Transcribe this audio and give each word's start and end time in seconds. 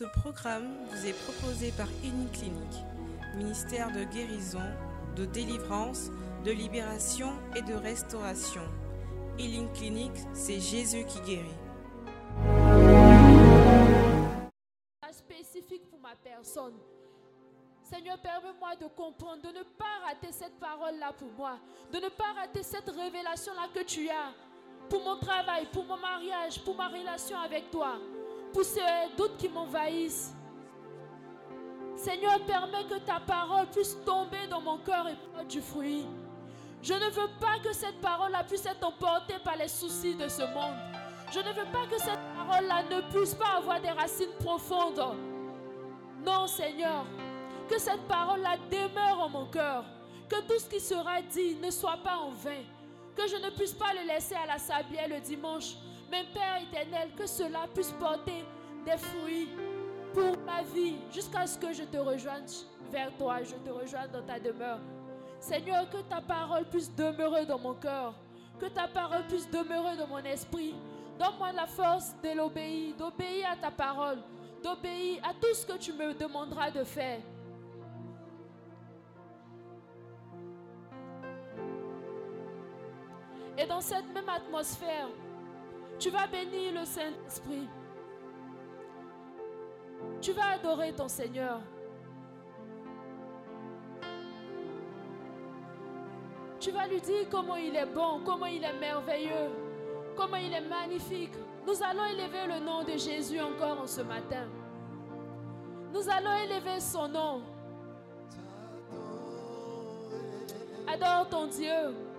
Ce 0.00 0.06
programme 0.06 0.78
vous 0.88 1.06
est 1.06 1.12
proposé 1.12 1.72
par 1.72 1.86
Clinique, 2.00 2.86
ministère 3.36 3.92
de 3.92 4.02
guérison, 4.04 4.64
de 5.14 5.26
délivrance, 5.26 6.08
de 6.42 6.52
libération 6.52 7.34
et 7.54 7.60
de 7.60 7.74
restauration. 7.74 8.62
Healing 9.38 9.70
Clinic, 9.74 10.12
c'est 10.32 10.58
Jésus 10.58 11.04
qui 11.04 11.20
guérit. 11.20 11.58
Spécifique 15.12 15.90
pour 15.90 16.00
ma 16.00 16.16
personne. 16.16 16.78
Seigneur, 17.82 18.16
permets-moi 18.22 18.76
de 18.76 18.86
comprendre, 18.86 19.42
de 19.42 19.48
ne 19.48 19.64
pas 19.64 20.06
rater 20.06 20.32
cette 20.32 20.58
parole-là 20.58 21.12
pour 21.12 21.30
moi, 21.36 21.58
de 21.92 21.98
ne 21.98 22.08
pas 22.08 22.32
rater 22.40 22.62
cette 22.62 22.88
révélation-là 22.88 23.68
que 23.74 23.84
tu 23.84 24.08
as 24.08 24.32
pour 24.88 25.04
mon 25.04 25.18
travail, 25.18 25.68
pour 25.70 25.84
mon 25.84 25.98
mariage, 25.98 26.64
pour 26.64 26.74
ma 26.74 26.88
relation 26.88 27.38
avec 27.38 27.70
toi, 27.70 27.98
pour 28.52 28.64
ces 28.64 28.80
doutes 29.16 29.36
qui 29.36 29.48
m'envahissent. 29.48 30.34
Seigneur, 31.96 32.40
permets 32.46 32.84
que 32.84 32.98
ta 32.98 33.20
parole 33.20 33.66
puisse 33.66 33.96
tomber 34.04 34.46
dans 34.48 34.60
mon 34.60 34.78
cœur 34.78 35.06
et 35.08 35.14
porter 35.14 35.46
du 35.46 35.60
fruit. 35.60 36.06
Je 36.82 36.94
ne 36.94 37.10
veux 37.10 37.28
pas 37.38 37.58
que 37.62 37.74
cette 37.74 38.00
parole-là 38.00 38.42
puisse 38.44 38.64
être 38.64 38.82
emportée 38.86 39.38
par 39.44 39.56
les 39.56 39.68
soucis 39.68 40.14
de 40.14 40.28
ce 40.28 40.42
monde. 40.42 40.76
Je 41.30 41.40
ne 41.40 41.48
veux 41.48 41.70
pas 41.70 41.86
que 41.90 41.98
cette 41.98 42.18
parole-là 42.34 42.84
ne 42.84 43.00
puisse 43.12 43.34
pas 43.34 43.58
avoir 43.58 43.80
des 43.80 43.90
racines 43.90 44.32
profondes. 44.42 45.00
Non, 46.24 46.46
Seigneur, 46.46 47.04
que 47.68 47.78
cette 47.78 48.02
parole-là 48.08 48.56
demeure 48.70 49.20
en 49.20 49.28
mon 49.28 49.46
cœur. 49.46 49.84
Que 50.28 50.40
tout 50.42 50.58
ce 50.58 50.68
qui 50.68 50.80
sera 50.80 51.20
dit 51.22 51.56
ne 51.56 51.70
soit 51.70 51.98
pas 52.02 52.16
en 52.16 52.30
vain. 52.30 52.62
Que 53.14 53.28
je 53.28 53.36
ne 53.36 53.50
puisse 53.50 53.72
pas 53.72 53.92
le 53.92 54.06
laisser 54.06 54.34
à 54.34 54.46
la 54.46 54.58
sablière 54.58 55.08
le 55.08 55.20
dimanche. 55.20 55.74
Mais 56.10 56.24
Père 56.34 56.60
éternel, 56.62 57.10
que 57.16 57.26
cela 57.26 57.66
puisse 57.72 57.92
porter 57.92 58.44
des 58.84 58.96
fruits 58.96 59.48
pour 60.12 60.36
ma 60.44 60.62
vie 60.62 60.96
jusqu'à 61.12 61.46
ce 61.46 61.56
que 61.56 61.72
je 61.72 61.84
te 61.84 61.96
rejoigne 61.96 62.44
vers 62.90 63.16
toi, 63.16 63.42
je 63.44 63.54
te 63.54 63.70
rejoigne 63.70 64.10
dans 64.10 64.22
ta 64.22 64.40
demeure. 64.40 64.80
Seigneur, 65.38 65.88
que 65.88 65.98
ta 66.02 66.20
parole 66.20 66.64
puisse 66.64 66.94
demeurer 66.94 67.46
dans 67.46 67.58
mon 67.58 67.74
cœur, 67.74 68.14
que 68.58 68.66
ta 68.66 68.88
parole 68.88 69.26
puisse 69.28 69.48
demeurer 69.48 69.96
dans 69.96 70.08
mon 70.08 70.18
esprit. 70.18 70.74
Donne-moi 71.18 71.52
la 71.52 71.66
force 71.66 72.14
de 72.22 72.36
l'obéir, 72.36 72.96
d'obéir 72.96 73.48
à 73.52 73.56
ta 73.56 73.70
parole, 73.70 74.18
d'obéir 74.62 75.22
à 75.22 75.32
tout 75.32 75.54
ce 75.54 75.64
que 75.64 75.78
tu 75.78 75.92
me 75.92 76.12
demanderas 76.14 76.70
de 76.70 76.82
faire. 76.82 77.20
Et 83.56 83.66
dans 83.66 83.80
cette 83.80 84.06
même 84.12 84.28
atmosphère, 84.28 85.08
tu 86.00 86.08
vas 86.08 86.26
bénir 86.26 86.72
le 86.72 86.84
Saint-Esprit. 86.86 87.68
Tu 90.22 90.32
vas 90.32 90.52
adorer 90.54 90.92
ton 90.94 91.08
Seigneur. 91.08 91.60
Tu 96.58 96.70
vas 96.70 96.86
lui 96.88 97.00
dire 97.00 97.26
comment 97.30 97.56
il 97.56 97.76
est 97.76 97.86
bon, 97.86 98.20
comment 98.24 98.46
il 98.46 98.64
est 98.64 98.78
merveilleux, 98.78 99.50
comment 100.16 100.36
il 100.36 100.52
est 100.52 100.68
magnifique. 100.68 101.32
Nous 101.66 101.82
allons 101.82 102.04
élever 102.06 102.46
le 102.48 102.64
nom 102.64 102.82
de 102.82 102.96
Jésus 102.96 103.40
encore 103.40 103.82
en 103.82 103.86
ce 103.86 104.00
matin. 104.00 104.48
Nous 105.92 106.08
allons 106.08 106.34
élever 106.44 106.80
son 106.80 107.08
nom. 107.08 107.42
Adore 110.86 111.28
ton 111.28 111.46
Dieu. 111.46 112.09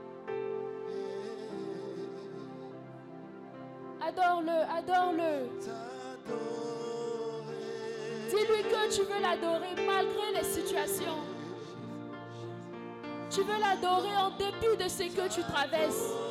Adore-le, 4.07 4.61
adore-le. 4.77 5.47
Dis-lui 8.29 8.63
que 8.63 8.95
tu 8.95 9.01
veux 9.01 9.21
l'adorer 9.21 9.75
malgré 9.85 10.31
les 10.33 10.43
situations. 10.43 11.19
Tu 13.29 13.41
veux 13.43 13.59
l'adorer 13.59 14.15
en 14.17 14.31
dépit 14.31 14.77
de 14.83 14.89
ce 14.89 15.03
que 15.03 15.33
tu 15.33 15.41
traverses. 15.43 16.30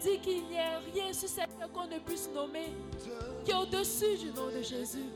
Dit 0.00 0.18
qu'il 0.18 0.44
n'y 0.48 0.58
a 0.58 0.80
rien 0.92 1.12
sur 1.12 1.28
cette 1.28 1.56
terre 1.56 1.70
qu'on 1.72 1.86
ne 1.86 1.98
puisse 2.00 2.28
nommer 2.34 2.72
qui 3.44 3.50
est 3.50 3.54
au-dessus 3.54 4.16
du 4.18 4.32
nom 4.32 4.48
de 4.48 4.62
Jésus. 4.62 5.10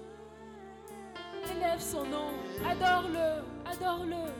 Élève 1.51 1.81
son 1.81 2.05
nom, 2.05 2.31
adore-le, 2.65 3.43
adore-le. 3.65 4.31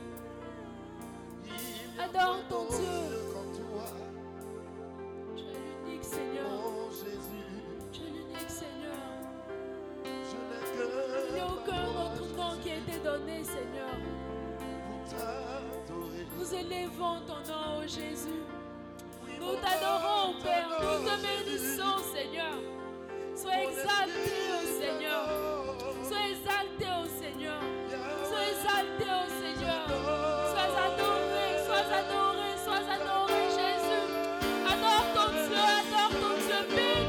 Adore 1.99 2.39
ton 2.49 2.65
Dieu. 2.69 3.17
Tu 5.35 5.43
es 5.43 5.85
l'unique 5.85 6.03
Seigneur. 6.03 6.45
Tu 7.91 8.01
es 8.01 8.05
l'unique 8.05 8.49
Seigneur. 8.49 9.01
Il 10.05 11.33
n'y 11.33 11.39
a 11.39 11.47
aucun 11.47 11.85
autre 12.03 12.35
nom 12.35 12.61
qui 12.61 12.71
a 12.71 12.75
été 12.75 12.99
donné, 13.03 13.43
Seigneur. 13.43 13.95
Nous 16.37 16.53
élevons 16.53 17.21
ton 17.25 17.51
nom, 17.51 17.79
ô 17.79 17.87
Jésus. 17.87 18.43
Nous 19.39 19.55
t'adorons, 19.55 20.33
Père. 20.41 20.67
Nous 20.79 20.99
te 21.07 21.15
bénissons, 21.21 21.97
Seigneur. 22.13 22.55
Sois 23.35 23.63
exalté, 23.63 24.37
ô 24.53 24.81
Seigneur. 24.81 25.23
Sois 26.03 26.27
exalté, 26.31 26.85
ô 26.85 27.05
Seigneur. 27.19 27.61
Sois 28.27 28.45
exalté, 28.51 29.05
ô 29.05 29.25
Seigneur. 29.41 29.87
Sois 30.51 30.71
adoré, 30.85 31.47
sois 31.65 31.87
adoré, 31.99 32.49
sois 32.63 32.85
adoré, 32.95 33.39
Jésus. 33.57 34.07
Adore 34.65 35.07
ton 35.13 35.29
Dieu, 35.31 35.57
adore 35.57 36.13
ton 36.19 36.35
Dieu. 36.75 37.06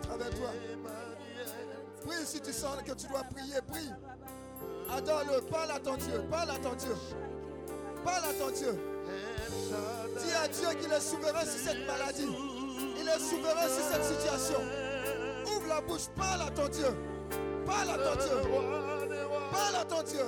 Travers 0.00 0.30
toi. 0.30 0.50
Prie 2.06 2.24
si 2.24 2.40
tu 2.40 2.52
sens 2.52 2.76
que 2.84 2.92
tu 2.92 3.06
dois 3.08 3.22
prier, 3.34 3.60
prie. 3.68 3.90
Adore-le, 4.90 5.40
parle 5.50 5.70
à 5.72 5.80
ton 5.80 5.96
Dieu, 5.96 6.22
parle 6.30 6.50
à 6.50 6.58
ton 6.58 6.74
Dieu. 6.74 6.94
Parle 8.04 8.24
à 8.24 8.32
ton 8.34 8.50
Dieu. 8.50 8.78
Dis 10.18 10.32
à 10.32 10.48
Dieu 10.48 10.68
qu'il 10.80 10.92
est 10.92 11.00
souverain 11.00 11.44
sur 11.44 11.60
cette 11.70 11.86
maladie. 11.86 12.28
Il 12.98 13.08
est 13.08 13.18
souverain 13.18 13.68
sur 13.68 13.84
cette 13.90 14.04
situation. 14.04 14.60
Ouvre 15.46 15.68
la 15.68 15.80
bouche, 15.80 16.06
parle 16.16 16.42
à 16.42 16.50
ton 16.50 16.68
Dieu. 16.68 16.94
Parle 17.66 17.90
à 17.90 17.98
ton 17.98 18.14
Dieu. 18.14 18.36
Parle 19.50 19.74
à 19.74 19.84
ton 19.84 20.02
Dieu. 20.02 20.24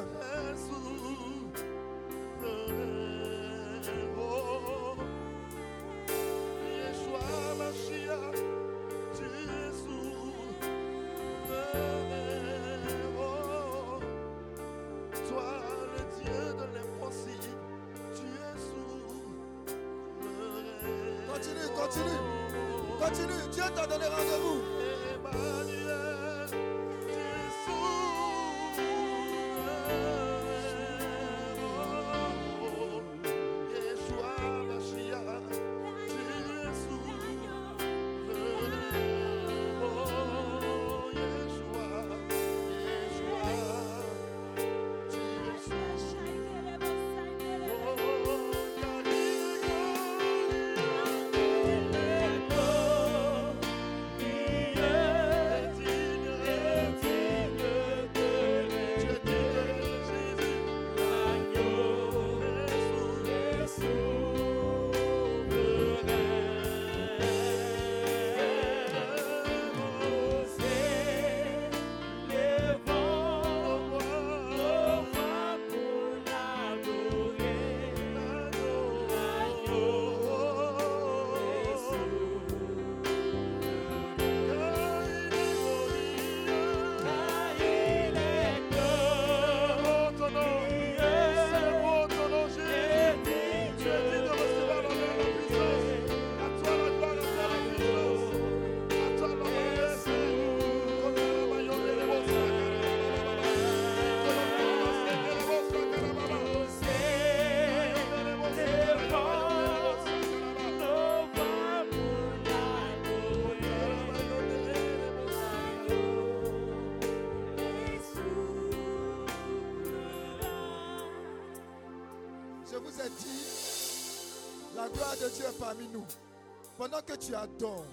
Pendant 126.79 127.03
que 127.03 127.15
tu 127.15 127.35
adores, 127.35 127.85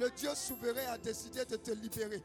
le 0.00 0.10
Dieu 0.10 0.30
souverain 0.34 0.92
a 0.92 0.98
décidé 0.98 1.44
de 1.44 1.56
te 1.56 1.70
libérer. 1.72 2.22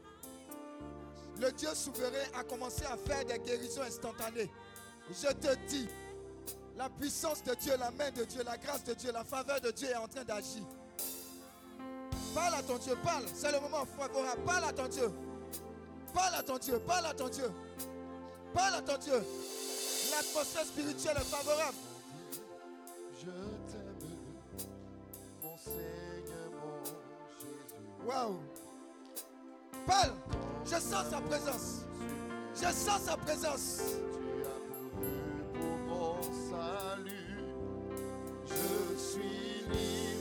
Le 1.38 1.52
Dieu 1.52 1.68
souverain 1.74 2.24
a 2.34 2.42
commencé 2.42 2.84
à 2.86 2.96
faire 2.96 3.24
des 3.26 3.38
guérisons 3.38 3.82
instantanées. 3.82 4.50
Je 5.10 5.28
te 5.28 5.54
dis, 5.68 5.86
la 6.76 6.88
puissance 6.88 7.42
de 7.44 7.54
Dieu, 7.54 7.74
la 7.78 7.90
main 7.90 8.10
de 8.10 8.24
Dieu, 8.24 8.42
la 8.44 8.56
grâce 8.56 8.84
de 8.84 8.94
Dieu, 8.94 9.12
la 9.12 9.24
faveur 9.24 9.60
de 9.60 9.70
Dieu 9.70 9.90
est 9.90 9.96
en 9.96 10.08
train 10.08 10.24
d'agir. 10.24 10.62
Parle 12.34 12.54
à 12.54 12.62
ton 12.62 12.78
Dieu, 12.78 12.96
parle. 13.04 13.24
C'est 13.34 13.52
le 13.52 13.60
moment 13.60 13.84
favorable. 13.84 14.42
Parle 14.44 14.64
à 14.64 14.72
ton 14.72 14.88
Dieu. 14.88 15.12
Parle 16.14 16.34
à 16.34 16.42
ton 16.42 16.58
Dieu, 16.58 16.78
parle 16.80 17.06
à 17.06 17.14
ton 17.14 17.28
Dieu. 17.28 17.50
Parle 18.54 18.74
à 18.74 18.82
ton 18.82 18.96
Dieu. 18.96 19.22
L'atmosphère 20.10 20.64
spirituelle 20.64 21.16
est 21.16 21.24
favorable. 21.24 21.76
Je 23.20 23.26
t'aime, 23.70 23.83
Seigneur, 25.64 26.50
mon 26.52 26.84
Jésus. 27.40 28.06
Waouh. 28.06 28.38
Parle. 29.86 30.12
Je 30.64 30.70
sens 30.70 31.06
sa 31.10 31.20
présence. 31.20 31.84
Je 32.54 32.70
sens 32.72 33.00
sa 33.02 33.16
présence. 33.16 33.82
Tu 34.12 34.42
as 34.42 34.60
pourvu 34.68 35.14
pour 35.54 35.78
mon 35.88 36.22
salut. 36.22 37.38
Je 38.46 38.96
suis 38.98 39.64
libre, 39.70 40.13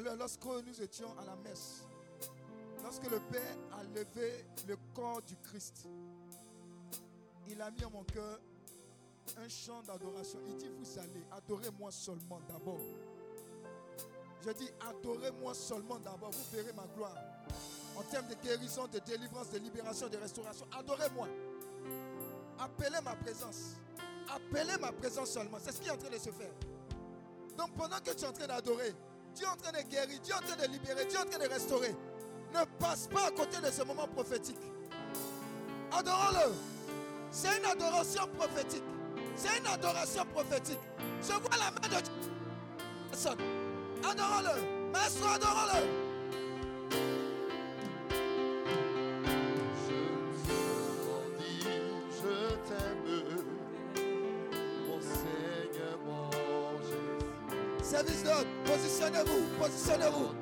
à 0.00 0.02
l'heure, 0.02 0.16
lorsque 0.16 0.44
nous 0.44 0.82
étions 0.82 1.16
à 1.18 1.24
la 1.24 1.36
messe, 1.36 1.82
lorsque 2.82 3.10
le 3.10 3.20
Père 3.30 3.56
a 3.78 3.84
levé 3.84 4.44
le 4.66 4.76
corps 4.94 5.22
du 5.22 5.36
Christ, 5.36 5.86
il 7.48 7.60
a 7.60 7.70
mis 7.70 7.84
en 7.84 7.90
mon 7.90 8.04
cœur 8.04 8.40
un 9.36 9.48
chant 9.48 9.82
d'adoration. 9.82 10.38
Il 10.46 10.56
dit, 10.56 10.68
vous 10.68 10.98
allez, 10.98 11.24
adorez-moi 11.30 11.90
seulement 11.90 12.40
d'abord. 12.48 12.80
Je 14.42 14.50
dis, 14.52 14.70
adorez-moi 14.88 15.54
seulement 15.54 15.98
d'abord, 15.98 16.30
vous 16.30 16.56
verrez 16.56 16.72
ma 16.72 16.86
gloire. 16.96 17.16
En 17.96 18.02
termes 18.04 18.28
de 18.28 18.34
guérison, 18.34 18.86
de 18.86 18.98
délivrance, 19.00 19.50
de 19.50 19.58
libération, 19.58 20.08
de 20.08 20.16
restauration, 20.16 20.66
adorez-moi. 20.72 21.28
Appelez 22.58 23.00
ma 23.04 23.14
présence. 23.16 23.74
Appelez 24.28 24.78
ma 24.80 24.92
présence 24.92 25.30
seulement. 25.30 25.58
C'est 25.60 25.72
ce 25.72 25.80
qui 25.80 25.88
est 25.88 25.92
en 25.92 25.96
train 25.98 26.10
de 26.10 26.18
se 26.18 26.30
faire. 26.30 26.52
Donc 27.58 27.74
pendant 27.74 27.98
que 27.98 28.12
tu 28.12 28.24
es 28.24 28.26
en 28.26 28.32
train 28.32 28.46
d'adorer, 28.46 28.94
Dieu 29.34 29.46
est 29.46 29.48
en 29.48 29.56
train 29.56 29.72
de 29.72 29.88
guérir, 29.88 30.20
Dieu 30.20 30.34
est 30.34 30.36
en 30.36 30.46
train 30.46 30.66
de 30.66 30.72
libérer, 30.72 31.04
Dieu 31.06 31.18
est 31.18 31.22
en 31.22 31.30
train 31.30 31.38
de 31.38 31.48
restaurer. 31.52 31.94
Ne 32.52 32.64
passe 32.78 33.06
pas 33.06 33.26
à 33.26 33.30
côté 33.30 33.58
de 33.64 33.70
ce 33.70 33.82
moment 33.84 34.08
prophétique. 34.08 34.58
Adorons-le. 35.92 36.52
C'est 37.30 37.58
une 37.58 37.64
adoration 37.64 38.26
prophétique. 38.36 38.82
C'est 39.36 39.58
une 39.58 39.66
adoration 39.66 40.24
prophétique. 40.26 40.78
Je 41.22 41.32
vois 41.32 41.56
la 41.58 41.70
main 41.70 41.96
de 41.96 42.02
Dieu. 42.02 42.12
Adorons-le. 44.02 44.90
Maestro, 44.92 45.28
adorons-le. 45.28 46.09
Service 58.00 58.22
d'ordre. 58.24 58.46
Positionnez-vous. 58.64 59.58
Positionnez-vous. 59.58 60.39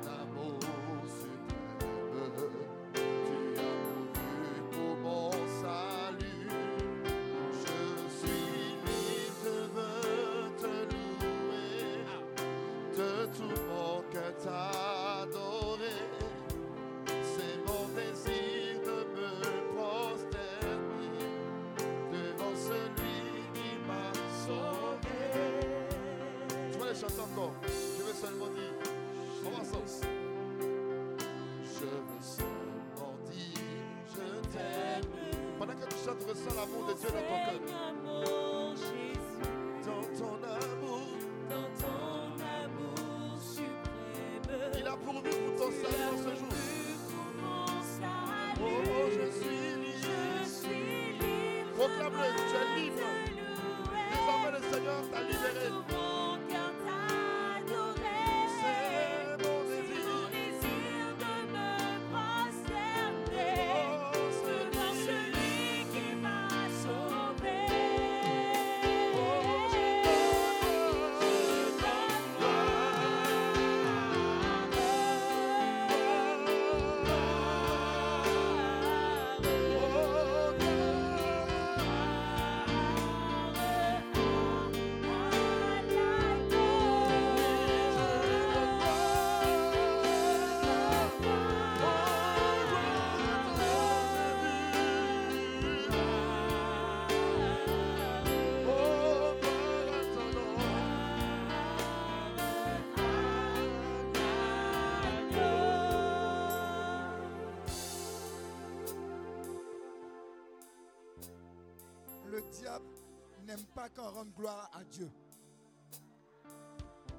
Qu'on 113.99 114.09
rende 114.11 114.33
gloire 114.33 114.69
à 114.73 114.83
Dieu. 114.83 115.09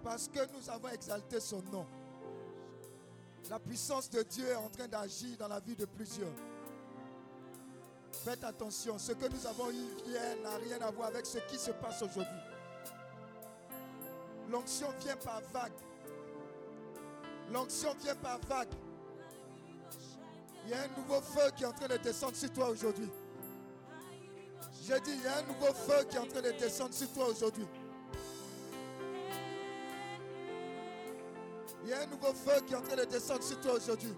Parce 0.03 0.29
que 0.29 0.41
nous 0.53 0.71
avons 0.71 0.89
exalté 0.89 1.41
son 1.41 1.63
nom. 1.65 1.87
La 3.49 3.59
puissance 3.59 4.09
de 4.11 4.23
Dieu 4.23 4.47
est 4.47 4.55
en 4.55 4.69
train 4.69 4.89
d'agir 4.89 5.37
dans 5.39 5.49
la 5.49 5.61
vie 5.61 5.77
de 5.77 5.85
plusieurs. 5.85 6.33
Faites 8.13 8.45
attention, 8.45 8.99
ce 8.99 9.13
que 9.13 9.27
nous 9.27 9.47
avons 9.47 9.71
eu 9.71 9.87
hier 10.07 10.37
n'a 10.43 10.57
rien 10.57 10.81
à 10.81 10.91
voir 10.91 11.09
avec 11.09 11.27
ce 11.27 11.39
qui 11.51 11.59
se 11.59 11.71
passe 11.71 12.03
aujourd'hui. 12.03 12.41
L'onction 14.49 14.89
vient 15.01 15.17
par 15.17 15.41
vague. 15.53 15.73
L'onction 17.53 17.95
vient 18.03 18.17
par 18.17 18.39
vague. 18.41 18.69
Il 20.65 20.71
y 20.71 20.75
a 20.75 20.83
un 20.83 20.89
nouveau 20.89 21.21
feu 21.21 21.51
qui 21.57 21.65
est 21.65 21.67
en 21.67 21.73
train 21.73 21.89
de 21.89 21.97
descendre 21.97 22.37
sur 22.37 22.53
toi 22.53 22.71
aujourd'hui. 22.71 23.09
J'ai 24.91 25.01
dit, 25.03 25.13
il 25.19 25.23
y 25.23 25.27
a 25.29 25.39
un 25.39 25.43
nouveau 25.43 25.73
feu 25.73 26.05
qui 26.11 26.17
est 26.17 26.19
en 26.19 26.27
train 26.27 26.43
de 26.43 26.51
descendre 26.51 26.93
sur 26.93 27.09
toi 27.13 27.29
aujourd'hui. 27.29 27.65
Il 31.85 31.91
y 31.91 31.93
a 31.93 32.01
un 32.01 32.07
nouveau 32.07 32.33
feu 32.33 32.61
qui 32.67 32.73
est 32.73 32.77
en 32.77 32.83
train 32.83 32.97
de 32.97 33.05
descendre 33.05 33.43
sur 33.45 33.61
toi 33.61 33.75
aujourd'hui. 33.75 34.13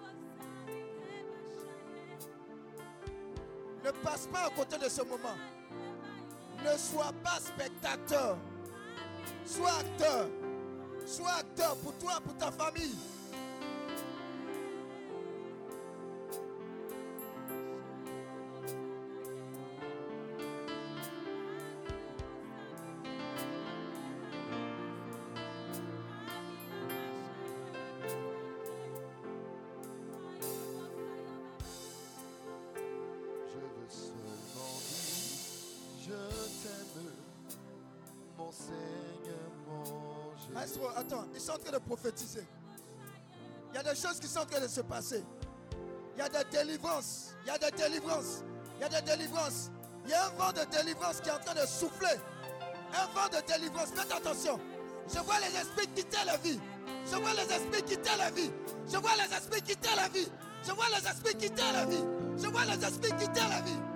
Ne 3.85 3.91
passe 4.03 4.27
pas 4.29 4.47
à 4.47 4.51
côté 4.51 4.79
de 4.79 4.89
ce 4.89 5.03
moment. 5.03 5.37
Ne 6.65 6.79
sois 6.79 7.13
pas 7.23 7.39
spectateur. 7.39 8.39
Sois 9.45 9.75
acteur. 9.79 10.27
Sois 11.05 11.33
acteur 11.33 11.77
pour 11.77 11.93
toi, 11.99 12.19
pour 12.25 12.35
ta 12.39 12.51
famille. 12.51 12.97
Attends, 40.97 41.25
ils 41.35 41.41
sont 41.41 41.53
en 41.53 41.59
train 41.59 41.73
de 41.73 41.79
prophétiser. 41.79 42.47
Il 43.73 43.77
y 43.77 43.79
a 43.79 43.83
des 43.83 43.99
choses 43.99 44.21
qui 44.21 44.29
sont 44.29 44.41
en 44.41 44.47
train 44.47 44.61
de 44.61 44.69
se 44.69 44.81
passer. 44.83 45.25
Il 46.15 46.19
y 46.19 46.23
a 46.23 46.29
des 46.29 46.45
délivrances. 46.51 47.35
Il 47.45 47.49
y 47.49 47.51
a 47.51 47.59
des 47.59 47.71
délivrances. 47.71 48.45
Il 48.77 48.83
y 48.83 48.85
a 48.85 48.89
des 48.89 49.11
délivrances. 49.11 49.71
Il 50.05 50.11
y 50.11 50.15
a 50.15 50.27
un 50.27 50.31
vent 50.31 50.53
de 50.53 50.65
délivrance 50.71 51.21
qui 51.21 51.29
est 51.29 51.33
en 51.33 51.39
train 51.39 51.55
de 51.55 51.67
souffler. 51.67 52.17
Un 52.93 53.07
vent 53.15 53.29
de 53.29 53.47
délivrance. 53.47 53.89
Faites 53.95 54.13
attention. 54.13 54.61
Je 55.13 55.19
vois 55.21 55.41
les 55.41 55.57
esprits 55.59 55.89
quitter 55.89 56.25
la 56.27 56.37
vie. 56.37 56.61
Je 57.07 57.17
vois 57.17 57.33
les 57.35 57.55
esprits 57.55 57.83
quitter 57.83 58.17
la 58.19 58.31
vie. 58.31 58.51
Je 58.87 58.99
vois 58.99 59.17
les 59.17 59.35
esprits 59.35 59.63
quitter 59.63 59.97
la 59.97 60.09
vie. 60.09 60.29
Je 60.65 60.73
vois 60.73 60.89
les 60.91 61.09
esprits 61.09 61.35
quitter 61.35 61.73
la 61.73 61.85
vie. 61.87 62.05
Je 62.37 62.47
vois 62.49 62.65
les 62.65 62.85
esprits 62.85 63.13
quitter 63.19 63.49
la 63.49 63.61
vie. 63.63 63.92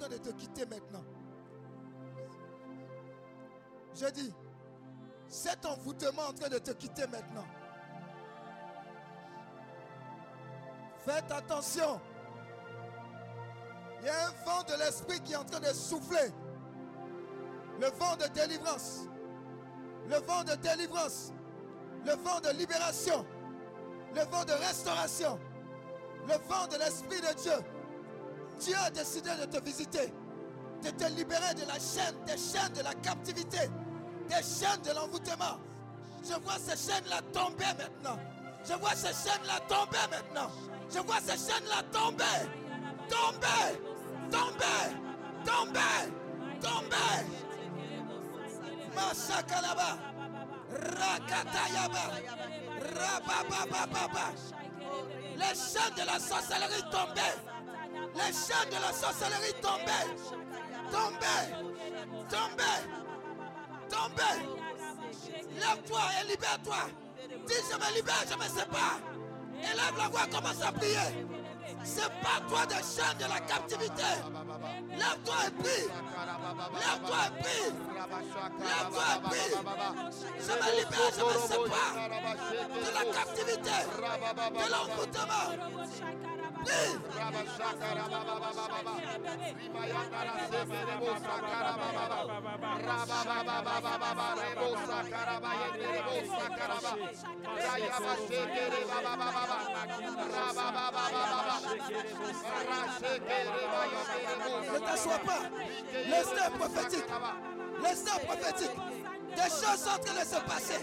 Train 0.00 0.08
de 0.08 0.16
te 0.16 0.30
quitter 0.30 0.64
maintenant. 0.64 1.04
Je 3.94 4.06
dis, 4.06 4.32
cet 5.28 5.66
envoûtement 5.66 6.28
en 6.28 6.32
train 6.32 6.48
de 6.48 6.58
te 6.58 6.70
quitter 6.70 7.06
maintenant. 7.06 7.44
Faites 11.04 11.30
attention. 11.30 12.00
Il 14.00 14.06
y 14.06 14.08
a 14.08 14.28
un 14.28 14.30
vent 14.44 14.62
de 14.62 14.78
l'esprit 14.78 15.20
qui 15.20 15.32
est 15.34 15.36
en 15.36 15.44
train 15.44 15.60
de 15.60 15.72
souffler. 15.74 16.32
Le 17.78 17.86
vent 17.88 18.16
de 18.16 18.26
délivrance. 18.28 19.00
Le 20.08 20.16
vent 20.16 20.44
de 20.44 20.54
délivrance. 20.54 21.32
Le 22.06 22.12
vent 22.12 22.40
de 22.40 22.56
libération. 22.56 23.26
Le 24.14 24.22
vent 24.22 24.44
de 24.44 24.52
restauration. 24.52 25.38
Le 26.26 26.34
vent 26.48 26.66
de 26.68 26.78
l'Esprit 26.78 27.20
de 27.20 27.34
Dieu. 27.40 27.79
Dieu 28.60 28.76
a 28.84 28.90
décidé 28.90 29.30
de 29.40 29.46
te 29.46 29.62
visiter. 29.64 30.12
De 30.82 30.90
te 30.90 31.04
libérer 31.12 31.54
de 31.54 31.62
la 31.66 31.74
chaîne, 31.74 32.14
des 32.26 32.36
chaînes 32.36 32.72
de 32.74 32.82
la 32.82 32.94
captivité. 32.94 33.70
Des 34.28 34.34
chaînes 34.34 34.82
de 34.82 34.94
l'envoûtement. 34.94 35.58
Je 36.22 36.34
vois 36.34 36.58
ces 36.58 36.76
chaînes-là 36.90 37.20
tomber 37.32 37.64
maintenant. 37.78 38.18
Je 38.64 38.74
vois 38.74 38.94
ces 38.94 39.08
chaînes-là 39.08 39.60
tomber 39.66 39.98
maintenant. 40.10 40.50
Je 40.92 40.98
vois 41.00 41.20
ces 41.20 41.38
chaînes-là 41.38 41.82
tomber. 41.90 42.24
Tomber. 43.08 43.80
Tomber. 44.30 44.96
Tomber. 45.44 46.12
Tomber. 46.60 47.24
Masakalaba. 48.94 49.98
Rakatayaba. 50.70 52.04
Rababababa. 52.94 54.32
Les 55.36 55.54
chaînes 55.54 55.94
de 55.96 56.06
la 56.06 56.18
sorcellerie 56.18 56.82
tombaient. 56.90 57.59
Les 58.14 58.32
chaînes 58.32 58.70
de 58.70 58.80
la 58.82 58.92
sorcellerie 58.92 59.54
tombaient. 59.62 60.10
Tombaient. 60.90 61.48
Tombaient. 62.28 62.82
Tombaient. 63.88 64.42
Lève-toi 65.54 66.00
et 66.20 66.26
libère-toi. 66.28 66.82
Dis 67.46 67.54
je 67.70 67.76
me 67.76 67.94
libère, 67.96 68.24
je 68.30 68.36
me 68.36 68.44
sépare. 68.44 69.00
Élève 69.58 69.96
la 69.98 70.08
voix, 70.08 70.26
commence 70.30 70.62
à 70.62 70.72
prier. 70.72 71.26
Sépare-toi 71.84 72.66
des 72.66 72.74
chaînes 72.74 73.18
de 73.18 73.24
la 73.24 73.40
captivité. 73.40 74.10
Lève-toi 74.90 75.34
et 75.46 75.62
prie. 75.62 75.86
Lève-toi 76.74 77.18
et 77.26 77.42
prie. 77.42 77.68
Lève-toi 78.58 79.04
et 79.14 79.20
prie. 79.28 79.52
Je 80.38 80.52
me 80.52 80.68
libère, 80.78 81.12
je 81.16 81.22
me 81.24 81.34
sépare 81.46 81.94
de 82.74 82.90
la 82.94 83.04
captivité, 83.12 83.78
de 84.50 84.64
l'envoûtement. 84.70 85.46
Ne 104.72 104.78
t'assois 104.78 105.18
pas. 105.18 105.42
Laisse-le 106.08 106.58
prophétique. 106.58 107.04
Laisse-le 107.82 108.26
prophétique. 108.26 108.76
Des 109.36 109.42
choses 109.42 109.80
sont 109.82 109.90
en 109.90 109.98
train 109.98 110.14
de 110.14 110.24
se 110.26 110.40
passer. 110.40 110.80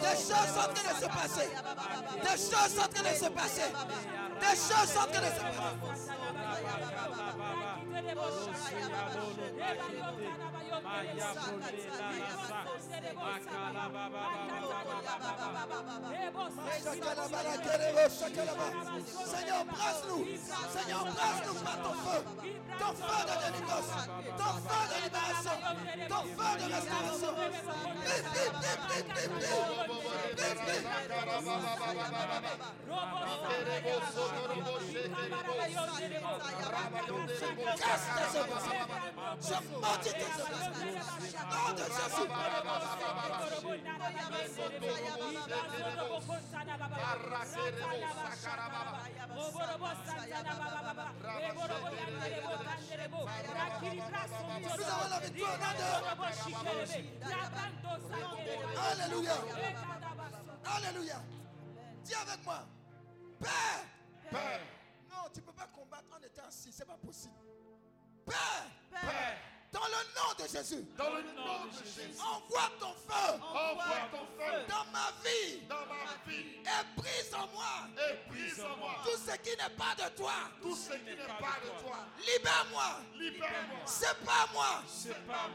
Des 0.00 0.16
choses 0.16 0.50
sont 0.54 0.60
en 0.60 0.72
train 0.72 0.92
de 0.92 0.96
se 1.00 1.06
passer. 1.06 1.48
Des 2.22 2.36
choses 2.36 2.70
sont 2.74 2.82
en 2.82 2.88
train 2.88 3.02
de 3.02 3.14
se 3.16 3.28
passer. 3.30 3.68
Des 4.40 4.56
choses 4.56 4.90
sont 4.92 5.00
en 5.00 5.06
train 5.06 5.20
de 5.20 5.26
se 5.26 5.40
passer. 5.40 5.80
Seigneur, 18.20 19.64
brasse-nous. 19.64 20.24
Seigneur, 20.70 21.04
brasse-nous 21.04 21.54
par 21.64 21.76
ton 21.82 21.92
feu. 21.92 22.20
Ton 22.78 22.92
feu 22.94 23.20
de 23.26 23.34
délivrance. 23.46 23.92
Ton 24.38 24.52
feu 24.66 24.82
de 24.90 24.98
de 26.58 26.66
restauration. 26.74 27.32
Je 39.42 39.54
maudis 39.80 40.12
tes. 40.12 40.69
Alléluia. 58.76 59.34
Alléluia. 60.64 61.22
Dis 62.04 62.14
avec 62.14 62.44
moi. 62.44 62.66
Père. 63.38 63.50
Père, 64.30 64.60
Non, 65.10 65.28
tu 65.32 65.40
ne 65.40 65.44
peux 65.46 65.52
pas 65.52 65.66
combattre 65.66 66.04
en 66.16 66.24
étant 66.24 66.46
assis. 66.46 66.72
Ce 66.72 66.80
n'est 66.80 66.84
pas 66.86 66.96
possible. 67.04 67.34
Père. 68.26 68.66
Père, 68.90 69.38
Dans 69.72 69.86
le 69.86 70.02
nom 70.16 70.34
de 70.36 70.48
Jésus. 70.50 70.84
dans 70.98 71.10
le 71.10 71.22
nom 71.22 71.64
de 71.66 71.84
Jésus, 71.84 72.18
Envoie 72.20 72.70
ton 72.80 72.92
feu 73.06 73.34
envoie 73.40 74.08
ton 74.10 74.26
feu 74.36 74.66
dans 74.68 74.84
ma 74.92 75.12
vie 75.22 75.60
dans 75.68 75.86
ma 75.86 76.16
vie 76.26 76.44
et 76.64 77.00
brise 77.00 77.32
en 77.34 77.46
moi 77.54 77.86
et 77.96 78.28
brise 78.30 78.60
en 78.60 78.76
moi 78.78 78.96
tout 79.04 79.16
ce 79.16 79.36
qui 79.38 79.50
n'est 79.50 79.76
pas 79.76 79.94
de 79.96 80.16
toi. 80.16 80.32
tout 80.60 80.74
ce 80.74 80.92
qui 80.94 81.04
n'est 81.04 81.16
pas 81.16 81.56
de 81.64 81.82
toi. 81.82 81.96
Libère-moi. 82.18 83.00
Libère-moi 83.14 83.86
Sépare-moi 83.86 84.82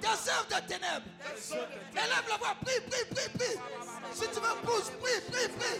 des 0.01 0.29
œuvres 0.29 0.47
de 0.47 0.67
ténèbres. 0.67 1.05
des 1.19 1.53
œuvres 1.53 1.67
de 1.67 1.97
Élève 1.99 2.25
la 2.29 2.37
voix. 2.37 2.55
Prie, 2.63 2.81
prie, 2.89 3.05
prie, 3.13 3.29
prie. 3.37 3.59
Si 4.13 4.27
tu 4.29 4.39
me 4.39 4.55
pousses, 4.65 4.91
prie, 5.01 5.21
prie, 5.31 5.49
prie. 5.49 5.79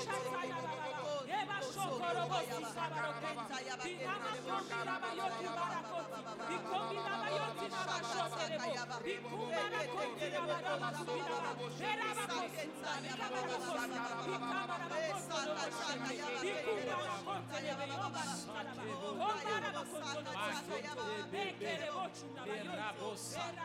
Shut 0.00 0.30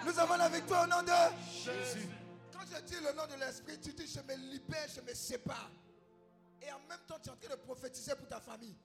Nous 0.05 0.19
avons 0.19 0.37
la 0.37 0.49
victoire 0.49 0.83
au 0.83 0.87
nom 0.87 1.01
de 1.01 1.11
Jésus. 1.51 2.07
Quand 2.53 2.59
je 2.71 2.81
dis 2.83 2.95
le 2.95 3.13
nom 3.13 3.25
de 3.27 3.39
l'Esprit, 3.39 3.79
tu 3.81 3.93
dis 3.93 4.07
je 4.07 4.19
me 4.21 4.35
libère, 4.51 4.87
je 4.93 5.01
me 5.01 5.13
sépare. 5.13 5.71
Et 6.65 6.71
en 6.71 6.79
même 6.89 6.99
temps, 7.07 7.19
tu 7.21 7.29
es 7.29 7.31
en 7.31 7.35
train 7.35 7.55
de 7.55 7.61
prophétiser 7.61 8.15
pour 8.15 8.27
ta 8.27 8.39
famille. 8.39 8.75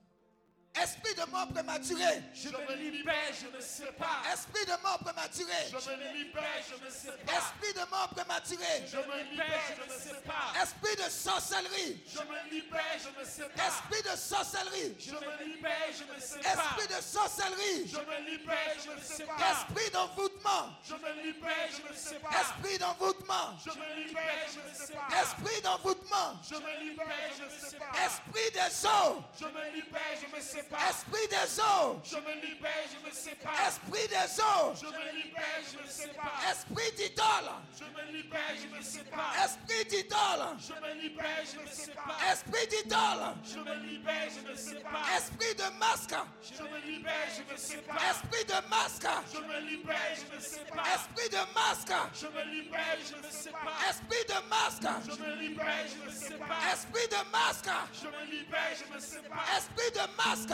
Esprit 0.75 1.15
de 1.15 1.29
mort 1.31 1.49
prématuré. 1.49 2.23
Je 2.33 2.49
me 2.49 2.75
libère, 2.77 3.35
je 3.35 3.57
me 3.57 3.61
sépare. 3.61 4.23
Esprit 4.33 4.65
de 4.65 4.83
mort 4.83 4.99
prématuré. 5.01 5.67
Je 5.69 5.91
me 5.91 6.15
libère, 6.15 6.63
je 6.63 6.85
me 6.85 6.91
sépare. 6.91 7.37
Esprit 7.37 7.73
de 7.75 7.91
mort 7.91 8.09
prématuré. 8.15 8.87
Je 8.87 8.97
me 8.97 9.31
libère, 9.31 9.61
je 9.77 9.93
me 9.93 9.99
sépare. 9.99 10.55
Esprit 10.63 10.97
de 10.97 11.11
sorcellerie. 11.11 12.03
Je 12.07 12.19
me 12.21 12.51
libère, 12.51 12.97
je 13.03 13.21
me 13.21 13.25
sépare. 13.27 13.67
Esprit 13.67 14.03
de 14.03 14.17
sorcellerie. 14.17 14.95
Je 15.01 15.11
me 15.11 15.45
libère, 15.45 15.91
je 15.91 16.05
me 16.15 16.21
sépare. 16.21 16.55
Esprit 16.55 16.87
de 16.87 17.03
sorcellerie. 17.03 17.89
Je 17.89 17.99
me 17.99 18.31
libère, 18.31 18.77
je 18.79 18.91
me 18.91 19.01
sépare. 19.03 19.51
Esprit 19.51 19.91
d'envoûtement. 19.91 20.71
Je 20.87 20.95
me 20.95 21.23
libère, 21.23 21.69
je 21.77 21.83
me 21.83 21.97
sépare. 21.97 22.33
Esprit 22.41 22.79
d'envoûtement. 22.79 23.59
Je 23.65 23.71
me 23.71 24.07
libère, 24.07 24.47
je 24.55 24.61
me 24.61 24.87
sépare. 24.87 25.11
Esprit 25.21 25.63
d'envoûtement. 25.63 26.39
Je 26.49 26.55
me 26.55 26.85
libère, 26.85 27.31
je 27.37 27.45
me 27.45 27.71
sépare. 27.71 27.95
Esprit 28.07 28.51
des 28.55 28.87
eaux. 28.87 29.19
Je 29.39 29.47
me 29.47 29.75
libère, 29.75 30.15
je 30.15 30.37
me 30.37 30.41
sépare. 30.41 30.60
Esprit 30.69 31.29
des 31.29 31.61
eaux. 31.61 32.01
Je 32.05 32.17
me 32.17 32.35
libère, 32.41 32.85
je 32.93 33.07
me 33.07 33.13
sépare. 33.13 33.55
Esprit 33.67 34.09
des 34.09 34.41
eaux. 34.41 34.75
Je 34.75 34.87
me 34.87 35.13
libère, 35.17 35.61
je 35.71 35.79
me 35.79 35.89
sépare. 35.89 36.43
Esprit 36.51 36.93
d'idole. 36.97 37.51
Je 37.79 37.85
me 37.85 38.13
libère, 38.13 38.55
je 38.61 38.77
me 38.77 38.83
sépare. 38.83 39.35
Esprit 39.45 39.85
d'idole. 39.89 40.57
Je 40.61 40.73
me 40.75 41.01
libère, 41.01 41.45
je 41.53 41.61
me 41.61 41.67
sépare. 41.67 42.21
Esprit 42.33 42.67
d'idole. 42.69 43.35
Je 43.45 43.59
me 43.59 43.75
libère, 43.87 44.29
je 44.31 44.51
me 44.51 44.57
sépare. 44.57 45.07
Esprit 45.17 45.55
de 45.55 45.79
masque. 45.79 46.15
Je 46.43 46.63
me 46.63 46.79
libère, 46.87 47.29
je 47.37 47.53
me 47.53 47.57
sépare. 47.57 48.03
Esprit 48.11 48.45
de 48.45 48.69
masque. 48.69 49.07
Je 49.33 49.39
me 49.41 49.61
libère, 49.69 50.15
je 50.15 50.35
me 50.35 50.41
sépare. 50.41 50.87
Esprit 50.95 51.31
de 51.31 51.43
masque. 51.55 51.95
Je 52.15 52.27
me 52.27 52.43
libère, 52.51 52.97
je 53.07 53.17
me 53.17 53.31
sépare. 53.31 53.81
Esprit 53.91 54.25
de 54.29 54.49
masque. 54.49 54.89
Je 55.07 55.17
me 55.23 55.35
libère, 55.41 55.87
je 55.89 56.05
me 56.05 56.11
sépare. 56.11 56.63
Esprit 56.73 57.09
de 57.09 57.31
masque. 57.31 57.71
Je 58.01 58.07
me 58.07 58.31
libère, 58.31 58.73
je 58.79 58.95
me 58.95 59.01
sépare. 59.01 59.47
Esprit 59.57 59.91
de 59.95 60.05
masque. 60.17 60.50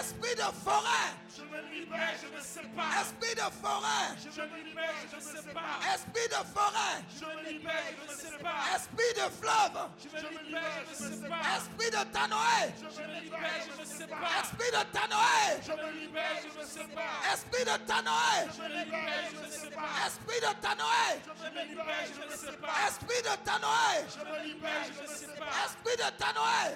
Esprit 0.00 0.34
de 0.34 0.48
forêt. 0.64 1.12
Je 1.36 1.42
me 1.44 1.60
libère, 1.74 2.14
je 2.22 2.28
me 2.34 2.40
sépare. 2.40 3.00
Esprit 3.02 3.34
de 3.34 3.48
forêt. 3.60 4.08
Esprit 5.94 6.28
de 6.28 6.40
forêt. 6.54 6.98
Esprit 8.74 9.12
de 9.14 9.26
fleuve. 9.30 9.78
Esprit 11.56 11.90
de 11.90 12.02
Tanoé. 12.10 12.62
Esprit 14.40 14.70
de 14.72 14.82
Tanoé. 14.92 15.46
Esprit 17.32 17.64
de 17.64 17.76
Tanoé. 17.86 18.36
Esprit 20.06 20.40
de 20.40 20.52
Tanoé. 20.62 21.10
Esprit 22.86 23.22
de 23.22 23.34
Tanoé. 23.44 23.94
Esprit 25.66 25.96
de 25.96 26.08
Tanoé. 26.18 26.68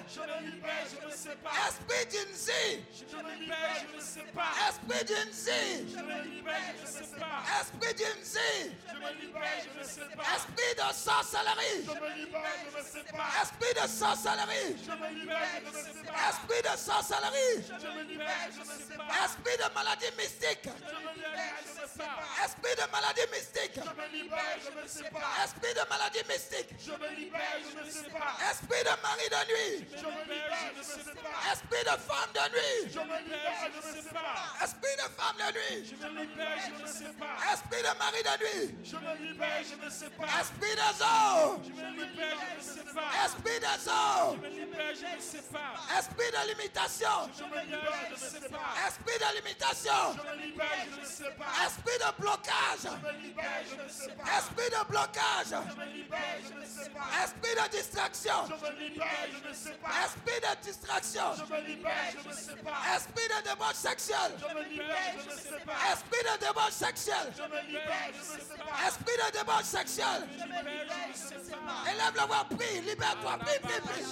Me 1.23 1.29
sépare. 1.29 1.53
Esprit 1.69 2.05
d'Inzi. 2.11 2.83
Je 2.99 3.15
me 3.15 3.31
libère, 3.39 3.85
je 3.91 3.95
me 3.95 4.01
sépare. 4.01 4.55
Esprit 4.67 5.03
d'Inzi. 5.05 5.87
Je 5.87 6.01
me 6.03 6.23
libère, 6.23 6.75
je 6.75 6.83
me 6.83 7.03
sépare. 7.07 7.43
Esprit 7.61 7.95
d'Inzi. 7.95 8.53
Je 8.87 8.95
me 8.99 9.09
libère, 9.21 9.63
je 9.63 9.79
me 9.79 9.83
sépare. 9.83 10.35
Esprit 10.35 10.73
de 10.75 10.87
sorcellerie. 10.93 11.79
Je 11.87 11.95
me 11.95 12.09
libère, 12.19 12.59
je 12.65 12.77
me 12.77 12.83
sépare. 12.83 13.31
Esprit 13.41 13.73
de 13.73 13.87
sorcellerie. 13.87 14.75
Je 14.83 14.91
me 14.91 15.09
libère, 15.19 15.61
je 15.63 15.71
me 15.71 15.81
sépare. 15.95 16.19
Esprit 16.27 16.61
de 16.63 16.73
sorcellerie. 16.77 17.55
Je 17.71 17.87
me 17.87 18.03
libère, 18.03 18.49
je 18.51 18.59
me 18.59 18.75
sépare. 18.83 19.23
Esprit 19.23 19.57
de 19.63 19.67
maladie 19.73 20.11
mystique. 20.19 20.67
Je 20.67 20.97
me 20.99 21.11
libère, 21.23 21.55
je 21.63 21.71
me 21.71 21.87
sépare. 21.87 22.19
Esprit 22.43 22.75
de 22.75 22.85
maladie 22.91 23.27
mystique. 23.31 23.75
Je 23.79 23.93
me 23.95 24.05
libère, 24.11 24.57
je 24.59 24.71
me 24.75 24.87
sépare. 24.87 25.39
Esprit 25.43 25.73
de 25.73 25.83
maladie 25.87 26.23
mystique. 26.27 26.69
Je 26.83 26.91
me 26.91 27.09
libère, 27.15 27.59
je 27.63 27.79
me 27.79 27.89
sépare. 27.89 28.37
Esprit 28.51 28.83
de 28.83 28.93
mari 28.99 29.27
de 29.31 29.41
nuit. 29.47 29.87
Je 29.95 30.03
me 30.03 30.21
libère, 30.27 30.71
je 30.75 30.79
me 30.79 30.83
sépare. 30.83 31.12
Esprit 31.51 31.83
de 31.83 31.95
femme 32.01 32.31
de 32.33 32.45
nuit. 32.53 32.93
Je 32.93 32.99
me 32.99 33.17
libère, 33.23 33.69
je 33.73 33.87
me 33.87 33.93
sépare. 34.01 34.57
Esprit 34.63 34.95
de 34.97 35.07
femme 35.17 35.37
de 35.37 35.49
nuit. 35.53 35.85
Je 35.85 35.95
me 35.95 36.21
libère, 36.21 36.57
je 36.65 36.83
me 36.83 36.87
sépare. 36.87 37.37
Esprit 37.53 37.81
de 37.83 37.93
mari 37.99 38.21
de 38.23 38.35
nuit. 38.43 38.75
Je 38.83 38.95
me 38.95 39.13
libère, 39.27 39.61
je 39.69 39.75
me 39.85 39.89
sépare. 39.89 40.39
Esprit 40.41 40.75
des 40.75 40.95
eaux. 41.03 41.61
Je 41.63 41.69
me 41.69 41.87
libère, 41.93 42.37
je 42.49 42.55
me 42.55 42.75
sépare. 42.75 43.13
Esprit 43.25 43.59
des 43.59 43.89
eaux. 43.89 44.33
Je 44.33 44.41
me 44.41 44.49
libère, 44.49 44.95
je 44.95 45.15
me 45.15 45.21
sépare. 45.21 45.79
Esprit 45.97 46.31
de 46.33 46.41
limitation. 46.49 47.17
Je 47.37 47.43
me 47.43 47.59
libère, 47.65 48.05
je 48.09 48.13
me 48.13 48.29
sépare. 48.41 48.75
Esprit 48.87 49.17
de 49.19 49.29
limitation. 49.37 50.01
Je 50.17 50.23
me 50.23 50.35
libère, 50.43 50.85
je 50.89 51.01
me 51.01 51.05
sépare. 51.05 51.55
Esprit 51.65 51.97
de 51.99 52.09
blocage. 52.21 52.83
Je 52.83 52.89
me 52.89 53.13
libère, 53.21 53.63
je 53.69 53.75
me 53.83 53.89
sépare. 53.89 54.27
Esprit 54.37 54.69
de 54.71 54.81
blocage. 54.89 55.51
Je 55.51 55.75
me 55.77 55.85
libère, 55.93 56.39
je 56.47 56.53
me 56.53 56.65
sépare. 56.65 57.09
Esprit 57.23 57.55
de 57.55 57.65
distraction. 57.77 58.39
Je 58.47 58.55
me 58.65 58.71
libère, 58.79 59.27
je 59.29 59.47
me 59.47 59.53
sépare. 59.53 59.91
Esprit 60.05 60.39
de 60.41 60.63
distraction. 60.63 61.02
Je 61.03 61.53
me 61.53 61.59
libère, 61.67 62.13
je 62.13 62.29
me 62.29 62.33
sépare. 62.33 62.85
Esprit 62.95 63.27
de 63.27 63.39
débauche 63.49 63.73
sexuelle. 63.73 64.31
Je 64.39 64.45
me 64.55 64.63
libère, 64.69 65.15
je 65.19 65.25
me 65.29 65.37
sépare. 65.37 65.75
Esprit 65.91 66.23
de 66.23 66.35
débauche 66.39 66.71
sexuelle. 66.71 67.33
Je 67.35 67.43
me 67.43 67.59
libère, 67.67 68.11
je 68.13 68.19
me 68.19 68.39
sépare. 68.39 68.87
Esprit 68.87 69.17
de 69.19 69.27
débauche 69.37 69.63
sexuelle. 69.63 70.23
Je 70.31 70.43
me 70.43 70.47
libère, 70.47 71.11
je 71.13 71.35
me 71.35 71.43
sépare. 71.43 71.83
Élève 71.91 72.15
la 72.15 72.25
voix, 72.25 72.45
prie, 72.57 72.81
libère-toi, 72.81 73.37
prie, 73.39 73.59
prie, 73.59 73.81
prie. 73.81 74.03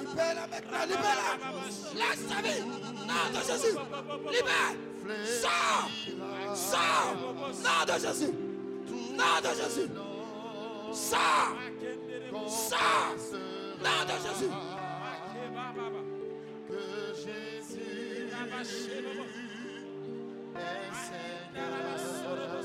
Libère-la 0.00 0.46
maintenant, 0.46 0.84
libère-la. 0.86 1.32
Lâche 1.98 2.22
sa 2.28 2.38
vie. 2.42 2.60
Nom 3.08 3.26
de 3.30 3.40
Jésus. 3.46 3.76
Libère. 4.30 4.74
Sors. 5.40 5.90
Sors. 6.54 7.14
Nom 7.62 7.82
de 7.86 7.92
Jésus. 8.00 8.32
Nom 9.12 9.38
de. 9.42 9.52
Nom 13.82 14.04
de 14.06 14.16
Jésus. 14.22 14.52
Que 16.68 16.82
Jésus 17.16 18.28
est 18.30 18.64
Seigneur, 21.44 22.61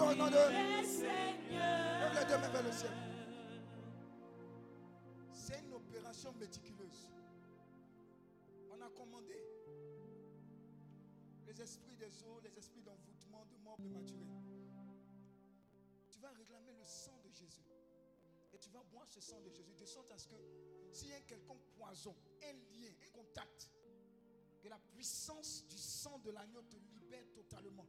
Au 0.00 0.14
nom 0.14 0.28
de. 0.30 0.36
Lève 0.36 0.92
les 2.14 2.48
vers 2.52 2.62
le 2.62 2.70
ciel. 2.70 2.92
C'est 5.32 5.58
une 5.58 5.72
opération 5.72 6.32
méticuleuse. 6.34 7.08
On 8.70 8.80
a 8.80 8.88
commandé 8.90 9.34
les 11.46 11.60
esprits 11.60 11.96
des 11.96 12.22
eaux, 12.22 12.38
les 12.44 12.56
esprits 12.56 12.82
d'envoûtement, 12.82 13.44
de 13.46 13.56
mort 13.56 13.76
prématurée. 13.76 14.28
Tu 16.10 16.20
vas 16.20 16.30
réclamer 16.30 16.72
le 16.78 16.84
sang 16.84 17.18
de 17.24 17.30
Jésus. 17.30 17.66
Et 18.52 18.58
tu 18.58 18.70
vas 18.70 18.84
boire 18.84 19.08
ce 19.08 19.20
sang 19.20 19.40
de 19.40 19.50
Jésus 19.50 19.74
de 19.74 19.84
sorte 19.84 20.12
à 20.12 20.18
ce 20.18 20.28
que 20.28 20.36
s'il 20.92 21.08
y 21.08 21.12
a 21.12 21.16
un 21.16 21.22
quelconque 21.22 21.64
poison, 21.76 22.14
un 22.44 22.52
lien, 22.52 22.92
un 23.02 23.10
contact, 23.10 23.68
que 24.62 24.68
la 24.68 24.78
puissance 24.78 25.66
du 25.66 25.76
sang 25.76 26.20
de 26.20 26.30
l'agneau 26.30 26.62
te 26.62 26.76
libère 26.76 27.26
totalement. 27.34 27.86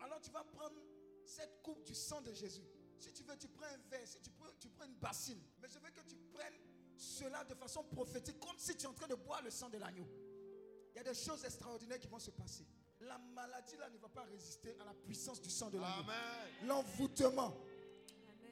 Alors 0.00 0.20
tu 0.20 0.30
vas 0.30 0.44
prendre 0.44 0.80
cette 1.28 1.62
coupe 1.62 1.84
du 1.84 1.94
sang 1.94 2.20
de 2.22 2.32
Jésus. 2.32 2.64
Si 2.98 3.12
tu 3.12 3.22
veux, 3.22 3.36
tu 3.36 3.48
prends 3.48 3.66
un 3.66 3.90
verre, 3.90 4.06
si 4.06 4.18
tu 4.20 4.30
prends, 4.30 4.48
tu 4.58 4.68
prends 4.68 4.86
une 4.86 4.94
bassine. 4.94 5.40
Mais 5.60 5.68
je 5.68 5.78
veux 5.78 5.90
que 5.90 6.00
tu 6.08 6.16
prennes 6.32 6.58
cela 6.96 7.44
de 7.44 7.54
façon 7.54 7.84
prophétique, 7.84 8.40
comme 8.40 8.58
si 8.58 8.76
tu 8.76 8.84
es 8.84 8.88
en 8.88 8.94
train 8.94 9.06
de 9.06 9.14
boire 9.14 9.42
le 9.42 9.50
sang 9.50 9.68
de 9.68 9.78
l'agneau. 9.78 10.08
Il 10.92 10.96
y 10.96 11.00
a 11.00 11.04
des 11.04 11.14
choses 11.14 11.44
extraordinaires 11.44 12.00
qui 12.00 12.08
vont 12.08 12.18
se 12.18 12.30
passer. 12.30 12.66
La 13.00 13.18
maladie 13.18 13.76
là 13.76 13.88
ne 13.90 13.98
va 13.98 14.08
pas 14.08 14.22
résister 14.22 14.74
à 14.80 14.84
la 14.84 14.94
puissance 14.94 15.40
du 15.40 15.50
sang 15.50 15.70
de 15.70 15.78
l'agneau. 15.78 16.10
L'envoûtement, 16.66 17.56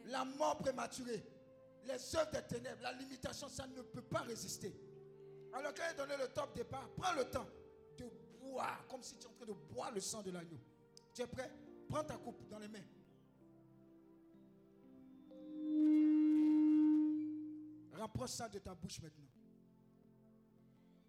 la 0.04 0.24
mort 0.24 0.58
prématurée, 0.58 1.24
les 1.84 2.16
œuvres 2.16 2.30
des 2.30 2.42
ténèbres, 2.42 2.82
la 2.82 2.92
limitation, 2.92 3.48
ça 3.48 3.66
ne 3.66 3.82
peut 3.82 4.02
pas 4.02 4.20
résister. 4.20 4.72
Alors 5.52 5.72
quand 5.74 5.82
il 5.82 6.00
a 6.00 6.06
donné 6.06 6.16
le 6.22 6.28
top 6.28 6.54
départ, 6.54 6.88
prends 6.96 7.14
le 7.14 7.24
temps 7.24 7.48
de 7.96 8.04
boire, 8.38 8.86
comme 8.88 9.02
si 9.02 9.16
tu 9.16 9.26
es 9.26 9.30
en 9.30 9.32
train 9.32 9.46
de 9.46 9.52
boire 9.52 9.90
le 9.90 10.00
sang 10.00 10.22
de 10.22 10.30
l'agneau. 10.30 10.58
Tu 11.14 11.22
es 11.22 11.26
prêt? 11.26 11.50
Prends 11.88 12.04
ta 12.04 12.16
coupe 12.16 12.48
dans 12.48 12.58
les 12.58 12.68
mains. 12.68 12.84
Rapproche 17.92 18.30
ça 18.30 18.48
de 18.48 18.58
ta 18.58 18.74
bouche 18.74 19.00
maintenant. 19.00 19.26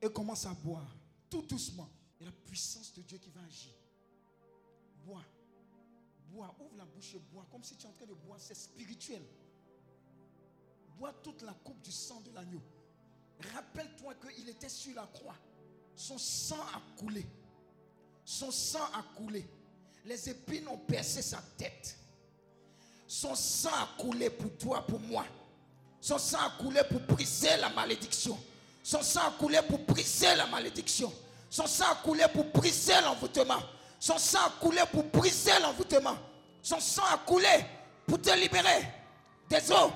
Et 0.01 0.09
commence 0.11 0.45
à 0.45 0.53
boire, 0.53 0.95
tout 1.29 1.41
doucement. 1.41 1.89
Et 2.19 2.25
la 2.25 2.31
puissance 2.31 2.93
de 2.93 3.01
Dieu 3.01 3.17
qui 3.17 3.29
va 3.29 3.41
agir. 3.43 3.73
Bois. 5.05 5.23
Bois. 6.29 6.55
Ouvre 6.59 6.77
la 6.77 6.85
bouche 6.85 7.15
et 7.15 7.19
bois. 7.19 7.45
Comme 7.51 7.63
si 7.63 7.75
tu 7.75 7.85
es 7.85 7.89
en 7.89 7.93
train 7.93 8.05
de 8.05 8.13
boire. 8.13 8.39
C'est 8.39 8.55
spirituel. 8.55 9.23
Bois 10.97 11.13
toute 11.23 11.41
la 11.43 11.53
coupe 11.53 11.81
du 11.81 11.91
sang 11.91 12.21
de 12.21 12.31
l'agneau. 12.31 12.61
Rappelle-toi 13.53 14.15
qu'il 14.15 14.49
était 14.49 14.69
sur 14.69 14.95
la 14.95 15.05
croix. 15.07 15.37
Son 15.95 16.17
sang 16.17 16.61
a 16.73 16.81
coulé. 16.97 17.25
Son 18.25 18.51
sang 18.51 18.85
a 18.93 19.03
coulé. 19.15 19.45
Les 20.07 20.29
épines 20.29 20.69
ont 20.69 20.77
percé 20.77 21.21
sa 21.21 21.39
tête. 21.57 21.97
Son 23.05 23.35
sang 23.35 23.73
a 23.73 24.01
coulé 24.01 24.29
pour 24.29 24.55
toi, 24.57 24.85
pour 24.87 25.01
moi. 25.01 25.25
Son 25.99 26.17
sang 26.17 26.37
a 26.37 26.63
coulé 26.63 26.79
pour 26.89 27.01
briser 27.01 27.57
la 27.59 27.69
malédiction. 27.71 28.39
Son 28.81 29.01
sang 29.01 29.27
a 29.27 29.31
coulé 29.31 29.59
pour 29.67 29.79
briser 29.79 30.33
la 30.37 30.47
malédiction. 30.47 31.11
Son 31.49 31.67
sang 31.67 31.91
a 31.91 31.95
coulé 31.95 32.23
pour 32.33 32.45
briser 32.45 32.93
l'envoûtement. 33.03 33.59
Son 33.99 34.17
sang 34.17 34.45
a 34.45 34.49
coulé 34.61 34.81
pour 34.93 35.03
briser 35.03 35.59
l'envoûtement. 35.61 36.15
Son 36.61 36.79
sang 36.79 37.03
a 37.13 37.17
coulé 37.17 37.65
pour 38.07 38.21
te 38.21 38.33
libérer 38.33 38.87
des 39.49 39.71
eaux, 39.73 39.91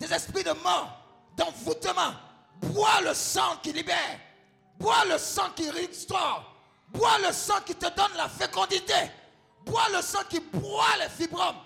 des 0.00 0.10
esprits 0.14 0.44
de 0.44 0.52
mort, 0.64 0.96
d'envoûtement. 1.36 2.14
Bois 2.58 3.02
le 3.02 3.12
sang 3.12 3.58
qui 3.62 3.74
libère. 3.74 4.18
Bois 4.78 5.04
le 5.10 5.18
sang 5.18 5.50
qui 5.54 5.68
restaure. 5.68 6.56
Bois 6.88 7.18
le 7.18 7.32
sang 7.34 7.60
qui 7.66 7.74
te 7.74 7.94
donne 7.94 8.16
la 8.16 8.30
fécondité. 8.30 8.94
Bois 9.64 9.88
le 9.94 10.02
sang 10.02 10.22
qui 10.28 10.40
broie 10.40 10.96
les 11.00 11.08
fibromes. 11.08 11.56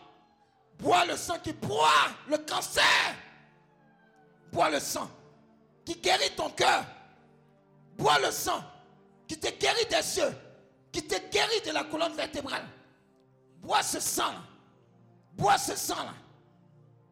Bois 0.78 1.04
le 1.06 1.16
sang 1.16 1.38
qui 1.38 1.52
broie 1.52 2.08
le 2.28 2.38
cancer. 2.38 3.14
Bois 4.52 4.70
le 4.70 4.80
sang 4.80 5.10
qui 5.84 5.96
guérit 5.96 6.34
ton 6.36 6.50
cœur. 6.50 6.84
Bois 7.96 8.18
le 8.18 8.30
sang 8.30 8.62
qui 9.26 9.38
te 9.38 9.48
guérit 9.58 9.86
des 9.86 10.18
yeux, 10.18 10.36
qui 10.92 11.02
te 11.02 11.16
guérit 11.30 11.60
de 11.64 11.72
la 11.72 11.84
colonne 11.84 12.14
vertébrale. 12.14 12.66
Bois 13.56 13.82
ce 13.82 14.00
sang. 14.00 14.34
Bois 15.32 15.58
ce 15.58 15.76
sang-là 15.76 16.14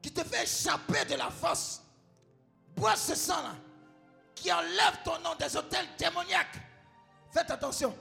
qui 0.01 0.13
te 0.13 0.23
fait 0.25 0.45
échapper 0.45 1.05
de 1.07 1.15
la 1.15 1.31
force. 1.31 1.83
Bois 2.77 2.97
ce 2.97 3.15
sang-là 3.15 3.55
qui 4.35 4.53
enlève 4.53 4.99
ton 5.05 5.19
nom 5.21 5.35
des 5.39 5.57
hôtels 5.57 5.87
démoniaques. 5.99 6.59
Faites 7.33 7.51
attention. 7.51 7.97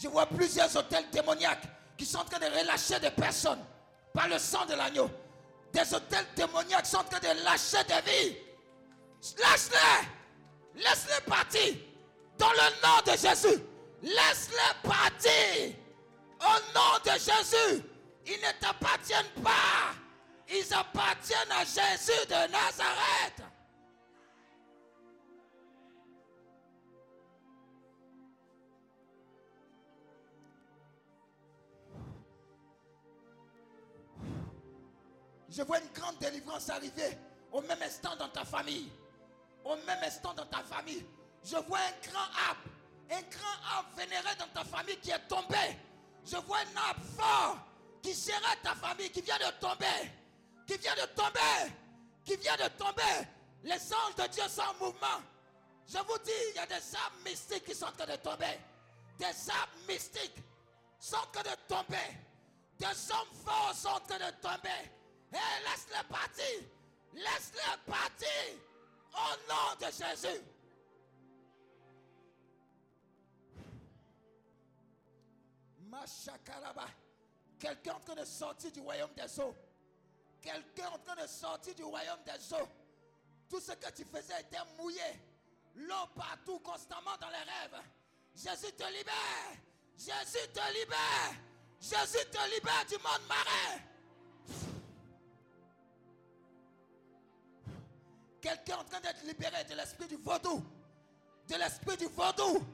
Je 0.00 0.08
vois 0.08 0.26
plusieurs 0.26 0.74
hôtels 0.76 1.08
démoniaques 1.10 1.66
qui 1.98 2.06
sont 2.06 2.18
en 2.18 2.24
train 2.24 2.38
de 2.38 2.58
relâcher 2.58 3.00
des 3.00 3.10
personnes 3.10 3.62
par 4.14 4.28
le 4.28 4.38
sang 4.38 4.64
de 4.66 4.74
l'agneau. 4.74 5.10
Des 5.72 5.92
hôtels 5.92 6.26
démoniaques 6.34 6.86
sont 6.86 6.98
en 6.98 7.04
train 7.04 7.18
de 7.18 7.44
lâcher 7.44 7.84
des 7.84 8.10
vies. 8.10 8.36
Laisse-les. 9.36 10.80
Laisse-les 10.82 11.20
partir. 11.26 11.74
Dans 12.38 12.50
le 12.50 12.82
nom 12.82 13.02
de 13.04 13.18
Jésus. 13.18 13.62
Laisse-les 14.02 14.88
partir. 14.88 15.74
Au 16.40 16.72
nom 16.72 16.98
de 17.04 17.10
Jésus. 17.18 17.82
Ils 18.26 18.40
ne 18.40 18.60
t'appartiennent 18.60 19.42
pas. 19.42 19.92
Ils 20.48 20.72
appartiennent 20.72 21.52
à 21.52 21.64
Jésus 21.64 22.26
de 22.26 22.52
Nazareth. 22.52 23.42
Je 35.48 35.62
vois 35.62 35.78
une 35.78 35.92
grande 35.92 36.18
délivrance 36.18 36.68
arriver 36.68 37.18
au 37.52 37.60
même 37.62 37.82
instant 37.82 38.14
dans 38.16 38.28
ta 38.28 38.44
famille. 38.44 38.90
Au 39.64 39.76
même 39.76 40.02
instant 40.02 40.34
dans 40.34 40.46
ta 40.46 40.62
famille. 40.62 41.04
Je 41.44 41.56
vois 41.56 41.78
un 41.78 42.08
grand 42.10 42.48
arbre. 42.48 42.60
Un 43.10 43.22
grand 43.22 43.76
arbre 43.76 43.88
vénéré 43.96 44.34
dans 44.38 44.48
ta 44.48 44.64
famille 44.64 44.98
qui 44.98 45.10
est 45.10 45.28
tombé. 45.28 45.76
Je 46.24 46.36
vois 46.36 46.58
un 46.58 46.76
arbre 46.88 47.00
fort 47.16 47.58
qui 48.02 48.12
gérait 48.14 48.56
ta 48.62 48.74
famille, 48.74 49.10
qui 49.10 49.22
vient 49.22 49.38
de 49.38 49.50
tomber. 49.60 50.10
Qui 50.66 50.76
vient 50.76 50.94
de 50.94 51.06
tomber. 51.14 51.72
Qui 52.24 52.36
vient 52.36 52.56
de 52.56 52.68
tomber. 52.76 53.26
Les 53.64 53.92
anges 53.92 54.14
de 54.16 54.26
Dieu 54.30 54.42
sont 54.48 54.62
en 54.62 54.74
mouvement. 54.84 55.22
Je 55.86 55.98
vous 55.98 56.18
dis, 56.22 56.30
il 56.50 56.56
y 56.56 56.58
a 56.58 56.66
des 56.66 56.74
arbres 56.74 57.16
mystiques 57.24 57.64
qui 57.64 57.74
sont 57.74 57.86
en 57.86 57.92
train 57.92 58.06
de 58.06 58.16
tomber. 58.16 58.60
Des 59.18 59.50
arbres 59.50 59.72
mystiques 59.88 60.36
sont 61.00 61.16
en 61.16 61.26
train 61.32 61.42
de 61.42 61.56
tomber. 61.66 61.96
Des 62.78 62.86
hommes 62.86 63.34
forts 63.44 63.74
sont 63.74 63.88
en 63.88 64.00
train 64.00 64.18
de 64.18 64.30
tomber. 64.42 64.90
Et 65.32 65.36
laisse-les 65.36 66.08
partir. 66.08 66.44
Laisse-les 67.14 67.92
partir. 67.92 68.28
Au 69.14 69.48
nom 69.48 69.76
de 69.80 69.86
Jésus. 69.92 70.42
Machakaraba. 75.80 76.86
Quelqu'un 77.58 77.94
en 77.94 78.00
train 78.00 78.14
de 78.14 78.24
sortir 78.24 78.70
du 78.70 78.80
royaume 78.80 79.12
des 79.14 79.40
eaux. 79.40 79.54
Quelqu'un 80.40 80.88
en 80.88 80.98
train 80.98 81.16
de 81.16 81.26
sortir 81.26 81.74
du 81.74 81.82
royaume 81.82 82.22
des 82.24 82.54
eaux. 82.54 82.68
Tout 83.48 83.60
ce 83.60 83.72
que 83.72 83.90
tu 83.92 84.04
faisais 84.04 84.40
était 84.40 84.64
mouillé. 84.78 85.00
L'eau 85.74 86.06
partout, 86.14 86.58
constamment 86.60 87.16
dans 87.20 87.28
les 87.28 87.36
rêves. 87.36 87.82
Jésus 88.34 88.72
te 88.72 88.84
libère. 88.84 89.56
Jésus 89.96 90.48
te 90.52 90.72
libère. 90.78 91.34
Jésus 91.80 92.24
te 92.30 92.54
libère 92.54 92.84
du 92.86 92.96
monde 92.96 93.26
marin. 93.28 93.87
Quelqu'un 98.40 98.74
est 98.74 98.80
en 98.80 98.84
train 98.84 99.00
d'être 99.00 99.24
libéré 99.24 99.64
de 99.64 99.74
l'esprit 99.74 100.06
du 100.06 100.16
vaudou. 100.16 100.64
De 101.48 101.54
l'esprit 101.56 101.96
du 101.96 102.06
vaudou. 102.06 102.64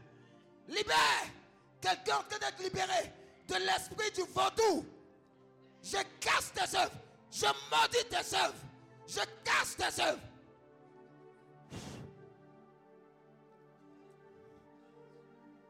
Libère. 0.68 1.26
Quelqu'un 1.80 2.12
est 2.12 2.18
en 2.18 2.22
train 2.24 2.38
d'être 2.38 2.62
libéré 2.62 3.12
de 3.48 3.54
l'esprit 3.54 4.10
du 4.12 4.22
vaudou. 4.32 4.86
Je 5.82 5.98
casse 6.20 6.52
tes 6.52 6.76
œuvres. 6.76 6.92
Je 7.30 7.46
maudis 7.46 8.04
tes 8.08 8.36
œuvres. 8.36 8.54
Je 9.06 9.20
casse 9.44 9.76
tes 9.76 10.02
œuvres. 10.02 10.20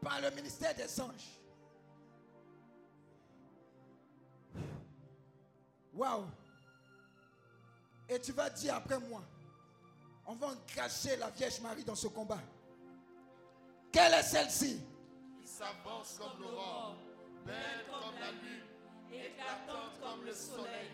Par 0.03 0.21
le 0.21 0.31
ministère 0.33 0.75
des 0.75 1.01
anges. 1.01 1.41
Waouh. 5.95 6.27
Et 8.09 8.21
tu 8.21 8.33
vas 8.33 8.51
dire 8.51 8.75
après 8.75 8.99
moi. 8.99 9.23
On 10.27 10.35
va 10.35 10.49
engager 10.49 11.17
la 11.17 11.31
Vierge 11.31 11.61
Marie 11.61 11.85
dans 11.85 11.95
ce 11.95 12.07
combat. 12.09 12.41
Quelle 13.93 14.15
est 14.15 14.23
celle-ci? 14.23 14.81
Qui 15.41 15.47
s'avance 15.47 16.19
comme 16.19 16.41
l'aurore, 16.41 16.97
belle 17.45 17.85
comme 17.91 18.15
la 18.19 18.33
lune, 18.33 18.65
éclatante 19.13 20.01
comme 20.03 20.25
le 20.25 20.33
soleil, 20.33 20.91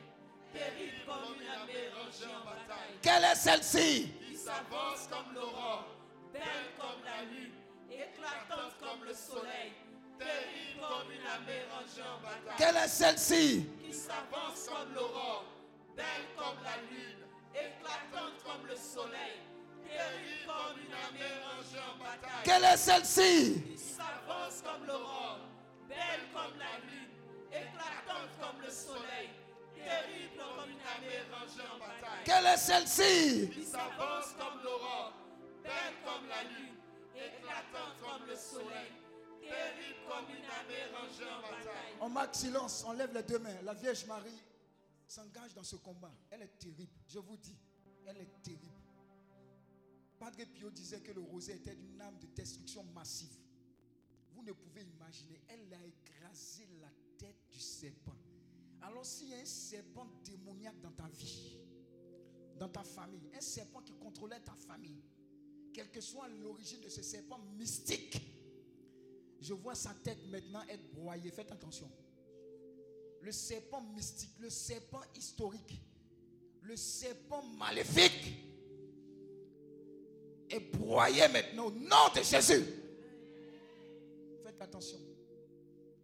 terrible 0.52 1.06
comme 1.06 1.40
une 1.40 1.48
armée 1.48 1.88
rangée 1.94 2.26
en 2.26 2.44
bataille, 2.44 2.98
Quelle 3.00 3.24
est 3.24 3.34
celle-ci? 3.36 4.12
Qui 4.28 4.36
s'avance 4.36 5.06
comme 5.10 5.32
l'aurore, 5.34 5.86
belle 6.32 6.74
comme 6.76 7.02
la 7.04 7.22
lune, 7.24 7.52
éclatante 7.90 8.74
comme 8.80 9.04
le 9.04 9.14
soleil, 9.14 9.72
terrible 10.18 10.80
comme 10.80 11.10
une 11.12 11.26
armée 11.26 11.64
rangée 11.70 12.02
en 12.02 12.20
bataille, 12.20 12.56
Quelle 12.58 12.76
est 12.76 12.88
celle-ci? 12.88 13.66
Qui 13.82 13.94
s'avance 13.94 14.68
comme 14.68 14.92
l'aurore, 14.94 15.44
belle 15.96 16.26
comme 16.36 16.62
la 16.64 16.76
lune, 16.90 17.19
éclatante 17.54 18.38
comme 18.44 18.66
le 18.66 18.76
soleil, 18.76 19.40
terrible 19.86 20.46
comme 20.46 20.78
une 20.78 20.94
armée 20.94 21.34
rangée 21.44 21.82
en 21.82 21.98
bataille. 21.98 22.44
Quelle 22.44 22.64
est 22.64 22.76
celle-ci? 22.76 23.62
Qui 23.62 23.78
s'avance 23.78 24.62
comme 24.62 24.86
l'aurore, 24.86 25.40
belle 25.88 26.24
comme 26.32 26.58
la 26.58 26.78
lune, 26.86 27.10
éclatante 27.50 28.30
comme 28.40 28.60
le 28.62 28.70
soleil, 28.70 29.30
terrible 29.74 30.36
comme 30.38 30.70
une 30.70 30.84
armée 30.86 31.22
rangée 31.32 31.66
en 31.66 31.78
bataille. 31.78 32.24
Quelle 32.24 32.46
est 32.46 32.56
celle-ci? 32.56 33.50
Qui 33.50 33.64
s'avance 33.64 34.34
comme 34.38 34.62
l'aurore, 34.62 35.12
belle 35.62 35.96
comme 36.04 36.28
la 36.28 36.42
lune, 36.44 36.76
éclatante 37.16 37.96
comme 38.00 38.26
le 38.28 38.36
soleil, 38.36 38.92
terrible 39.42 40.00
comme 40.08 40.26
une 40.30 40.46
armée 40.46 40.86
rangée 40.94 41.30
en 41.30 41.40
bataille. 41.42 41.94
On 42.00 42.08
marque 42.08 42.34
silence, 42.34 42.84
on 42.86 42.92
lève 42.92 43.12
les 43.12 43.22
deux 43.22 43.38
mains. 43.38 43.60
La 43.64 43.74
Vierge 43.74 44.06
Marie 44.06 44.40
s'engage 45.10 45.54
dans 45.54 45.62
ce 45.64 45.76
combat. 45.76 46.14
Elle 46.30 46.42
est 46.42 46.58
terrible, 46.58 46.92
je 47.08 47.18
vous 47.18 47.36
dis. 47.36 47.56
Elle 48.06 48.18
est 48.18 48.42
terrible. 48.42 48.80
Padre 50.18 50.44
Pio 50.54 50.70
disait 50.70 51.00
que 51.00 51.12
le 51.12 51.20
rosé 51.20 51.54
était 51.54 51.74
une 51.74 52.00
âme 52.00 52.18
de 52.18 52.26
destruction 52.26 52.84
massive. 52.94 53.36
Vous 54.32 54.42
ne 54.42 54.52
pouvez 54.52 54.82
imaginer, 54.82 55.40
elle 55.48 55.72
a 55.74 55.84
écrasé 55.84 56.66
la 56.80 56.88
tête 57.18 57.36
du 57.50 57.58
serpent. 57.58 58.14
Alors 58.82 59.04
s'il 59.04 59.28
y 59.28 59.34
a 59.34 59.38
un 59.38 59.44
serpent 59.44 60.06
démoniaque 60.24 60.80
dans 60.80 60.92
ta 60.92 61.08
vie, 61.08 61.58
dans 62.58 62.68
ta 62.68 62.82
famille, 62.82 63.28
un 63.34 63.40
serpent 63.40 63.82
qui 63.82 63.94
contrôlait 63.94 64.40
ta 64.40 64.54
famille, 64.54 65.02
quelle 65.72 65.90
que 65.90 66.00
soit 66.00 66.28
l'origine 66.28 66.80
de 66.80 66.88
ce 66.88 67.02
serpent 67.02 67.38
mystique, 67.56 68.20
je 69.40 69.54
vois 69.54 69.74
sa 69.74 69.94
tête 69.94 70.18
maintenant 70.28 70.62
être 70.68 70.92
broyée. 70.92 71.30
Faites 71.30 71.50
attention. 71.50 71.90
Le 73.22 73.32
serpent 73.32 73.82
mystique, 73.94 74.34
le 74.40 74.48
serpent 74.48 75.02
historique, 75.14 75.80
le 76.62 76.76
serpent 76.76 77.42
maléfique 77.58 78.34
est 80.48 80.60
broyé 80.60 81.28
maintenant 81.28 81.66
au 81.66 81.70
nom 81.70 82.08
de 82.14 82.22
Jésus. 82.22 82.64
Faites 84.42 84.60
attention. 84.60 84.98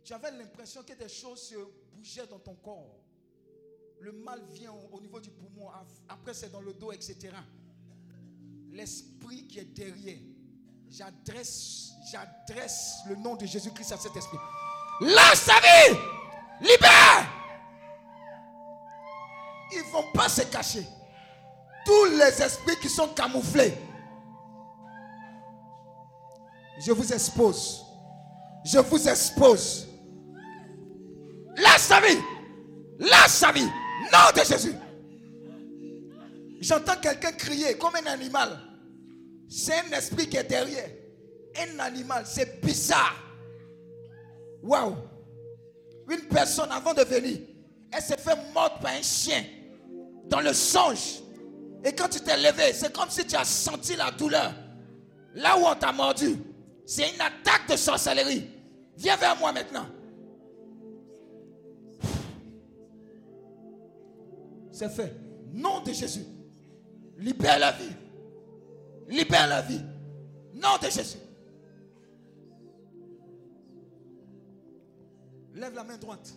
Tu 0.05 0.13
avais 0.13 0.31
l'impression 0.31 0.83
que 0.83 0.93
des 0.93 1.09
choses 1.09 1.41
se 1.41 1.57
bougeaient 1.95 2.27
dans 2.27 2.39
ton 2.39 2.55
corps. 2.55 3.01
Le 4.01 4.13
mal 4.13 4.43
vient 4.53 4.73
au, 4.73 4.97
au 4.97 5.01
niveau 5.01 5.19
du 5.19 5.31
poumon, 5.31 5.71
après 6.09 6.35
c'est 6.35 6.51
dans 6.51 6.61
le 6.61 6.75
dos, 6.75 6.93
etc. 6.93 7.31
L'esprit 8.71 9.47
qui 9.47 9.59
est 9.59 9.65
derrière, 9.65 10.19
j'adresse, 10.91 11.93
j'adresse 12.13 12.99
le 13.09 13.17
nom 13.17 13.37
de 13.37 13.47
Jésus-Christ 13.47 13.93
à 13.93 13.97
cet 13.97 14.15
esprit. 14.15 14.39
Lâche 15.01 15.39
sa 15.39 15.55
vie! 15.61 16.26
Libère! 16.61 17.27
Ils 19.73 19.79
ne 19.79 19.93
vont 19.93 20.11
pas 20.13 20.29
se 20.29 20.43
cacher. 20.43 20.87
Tous 21.85 22.05
les 22.07 22.43
esprits 22.43 22.77
qui 22.81 22.89
sont 22.89 23.09
camouflés, 23.09 23.75
je 26.79 26.93
vous 26.93 27.13
expose. 27.13 27.85
Je 28.65 28.79
vous 28.79 29.09
expose. 29.09 29.87
Lâche 31.57 31.81
sa 31.81 32.01
vie. 32.01 32.19
Lâche 32.99 33.31
sa 33.31 33.53
vie. 33.53 33.65
Nom 34.13 34.33
de 34.35 34.45
Jésus. 34.45 34.75
J'entends 36.61 36.97
quelqu'un 37.01 37.33
crier 37.33 37.79
comme 37.79 37.95
un 37.95 38.07
animal. 38.07 38.59
C'est 39.49 39.75
un 39.75 39.97
esprit 39.97 40.29
qui 40.29 40.37
est 40.37 40.45
derrière. 40.45 40.91
Un 41.57 41.79
animal. 41.79 42.25
C'est 42.27 42.61
bizarre. 42.61 43.15
Waouh. 44.63 44.97
Une 46.09 46.23
personne 46.29 46.71
avant 46.71 46.95
de 46.95 47.03
venir, 47.03 47.39
elle 47.91 48.03
s'est 48.03 48.17
fait 48.17 48.37
mordre 48.53 48.79
par 48.79 48.93
un 48.93 49.03
chien 49.03 49.45
dans 50.29 50.41
le 50.41 50.53
songe. 50.53 51.21
Et 51.85 51.93
quand 51.93 52.09
tu 52.09 52.21
t'es 52.21 52.37
levé, 52.37 52.73
c'est 52.73 52.93
comme 52.93 53.11
si 53.11 53.25
tu 53.27 53.37
as 53.37 53.45
senti 53.45 53.97
la 53.97 54.11
douleur. 54.11 54.53
Là 55.35 55.59
où 55.59 55.65
on 55.67 55.75
t'a 55.75 55.93
mordu, 55.93 56.37
c'est 56.85 57.11
une 57.15 57.21
attaque 57.21 57.69
de 57.69 57.77
sorcellerie. 57.77 58.49
Viens 58.97 59.17
vers 59.17 59.37
moi 59.37 59.53
maintenant. 59.53 59.87
C'est 64.73 64.91
fait. 64.91 65.15
Nom 65.53 65.81
de 65.81 65.93
Jésus. 65.93 66.25
Libère 67.19 67.59
la 67.59 67.73
vie. 67.73 67.97
Libère 69.09 69.47
la 69.49 69.63
vie. 69.63 69.81
Nom 70.55 70.77
de 70.83 70.91
Jésus. 70.91 71.19
Lève 75.57 75.75
la 75.75 75.85
main 75.85 75.97
droite. 75.97 76.35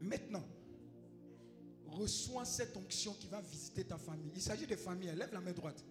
Maintenant, 0.00 0.44
reçois 1.88 2.44
cette 2.44 2.76
onction 2.76 3.14
qui 3.14 3.26
va 3.26 3.40
visiter 3.40 3.84
ta 3.84 3.96
famille. 3.98 4.30
Il 4.34 4.42
s'agit 4.42 4.66
de 4.66 4.76
famille. 4.76 5.08
hein. 5.08 5.14
Lève 5.16 5.32
la 5.32 5.40
main 5.40 5.52
droite. 5.52 5.82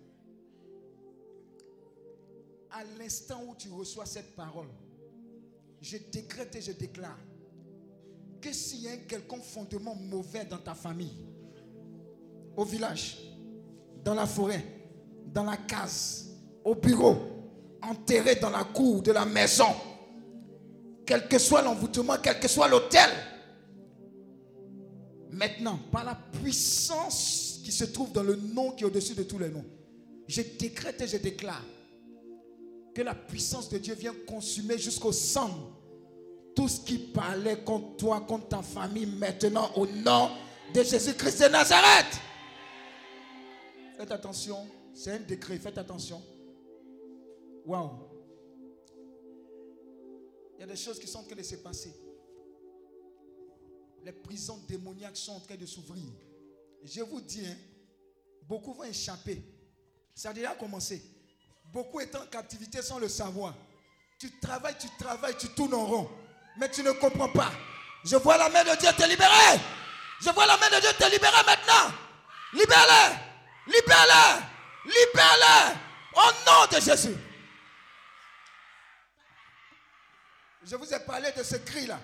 À 2.72 2.84
l'instant 3.00 3.44
où 3.50 3.56
tu 3.56 3.70
reçois 3.70 4.06
cette 4.06 4.36
parole, 4.36 4.68
je 5.82 5.98
décrète 6.12 6.56
et 6.56 6.62
je 6.62 6.72
déclare 6.72 7.18
que 8.40 8.54
s'il 8.54 8.82
y 8.82 8.88
a 8.88 8.92
un 8.92 8.98
quelconque 8.98 9.44
fondement 9.44 9.96
mauvais 9.96 10.46
dans 10.46 10.60
ta 10.60 10.76
famille, 10.76 11.26
au 12.56 12.64
village, 12.64 13.18
dans 14.04 14.14
la 14.14 14.28
forêt, 14.28 14.64
dans 15.26 15.44
la 15.44 15.58
case, 15.58 16.30
au 16.64 16.76
bureau, 16.76 17.16
enterré 17.82 18.36
dans 18.36 18.50
la 18.52 18.64
cour 18.64 19.02
de 19.02 19.12
la 19.12 19.26
maison, 19.26 19.74
quel 21.10 21.28
que 21.28 21.40
soit 21.40 21.64
l'envoûtement, 21.64 22.18
quel 22.22 22.40
que 22.40 22.48
soit 22.48 22.68
l'hôtel, 22.68 23.10
maintenant, 25.32 25.80
par 25.92 26.04
la 26.04 26.14
puissance 26.14 27.62
qui 27.66 27.72
se 27.72 27.86
trouve 27.86 28.12
dans 28.12 28.22
le 28.22 28.36
nom 28.36 28.74
qui 28.74 28.84
est 28.84 28.86
au-dessus 28.86 29.16
de 29.16 29.24
tous 29.24 29.40
les 29.40 29.50
noms, 29.50 29.66
je 30.28 30.44
décrète 30.60 31.02
et 31.02 31.08
je 31.08 31.18
déclare 31.18 31.66
que 32.94 33.02
la 33.02 33.16
puissance 33.16 33.70
de 33.70 33.80
Dieu 33.80 33.96
vient 33.96 34.14
consumer 34.28 34.78
jusqu'au 34.78 35.12
sang 35.12 35.50
tout 36.56 36.68
ce 36.68 36.82
qui 36.82 37.00
parlait 37.00 37.64
contre 37.64 37.98
toi, 37.98 38.22
contre 38.22 38.50
ta 38.50 38.62
famille, 38.62 39.08
maintenant 39.08 39.72
au 39.78 39.88
nom 39.88 40.30
de 40.76 40.84
Jésus-Christ 40.84 41.42
de 41.42 41.48
Nazareth. 41.48 42.20
Faites 43.98 44.12
attention, 44.12 44.68
c'est 44.94 45.14
un 45.14 45.20
décret, 45.22 45.58
faites 45.58 45.80
attention. 45.80 46.22
Waouh. 47.66 48.09
Il 50.60 50.64
y 50.64 50.66
a 50.66 50.68
des 50.68 50.76
choses 50.76 51.00
qui 51.00 51.08
sont 51.08 51.20
en 51.20 51.24
train 51.24 51.38
de 51.38 51.42
se 51.42 51.56
passer. 51.56 51.96
Les 54.04 54.12
prisons 54.12 54.58
démoniaques 54.68 55.16
sont 55.16 55.32
en 55.32 55.40
train 55.40 55.56
de 55.56 55.66
s'ouvrir. 55.66 56.04
Je 56.84 57.00
vous 57.02 57.22
dis, 57.22 57.46
hein, 57.48 57.56
beaucoup 58.44 58.74
vont 58.74 58.84
échapper. 58.84 59.42
Ça 60.14 60.32
a 60.32 60.34
déjà 60.34 60.56
commencé. 60.56 61.02
Beaucoup 61.72 62.02
étant 62.02 62.22
en 62.24 62.26
captivité 62.26 62.82
sans 62.82 63.00
le 63.00 63.08
savoir. 63.08 63.56
Tu 64.20 64.38
travailles, 64.42 64.76
tu 64.78 64.90
travailles, 65.00 65.38
tu 65.40 65.48
tournes 65.48 65.76
en 65.76 65.86
rond. 65.86 66.10
Mais 66.58 66.70
tu 66.70 66.84
ne 66.84 66.92
comprends 66.92 67.32
pas. 67.32 67.54
Je 68.04 68.18
vois 68.18 68.36
la 68.36 68.50
main 68.50 68.66
de 68.66 68.78
Dieu 68.78 68.90
te 68.98 69.10
libérer. 69.10 69.62
Je 70.20 70.30
vois 70.30 70.46
la 70.46 70.58
main 70.58 70.70
de 70.76 70.82
Dieu 70.82 70.90
te 70.92 71.10
libérer 71.10 71.42
maintenant. 71.46 71.96
Libère-les. 72.52 73.74
Libère-les. 73.74 74.92
Libère-les. 74.92 75.76
Au 76.16 76.32
nom 76.46 76.68
de 76.70 76.82
Jésus. 76.84 77.29
Je 80.70 80.76
vous 80.76 80.94
ai 80.94 81.00
parlé 81.00 81.32
de 81.32 81.42
ce 81.42 81.56
cri-là. 81.56 82.00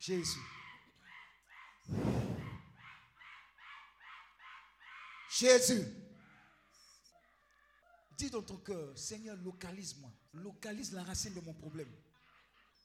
Jésus. 0.00 0.40
Jésus. 5.38 5.86
Dis 8.18 8.30
dans 8.30 8.42
ton 8.42 8.56
cœur, 8.56 8.98
Seigneur, 8.98 9.36
localise-moi. 9.36 10.10
Localise 10.34 10.92
la 10.92 11.04
racine 11.04 11.34
de 11.34 11.40
mon 11.40 11.54
problème. 11.54 11.92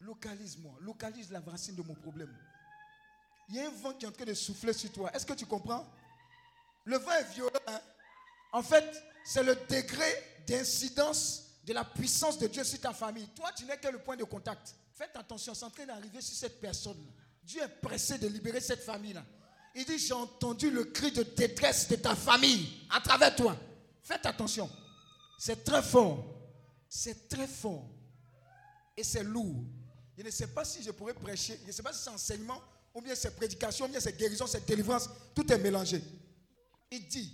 Localise-moi. 0.02 0.78
Localise 0.82 1.32
la 1.32 1.40
racine 1.40 1.76
de 1.76 1.82
mon 1.82 1.96
problème. 1.96 2.38
Il 3.50 3.56
y 3.56 3.62
a 3.62 3.66
un 3.66 3.72
vent 3.72 3.94
qui 3.94 4.06
est 4.06 4.10
en 4.10 4.12
train 4.12 4.26
de 4.26 4.36
souffler 4.36 4.74
sur 4.74 4.92
toi. 4.92 5.12
Est-ce 5.12 5.26
que 5.26 5.34
tu 5.34 5.48
comprends? 5.48 5.92
Le 6.84 7.00
vent 7.00 7.14
est 7.14 7.34
violent. 7.34 7.60
hein? 7.66 7.82
En 8.52 8.62
fait, 8.62 8.96
c'est 9.24 9.42
le 9.42 9.56
degré 9.56 10.44
d'incidence 10.46 11.45
de 11.66 11.74
la 11.74 11.84
puissance 11.84 12.38
de 12.38 12.48
Dieu 12.48 12.64
sur 12.64 12.80
ta 12.80 12.94
famille. 12.94 13.28
Toi, 13.36 13.52
tu 13.56 13.66
n'es 13.66 13.78
que 13.78 13.88
le 13.88 14.00
point 14.00 14.16
de 14.16 14.24
contact. 14.24 14.76
Faites 14.94 15.16
attention, 15.16 15.54
c'est 15.54 15.66
en 15.66 15.70
train 15.70 15.86
d'arriver 15.86 16.22
sur 16.22 16.36
cette 16.36 16.62
personne. 16.62 16.98
Dieu 17.44 17.62
est 17.62 17.82
pressé 17.82 18.18
de 18.18 18.28
libérer 18.28 18.62
cette 18.62 18.84
famille-là. 18.84 19.26
Il 19.74 19.84
dit, 19.86 20.00
j'ai 20.00 20.14
entendu 20.14 20.70
le 20.72 20.86
cri 20.86 21.12
de 21.12 21.24
détresse 21.24 21.88
de 21.90 21.96
ta 21.98 22.16
famille 22.16 22.88
à 22.90 23.02
travers 23.02 23.36
toi. 23.36 23.58
Faites 24.02 24.26
attention. 24.26 24.70
C'est 25.38 25.64
très 25.66 25.84
fort. 25.84 26.24
C'est 26.88 27.28
très 27.28 27.48
fort. 27.48 27.86
Et 28.96 29.04
c'est 29.04 29.24
lourd. 29.24 29.66
Je 30.18 30.24
ne 30.24 30.30
sais 30.30 30.48
pas 30.48 30.64
si 30.64 30.82
je 30.82 30.92
pourrais 30.92 31.14
prêcher. 31.14 31.60
Je 31.64 31.68
ne 31.68 31.72
sais 31.74 31.84
pas 31.84 31.92
si 31.92 32.04
c'est 32.04 32.10
enseignement, 32.10 32.62
ou 32.94 33.02
bien 33.02 33.16
c'est 33.16 33.36
prédication, 33.36 33.86
ou 33.86 33.90
bien 33.90 34.00
c'est 34.00 34.18
guérison, 34.18 34.48
c'est 34.48 34.66
délivrance. 34.66 35.10
Tout 35.34 35.52
est 35.52 35.58
mélangé. 35.58 36.02
Il 36.90 37.06
dit, 37.08 37.34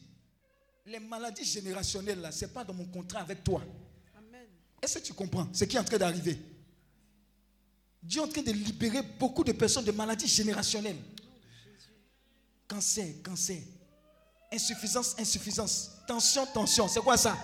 les 0.87 0.99
maladies 0.99 1.45
générationnelles, 1.45 2.21
là, 2.21 2.31
ce 2.31 2.45
n'est 2.45 2.51
pas 2.51 2.63
dans 2.63 2.73
mon 2.73 2.85
contrat 2.85 3.19
avec 3.19 3.43
toi. 3.43 3.61
Est-ce 4.81 4.99
que 4.99 5.03
tu 5.03 5.13
comprends 5.13 5.47
ce 5.53 5.63
qui 5.65 5.75
est 5.75 5.79
en 5.79 5.83
train 5.83 5.97
d'arriver? 5.97 6.39
Dieu 8.01 8.21
est 8.21 8.25
en 8.25 8.27
train 8.27 8.41
de 8.41 8.51
libérer 8.51 9.01
beaucoup 9.19 9.43
de 9.43 9.51
personnes 9.51 9.85
de 9.85 9.91
maladies 9.91 10.27
générationnelles. 10.27 10.97
Cancer, 12.67 13.05
cancer. 13.23 13.57
Insuffisance, 14.51 15.15
insuffisance. 15.19 15.91
Tension, 16.07 16.45
tension. 16.47 16.87
C'est 16.87 17.01
quoi 17.01 17.17
ça? 17.17 17.37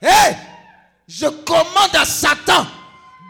Hé 0.00 0.36
Je 1.08 1.26
commande 1.26 1.94
à 1.94 2.04
Satan 2.04 2.66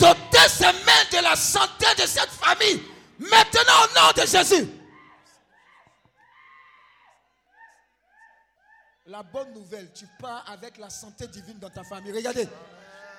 d'ôter 0.01 0.49
ses 0.49 0.64
mains 0.64 1.07
de 1.12 1.23
la 1.23 1.37
santé 1.37 1.87
de 1.99 2.07
cette 2.07 2.31
famille 2.31 2.81
Maintenant, 3.18 3.85
au 3.85 3.95
nom 3.95 4.23
de 4.23 4.27
Jésus. 4.27 4.68
La 9.07 9.23
bonne 9.23 9.53
nouvelle, 9.53 9.93
tu 9.93 10.07
pars 10.18 10.45
avec 10.51 10.79
la 10.79 10.91
santé 10.91 11.29
divine 11.29 11.59
dans 11.59 11.70
ta 11.70 11.85
famille. 11.85 12.12
Regardez, 12.12 12.49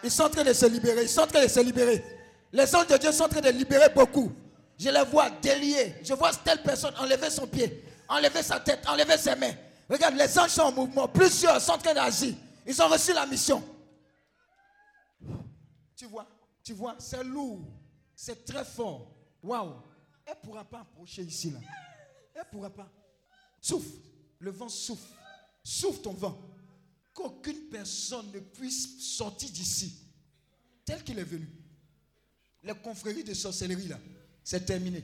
ils 0.04 0.12
sont 0.12 0.24
en 0.24 0.30
train 0.30 0.44
de 0.44 0.54
se 0.54 0.66
libérer. 0.66 1.04
Ils 1.04 1.10
sont 1.10 1.22
en 1.22 1.28
train 1.28 1.44
de 1.44 1.48
se 1.48 1.60
libérer. 1.60 2.04
Les 2.52 2.76
anges 2.76 2.88
de 2.88 2.98
Dieu 2.98 3.12
sont 3.12 3.24
en 3.24 3.30
train 3.30 3.42
de 3.42 3.50
libérer 3.50 3.90
beaucoup. 3.90 4.32
Je 4.78 4.90
les 4.90 5.04
vois 5.06 5.30
déliés. 5.30 5.96
Je 6.04 6.14
vois 6.14 6.32
telle 6.34 6.62
personne 6.62 6.94
enlever 6.98 7.30
son 7.30 7.48
pied, 7.48 7.84
enlever 8.08 8.44
sa 8.44 8.60
tête, 8.60 8.88
enlever 8.88 9.18
ses 9.18 9.36
mains. 9.36 9.54
Regarde, 9.90 10.16
les 10.16 10.38
anges 10.38 10.52
sont 10.52 10.62
en 10.62 10.72
mouvement. 10.72 11.08
Plusieurs 11.08 11.60
sont 11.62 11.72
en 11.72 11.78
train 11.78 11.94
d'agir. 11.94 12.36
Ils 12.66 12.82
ont 12.82 12.88
reçu 12.88 13.14
la 13.14 13.26
mission. 13.26 13.64
Tu 15.96 16.06
vois, 16.06 16.28
tu 16.64 16.74
vois, 16.74 16.96
c'est 17.00 17.24
lourd. 17.24 17.62
C'est 18.16 18.46
très 18.46 18.66
fort. 18.66 19.16
Waouh. 19.42 19.74
Elle 20.26 20.36
ne 20.36 20.48
pourra 20.48 20.64
pas 20.64 20.80
approcher 20.80 21.24
ici, 21.24 21.52
là. 21.52 21.60
Elle 22.34 22.42
ne 22.42 22.46
pourra 22.52 22.70
pas. 22.70 22.90
Souffle. 23.62 23.98
Le 24.40 24.52
vent 24.52 24.70
souffle. 24.70 25.12
Souffle 25.64 26.02
ton 26.02 26.14
vent. 26.14 26.38
Qu'aucune 27.14 27.70
personne 27.70 28.32
ne 28.34 28.40
puisse 28.40 29.00
sortir 29.00 29.50
d'ici 29.50 29.94
tel 30.86 31.04
qu'il 31.04 31.20
est 31.20 31.24
venu. 31.24 31.48
Les 32.64 32.74
confréries 32.76 33.24
de 33.24 33.34
sorcellerie, 33.34 33.88
là, 33.88 34.00
c'est 34.44 34.66
terminé. 34.66 35.04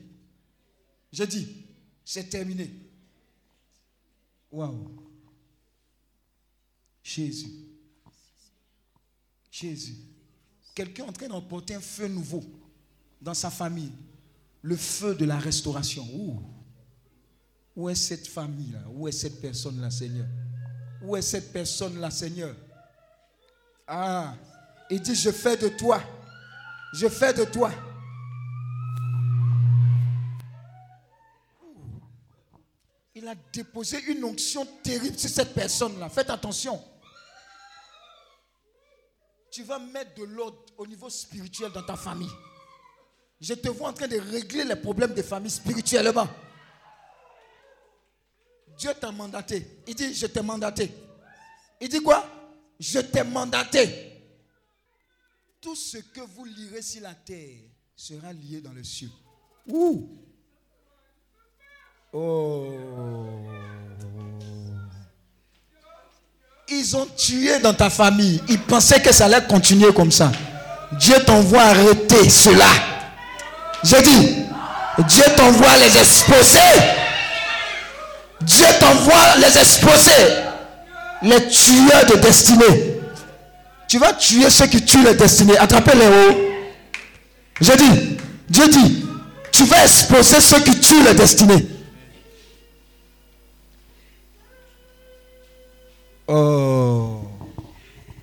Je 1.11 1.23
dis, 1.23 1.65
c'est 2.03 2.29
terminé. 2.29 2.71
Waouh. 4.51 5.09
Jésus. 7.03 7.51
Jésus. 9.51 9.95
Quelqu'un 10.73 11.05
est 11.05 11.09
en 11.09 11.13
train 11.13 11.27
d'emporter 11.27 11.75
un 11.75 11.81
feu 11.81 12.07
nouveau 12.07 12.43
dans 13.21 13.33
sa 13.33 13.49
famille. 13.51 13.91
Le 14.61 14.75
feu 14.75 15.15
de 15.15 15.25
la 15.25 15.37
restauration. 15.37 16.07
Où, 16.13 16.41
Où 17.75 17.89
est 17.89 17.95
cette 17.95 18.27
famille-là 18.27 18.83
Où 18.89 19.07
est 19.07 19.11
cette 19.11 19.41
personne-là, 19.41 19.91
Seigneur? 19.91 20.27
Où 21.01 21.15
est 21.15 21.21
cette 21.21 21.53
personne-là, 21.53 22.11
Seigneur? 22.11 22.53
Ah, 23.87 24.33
il 24.89 25.01
dit, 25.01 25.15
je 25.15 25.31
fais 25.31 25.57
de 25.57 25.69
toi. 25.69 26.01
Je 26.93 27.07
fais 27.07 27.33
de 27.33 27.45
toi. 27.45 27.71
Il 33.15 33.27
a 33.27 33.35
déposé 33.53 34.01
une 34.07 34.23
onction 34.23 34.65
terrible 34.83 35.17
sur 35.17 35.29
cette 35.29 35.53
personne-là. 35.53 36.09
Faites 36.09 36.29
attention. 36.29 36.81
Tu 39.51 39.63
vas 39.63 39.79
mettre 39.79 40.15
de 40.15 40.23
l'ordre 40.23 40.59
au 40.77 40.85
niveau 40.85 41.09
spirituel 41.09 41.71
dans 41.71 41.83
ta 41.83 41.95
famille. 41.95 42.31
Je 43.41 43.53
te 43.53 43.69
vois 43.69 43.89
en 43.89 43.93
train 43.93 44.07
de 44.07 44.19
régler 44.19 44.63
les 44.63 44.75
problèmes 44.75 45.13
des 45.13 45.23
familles 45.23 45.51
spirituellement. 45.51 46.27
Dieu 48.79 48.91
t'a 48.99 49.11
mandaté. 49.11 49.67
Il 49.87 49.93
dit, 49.93 50.13
je 50.13 50.25
t'ai 50.25 50.41
mandaté. 50.41 50.89
Il 51.81 51.89
dit 51.89 52.01
quoi? 52.01 52.25
Je 52.79 52.99
t'ai 52.99 53.23
mandaté. 53.23 54.23
Tout 55.59 55.75
ce 55.75 55.97
que 55.97 56.21
vous 56.21 56.45
lirez 56.45 56.81
sur 56.81 57.01
la 57.01 57.13
terre 57.13 57.57
sera 57.93 58.31
lié 58.31 58.61
dans 58.61 58.71
le 58.71 58.81
ciel. 58.85 59.09
Ouh. 59.67 60.07
Oh. 62.13 62.69
Ils 66.69 66.95
ont 66.95 67.05
tué 67.17 67.59
dans 67.59 67.73
ta 67.73 67.89
famille. 67.89 68.41
Ils 68.47 68.61
pensaient 68.61 69.01
que 69.01 69.11
ça 69.11 69.25
allait 69.25 69.45
continuer 69.45 69.93
comme 69.93 70.11
ça. 70.11 70.31
Dieu 70.93 71.15
t'envoie 71.25 71.63
arrêter 71.63 72.29
cela. 72.29 72.69
Je 73.83 74.01
dis, 74.01 75.05
Dieu 75.05 75.23
t'envoie 75.35 75.75
les 75.79 75.97
exposer. 75.97 76.98
T'envoie 78.89 79.35
les 79.37 79.57
exposer. 79.57 80.11
Les 81.21 81.47
tueurs 81.47 82.05
de 82.07 82.15
destinée. 82.15 82.95
Tu 83.87 83.99
vas 83.99 84.13
tuer 84.13 84.49
ceux 84.49 84.67
qui 84.67 84.83
tuent 84.83 85.03
les 85.03 85.13
destinées. 85.13 85.57
Attrapez-les 85.57 86.07
hauts. 86.07 86.37
Je 87.61 87.71
dis, 87.73 88.17
Dieu 88.49 88.67
dit, 88.67 89.05
tu 89.51 89.65
vas 89.65 89.83
exposer 89.83 90.39
ceux 90.41 90.61
qui 90.61 90.79
tuent 90.79 91.03
les 91.03 91.13
destinées. 91.13 91.67
Oh. 96.27 97.21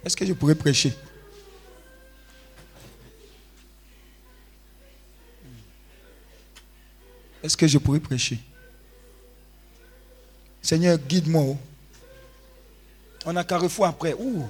Est-ce 0.05 0.17
que 0.17 0.25
je 0.25 0.33
pourrais 0.33 0.55
prêcher? 0.55 0.93
Est-ce 7.43 7.57
que 7.57 7.67
je 7.67 7.79
pourrais 7.79 8.01
prêcher? 8.01 8.39
Seigneur, 10.67 10.99
guide-moi. 10.99 11.45
oh. 11.47 11.57
On 13.25 13.37
a 13.37 13.45
carrefour 13.45 13.87
après. 13.87 14.15
Ouh. 14.15 14.43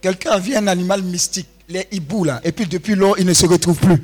Quelqu'un 0.00 0.30
a 0.30 0.38
vu 0.38 0.56
un 0.56 0.66
animal 0.66 1.02
mystique, 1.02 1.46
les 1.68 1.86
hiboux 1.92 2.24
là, 2.24 2.40
et 2.42 2.52
puis 2.52 2.64
depuis 2.64 2.94
lors, 2.94 3.18
il 3.18 3.26
ne 3.26 3.34
se 3.34 3.44
retrouve 3.44 3.78
plus. 3.78 4.02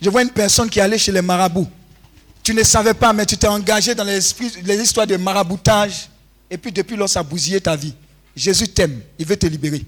Je 0.00 0.08
vois 0.08 0.22
une 0.22 0.30
personne 0.30 0.70
qui 0.70 0.80
allée 0.80 0.98
chez 0.98 1.10
les 1.10 1.20
marabouts. 1.20 1.68
Tu 2.44 2.54
ne 2.54 2.62
savais 2.62 2.94
pas, 2.94 3.12
mais 3.12 3.26
tu 3.26 3.36
t'es 3.36 3.48
engagé 3.48 3.92
dans 3.96 4.04
les, 4.04 4.18
histoires 4.80 5.08
de 5.08 5.16
maraboutage, 5.16 6.08
et 6.48 6.56
puis 6.58 6.70
depuis 6.70 6.94
lors, 6.94 7.08
ça 7.08 7.20
a 7.20 7.22
bousillé 7.24 7.60
ta 7.60 7.74
vie. 7.74 7.92
Jésus 8.36 8.68
t'aime, 8.68 9.00
il 9.18 9.26
veut 9.26 9.36
te 9.36 9.48
libérer. 9.48 9.84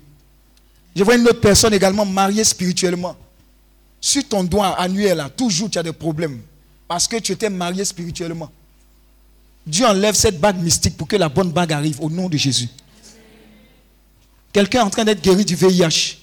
Je 0.99 1.05
vois 1.05 1.15
une 1.15 1.29
autre 1.29 1.41
personne 1.41 1.73
également 1.73 2.05
mariée 2.05 2.43
spirituellement. 2.43 3.17
Sur 4.01 4.27
ton 4.27 4.43
doigt 4.43 4.71
annuel, 4.71 5.19
là, 5.19 5.31
toujours 5.31 5.71
tu 5.71 5.79
as 5.79 5.83
des 5.85 5.93
problèmes. 5.93 6.41
Parce 6.89 7.07
que 7.07 7.19
tu 7.19 7.31
étais 7.31 7.49
marié 7.49 7.85
spirituellement. 7.85 8.51
Dieu 9.65 9.87
enlève 9.87 10.17
cette 10.17 10.41
bague 10.41 10.61
mystique 10.61 10.97
pour 10.97 11.07
que 11.07 11.15
la 11.15 11.29
bonne 11.29 11.53
bague 11.53 11.73
arrive 11.73 12.01
au 12.01 12.11
nom 12.11 12.29
de 12.29 12.37
Jésus. 12.37 12.69
Quelqu'un 14.53 14.81
est 14.81 14.83
en 14.83 14.91
train 14.91 15.05
d'être 15.05 15.23
guéri 15.23 15.45
du 15.45 15.55
VIH. 15.55 16.19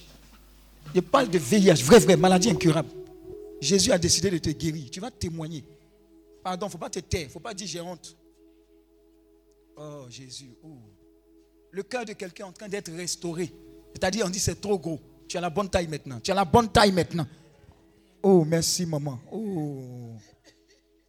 Je 0.94 1.00
parle 1.00 1.30
de 1.30 1.38
VIH, 1.38 1.82
vrai, 1.82 1.98
vrai, 1.98 2.18
maladie 2.18 2.50
incurable. 2.50 2.90
Jésus 3.62 3.92
a 3.92 3.96
décidé 3.96 4.30
de 4.30 4.36
te 4.36 4.50
guérir. 4.50 4.90
Tu 4.90 5.00
vas 5.00 5.10
témoigner. 5.10 5.64
Pardon, 6.44 6.66
il 6.66 6.68
ne 6.68 6.72
faut 6.72 6.78
pas 6.78 6.90
te 6.90 6.98
taire. 6.98 7.22
Il 7.22 7.26
ne 7.28 7.30
faut 7.30 7.40
pas 7.40 7.54
dire 7.54 7.66
j'ai 7.66 7.80
honte. 7.80 8.14
Oh 9.78 10.04
Jésus. 10.10 10.50
oh. 10.62 10.76
Le 11.70 11.82
cœur 11.82 12.04
de 12.04 12.12
quelqu'un 12.12 12.44
est 12.44 12.48
en 12.48 12.52
train 12.52 12.68
d'être 12.68 12.92
restauré. 12.92 13.50
C'est-à-dire, 13.96 14.26
on 14.26 14.28
dit 14.28 14.38
c'est 14.38 14.60
trop 14.60 14.78
gros. 14.78 15.00
Tu 15.26 15.38
as 15.38 15.40
la 15.40 15.48
bonne 15.48 15.70
taille 15.70 15.88
maintenant. 15.88 16.20
Tu 16.20 16.30
as 16.30 16.34
la 16.34 16.44
bonne 16.44 16.68
taille 16.68 16.92
maintenant. 16.92 17.26
Oh, 18.22 18.44
merci 18.44 18.84
maman. 18.84 19.18
Oh. 19.32 20.12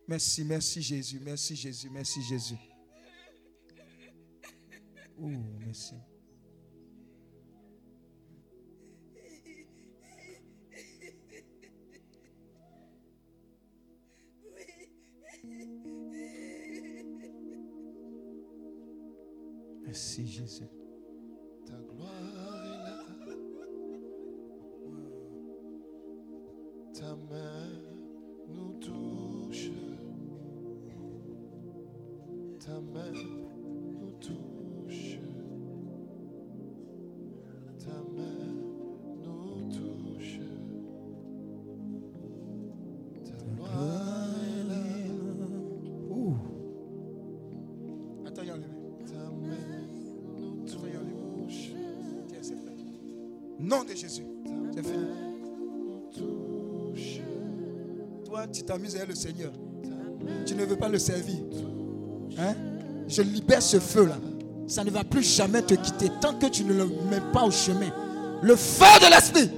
Merci, 0.07 0.45
merci 0.45 0.81
Jésus. 0.81 1.19
Merci 1.21 1.53
Jésus. 1.57 1.89
Merci 1.91 2.21
Jésus. 2.23 2.55
Oh, 5.21 5.27
merci. 5.59 5.95
Merci 19.85 20.25
Jésus. 20.25 20.69
Ta 21.65 21.73
gloire 21.73 22.57
Ta 26.99 27.15
main 27.29 27.69
nous 28.49 28.73
touche. 28.79 29.69
Ta 32.59 32.81
main 32.81 33.13
nous 34.01 34.13
touche. 34.13 35.19
Ta 37.77 37.91
main 38.15 38.49
nous 39.23 39.69
touche. 39.69 40.39
Ta 43.25 43.45
gloire 43.45 44.35
est 44.49 44.67
là. 44.67 44.83
Ouh. 46.09 46.35
Attends, 48.25 48.41
il 48.41 48.47
y 48.47 48.49
a 48.49 48.53
enlevé. 48.55 48.67
Ta 49.05 49.29
main 49.29 49.85
nous 50.35 50.65
touche. 50.65 51.73
Tiens, 52.27 52.39
c'est 52.41 52.55
fait. 52.55 52.75
Nom 53.59 53.83
de 53.83 53.93
Jésus. 53.93 54.36
Tu 58.51 58.63
t'amuses 58.63 58.95
avec 58.95 59.09
le 59.09 59.15
Seigneur. 59.15 59.51
Tu 60.45 60.55
ne 60.55 60.65
veux 60.65 60.75
pas 60.75 60.89
le 60.89 60.99
servir. 60.99 61.38
Hein? 62.38 62.53
Je 63.07 63.21
libère 63.21 63.61
ce 63.61 63.79
feu-là. 63.79 64.17
Ça 64.67 64.83
ne 64.83 64.91
va 64.91 65.03
plus 65.03 65.23
jamais 65.23 65.61
te 65.61 65.73
quitter 65.73 66.11
tant 66.21 66.33
que 66.33 66.47
tu 66.47 66.63
ne 66.63 66.73
le 66.73 66.85
mets 67.09 67.21
pas 67.33 67.43
au 67.43 67.51
chemin. 67.51 67.89
Le 68.41 68.55
feu 68.55 68.85
de 69.01 69.09
l'esprit. 69.09 69.49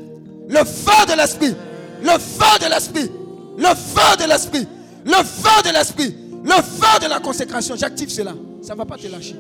Le 0.48 0.64
feu 0.64 1.06
de 1.08 1.18
l'esprit. 1.18 1.56
Le 2.02 2.18
feu 2.20 2.60
de 2.62 2.70
l'esprit. 2.70 3.12
Le 3.58 3.76
feu 3.76 4.24
de 4.24 4.30
l'esprit. 4.30 4.68
Le 5.06 5.24
feu 5.24 5.64
de 5.66 5.74
l'esprit. 5.74 6.16
Le 6.44 6.62
feu 6.62 7.00
de 7.02 7.10
la 7.10 7.20
consécration. 7.20 7.76
J'active 7.76 8.10
cela. 8.10 8.34
Ça 8.62 8.74
ne 8.74 8.78
va 8.78 8.86
pas 8.86 8.98
te 8.98 9.08
lâcher. 9.08 9.36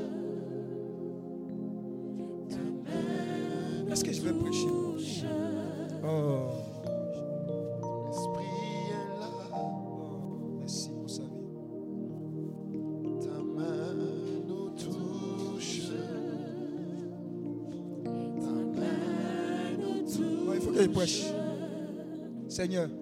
Seigneur, 22.70 22.98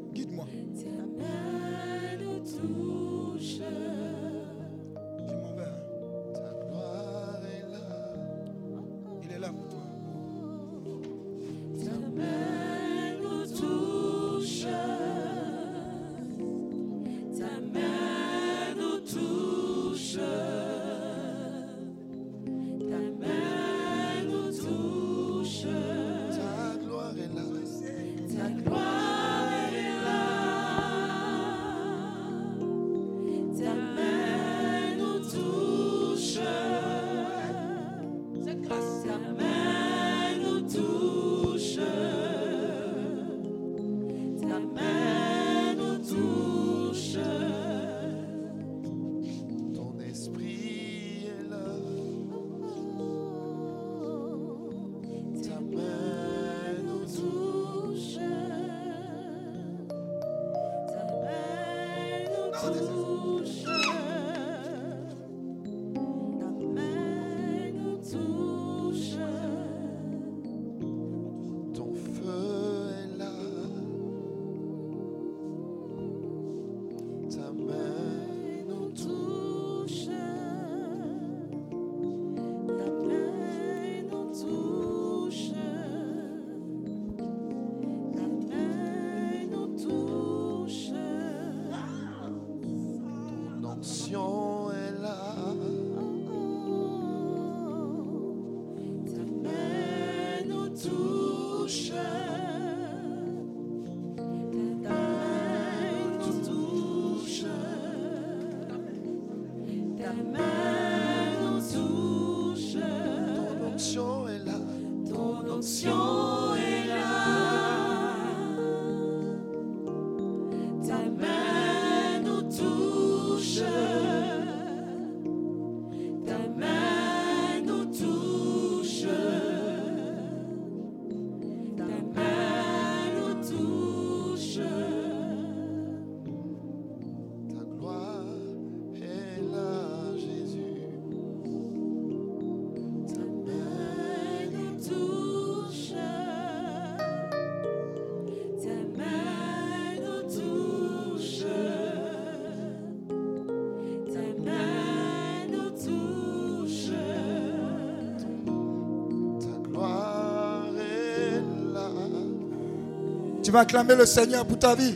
Tu 163.48 163.52
vas 163.54 163.62
acclamer 163.62 163.96
le 163.96 164.06
Seigneur 164.06 164.46
pour 164.46 164.60
ta 164.60 164.76
vie. 164.76 164.94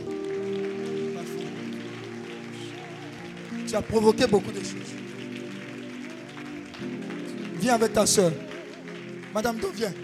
Tu 3.66 3.74
as 3.74 3.80
provoqué 3.80 4.26
beaucoup 4.26 4.52
de 4.52 4.58
choses. 4.58 4.92
Viens 7.58 7.76
avec 7.76 7.94
ta 7.94 8.04
soeur. 8.04 8.30
Madame 9.32 9.56
Do, 9.56 9.68
viens. 9.74 9.94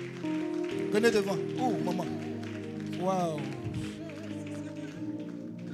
Venez 0.90 1.10
devant. 1.10 1.36
Oh, 1.60 1.74
maman? 1.84 2.06
Waouh. 2.98 3.36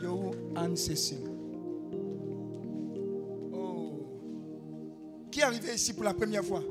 Yo, 0.03 0.33
Anne-Cécile. 0.57 1.31
Oh. 3.53 4.01
Qui 5.31 5.39
est 5.39 5.45
arrivé 5.45 5.75
ici 5.77 5.93
pour 5.93 6.03
la 6.03 6.13
première 6.13 6.45
fois? 6.45 6.65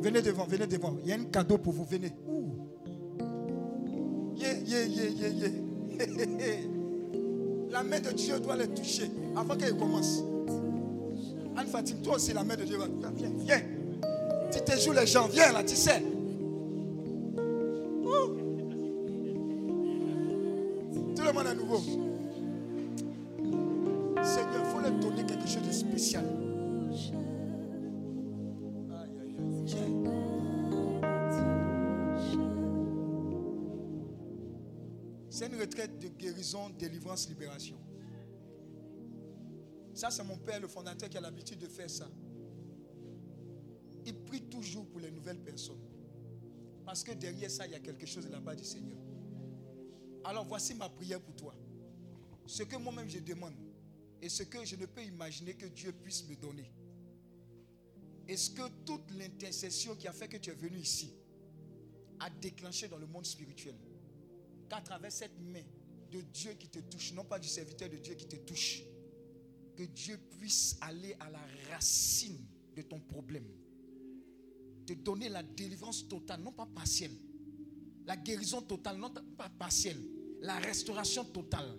Venez 0.00 0.22
devant, 0.22 0.46
venez 0.46 0.66
devant. 0.66 0.96
Il 1.04 1.10
y 1.10 1.12
a 1.12 1.14
un 1.14 1.24
cadeau 1.26 1.56
pour 1.56 1.72
vous. 1.72 1.84
Venez. 1.84 2.10
La 7.80 7.84
main 7.84 7.98
de 7.98 8.10
Dieu 8.10 8.38
doit 8.40 8.56
les 8.56 8.68
toucher 8.68 9.10
avant 9.34 9.56
qu'elle 9.56 9.74
commence. 9.74 10.22
Anne 11.56 11.66
Fatim, 11.66 11.96
toi 12.02 12.16
aussi, 12.16 12.34
la 12.34 12.44
main 12.44 12.54
de 12.54 12.64
Dieu 12.64 12.76
va. 12.76 12.84
Viens, 13.16 13.30
viens. 13.38 13.62
Tu 14.52 14.60
te 14.60 14.78
joues 14.78 14.92
les 14.92 15.06
gens, 15.06 15.26
viens 15.28 15.50
là, 15.50 15.64
tu 15.64 15.74
sais. 15.74 16.02
Libération. 37.28 37.76
Ça, 39.94 40.10
c'est 40.10 40.24
mon 40.24 40.38
père, 40.38 40.60
le 40.60 40.68
fondateur, 40.68 41.08
qui 41.08 41.18
a 41.18 41.20
l'habitude 41.20 41.58
de 41.58 41.66
faire 41.66 41.90
ça. 41.90 42.08
Il 44.06 44.14
prie 44.24 44.42
toujours 44.42 44.86
pour 44.86 45.00
les 45.00 45.10
nouvelles 45.10 45.40
personnes. 45.40 45.80
Parce 46.84 47.04
que 47.04 47.12
derrière 47.12 47.50
ça, 47.50 47.66
il 47.66 47.72
y 47.72 47.74
a 47.74 47.80
quelque 47.80 48.06
chose 48.06 48.28
de 48.28 48.36
part 48.38 48.56
du 48.56 48.64
Seigneur. 48.64 48.98
Alors 50.24 50.46
voici 50.46 50.74
ma 50.74 50.88
prière 50.88 51.20
pour 51.20 51.34
toi. 51.36 51.54
Ce 52.46 52.62
que 52.62 52.76
moi-même 52.76 53.08
je 53.08 53.18
demande 53.18 53.54
et 54.20 54.28
ce 54.28 54.42
que 54.42 54.64
je 54.64 54.76
ne 54.76 54.86
peux 54.86 55.02
imaginer 55.02 55.54
que 55.54 55.66
Dieu 55.66 55.92
puisse 55.92 56.28
me 56.28 56.36
donner. 56.36 56.70
Est-ce 58.28 58.50
que 58.50 58.62
toute 58.84 59.10
l'intercession 59.12 59.94
qui 59.96 60.06
a 60.08 60.12
fait 60.12 60.28
que 60.28 60.36
tu 60.36 60.50
es 60.50 60.54
venu 60.54 60.78
ici 60.78 61.12
a 62.18 62.28
déclenché 62.30 62.86
dans 62.86 62.98
le 62.98 63.06
monde 63.06 63.24
spirituel 63.24 63.74
qu'à 64.68 64.80
travers 64.80 65.10
cette 65.10 65.38
main 65.40 65.64
de 66.10 66.20
Dieu 66.20 66.52
qui 66.54 66.68
te 66.68 66.78
touche, 66.80 67.12
non 67.12 67.24
pas 67.24 67.38
du 67.38 67.48
serviteur 67.48 67.88
de 67.88 67.96
Dieu 67.96 68.14
qui 68.14 68.26
te 68.26 68.36
touche, 68.36 68.82
que 69.76 69.84
Dieu 69.84 70.18
puisse 70.38 70.76
aller 70.80 71.16
à 71.20 71.30
la 71.30 71.40
racine 71.70 72.38
de 72.74 72.82
ton 72.82 73.00
problème, 73.00 73.46
te 74.86 74.92
donner 74.92 75.28
la 75.28 75.42
délivrance 75.42 76.06
totale, 76.08 76.40
non 76.40 76.52
pas 76.52 76.66
partielle, 76.66 77.16
la 78.06 78.16
guérison 78.16 78.62
totale, 78.62 78.96
non 78.96 79.10
pas 79.10 79.48
partielle, 79.48 80.00
la 80.40 80.58
restauration 80.58 81.24
totale, 81.24 81.78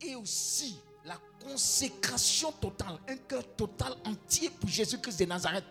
et 0.00 0.14
aussi 0.14 0.76
la 1.04 1.18
consécration 1.42 2.52
totale, 2.52 2.98
un 3.08 3.16
cœur 3.16 3.44
total 3.56 3.94
entier 4.04 4.50
pour 4.50 4.68
Jésus-Christ 4.68 5.20
de 5.20 5.24
Nazareth. 5.26 5.64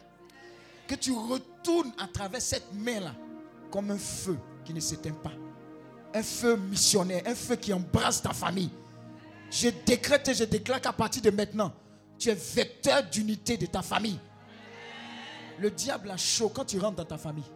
Que 0.87 0.95
tu 0.95 1.11
retournes 1.11 1.93
à 1.97 2.07
travers 2.07 2.41
cette 2.41 2.73
main-là 2.73 3.15
comme 3.71 3.91
un 3.91 3.97
feu 3.97 4.37
qui 4.65 4.73
ne 4.73 4.79
s'éteint 4.79 5.13
pas. 5.13 5.33
Un 6.13 6.23
feu 6.23 6.57
missionnaire, 6.57 7.23
un 7.25 7.35
feu 7.35 7.55
qui 7.55 7.71
embrasse 7.71 8.21
ta 8.21 8.33
famille. 8.33 8.71
Je 9.51 9.69
décrète 9.85 10.27
et 10.27 10.33
je 10.33 10.43
déclare 10.43 10.81
qu'à 10.81 10.93
partir 10.93 11.21
de 11.21 11.29
maintenant, 11.29 11.71
tu 12.17 12.29
es 12.29 12.35
vecteur 12.35 13.03
d'unité 13.03 13.57
de 13.57 13.65
ta 13.65 13.81
famille. 13.81 14.19
Le 15.59 15.69
diable 15.71 16.11
a 16.11 16.17
chaud 16.17 16.49
quand 16.49 16.65
tu 16.65 16.79
rentres 16.79 16.97
dans 16.97 17.05
ta 17.05 17.17
famille. 17.17 17.49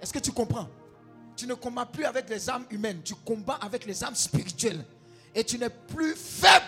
Est-ce 0.00 0.12
que 0.12 0.18
tu 0.18 0.32
comprends? 0.32 0.68
Tu 1.36 1.46
ne 1.46 1.54
combats 1.54 1.86
plus 1.86 2.04
avec 2.04 2.28
les 2.28 2.50
âmes 2.50 2.66
humaines, 2.70 3.00
tu 3.04 3.14
combats 3.14 3.58
avec 3.60 3.86
les 3.86 4.02
âmes 4.02 4.14
spirituelles. 4.14 4.84
Et 5.34 5.44
tu 5.44 5.58
n'es 5.58 5.70
plus 5.70 6.14
faible. 6.14 6.66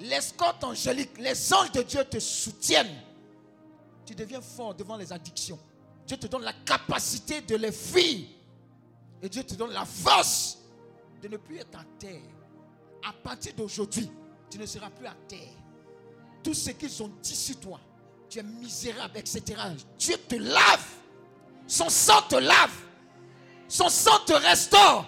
L'escorte 0.00 0.62
angélique, 0.64 1.18
les 1.18 1.52
anges 1.52 1.72
de 1.72 1.82
Dieu 1.82 2.04
te 2.04 2.18
soutiennent. 2.18 3.00
Tu 4.04 4.14
deviens 4.14 4.40
fort 4.40 4.74
devant 4.74 4.96
les 4.96 5.12
addictions. 5.12 5.58
Dieu 6.06 6.16
te 6.16 6.26
donne 6.26 6.42
la 6.42 6.52
capacité 6.52 7.40
de 7.40 7.56
les 7.56 7.72
fuir. 7.72 8.26
Et 9.22 9.28
Dieu 9.28 9.44
te 9.44 9.54
donne 9.54 9.70
la 9.70 9.84
force 9.84 10.58
de 11.22 11.28
ne 11.28 11.36
plus 11.36 11.58
être 11.58 11.78
à 11.78 11.84
terre. 11.98 12.20
À 13.04 13.12
partir 13.12 13.54
d'aujourd'hui, 13.54 14.10
tu 14.50 14.58
ne 14.58 14.66
seras 14.66 14.90
plus 14.90 15.06
à 15.06 15.14
terre. 15.28 15.54
Tout 16.42 16.54
ce 16.54 16.70
qu'ils 16.70 17.02
ont 17.02 17.10
dit 17.22 17.36
sur 17.36 17.58
toi, 17.60 17.80
tu 18.28 18.40
es 18.40 18.42
misérable, 18.42 19.18
etc. 19.18 19.60
Dieu 19.96 20.16
te 20.28 20.34
lave. 20.34 20.86
Son 21.68 21.88
sang 21.88 22.22
te 22.28 22.34
lave. 22.34 22.74
Son 23.68 23.88
sang 23.88 24.18
te 24.26 24.32
restaure. 24.32 25.06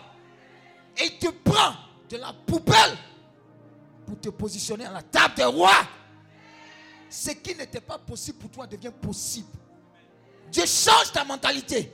Et 0.96 1.06
il 1.06 1.18
te 1.18 1.28
prend 1.28 1.74
de 2.08 2.16
la 2.16 2.32
poubelle 2.32 2.96
pour 4.06 4.20
te 4.20 4.28
positionner 4.28 4.84
à 4.84 4.92
la 4.92 5.02
table 5.02 5.34
des 5.34 5.44
rois. 5.44 5.88
Ce 7.10 7.30
qui 7.30 7.54
n'était 7.56 7.80
pas 7.80 7.98
possible 7.98 8.38
pour 8.38 8.50
toi 8.50 8.66
devient 8.66 8.92
possible. 9.02 9.48
Dieu 10.52 10.64
change 10.66 11.12
ta 11.12 11.24
mentalité. 11.24 11.92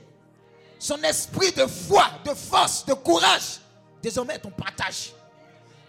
Son 0.81 0.99
esprit 1.03 1.51
de 1.51 1.67
foi, 1.67 2.09
de 2.25 2.33
force, 2.33 2.83
de 2.87 2.95
courage, 2.95 3.59
désormais 4.01 4.39
ton 4.39 4.49
partage. 4.49 5.13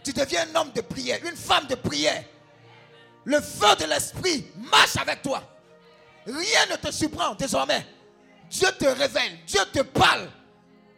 Tu 0.05 0.13
deviens 0.13 0.47
un 0.53 0.61
homme 0.61 0.73
de 0.73 0.83
prière, 0.83 1.19
une 1.25 1.35
femme 1.35 1.67
de 1.67 1.75
prière. 1.77 2.23
Le 3.25 3.41
feu 3.41 3.75
de 3.81 3.87
l'esprit 3.87 4.45
marche 4.71 4.99
avec 4.99 5.23
toi. 5.23 5.43
Rien 6.27 6.67
ne 6.71 6.77
te 6.77 6.93
surprend 6.93 7.35
désormais. 7.37 7.87
Dieu 8.51 8.69
te 8.79 8.85
révèle, 8.85 9.39
Dieu 9.47 9.63
te 9.73 9.81
parle. 9.81 10.29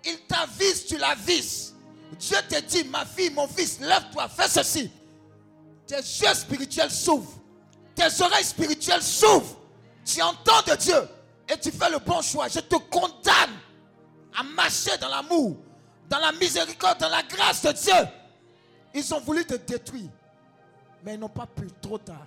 Il 0.05 0.19
t'avise, 0.23 0.87
tu 0.87 0.99
l'avises. 0.99 1.73
Dieu 2.19 2.39
te 2.49 2.61
dit, 2.63 2.83
ma 2.89 3.07
fille, 3.07 3.31
mon 3.31 3.47
fils, 3.47 3.79
lève-toi, 3.79 4.29
fais 4.29 4.49
ceci. 4.49 4.91
Tes 5.87 5.99
yeux 5.99 6.35
spirituels 6.35 6.91
s'ouvrent. 6.91 7.41
Tes 7.95 8.21
oreilles 8.21 8.43
spirituelles 8.43 9.05
s'ouvrent. 9.05 9.57
Tu 10.05 10.21
entends 10.21 10.63
de 10.67 10.75
Dieu 10.75 11.09
et 11.49 11.57
tu 11.61 11.71
fais 11.71 11.91
le 11.91 12.01
bon 12.01 12.21
choix. 12.23 12.49
Je 12.49 12.59
te 12.59 12.75
condamne 12.75 13.61
à 14.37 14.43
marcher 14.43 14.97
dans 14.99 15.09
l'amour, 15.09 15.57
dans 16.09 16.19
la 16.19 16.33
miséricorde, 16.33 16.99
dans 16.99 17.09
la 17.09 17.23
grâce 17.23 17.63
de 17.63 17.73
Dieu. 17.73 18.09
Ils 18.95 19.15
ont 19.15 19.21
voulu 19.21 19.45
te 19.45 19.55
détruire, 19.55 20.11
mais 21.03 21.15
ils 21.15 21.21
n'ont 21.21 21.29
pas 21.29 21.47
pu, 21.47 21.67
trop 21.81 21.99
tard. 21.99 22.27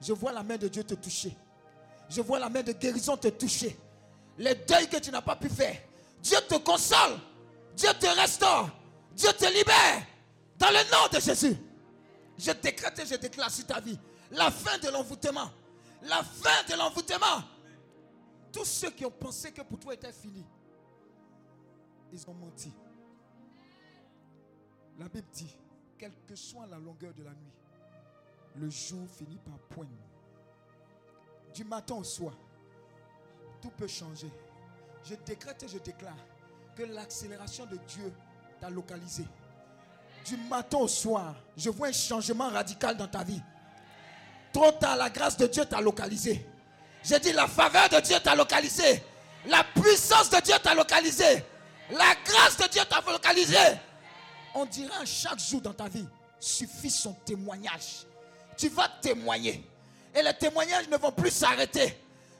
Je 0.00 0.12
vois 0.12 0.32
la 0.32 0.42
main 0.42 0.56
de 0.56 0.68
Dieu 0.68 0.84
te 0.84 0.94
toucher. 0.94 1.36
Je 2.08 2.20
vois 2.20 2.38
la 2.38 2.48
main 2.48 2.62
de 2.62 2.72
guérison 2.72 3.16
te 3.16 3.28
toucher. 3.28 3.76
Les 4.38 4.54
deuils 4.54 4.88
que 4.88 4.98
tu 4.98 5.10
n'as 5.10 5.20
pas 5.20 5.36
pu 5.36 5.48
faire. 5.48 5.76
Dieu 6.22 6.38
te 6.48 6.54
console. 6.56 7.18
Dieu 7.76 7.90
te 7.98 8.06
restaure. 8.06 8.70
Dieu 9.14 9.30
te 9.32 9.46
libère. 9.46 10.06
Dans 10.56 10.68
le 10.68 10.90
nom 10.90 11.08
de 11.12 11.20
Jésus. 11.20 11.56
Je 12.38 12.52
décrète 12.52 12.98
et 13.00 13.06
je 13.06 13.16
déclare 13.16 13.50
sur 13.50 13.66
ta 13.66 13.80
vie 13.80 13.98
la 14.30 14.50
fin 14.50 14.78
de 14.78 14.88
l'envoûtement. 14.88 15.50
La 16.02 16.22
fin 16.22 16.62
de 16.68 16.78
l'envoûtement. 16.78 17.42
Tous 18.52 18.64
ceux 18.64 18.90
qui 18.90 19.04
ont 19.04 19.10
pensé 19.10 19.50
que 19.50 19.62
pour 19.62 19.78
toi 19.78 19.94
était 19.94 20.12
fini, 20.12 20.44
ils 22.12 22.28
ont 22.28 22.34
menti. 22.34 22.72
La 24.98 25.08
Bible 25.08 25.28
dit, 25.32 25.56
quelle 25.98 26.14
que 26.26 26.34
soit 26.34 26.66
la 26.66 26.78
longueur 26.78 27.14
de 27.14 27.22
la 27.22 27.30
nuit, 27.30 27.52
le 28.56 28.68
jour 28.70 29.06
finit 29.16 29.38
par 29.38 29.58
poindre. 29.70 29.90
Du 31.54 31.64
matin 31.64 31.96
au 31.96 32.04
soir, 32.04 32.34
tout 33.60 33.70
peut 33.70 33.86
changer. 33.86 34.30
Je 35.04 35.14
décrète 35.26 35.62
et 35.62 35.68
je 35.68 35.78
déclare 35.78 36.16
que 36.76 36.82
l'accélération 36.82 37.66
de 37.66 37.76
Dieu 37.88 38.12
t'a 38.60 38.70
localisé. 38.70 39.24
Du 40.24 40.36
matin 40.36 40.78
au 40.78 40.88
soir, 40.88 41.34
je 41.56 41.70
vois 41.70 41.88
un 41.88 41.92
changement 41.92 42.48
radical 42.48 42.96
dans 42.96 43.08
ta 43.08 43.22
vie. 43.22 43.40
Trop 44.52 44.72
tard, 44.72 44.96
la 44.96 45.10
grâce 45.10 45.36
de 45.36 45.46
Dieu 45.46 45.64
t'a 45.64 45.80
localisé. 45.80 46.44
J'ai 47.02 47.20
dit 47.20 47.32
la 47.32 47.46
faveur 47.46 47.88
de 47.88 48.00
Dieu 48.00 48.16
t'a 48.22 48.34
localisé. 48.34 49.02
La 49.46 49.64
puissance 49.64 50.30
de 50.30 50.40
Dieu 50.40 50.54
t'a 50.62 50.74
localisé. 50.74 51.44
La 51.90 52.14
grâce 52.24 52.56
de 52.56 52.68
Dieu 52.68 52.82
t'a 52.88 53.00
localisé. 53.10 53.56
On 54.54 54.66
dira 54.66 55.04
chaque 55.04 55.38
jour 55.38 55.60
dans 55.60 55.72
ta 55.72 55.88
vie, 55.88 56.06
suffit 56.38 56.90
son 56.90 57.12
témoignage. 57.24 58.06
Tu 58.56 58.68
vas 58.68 58.88
témoigner. 59.00 59.64
Et 60.14 60.22
les 60.22 60.34
témoignages 60.34 60.88
ne 60.88 60.96
vont 60.96 61.12
plus 61.12 61.30
s'arrêter. 61.30 61.96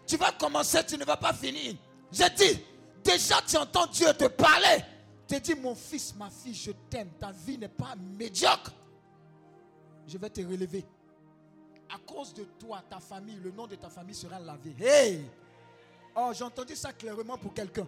Tu 0.07 0.17
vas 0.17 0.33
commencer, 0.33 0.85
tu 0.87 0.97
ne 0.99 1.05
vas 1.05 1.17
pas 1.17 1.33
finir. 1.33 1.75
J'ai 2.11 2.31
dit, 2.31 2.61
déjà 3.05 3.37
tu 3.47 3.57
entends 3.57 3.87
Dieu 3.87 4.13
te 4.15 4.25
parler. 4.27 4.85
Tu 5.29 5.39
dis, 5.41 5.55
mon 5.55 5.75
fils, 5.75 6.15
ma 6.15 6.31
fille, 6.31 6.55
je 6.55 6.73
t'aime. 6.89 7.11
Ta 7.21 7.31
vie 7.31 7.59
n'est 7.59 7.69
pas 7.69 7.95
médiocre. 7.97 8.73
Je 10.07 10.17
vais 10.17 10.31
te 10.31 10.41
relever. 10.41 10.85
À 11.91 11.99
cause 11.99 12.33
de 12.35 12.45
toi, 12.59 12.83
ta 12.89 12.99
famille, 12.99 13.39
le 13.43 13.51
nom 13.51 13.67
de 13.67 13.77
ta 13.77 13.91
famille 13.91 14.15
sera 14.15 14.39
lavé. 14.41 14.75
Hey! 14.81 15.23
Oh, 16.17 16.33
j'ai 16.35 16.45
entendu 16.45 16.75
ça 16.75 16.93
clairement 16.93 17.37
pour 17.37 17.53
quelqu'un. 17.53 17.87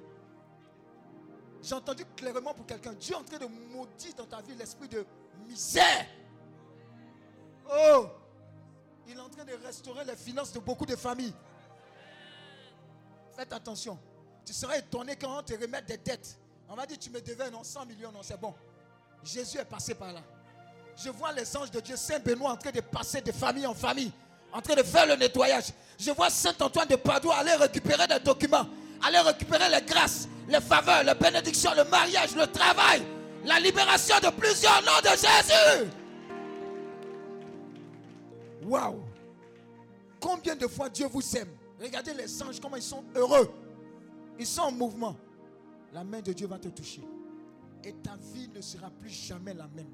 J'ai 1.63 1.75
entendu 1.75 2.05
clairement 2.17 2.55
pour 2.55 2.67
quelqu'un. 2.67 2.93
Dieu 2.95 3.15
est 3.15 3.19
en 3.19 3.23
train 3.23 3.39
de 3.39 3.47
maudire 3.47 4.15
dans 4.17 4.27
ta 4.27 4.41
vie 4.41 4.55
l'esprit 4.55 4.89
de 4.89 5.05
misère. 5.47 6.07
Oh! 7.71 8.07
Il 9.07 9.17
est 9.17 9.21
en 9.21 9.29
train 9.29 9.45
de 9.45 9.53
restaurer 9.65 10.05
les 10.05 10.17
finances 10.17 10.53
de 10.53 10.61
beaucoup 10.61 10.87
de 10.87 10.97
familles. 10.97 11.35
Faites 13.37 13.53
attention. 13.53 13.99
Tu 14.45 14.53
seras 14.53 14.79
étonné 14.79 15.17
quand 15.17 15.39
on 15.39 15.43
te 15.43 15.53
remet 15.53 15.83
des 15.83 15.97
dettes. 15.97 16.39
On 16.69 16.75
va 16.75 16.87
dire, 16.87 16.99
tu 16.99 17.11
me 17.11 17.21
devais 17.21 17.51
non 17.51 17.65
100 17.65 17.87
millions, 17.87 18.13
non, 18.13 18.23
c'est 18.23 18.41
bon. 18.41 18.55
Jésus 19.25 19.59
est 19.59 19.65
passé 19.65 19.95
par 19.95 20.13
là. 20.13 20.21
Je 20.97 21.11
vois 21.11 21.33
les 21.33 21.57
anges 21.57 21.71
de 21.71 21.81
Dieu, 21.81 21.97
Saint 21.97 22.19
Benoît, 22.21 22.53
en 22.53 22.57
train 22.57 22.71
de 22.71 22.81
passer 22.81 23.21
de 23.21 23.33
famille 23.33 23.67
en 23.67 23.75
famille, 23.75 24.13
en 24.53 24.61
train 24.61 24.75
de 24.75 24.83
faire 24.83 25.07
le 25.07 25.17
nettoyage. 25.17 25.73
Je 25.99 26.11
vois 26.11 26.31
Saint 26.31 26.55
Antoine 26.61 26.89
de 26.89 26.97
Padoue 26.97 27.31
aller 27.33 27.55
récupérer 27.55 28.07
des 28.07 28.21
documents, 28.21 28.67
aller 29.03 29.19
récupérer 29.19 29.69
les 29.71 29.85
grâces, 29.87 30.29
les 30.49 30.61
faveurs, 30.61 31.03
les 31.05 31.15
bénédictions, 31.15 31.73
le 31.77 31.85
mariage, 31.85 32.35
le 32.37 32.47
travail, 32.47 33.03
la 33.45 33.59
libération 33.61 34.17
de 34.23 34.31
plusieurs 34.31 34.83
noms 34.83 35.01
de 35.03 35.11
Jésus. 35.11 35.91
Waouh! 38.63 39.01
Combien 40.21 40.55
de 40.55 40.67
fois 40.67 40.89
Dieu 40.89 41.07
vous 41.07 41.37
aime? 41.37 41.49
Regardez 41.81 42.13
les 42.13 42.43
anges, 42.43 42.61
comment 42.61 42.77
ils 42.77 42.83
sont 42.83 43.05
heureux. 43.15 43.51
Ils 44.39 44.47
sont 44.47 44.63
en 44.63 44.73
mouvement. 44.73 45.17
La 45.93 46.05
main 46.05 46.21
de 46.21 46.33
Dieu 46.33 46.47
va 46.47 46.59
te 46.59 46.69
toucher. 46.69 47.03
Et 47.83 47.93
ta 47.95 48.17
vie 48.35 48.49
ne 48.55 48.61
sera 48.61 48.91
plus 48.91 49.09
jamais 49.09 49.55
la 49.55 49.67
même. 49.69 49.91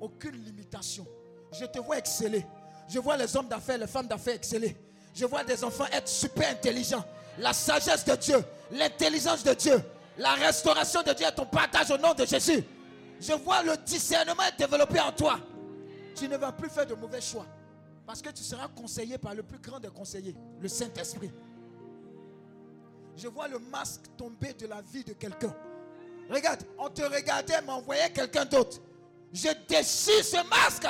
Aucune 0.00 0.36
limitation. 0.44 1.06
Je 1.52 1.64
te 1.64 1.80
vois 1.80 1.98
exceller. 1.98 2.46
Je 2.88 2.98
vois 3.00 3.16
les 3.16 3.36
hommes 3.36 3.48
d'affaires, 3.48 3.78
les 3.78 3.86
femmes 3.88 4.06
d'affaires 4.06 4.36
exceller. 4.36 4.76
Je 5.12 5.26
vois 5.26 5.42
des 5.42 5.62
enfants 5.64 5.86
être 5.92 6.08
super 6.08 6.50
intelligents. 6.50 7.04
La 7.38 7.52
sagesse 7.52 8.04
de 8.04 8.14
Dieu, 8.16 8.44
l'intelligence 8.72 9.44
de 9.44 9.54
Dieu, 9.54 9.80
la 10.18 10.34
restauration 10.34 11.02
de 11.02 11.12
Dieu 11.12 11.26
est 11.26 11.34
ton 11.34 11.46
partage 11.46 11.90
au 11.90 11.98
nom 11.98 12.12
de 12.14 12.24
Jésus. 12.24 12.64
Je 13.20 13.32
vois 13.32 13.62
le 13.62 13.76
discernement 13.78 14.42
développé 14.58 15.00
en 15.00 15.12
toi. 15.12 15.38
Tu 16.14 16.28
ne 16.28 16.36
vas 16.36 16.52
plus 16.52 16.68
faire 16.68 16.86
de 16.86 16.94
mauvais 16.94 17.20
choix. 17.20 17.46
Parce 18.06 18.22
que 18.22 18.30
tu 18.30 18.42
seras 18.42 18.68
conseillé 18.68 19.18
par 19.18 19.34
le 19.34 19.42
plus 19.42 19.58
grand 19.58 19.78
des 19.78 19.88
conseillers, 19.88 20.34
le 20.60 20.68
Saint-Esprit. 20.68 21.30
Je 23.16 23.28
vois 23.28 23.48
le 23.48 23.58
masque 23.58 24.02
tomber 24.16 24.54
de 24.54 24.66
la 24.66 24.80
vie 24.80 25.04
de 25.04 25.12
quelqu'un. 25.12 25.54
Regarde, 26.30 26.62
on 26.78 26.88
te 26.88 27.02
regardait, 27.02 27.60
mais 27.62 27.72
on 27.72 27.80
voyait 27.80 28.10
quelqu'un 28.10 28.44
d'autre. 28.44 28.78
Je 29.32 29.48
déchire 29.68 30.24
ce 30.24 30.48
masque. 30.48 30.86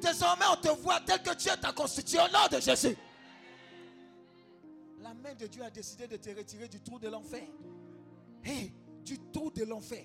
Désormais, 0.00 0.44
on 0.50 0.56
te 0.56 0.68
voit 0.80 1.00
tel 1.04 1.22
que 1.22 1.34
Dieu 1.34 1.52
t'a 1.60 1.72
constitué 1.72 2.18
au 2.18 2.28
nom 2.32 2.46
de 2.50 2.60
Jésus. 2.60 2.96
La 5.00 5.14
main 5.14 5.34
de 5.34 5.46
Dieu 5.46 5.62
a 5.62 5.70
décidé 5.70 6.06
de 6.06 6.16
te 6.16 6.30
retirer 6.30 6.68
du 6.68 6.80
trou 6.80 6.98
de 6.98 7.08
l'enfer. 7.08 7.44
Hé, 8.44 8.72
du 9.04 9.18
trou 9.32 9.50
de 9.50 9.64
l'enfer. 9.64 10.04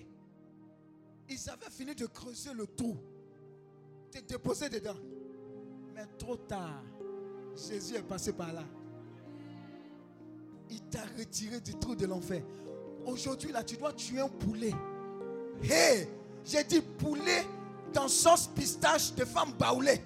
Ils 1.28 1.50
avaient 1.50 1.70
fini 1.70 1.94
de 1.94 2.06
creuser 2.06 2.52
le 2.54 2.66
trou. 2.66 2.96
Te 4.10 4.18
déposer 4.20 4.68
dedans. 4.68 4.96
Mais 5.94 6.06
trop 6.18 6.36
tard, 6.36 6.82
Jésus 7.56 7.96
est 7.96 8.02
passé 8.02 8.32
par 8.32 8.52
là. 8.52 8.64
Il 10.70 10.80
t'a 10.82 11.02
retiré 11.18 11.60
du 11.60 11.74
trou 11.74 11.94
de 11.94 12.06
l'enfer. 12.06 12.42
Aujourd'hui, 13.04 13.52
là, 13.52 13.62
tu 13.62 13.76
dois 13.76 13.92
tuer 13.92 14.20
un 14.20 14.28
poulet. 14.28 14.72
Hé, 15.62 16.08
j'ai 16.44 16.64
dit 16.64 16.80
poulet 16.80 17.44
dans 17.92 18.08
sauce 18.08 18.46
pistache 18.48 19.14
de 19.14 19.24
femme 19.24 19.52
baoulée. 19.58 20.00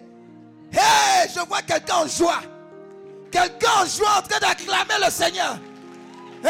Hé, 0.73 1.29
je 1.35 1.47
vois 1.47 1.63
quelqu'un 1.63 2.05
en 2.05 2.07
joie. 2.07 2.41
Quelqu'un 3.31 3.69
en 3.69 4.19
en 4.19 4.23
train 4.23 4.41
d'acclamer 4.41 5.05
le 5.05 5.11
Seigneur. 5.11 5.59
Hé, 6.45 6.49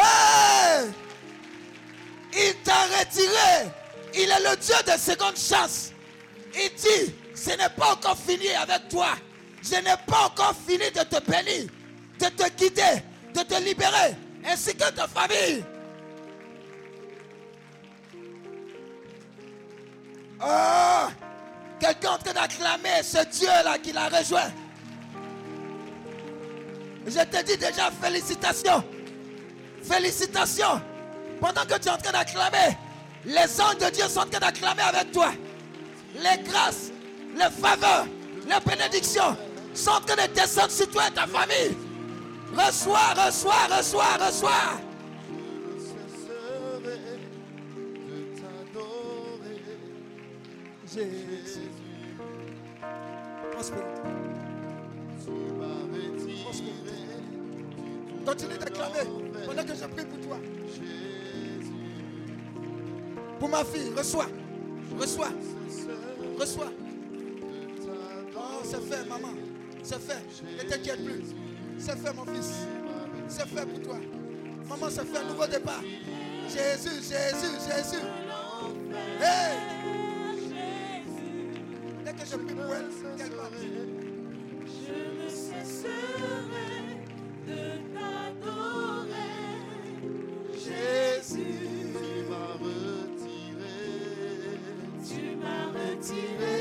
retiré. 2.99 3.71
Il 4.15 4.31
est 4.31 4.51
le 4.51 4.57
Dieu 4.57 4.75
de 4.87 4.99
seconde 4.99 5.37
chance. 5.37 5.93
Il 6.55 6.71
dit, 6.77 7.15
ce 7.35 7.51
n'est 7.51 7.69
pas 7.69 7.93
encore 7.93 8.17
fini 8.17 8.49
avec 8.51 8.89
toi. 8.89 9.11
Je 9.63 9.77
n'ai 9.77 9.97
pas 10.07 10.27
encore 10.27 10.55
fini 10.67 10.91
de 10.91 11.03
te 11.03 11.21
bénir, 11.31 11.69
de 12.19 12.27
te 12.27 12.49
guider, 12.57 13.03
de 13.35 13.41
te 13.43 13.63
libérer, 13.63 14.17
ainsi 14.47 14.75
que 14.75 14.91
ta 14.91 15.07
famille. 15.07 15.65
Oh, 20.41 21.09
quelqu'un 21.81 22.13
en 22.13 22.19
train 22.19 22.33
d'acclamer 22.33 23.03
ce 23.03 23.25
Dieu-là 23.25 23.79
qui 23.79 23.93
l'a 23.93 24.09
rejoint. 24.09 24.53
Je 27.09 27.25
te 27.25 27.43
dis 27.43 27.57
déjà 27.57 27.91
félicitations. 27.91 28.85
Félicitations. 29.83 30.81
Pendant 31.41 31.63
que 31.63 31.79
tu 31.79 31.89
es 31.89 31.91
en 31.91 31.97
train 31.97 32.13
d'acclamer, 32.13 32.77
les 33.25 33.61
anges 33.61 33.79
de 33.79 33.91
Dieu 33.91 34.05
sont 34.09 34.21
en 34.21 34.27
train 34.27 34.41
d'acclamer 34.41 34.83
avec 34.83 35.13
toi. 35.13 35.33
Les 36.15 36.43
grâces, 36.43 36.91
les 37.35 37.51
faveurs, 37.51 38.07
les 38.47 38.61
bénédictions 38.71 39.37
sont 39.73 39.91
en 39.91 40.01
train 40.01 40.27
de 40.27 40.33
descendre 40.35 40.71
sur 40.71 40.91
toi 40.91 41.05
et 41.09 41.15
ta 41.15 41.27
famille. 41.27 41.77
Reçois, 42.55 43.15
reçois, 43.17 43.77
reçois, 43.77 44.27
reçois. 44.27 44.81
Jésus. 50.87 51.71
Continue 58.29 58.59
d'acclamer 58.59 59.09
pendant 59.47 59.65
que 59.65 59.75
je 59.75 59.85
prie 59.87 60.05
pour 60.05 60.21
toi. 60.21 60.37
Pour 63.41 63.49
ma 63.49 63.65
fille, 63.65 63.91
reçois. 63.97 64.27
Reçois. 64.99 65.31
Reçois. 66.39 66.71
Oh, 68.37 68.61
c'est 68.65 68.83
fait, 68.83 69.09
maman. 69.09 69.33
C'est 69.83 69.99
fait. 69.99 70.23
Ne 70.59 70.69
t'inquiète 70.69 71.03
plus. 71.03 71.35
C'est 71.79 71.97
fait, 71.97 72.13
mon 72.13 72.27
fils. 72.27 72.53
C'est 73.29 73.49
fait 73.49 73.65
pour 73.65 73.81
toi. 73.81 73.97
Maman, 74.69 74.91
c'est 74.91 75.07
fait 75.07 75.19
un 75.19 75.29
nouveau 75.29 75.47
départ. 75.47 75.83
Jésus, 76.49 76.97
Jésus, 76.97 77.57
Jésus. 77.67 78.05
Hey! 79.23 79.57
Dès 82.05 82.13
que 82.13 82.27
je 82.31 82.37
prie 82.37 82.55
pour 82.55 82.75
elle, 82.75 82.91
qu'elle. 83.17 83.33
Je 84.67 85.25
ne 85.25 85.29
cesserai 85.31 85.89
de 87.47 87.98
m'as 95.99 96.07
retiré 96.07 96.58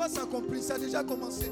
va 0.00 0.08
s'accomplir, 0.08 0.62
ça 0.62 0.76
a 0.76 0.78
déjà 0.78 1.04
commencé. 1.04 1.50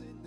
in 0.00 0.25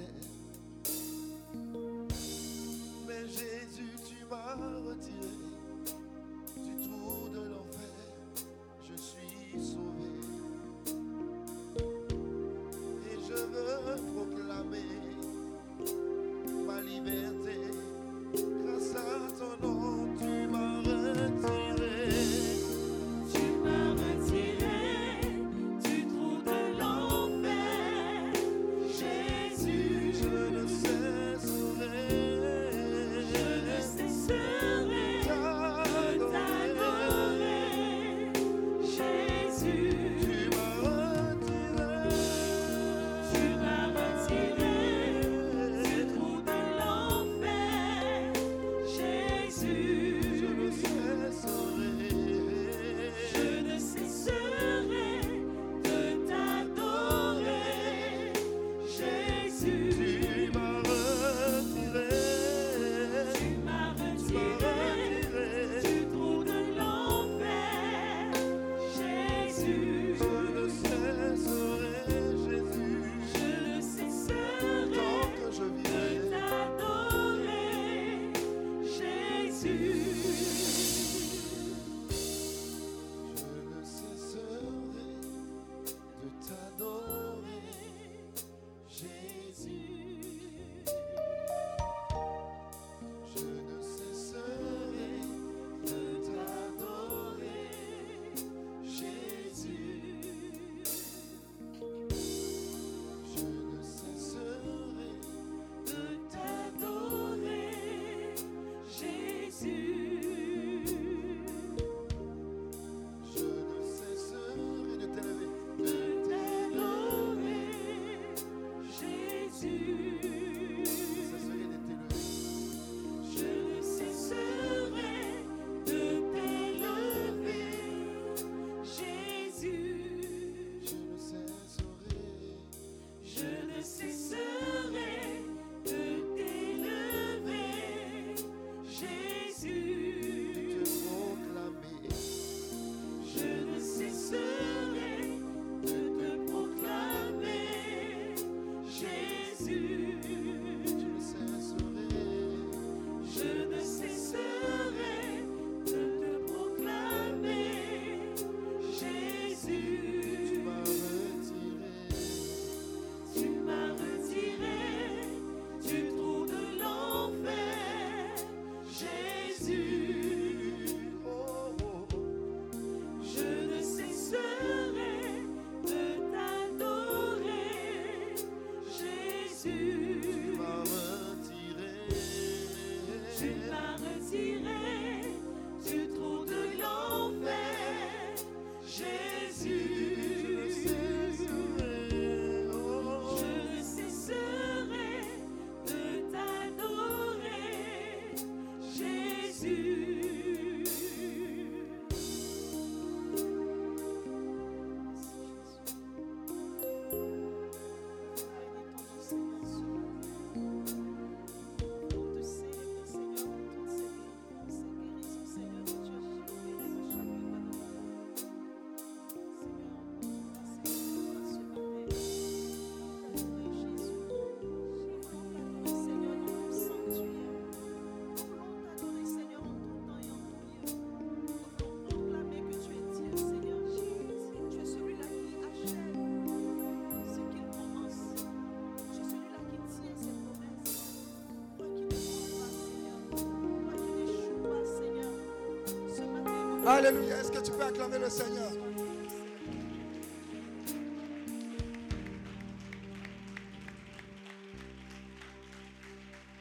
Alléluia. 246.90 247.38
Est-ce 247.38 247.52
que 247.52 247.60
tu 247.60 247.72
peux 247.72 247.84
acclamer 247.84 248.18
le 248.18 248.30
Seigneur? 248.32 248.72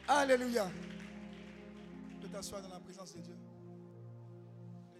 Alléluia. 0.07 0.69
Peux 2.21 2.27
t'asseoir 2.27 2.61
dans 2.61 2.69
la 2.69 2.79
présence 2.79 3.15
de 3.15 3.21
Dieu. 3.21 3.33
De 3.33 4.99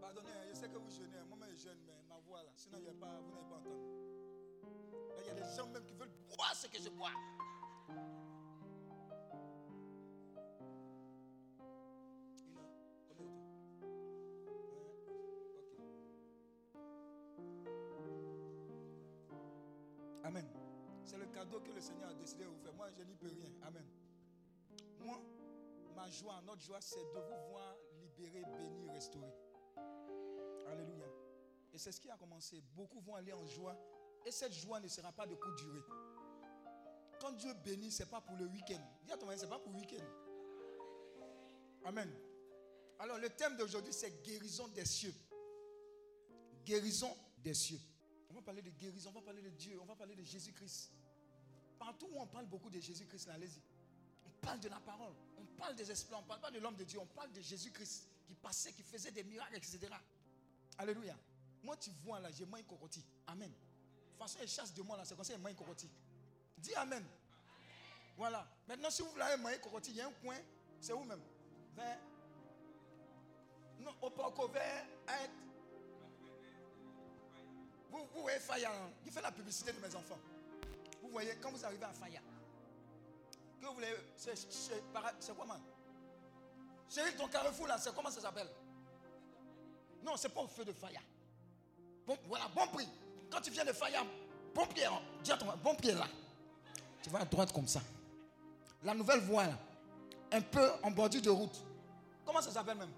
Pardonnez, 0.00 0.28
je 0.48 0.54
sais 0.54 0.68
que 0.68 0.78
vous 0.78 0.90
jeûnez. 0.90 1.18
Moi-même, 1.28 1.48
je 1.56 1.62
jeûne, 1.62 1.78
mais. 1.86 1.99
Sinon, 2.70 2.78
vous 2.78 2.86
n'allez 2.86 2.98
pas 2.98 3.06
entendre. 3.06 3.68
Là, 5.08 5.22
Il 5.22 5.26
y 5.26 5.30
a 5.30 5.34
des 5.34 5.56
gens 5.56 5.66
même 5.68 5.84
qui 5.84 5.94
veulent 5.94 6.12
boire 6.28 6.54
ce 6.54 6.68
que 6.68 6.78
je 6.80 6.88
bois. 6.90 7.10
Amen. 20.22 20.46
C'est 21.04 21.18
le 21.18 21.26
cadeau 21.26 21.60
que 21.60 21.72
le 21.72 21.80
Seigneur 21.80 22.10
a 22.10 22.14
décidé 22.14 22.44
de 22.44 22.48
vous 22.50 22.58
faire. 22.58 22.74
Moi, 22.74 22.86
je 22.96 23.02
n'y 23.02 23.16
peux 23.16 23.26
rien. 23.26 23.50
Amen. 23.62 23.84
Moi, 25.00 25.18
ma 25.96 26.08
joie, 26.08 26.40
notre 26.46 26.62
joie, 26.62 26.80
c'est 26.80 27.00
de 27.00 27.18
vous 27.18 27.50
voir 27.50 27.74
libérés, 28.00 28.44
bénis, 28.44 28.88
restaurés. 28.90 29.34
Alléluia. 30.68 31.19
Et 31.72 31.78
c'est 31.78 31.92
ce 31.92 32.00
qui 32.00 32.10
a 32.10 32.16
commencé. 32.16 32.62
Beaucoup 32.74 33.00
vont 33.00 33.14
aller 33.14 33.32
en 33.32 33.46
joie. 33.46 33.76
Et 34.24 34.30
cette 34.30 34.52
joie 34.52 34.80
ne 34.80 34.88
sera 34.88 35.12
pas 35.12 35.26
de 35.26 35.34
courte 35.34 35.58
durée. 35.58 35.82
Quand 37.20 37.32
Dieu 37.32 37.52
bénit, 37.64 37.90
ce 37.90 38.02
n'est 38.02 38.08
pas 38.08 38.20
pour 38.20 38.36
le 38.36 38.46
week-end. 38.46 38.80
Dis 39.04 39.12
à 39.12 39.16
ton 39.16 39.30
ce 39.30 39.42
n'est 39.42 39.48
pas 39.48 39.58
pour 39.58 39.72
le 39.72 39.78
week-end. 39.78 40.04
Amen. 41.84 42.10
Alors, 42.98 43.18
le 43.18 43.30
thème 43.30 43.56
d'aujourd'hui, 43.56 43.92
c'est 43.92 44.22
guérison 44.22 44.68
des 44.68 44.84
cieux. 44.84 45.14
Guérison 46.64 47.14
des 47.38 47.54
cieux. 47.54 47.80
On 48.28 48.34
va 48.34 48.42
parler 48.42 48.62
de 48.62 48.70
guérison, 48.70 49.10
on 49.10 49.18
va 49.18 49.22
parler 49.22 49.42
de 49.42 49.50
Dieu, 49.50 49.78
on 49.80 49.86
va 49.86 49.96
parler 49.96 50.14
de 50.14 50.22
Jésus-Christ. 50.22 50.92
Partout 51.78 52.08
où 52.12 52.20
on 52.20 52.26
parle 52.26 52.46
beaucoup 52.46 52.70
de 52.70 52.78
Jésus-Christ, 52.78 53.28
allez-y. 53.30 53.60
On 54.26 54.46
parle 54.46 54.60
de 54.60 54.68
la 54.68 54.78
parole, 54.80 55.14
on 55.38 55.44
parle 55.56 55.74
des 55.74 55.90
esprits, 55.90 56.14
on 56.14 56.22
ne 56.22 56.26
parle 56.26 56.40
pas 56.40 56.50
de 56.50 56.58
l'homme 56.58 56.76
de 56.76 56.84
Dieu, 56.84 56.98
on 57.00 57.06
parle 57.06 57.32
de 57.32 57.40
Jésus-Christ 57.40 58.06
qui 58.26 58.34
passait, 58.34 58.72
qui 58.72 58.82
faisait 58.82 59.10
des 59.10 59.24
miracles, 59.24 59.56
etc. 59.56 59.88
Alléluia. 60.78 61.16
Moi, 61.62 61.76
tu 61.76 61.90
vois 62.02 62.20
là, 62.20 62.30
j'ai 62.30 62.44
moins 62.46 62.62
cocotti. 62.62 63.04
Amen. 63.26 63.50
De 63.50 63.54
toute 63.54 64.18
façon, 64.18 64.38
elle 64.42 64.48
chasse 64.48 64.74
de 64.74 64.82
moi 64.82 64.96
là, 64.96 65.04
c'est 65.04 65.14
comme 65.14 65.24
ça, 65.24 65.34
il 65.34 65.40
moins 65.40 65.54
cocotti. 65.54 65.90
Dis 66.58 66.74
Amen. 66.74 67.04
Voilà. 68.16 68.46
Maintenant, 68.68 68.90
si 68.90 69.02
vous 69.02 69.10
voulez 69.10 69.24
un 69.24 69.36
moyen 69.38 69.58
cocotti, 69.58 69.90
il 69.90 69.96
y 69.96 70.00
a 70.00 70.06
un 70.06 70.12
coin, 70.12 70.36
c'est 70.80 70.92
où 70.92 71.02
même? 71.04 71.22
Vers. 71.74 71.98
Non, 73.78 73.94
au 74.02 74.10
Porco, 74.10 74.48
vers. 74.48 74.86
Vous, 77.90 78.06
vous 78.14 78.20
voyez 78.22 78.38
Faya, 78.38 78.70
hein? 78.70 78.90
il 79.04 79.10
fait 79.10 79.22
la 79.22 79.32
publicité 79.32 79.72
de 79.72 79.80
mes 79.80 79.94
enfants. 79.94 80.18
Vous 81.02 81.08
voyez, 81.08 81.34
quand 81.40 81.50
vous 81.50 81.64
arrivez 81.64 81.84
à 81.84 81.92
Faya, 81.92 82.20
que 83.60 83.66
vous 83.66 83.74
voulez. 83.74 83.94
C'est 84.16 84.34
man 85.46 85.62
Chérie, 86.88 87.14
ton 87.16 87.28
carrefour 87.28 87.68
là, 87.68 87.78
c'est 87.78 87.94
comment 87.94 88.10
ça 88.10 88.20
s'appelle? 88.20 88.48
Non, 90.02 90.16
c'est 90.16 90.28
pas 90.28 90.40
au 90.40 90.48
feu 90.48 90.64
de 90.64 90.72
Faya. 90.72 91.00
Bon, 92.06 92.16
voilà, 92.28 92.46
bon 92.54 92.66
prix. 92.68 92.88
Quand 93.30 93.40
tu 93.40 93.50
viens 93.50 93.64
de 93.64 93.72
Faya, 93.72 94.02
bon 94.54 94.66
pied, 94.66 94.84
hein. 94.84 95.00
dis 95.22 95.32
à 95.32 95.36
ton 95.36 95.46
bon 95.62 95.74
pied 95.74 95.92
là. 95.92 96.06
Tu 97.02 97.10
vas 97.10 97.20
à 97.20 97.24
droite 97.24 97.52
comme 97.52 97.68
ça. 97.68 97.80
La 98.82 98.94
nouvelle 98.94 99.20
voie 99.20 99.44
là, 99.44 99.58
un 100.32 100.40
peu 100.40 100.70
en 100.82 100.90
bordure 100.90 101.22
de 101.22 101.30
route. 101.30 101.56
Comment 102.24 102.40
ça 102.40 102.50
s'appelle 102.50 102.76
même? 102.76 102.90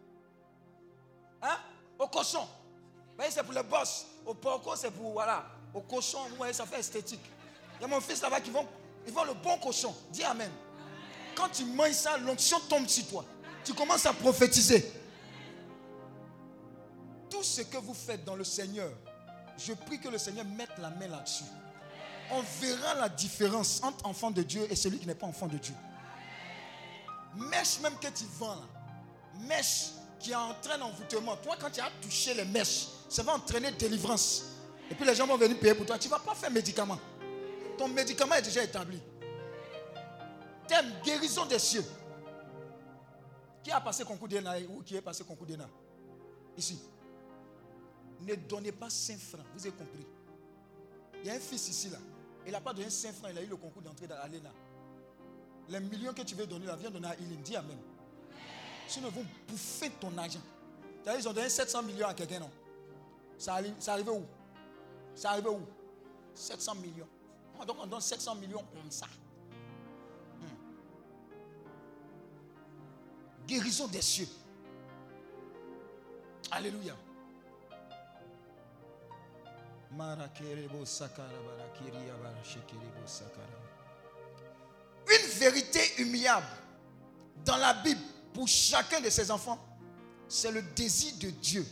Hein? 1.42 1.58
Au 1.98 2.06
cochon. 2.06 2.46
Voyez, 3.16 3.30
c'est 3.30 3.42
pour 3.42 3.52
les 3.52 3.62
boss. 3.62 4.06
Au 4.24 4.34
porco, 4.34 4.74
c'est 4.76 4.90
pour, 4.90 5.12
voilà. 5.12 5.44
Au 5.74 5.80
cochon, 5.80 6.28
vous 6.28 6.36
voyez, 6.36 6.52
ça 6.52 6.66
fait 6.66 6.80
esthétique. 6.80 7.24
Il 7.78 7.82
y 7.82 7.84
a 7.84 7.88
mon 7.88 8.00
fils 8.00 8.20
là-bas 8.22 8.40
qui 8.40 8.50
vont, 8.50 8.66
ils 9.06 9.12
vont 9.12 9.24
le 9.24 9.34
bon 9.34 9.58
cochon. 9.58 9.94
Dis 10.10 10.22
Amen. 10.24 10.50
Quand 11.34 11.48
tu 11.48 11.64
manges 11.64 11.92
ça, 11.92 12.16
l'onction 12.18 12.60
tombe 12.68 12.86
sur 12.86 13.06
toi. 13.08 13.24
Tu 13.64 13.72
commences 13.74 14.06
à 14.06 14.12
prophétiser. 14.12 14.92
Tout 17.42 17.48
ce 17.48 17.62
que 17.62 17.78
vous 17.78 17.92
faites 17.92 18.24
dans 18.24 18.36
le 18.36 18.44
Seigneur, 18.44 18.88
je 19.58 19.72
prie 19.72 19.98
que 19.98 20.08
le 20.08 20.16
Seigneur 20.16 20.44
mette 20.44 20.78
la 20.78 20.90
main 20.90 21.08
là-dessus. 21.08 21.42
On 22.30 22.40
verra 22.60 22.94
la 22.94 23.08
différence 23.08 23.82
entre 23.82 24.06
enfant 24.06 24.30
de 24.30 24.44
Dieu 24.44 24.64
et 24.70 24.76
celui 24.76 25.00
qui 25.00 25.08
n'est 25.08 25.16
pas 25.16 25.26
enfant 25.26 25.48
de 25.48 25.58
Dieu. 25.58 25.74
Mèche 27.34 27.80
même 27.80 27.96
que 27.96 28.06
tu 28.16 28.26
vends 28.38 28.54
là. 28.54 28.62
Mèche 29.40 29.86
qui 30.20 30.32
entraîne 30.32 30.84
envoûtement. 30.84 31.36
Toi, 31.38 31.56
quand 31.60 31.68
tu 31.68 31.80
as 31.80 31.90
touché 32.00 32.32
les 32.32 32.44
mèches, 32.44 32.86
ça 33.08 33.24
va 33.24 33.34
entraîner 33.34 33.72
délivrance. 33.72 34.44
Et 34.88 34.94
puis 34.94 35.04
les 35.04 35.16
gens 35.16 35.26
vont 35.26 35.36
venir 35.36 35.58
payer 35.58 35.74
pour 35.74 35.84
toi. 35.84 35.98
Tu 35.98 36.06
ne 36.06 36.12
vas 36.12 36.20
pas 36.20 36.36
faire 36.36 36.52
médicament. 36.52 37.00
Ton 37.76 37.88
médicament 37.88 38.36
est 38.36 38.42
déjà 38.42 38.62
établi. 38.62 39.00
Thème 40.68 40.92
guérison 41.02 41.44
des 41.46 41.58
cieux. 41.58 41.84
Qui 43.64 43.72
a 43.72 43.80
passé 43.80 44.04
concours 44.04 44.28
d'ENA 44.28 44.60
ou 44.68 44.80
qui 44.84 44.94
est 44.94 45.02
passé 45.02 45.24
concours 45.24 45.48
d'ENA 45.48 45.68
Ici. 46.56 46.78
Ne 48.26 48.34
donnez 48.34 48.72
pas 48.72 48.90
5 48.90 49.18
francs. 49.18 49.44
Vous 49.54 49.66
avez 49.66 49.76
compris? 49.76 50.06
Il 51.20 51.26
y 51.26 51.30
a 51.30 51.34
un 51.34 51.40
fils 51.40 51.68
ici 51.68 51.88
là. 51.90 51.98
Il 52.46 52.52
n'a 52.52 52.60
pas 52.60 52.72
donné 52.72 52.90
5 52.90 53.12
francs. 53.14 53.30
Il 53.32 53.38
a 53.38 53.42
eu 53.42 53.46
le 53.46 53.56
concours 53.56 53.82
d'entrée 53.82 54.06
dans 54.06 54.16
l'ENA. 54.16 54.50
Les 55.68 55.80
millions 55.80 56.12
que 56.12 56.22
tu 56.22 56.34
veux 56.34 56.46
donner 56.46 56.66
là, 56.66 56.76
viens 56.76 56.90
donner 56.90 57.08
à 57.08 57.16
Ilim. 57.16 57.40
Dis 57.42 57.56
Amen. 57.56 57.78
Sinon, 58.88 59.08
ils 59.08 59.14
vont 59.14 59.26
bouffer 59.48 59.90
ton 59.90 60.16
argent. 60.18 60.40
Ils 61.06 61.28
ont 61.28 61.32
donné 61.32 61.48
700 61.48 61.82
millions 61.82 62.06
à 62.08 62.14
quelqu'un, 62.14 62.40
non? 62.40 62.50
Ça 63.38 63.54
arrive 63.54 64.08
où? 64.10 64.24
Ça 65.14 65.30
arrive 65.30 65.48
où? 65.48 65.60
700 66.34 66.74
millions. 66.76 67.08
Ah, 67.60 67.64
Donc 67.64 67.76
on 67.80 67.86
donne 67.86 68.00
700 68.00 68.34
millions 68.36 68.64
comme 68.72 68.90
ça. 68.90 69.06
Hmm. 70.40 70.56
Guérison 73.46 73.86
des 73.88 74.02
cieux. 74.02 74.28
Alléluia. 76.50 76.94
Une 85.06 85.28
vérité 85.38 85.80
humiliable 85.98 86.46
dans 87.44 87.56
la 87.56 87.74
Bible 87.74 88.00
pour 88.32 88.48
chacun 88.48 89.00
de 89.00 89.10
ses 89.10 89.30
enfants, 89.30 89.58
c'est 90.28 90.50
le 90.50 90.62
désir 90.62 91.12
de 91.20 91.30
Dieu 91.30 91.66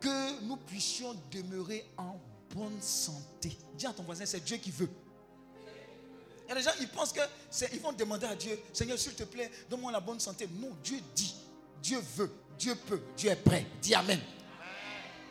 que 0.00 0.40
nous 0.42 0.56
puissions 0.56 1.16
demeurer 1.30 1.84
en 1.96 2.16
bonne 2.54 2.80
santé. 2.80 3.56
Dis 3.74 3.86
à 3.86 3.92
ton 3.92 4.02
voisin, 4.04 4.26
c'est 4.26 4.44
Dieu 4.44 4.58
qui 4.58 4.70
veut. 4.70 4.88
A 6.48 6.54
des 6.54 6.62
gens, 6.62 6.70
ils 6.80 6.88
pensent 6.88 7.12
que 7.12 7.20
ils 7.72 7.80
vont 7.80 7.92
demander 7.92 8.26
à 8.26 8.36
Dieu, 8.36 8.56
Seigneur, 8.72 8.98
s'il 8.98 9.14
te 9.14 9.24
plaît, 9.24 9.50
donne-moi 9.68 9.90
la 9.90 10.00
bonne 10.00 10.20
santé. 10.20 10.48
Non, 10.60 10.76
Dieu 10.82 10.98
dit, 11.14 11.34
Dieu 11.82 11.98
veut, 12.16 12.30
Dieu 12.56 12.74
peut, 12.76 13.00
Dieu 13.16 13.30
est 13.30 13.36
prêt. 13.36 13.66
Dis 13.82 13.94
Amen. 13.94 14.20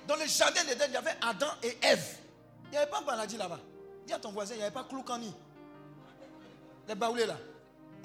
Dans 0.07 0.15
le 0.15 0.25
jardin 0.27 0.63
d'Éden, 0.63 0.85
il 0.89 0.93
y 0.93 0.97
avait 0.97 1.15
Adam 1.21 1.47
et 1.63 1.77
Ève. 1.81 2.17
Il 2.65 2.71
n'y 2.71 2.77
avait 2.77 2.89
pas 2.89 3.01
de 3.01 3.05
maladie 3.05 3.37
là-bas. 3.37 3.59
Dis 4.05 4.13
à 4.13 4.19
ton 4.19 4.31
voisin, 4.31 4.53
il 4.55 4.57
n'y 4.57 4.63
avait 4.63 4.73
pas 4.73 4.83
Kloukani. 4.83 5.33
Les 6.87 6.95
baoulés 6.95 7.25
là. 7.25 7.37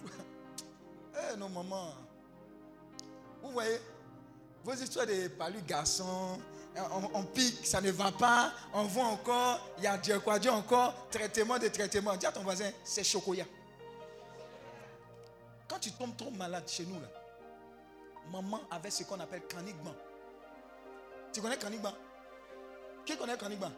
Eh 1.32 1.36
non, 1.36 1.48
maman. 1.48 1.92
Vous 3.42 3.50
voyez, 3.50 3.78
vos 4.64 4.72
histoires 4.72 5.06
de 5.06 5.28
palus 5.28 5.62
garçons, 5.62 6.38
on, 6.76 7.10
on 7.14 7.24
pique, 7.24 7.66
ça 7.66 7.80
ne 7.80 7.90
va 7.90 8.12
pas, 8.12 8.52
on 8.72 8.84
voit 8.84 9.06
encore, 9.06 9.68
il 9.78 9.84
y 9.84 9.86
a 9.86 9.98
Dieu 9.98 10.18
quoi, 10.20 10.38
Dieu 10.38 10.50
encore, 10.50 11.08
traitement 11.10 11.58
de 11.58 11.68
traitement. 11.68 12.16
Dis 12.16 12.26
à 12.26 12.32
ton 12.32 12.42
voisin, 12.42 12.70
c'est 12.84 13.04
chocoya. 13.04 13.44
Quand 15.68 15.78
tu 15.78 15.92
tombes 15.92 16.16
trop 16.16 16.30
malade 16.30 16.68
chez 16.68 16.84
nous 16.86 17.00
là, 17.00 17.08
maman 18.30 18.60
avait 18.70 18.90
ce 18.90 19.04
qu'on 19.04 19.20
appelle 19.20 19.46
canigman. 19.46 19.94
Tu 21.32 21.40
connais 21.40 21.56
canigman 21.56 21.94
Qui 23.04 23.16
connaît 23.16 23.36
canigman 23.36 23.72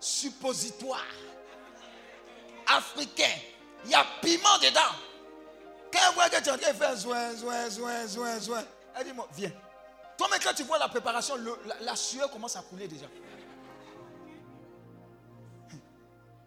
Suppositoire. 0.00 1.04
Africain. 2.66 3.32
Il 3.84 3.90
y 3.90 3.94
a 3.94 4.04
piment 4.20 4.58
dedans. 4.58 4.80
Quand 5.92 5.98
elle 6.08 6.14
voit 6.14 6.28
que 6.28 6.42
tu 6.42 6.48
es 6.48 6.52
en 6.52 6.58
train 6.58 6.72
de 6.72 6.76
faire 6.76 6.96
zoin, 6.96 7.30
elle 8.96 9.04
dit, 9.04 9.12
moi, 9.12 9.28
viens. 9.34 9.52
Toi, 10.18 10.28
mais 10.30 10.38
quand 10.38 10.54
tu 10.54 10.64
vois 10.64 10.78
la 10.78 10.88
préparation, 10.88 11.34
la, 11.80 11.96
sueur 11.96 12.30
commence 12.30 12.56
à 12.56 12.62
couler 12.62 12.88
déjà. 12.88 13.06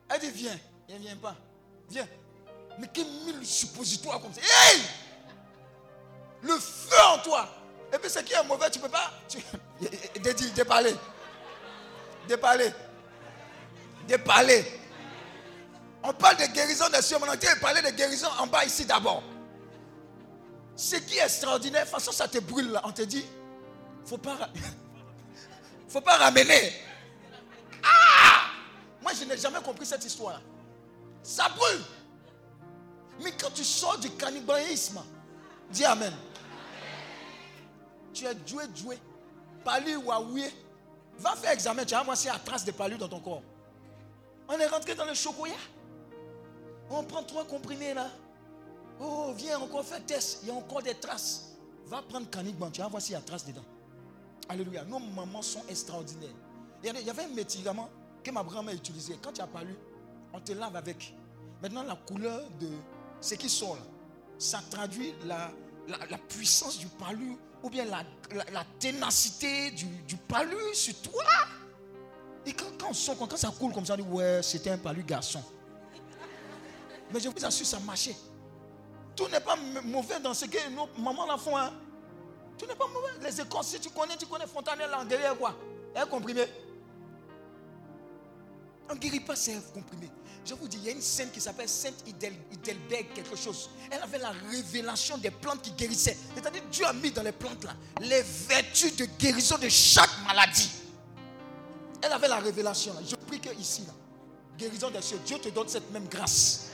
Elle 0.09 0.19
dit, 0.19 0.31
viens. 0.31 0.59
Elle 0.87 0.95
ne 0.95 0.99
vient 0.99 1.15
pas. 1.17 1.35
Viens. 1.89 2.07
Mais 2.79 2.87
qui 2.87 3.03
mille 3.03 3.45
suppositoires 3.45 4.19
comme 4.21 4.33
ça 4.33 4.41
Hey 4.41 4.81
Le 6.41 6.57
feu 6.57 6.95
en 7.13 7.19
toi. 7.19 7.47
Et 7.93 7.97
puis 7.97 8.09
ce 8.09 8.19
qui 8.19 8.33
est 8.33 8.43
mauvais, 8.43 8.69
tu 8.69 8.79
ne 8.79 8.83
peux 8.83 8.89
pas? 8.89 9.11
Tu... 9.27 9.37
Dédi- 10.19 10.53
Déparler. 10.53 10.95
Déparler. 12.27 12.71
Déparler. 14.07 14.65
On 16.03 16.13
parle 16.13 16.37
de 16.37 16.45
guérison 16.53 16.87
des 16.89 17.01
cieux. 17.01 17.17
Tu 17.39 17.47
veux 17.47 17.59
parler 17.59 17.81
de 17.81 17.89
guérison 17.89 18.27
en 18.39 18.47
bas 18.47 18.63
ici 18.65 18.85
d'abord. 18.85 19.23
Ce 20.75 20.95
qui 20.95 21.17
est 21.17 21.23
extraordinaire, 21.23 21.81
de 21.85 21.89
toute 21.89 21.99
façon, 21.99 22.11
ça 22.11 22.27
te 22.27 22.37
brûle 22.39 22.71
là. 22.71 22.81
On 22.85 22.91
te 22.91 23.01
dit, 23.01 23.25
faut 24.05 24.17
pas, 24.17 24.37
faut 25.89 25.99
pas 26.01 26.17
ramener. 26.17 26.73
Ah 27.83 28.43
Moi, 29.01 29.11
je 29.19 29.25
n'ai 29.25 29.37
jamais 29.37 29.59
compris 29.61 29.85
cette 29.85 30.05
histoire. 30.05 30.39
Ça 31.21 31.49
brûle. 31.49 31.81
Mais 33.21 33.31
quand 33.33 33.51
tu 33.53 33.63
sors 33.65 33.97
du 33.97 34.09
cannibalisme, 34.11 35.03
dis 35.69 35.83
Amen. 35.83 36.13
Tu 38.13 38.25
es 38.25 38.33
doué, 38.35 38.67
doué. 38.67 38.97
Palu 39.63 39.95
ou 39.97 40.11
Aoué. 40.11 40.51
Va 41.17 41.35
faire 41.35 41.51
examen, 41.51 41.83
tu 41.85 41.93
vas 41.93 42.03
voir 42.03 42.15
s'il 42.17 42.31
y 42.31 42.33
a 42.33 42.39
trace 42.39 42.63
de 42.63 42.71
palu 42.71 42.97
dans 42.97 43.09
ton 43.09 43.19
corps. 43.19 43.41
On 44.47 44.57
est 44.57 44.67
rentré 44.67 44.95
dans 44.95 45.05
le 45.05 45.13
chocolat. 45.13 45.53
On 46.89 47.03
prend 47.03 47.23
trois 47.23 47.45
comprimés 47.45 47.93
là. 47.93 48.07
Oh, 49.01 49.31
viens 49.35 49.59
encore 49.59 49.83
faire 49.85 50.03
test. 50.05 50.39
Il 50.43 50.47
y 50.49 50.51
a 50.51 50.55
encore 50.55 50.81
des 50.81 50.95
traces. 50.95 51.51
Va 51.85 52.01
prendre 52.01 52.29
Canigban, 52.29 52.69
tu 52.71 52.81
vas 52.81 52.87
voir 52.87 53.01
s'il 53.01 53.13
y 53.13 53.15
a 53.15 53.21
trace 53.21 53.45
dedans. 53.45 53.65
Alléluia. 54.47 54.83
Nos 54.85 54.99
mamans 54.99 55.41
sont 55.41 55.63
extraordinaires. 55.69 56.29
Il 56.83 56.87
y 57.05 57.09
avait- 57.09 57.23
un 57.25 57.27
médicament 57.27 57.89
que 58.23 58.31
ma 58.31 58.43
grand-mère 58.43 58.75
utilisait. 58.75 59.17
Quand 59.21 59.33
tu 59.33 59.41
as 59.41 59.47
palu, 59.47 59.75
on 60.33 60.39
te 60.39 60.51
lave 60.53 60.75
avec. 60.75 61.13
Maintenant, 61.61 61.83
la 61.83 61.95
couleur 61.95 62.41
de 62.59 62.69
ce 63.21 63.35
qui 63.35 63.49
sort 63.49 63.75
là, 63.75 63.81
ça 64.37 64.61
traduit 64.71 65.13
la, 65.25 65.51
la- 65.87 66.05
la 66.09 66.17
puissance 66.17 66.77
du 66.79 66.87
palu 66.87 67.35
ou 67.63 67.69
bien 67.69 67.85
la, 67.85 68.03
la- 68.51 68.65
ténacité 68.79 69.71
du, 69.71 69.85
du 69.85 70.15
palu 70.17 70.55
sur 70.73 70.95
toi. 71.01 71.23
Et 72.45 72.53
quand, 72.53 72.65
quand 72.79 72.89
on 72.89 72.93
sort, 72.93 73.17
quand, 73.17 73.35
ça 73.37 73.49
coule 73.57 73.73
comme 73.73 73.85
ça, 73.85 73.93
on 73.93 73.97
dit 73.97 74.03
ouais, 74.03 74.41
c'était 74.41 74.71
un 74.71 74.77
palu 74.77 75.03
garçon. 75.03 75.43
Mais 77.11 77.19
je 77.19 77.27
vous 77.29 77.45
assure, 77.45 77.65
ça 77.65 77.79
marchait. 77.79 78.15
Tout 79.15 79.27
n'est 79.27 79.39
pas 79.41 79.55
mauvais 79.83 80.19
dans 80.19 80.33
ce 80.33 80.45
que 80.45 80.69
nos 80.69 80.87
mamans 81.01 81.25
la 81.25 81.37
font. 81.37 81.57
Hein. 81.57 81.73
Tout 82.57 82.65
n'est 82.65 82.75
pas 82.75 82.87
mauvais. 82.87 83.09
Les 83.21 83.41
écoles, 83.41 83.63
si 83.63 83.79
tu 83.79 83.89
connais, 83.89 84.15
tu 84.15 84.25
connais 84.25 84.47
Fontanelle 84.47 84.93
en 84.93 85.03
derrière 85.05 85.37
quoi 85.37 85.55
Un 85.95 86.05
comprimé. 86.05 86.45
On 88.89 88.95
ne 88.95 88.99
guérit 88.99 89.19
pas 89.19 89.35
ces 89.35 89.59
comprimés. 89.73 90.09
Je 90.45 90.53
vous 90.53 90.67
dis, 90.67 90.77
il 90.77 90.85
y 90.85 90.89
a 90.89 90.91
une 90.91 91.01
scène 91.01 91.29
qui 91.31 91.41
s'appelle 91.41 91.69
Sainte 91.69 92.03
Hidelberg, 92.07 93.07
quelque 93.13 93.35
chose. 93.35 93.69
Elle 93.91 94.01
avait 94.01 94.17
la 94.17 94.31
révélation 94.31 95.17
des 95.17 95.31
plantes 95.31 95.61
qui 95.61 95.71
guérissaient. 95.71 96.17
C'est-à-dire, 96.33 96.63
Dieu 96.71 96.85
a 96.85 96.93
mis 96.93 97.11
dans 97.11 97.23
les 97.23 97.31
plantes 97.31 97.63
là 97.65 97.75
les 98.01 98.21
vertus 98.21 98.95
de 98.95 99.05
guérison 99.05 99.57
de 99.57 99.69
chaque 99.69 100.09
maladie. 100.25 100.71
Elle 102.01 102.11
avait 102.13 102.27
la 102.27 102.37
révélation. 102.39 102.93
là. 102.93 103.01
Je 103.07 103.15
prie 103.15 103.39
que 103.39 103.53
ici, 103.55 103.83
là, 103.85 103.93
guérison 104.57 104.89
des 104.89 105.01
cieux, 105.01 105.19
Dieu 105.25 105.37
te 105.39 105.49
donne 105.49 105.67
cette 105.67 105.91
même 105.91 106.07
grâce. 106.07 106.69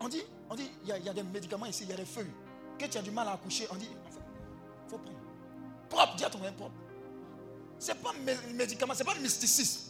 On 0.00 0.08
dit, 0.08 0.22
on 0.50 0.54
dit, 0.56 0.70
il 0.82 0.88
y, 0.88 1.08
a, 1.08 1.12
des 1.12 1.22
médicaments 1.22 1.66
ici, 1.66 1.84
il 1.84 1.90
y 1.90 1.92
a 1.92 1.96
des 1.96 2.04
feuilles. 2.04 2.32
Que 2.78 2.86
tu 2.86 2.98
as 2.98 3.02
du 3.02 3.10
mal 3.10 3.28
à 3.28 3.32
accoucher, 3.32 3.66
on 3.70 3.76
dit, 3.76 3.88
il 3.88 4.12
faut 4.90 4.98
prendre. 4.98 5.18
Propre, 5.88 6.16
dis 6.16 6.24
à 6.24 6.30
ton 6.30 6.38
voisin 6.38 6.54
propre. 7.82 8.18
C'est 8.24 8.34
pas 8.34 8.40
un 8.50 8.52
médicament, 8.52 8.94
c'est 8.94 9.04
pas 9.04 9.14
le 9.14 9.20
mysticisme. 9.20 9.80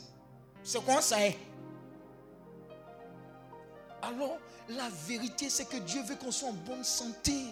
C'est 0.64 0.84
quoi 0.84 1.02
ça 1.02 1.20
est 1.20 1.38
Alors, 4.02 4.38
la 4.68 4.88
vérité, 5.06 5.50
c'est 5.50 5.64
que 5.64 5.76
Dieu 5.78 6.02
veut 6.02 6.16
qu'on 6.16 6.32
soit 6.32 6.48
en 6.48 6.52
bonne 6.52 6.84
santé. 6.84 7.46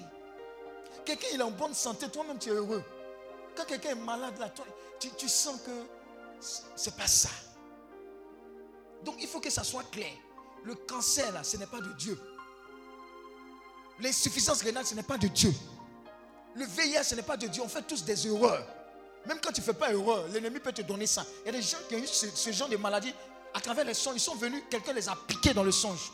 Quelqu'un 1.04 1.28
il 1.34 1.40
est 1.40 1.44
en 1.44 1.50
bonne 1.50 1.74
santé, 1.74 2.08
toi-même 2.08 2.38
tu 2.38 2.50
es 2.50 2.52
heureux. 2.52 2.84
Quand 3.56 3.64
quelqu'un 3.64 3.90
est 3.90 3.94
malade, 3.94 4.38
là, 4.38 4.48
toi, 4.48 4.64
tu, 4.98 5.28
sens 5.28 5.60
que 5.62 5.70
c'est 6.76 6.94
pas 6.96 7.06
ça. 7.06 7.30
Donc 9.04 9.16
il 9.20 9.26
faut 9.26 9.40
que 9.40 9.50
ça 9.50 9.64
soit 9.64 9.84
clair. 9.90 10.12
Le 10.62 10.74
cancer, 10.74 11.32
là, 11.32 11.42
ce 11.42 11.56
n'est 11.56 11.66
pas 11.66 11.80
de 11.80 11.92
Dieu. 11.94 12.20
L'insuffisance 13.98 14.62
rénale, 14.62 14.86
ce 14.86 14.94
n'est 14.94 15.02
pas 15.02 15.18
de 15.18 15.26
Dieu. 15.28 15.52
Le 16.54 16.64
VIH, 16.64 17.04
ce 17.04 17.14
n'est 17.14 17.22
pas 17.22 17.36
de 17.36 17.46
Dieu. 17.46 17.62
On 17.62 17.68
fait 17.68 17.82
tous 17.82 18.04
des 18.04 18.26
erreurs. 18.26 18.66
Même 19.26 19.38
quand 19.42 19.52
tu 19.52 19.60
ne 19.60 19.64
fais 19.66 19.74
pas 19.74 19.92
erreur, 19.92 20.26
l'ennemi 20.28 20.60
peut 20.60 20.72
te 20.72 20.82
donner 20.82 21.06
ça. 21.06 21.24
Il 21.44 21.46
y 21.46 21.48
a 21.50 21.52
des 21.52 21.62
gens 21.62 21.76
qui 21.88 21.94
ont 21.94 21.98
eu 21.98 22.06
ce, 22.06 22.52
genre 22.52 22.68
de 22.68 22.76
maladie 22.76 23.12
à 23.54 23.60
travers 23.60 23.84
les 23.84 23.94
songes. 23.94 24.14
Ils 24.16 24.20
sont 24.20 24.34
venus, 24.34 24.62
quelqu'un 24.70 24.92
les 24.92 25.08
a 25.08 25.16
piqués 25.26 25.52
dans 25.52 25.62
le 25.64 25.72
songe. 25.72 26.10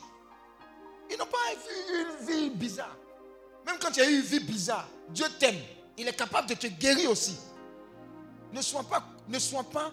Ils 1.11 1.17
n'ont 1.17 1.27
pas 1.27 1.39
vu 1.55 2.01
une 2.01 2.27
vie 2.27 2.51
bizarre. 2.51 2.97
Même 3.65 3.77
quand 3.81 3.91
tu 3.93 4.01
as 4.01 4.11
eu 4.11 4.17
une 4.17 4.23
vie 4.23 4.41
bizarre, 4.41 4.89
Dieu 5.11 5.27
t'aime. 5.39 5.59
Il 5.97 6.07
est 6.09 6.13
capable 6.17 6.49
de 6.49 6.55
te 6.55 6.67
guérir 6.67 7.11
aussi. 7.11 7.37
Ne 8.53 8.61
sois 8.61 8.83
pas, 8.85 9.05
ne 9.29 9.39
sois 9.39 9.65
pas 9.65 9.93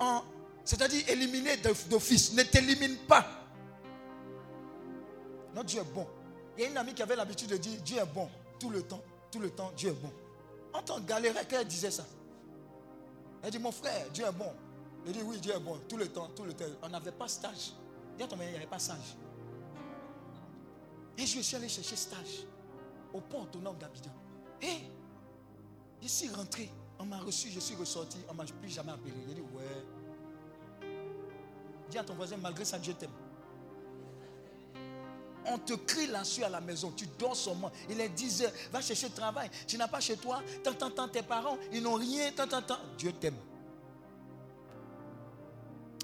en, 0.00 0.22
c'est-à-dire 0.64 1.08
éliminé 1.08 1.56
d'off- 1.58 1.88
d'office. 1.88 2.32
Ne 2.34 2.42
t'élimine 2.42 2.96
pas. 3.06 3.26
Non, 5.54 5.62
Dieu 5.62 5.80
est 5.80 5.94
bon. 5.94 6.06
Il 6.56 6.62
y 6.62 6.66
a 6.66 6.70
une 6.70 6.76
amie 6.76 6.94
qui 6.94 7.02
avait 7.02 7.16
l'habitude 7.16 7.48
de 7.48 7.56
dire 7.56 7.80
Dieu 7.82 7.98
est 7.98 8.06
bon 8.06 8.28
tout 8.58 8.70
le 8.70 8.82
temps, 8.82 9.02
tout 9.30 9.38
le 9.40 9.50
temps, 9.50 9.72
Dieu 9.76 9.90
est 9.90 9.92
bon. 9.92 10.12
On 10.72 10.82
t'en 10.82 11.00
galérait 11.00 11.46
quand 11.48 11.58
elle 11.60 11.66
disait 11.68 11.90
ça. 11.90 12.04
Elle 13.44 13.50
dit 13.50 13.58
Mon 13.58 13.72
frère, 13.72 14.10
Dieu 14.10 14.24
est 14.24 14.32
bon. 14.32 14.52
Il 15.06 15.12
dit 15.12 15.22
Oui, 15.22 15.38
Dieu 15.38 15.52
est 15.54 15.60
bon 15.60 15.78
tout 15.88 15.96
le 15.96 16.08
temps, 16.08 16.28
tout 16.34 16.44
le 16.44 16.54
temps. 16.54 16.64
On 16.82 16.88
n'avait 16.88 17.12
pas 17.12 17.28
stage. 17.28 17.72
Dis 18.16 18.24
à 18.24 18.26
ton 18.26 18.36
mari, 18.36 18.48
il 18.48 18.52
n'y 18.52 18.56
avait 18.58 18.66
pas 18.66 18.78
sage. 18.78 19.16
Et 21.18 21.26
je 21.26 21.40
suis 21.40 21.56
allé 21.56 21.68
chercher 21.68 21.96
stage 21.96 22.46
au 23.12 23.20
port 23.20 23.42
autonome 23.42 23.76
d'Abidjan. 23.76 24.10
Et 24.62 24.78
je 26.02 26.08
suis 26.08 26.28
rentré, 26.28 26.70
on 26.98 27.04
m'a 27.04 27.18
reçu, 27.18 27.50
je 27.50 27.60
suis 27.60 27.76
ressorti, 27.76 28.18
on 28.28 28.34
m'a 28.34 28.44
plus 28.44 28.68
jamais 28.68 28.92
appelé. 28.92 29.12
J'ai 29.28 29.34
dit, 29.34 29.40
ouais. 29.40 29.84
Dis 31.90 31.98
à 31.98 32.04
ton 32.04 32.14
voisin, 32.14 32.36
malgré 32.36 32.64
ça, 32.64 32.78
Dieu 32.78 32.94
t'aime. 32.94 33.10
On 35.46 35.58
te 35.58 35.74
crie 35.74 36.06
là-dessus 36.06 36.42
à 36.44 36.48
la 36.48 36.60
maison, 36.60 36.92
tu 36.96 37.06
dors 37.18 37.36
seulement. 37.36 37.70
Il 37.88 38.00
est 38.00 38.08
10 38.08 38.42
heures, 38.42 38.52
va 38.72 38.80
chercher 38.80 39.08
le 39.08 39.14
travail. 39.14 39.50
Tu 39.66 39.76
n'as 39.76 39.88
pas 39.88 40.00
chez 40.00 40.16
toi, 40.16 40.42
tant, 40.62 40.72
tant, 40.72 40.90
tant, 40.90 41.08
tes 41.08 41.22
parents, 41.22 41.58
ils 41.72 41.82
n'ont 41.82 41.94
rien, 41.94 42.32
tant, 42.32 42.46
tant, 42.46 42.62
tant. 42.62 42.78
Dieu 42.96 43.12
t'aime. 43.12 43.36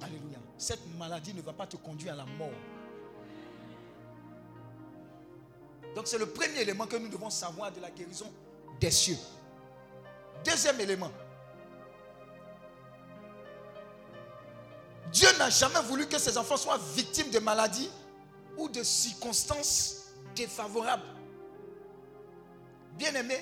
Alléluia. 0.02 0.38
Cette 0.58 0.86
maladie 0.98 1.34
ne 1.34 1.42
va 1.42 1.52
pas 1.52 1.66
te 1.66 1.76
conduire 1.76 2.12
à 2.12 2.16
la 2.16 2.26
mort. 2.26 2.50
Donc 5.94 6.06
c'est 6.06 6.18
le 6.18 6.26
premier 6.26 6.60
élément 6.60 6.86
que 6.86 6.96
nous 6.96 7.08
devons 7.08 7.30
savoir 7.30 7.72
de 7.72 7.80
la 7.80 7.90
guérison 7.90 8.30
des 8.80 8.90
cieux. 8.90 9.18
Deuxième 10.44 10.80
élément. 10.80 11.10
Dieu 15.12 15.28
n'a 15.38 15.50
jamais 15.50 15.80
voulu 15.82 16.06
que 16.06 16.18
ses 16.18 16.38
enfants 16.38 16.56
soient 16.56 16.78
victimes 16.94 17.30
de 17.30 17.40
maladies 17.40 17.90
ou 18.56 18.68
de 18.68 18.82
circonstances 18.82 20.06
défavorables. 20.34 21.06
Bien-aimé, 22.96 23.36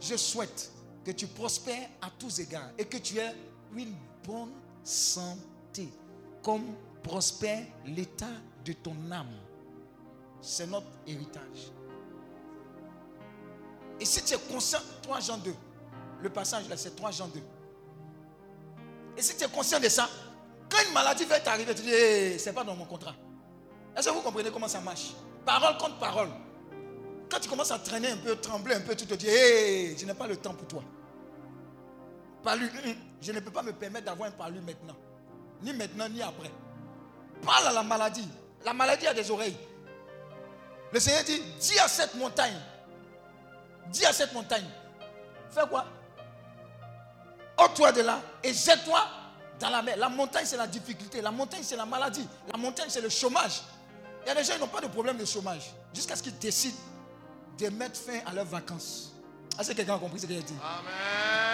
je 0.00 0.16
souhaite 0.16 0.70
que 1.04 1.12
tu 1.12 1.26
prospères 1.26 1.88
à 2.02 2.10
tous 2.18 2.40
égards 2.40 2.70
et 2.76 2.84
que 2.84 2.96
tu 2.96 3.18
aies 3.18 3.34
une 3.76 3.94
bonne 4.24 4.52
santé, 4.82 5.88
comme 6.42 6.74
prospère 7.02 7.64
l'état 7.84 8.26
de 8.64 8.72
ton 8.72 8.96
âme. 9.10 9.32
C'est 10.40 10.66
notre 10.66 10.86
héritage. 11.06 11.72
Et 14.00 14.04
si 14.04 14.22
tu 14.22 14.34
es 14.34 14.38
conscient, 14.38 14.80
3 15.02 15.20
Jean 15.20 15.38
2, 15.38 15.54
le 16.22 16.30
passage 16.30 16.68
là, 16.68 16.76
c'est 16.76 16.94
3 16.94 17.10
Jean 17.12 17.28
2. 17.28 17.40
Et 19.16 19.22
si 19.22 19.36
tu 19.36 19.44
es 19.44 19.48
conscient 19.48 19.80
de 19.80 19.88
ça, 19.88 20.08
quand 20.68 20.78
une 20.86 20.92
maladie 20.92 21.24
va 21.24 21.40
t'arriver, 21.40 21.74
tu 21.74 21.82
dis, 21.82 22.38
c'est 22.38 22.52
pas 22.52 22.64
dans 22.64 22.76
mon 22.76 22.84
contrat. 22.84 23.14
Est-ce 23.96 24.08
que 24.08 24.14
vous 24.14 24.20
comprenez 24.20 24.50
comment 24.50 24.68
ça 24.68 24.80
marche? 24.80 25.12
Parole 25.44 25.76
contre 25.78 25.98
parole. 25.98 26.28
Quand 27.30 27.40
tu 27.40 27.48
commences 27.48 27.70
à 27.70 27.78
traîner 27.78 28.10
un 28.10 28.16
peu, 28.16 28.36
trembler 28.36 28.74
un 28.74 28.80
peu, 28.80 28.94
tu 28.94 29.06
te 29.06 29.14
dis, 29.14 29.26
hé, 29.26 29.96
je 29.98 30.04
n'ai 30.04 30.14
pas 30.14 30.26
le 30.26 30.36
temps 30.36 30.54
pour 30.54 30.68
toi. 30.68 30.82
Palu, 32.42 32.66
hum, 32.84 32.94
je 33.20 33.32
ne 33.32 33.40
peux 33.40 33.50
pas 33.50 33.62
me 33.62 33.72
permettre 33.72 34.06
d'avoir 34.06 34.28
un 34.28 34.32
palu 34.32 34.60
maintenant. 34.60 34.94
Ni 35.62 35.72
maintenant, 35.72 36.08
ni 36.08 36.22
après. 36.22 36.50
Parle 37.42 37.68
à 37.68 37.72
la 37.72 37.82
maladie. 37.82 38.28
La 38.64 38.72
maladie 38.72 39.06
a 39.06 39.14
des 39.14 39.30
oreilles. 39.30 39.56
Le 40.92 41.00
Seigneur 41.00 41.24
dit, 41.24 41.40
dis 41.60 41.78
à 41.78 41.88
cette 41.88 42.14
montagne, 42.14 42.56
dis 43.90 44.04
à 44.04 44.12
cette 44.12 44.32
montagne, 44.32 44.66
fais 45.50 45.66
quoi? 45.68 45.86
Ôte-toi 47.58 47.92
de 47.92 48.02
là 48.02 48.20
et 48.44 48.52
jette-toi 48.52 49.00
dans 49.58 49.70
la 49.70 49.82
mer. 49.82 49.96
La 49.96 50.08
montagne, 50.08 50.44
c'est 50.44 50.56
la 50.56 50.66
difficulté. 50.66 51.22
La 51.22 51.30
montagne, 51.30 51.62
c'est 51.62 51.76
la 51.76 51.86
maladie. 51.86 52.26
La 52.52 52.58
montagne, 52.58 52.88
c'est 52.88 53.00
le 53.00 53.08
chômage. 53.08 53.62
Il 54.26 54.30
y 54.30 54.32
a 54.32 54.34
des 54.34 54.42
gens 54.42 54.54
qui 54.54 54.60
n'ont 54.60 54.66
pas 54.66 54.80
de 54.80 54.88
problème 54.88 55.16
de 55.16 55.24
chômage. 55.24 55.72
Jusqu'à 55.94 56.16
ce 56.16 56.22
qu'ils 56.24 56.36
décident 56.36 56.76
de 57.58 57.68
mettre 57.68 57.96
fin 57.96 58.18
à 58.26 58.34
leurs 58.34 58.44
vacances. 58.44 59.14
Est-ce 59.56 59.70
que 59.70 59.76
quelqu'un 59.76 59.94
a 59.94 59.98
compris 60.00 60.18
ce 60.18 60.26
que 60.26 60.34
j'ai 60.34 60.42
dit? 60.42 60.54
Amen. 60.60 61.44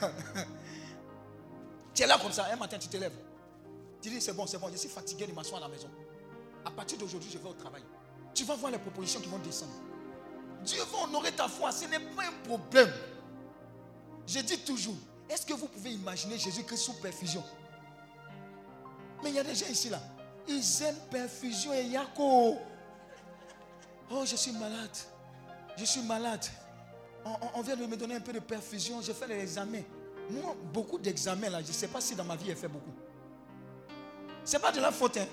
Tu 1.94 2.04
es 2.04 2.06
là 2.06 2.16
comme 2.16 2.32
ça, 2.32 2.46
un 2.50 2.56
matin, 2.56 2.78
tu 2.78 2.88
te 2.88 2.96
lèves. 2.96 3.18
Tu 4.00 4.08
dis, 4.08 4.20
c'est 4.20 4.32
bon, 4.32 4.46
c'est 4.46 4.56
bon, 4.56 4.70
je 4.70 4.76
suis 4.76 4.88
fatigué 4.88 5.26
de 5.26 5.32
m'asseoir 5.32 5.60
à 5.62 5.66
la 5.66 5.74
maison. 5.74 5.90
À 6.64 6.70
partir 6.70 6.96
d'aujourd'hui, 6.96 7.28
je 7.30 7.38
vais 7.38 7.48
au 7.48 7.54
travail. 7.54 7.82
Tu 8.32 8.44
vas 8.44 8.54
voir 8.54 8.70
les 8.70 8.78
propositions 8.78 9.20
qui 9.20 9.28
vont 9.28 9.40
descendre. 9.40 9.72
Dieu 10.64 10.80
va 10.92 10.98
honorer 11.04 11.32
ta 11.32 11.48
foi, 11.48 11.70
ce 11.72 11.86
n'est 11.86 11.98
pas 11.98 12.22
un 12.22 12.32
problème. 12.46 12.92
Je 14.26 14.38
dis 14.38 14.58
toujours, 14.60 14.94
est-ce 15.28 15.44
que 15.44 15.54
vous 15.54 15.66
pouvez 15.66 15.90
imaginer 15.90 16.38
Jésus-Christ 16.38 16.78
sous 16.78 16.94
perfusion? 16.94 17.42
Mais 19.22 19.30
il 19.30 19.36
y 19.36 19.38
a 19.38 19.44
des 19.44 19.54
gens 19.54 19.66
ici 19.70 19.88
là, 19.88 20.00
ils 20.46 20.82
aiment 20.82 20.96
perfusion 21.10 21.72
et 21.72 21.84
yako. 21.84 22.56
Oh, 24.10 24.24
je 24.24 24.36
suis 24.36 24.52
malade. 24.52 24.96
Je 25.76 25.84
suis 25.84 26.00
malade. 26.00 26.44
On, 27.54 27.60
vient 27.60 27.76
de 27.76 27.84
me 27.84 27.96
donner 27.96 28.14
un 28.14 28.20
peu 28.20 28.32
de 28.32 28.38
perfusion. 28.38 29.02
J'ai 29.02 29.12
fait 29.12 29.26
les 29.26 29.40
examens. 29.40 29.82
Moi, 30.30 30.56
beaucoup 30.72 30.98
d'examens 30.98 31.50
là, 31.50 31.60
je 31.62 31.68
ne 31.68 31.72
sais 31.72 31.88
pas 31.88 32.00
si 32.00 32.14
dans 32.14 32.24
ma 32.24 32.36
vie, 32.36 32.46
j'ai 32.46 32.54
fait 32.54 32.68
beaucoup. 32.68 32.92
Ce 34.44 34.52
n'est 34.52 34.58
pas 34.62 34.72
de 34.72 34.80
la 34.80 34.90
faute, 34.90 35.16
hein, 35.18 35.26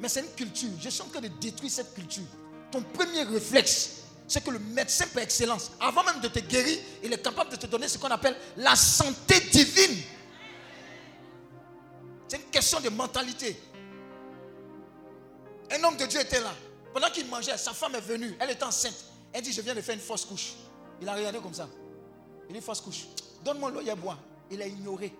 mais 0.00 0.08
c'est 0.08 0.20
une 0.20 0.32
culture. 0.32 0.70
Je 0.80 0.88
suis 0.88 1.02
en 1.02 1.06
train 1.06 1.20
de 1.20 1.28
détruire 1.28 1.70
cette 1.70 1.94
culture. 1.94 2.24
Ton 2.70 2.82
premier 2.82 3.22
réflexe, 3.22 4.02
c'est 4.26 4.42
que 4.42 4.50
le 4.50 4.58
médecin 4.58 5.06
par 5.12 5.22
excellence, 5.22 5.70
avant 5.80 6.02
même 6.04 6.20
de 6.20 6.28
te 6.28 6.40
guérir, 6.40 6.78
il 7.02 7.12
est 7.12 7.22
capable 7.22 7.50
de 7.50 7.56
te 7.56 7.66
donner 7.66 7.86
ce 7.88 7.98
qu'on 7.98 8.08
appelle 8.08 8.36
la 8.56 8.74
santé 8.74 9.38
divine. 9.52 10.02
Question 12.66 12.80
de 12.80 12.88
mentalité. 12.88 13.56
Un 15.70 15.84
homme 15.84 15.96
de 15.96 16.04
Dieu 16.04 16.20
était 16.20 16.40
là. 16.40 16.52
Pendant 16.92 17.08
qu'il 17.10 17.24
mangeait, 17.28 17.56
sa 17.56 17.72
femme 17.72 17.94
est 17.94 18.00
venue. 18.00 18.36
Elle 18.40 18.50
était 18.50 18.64
enceinte. 18.64 19.04
Elle 19.32 19.42
dit, 19.42 19.52
je 19.52 19.60
viens 19.60 19.72
de 19.72 19.80
faire 19.80 19.94
une 19.94 20.00
fausse 20.00 20.24
couche. 20.24 20.54
Il 21.00 21.08
a 21.08 21.14
regardé 21.14 21.38
comme 21.38 21.54
ça. 21.54 21.68
Il 22.48 22.56
dit, 22.56 22.60
fausse 22.60 22.80
couche. 22.80 23.06
Donne-moi 23.44 23.70
l'eau 23.70 23.82
et 23.82 23.94
bois. 23.94 24.18
Il 24.50 24.60
a 24.60 24.66
ignoré. 24.66 25.16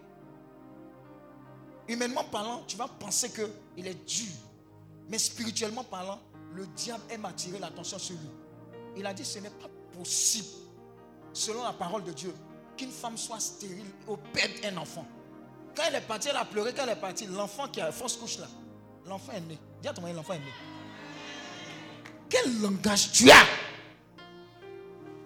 Humainement 1.86 2.24
parlant, 2.24 2.64
tu 2.66 2.76
vas 2.76 2.88
penser 2.88 3.30
qu'il 3.30 3.86
est 3.86 4.04
dur. 4.04 4.32
Mais 5.08 5.18
spirituellement 5.18 5.84
parlant, 5.84 6.18
le 6.52 6.66
diable 6.66 7.04
aime 7.10 7.26
attirer 7.26 7.60
l'attention 7.60 8.00
sur 8.00 8.16
lui. 8.16 8.28
Il 8.96 9.06
a 9.06 9.14
dit, 9.14 9.24
ce 9.24 9.38
n'est 9.38 9.50
pas 9.50 9.70
possible, 9.96 10.48
selon 11.32 11.62
la 11.62 11.74
parole 11.74 12.02
de 12.02 12.10
Dieu, 12.10 12.34
qu'une 12.76 12.90
femme 12.90 13.16
soit 13.16 13.38
stérile 13.38 13.92
au 14.08 14.16
père 14.16 14.48
d'un 14.64 14.78
enfant. 14.78 15.06
Quand 15.76 15.82
elle 15.88 15.96
est 15.96 16.00
partie, 16.00 16.28
elle 16.28 16.36
a 16.36 16.44
pleuré. 16.44 16.72
Quand 16.74 16.84
elle 16.84 16.90
est 16.90 16.96
partie, 16.96 17.26
l'enfant 17.26 17.68
qui 17.68 17.80
a 17.80 17.92
fausse 17.92 18.16
couche 18.16 18.38
là, 18.38 18.46
l'enfant 19.06 19.32
est 19.32 19.40
né. 19.40 19.58
Dis 19.82 19.88
à 19.88 19.92
ton 19.92 20.00
mari, 20.00 20.14
l'enfant 20.14 20.32
est 20.32 20.38
né. 20.38 20.52
Quel 22.30 22.60
langage 22.60 23.12
tu 23.12 23.30
as? 23.30 23.46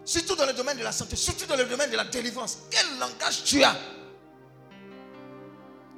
Surtout 0.05 0.35
dans 0.35 0.47
le 0.47 0.53
domaine 0.53 0.77
de 0.77 0.83
la 0.83 0.91
santé, 0.91 1.15
surtout 1.15 1.47
dans 1.47 1.57
le 1.57 1.65
domaine 1.67 1.91
de 1.91 1.97
la 1.97 2.05
délivrance. 2.05 2.59
Quel 2.69 2.99
langage 2.99 3.45
tu 3.45 3.63
as? 3.63 3.77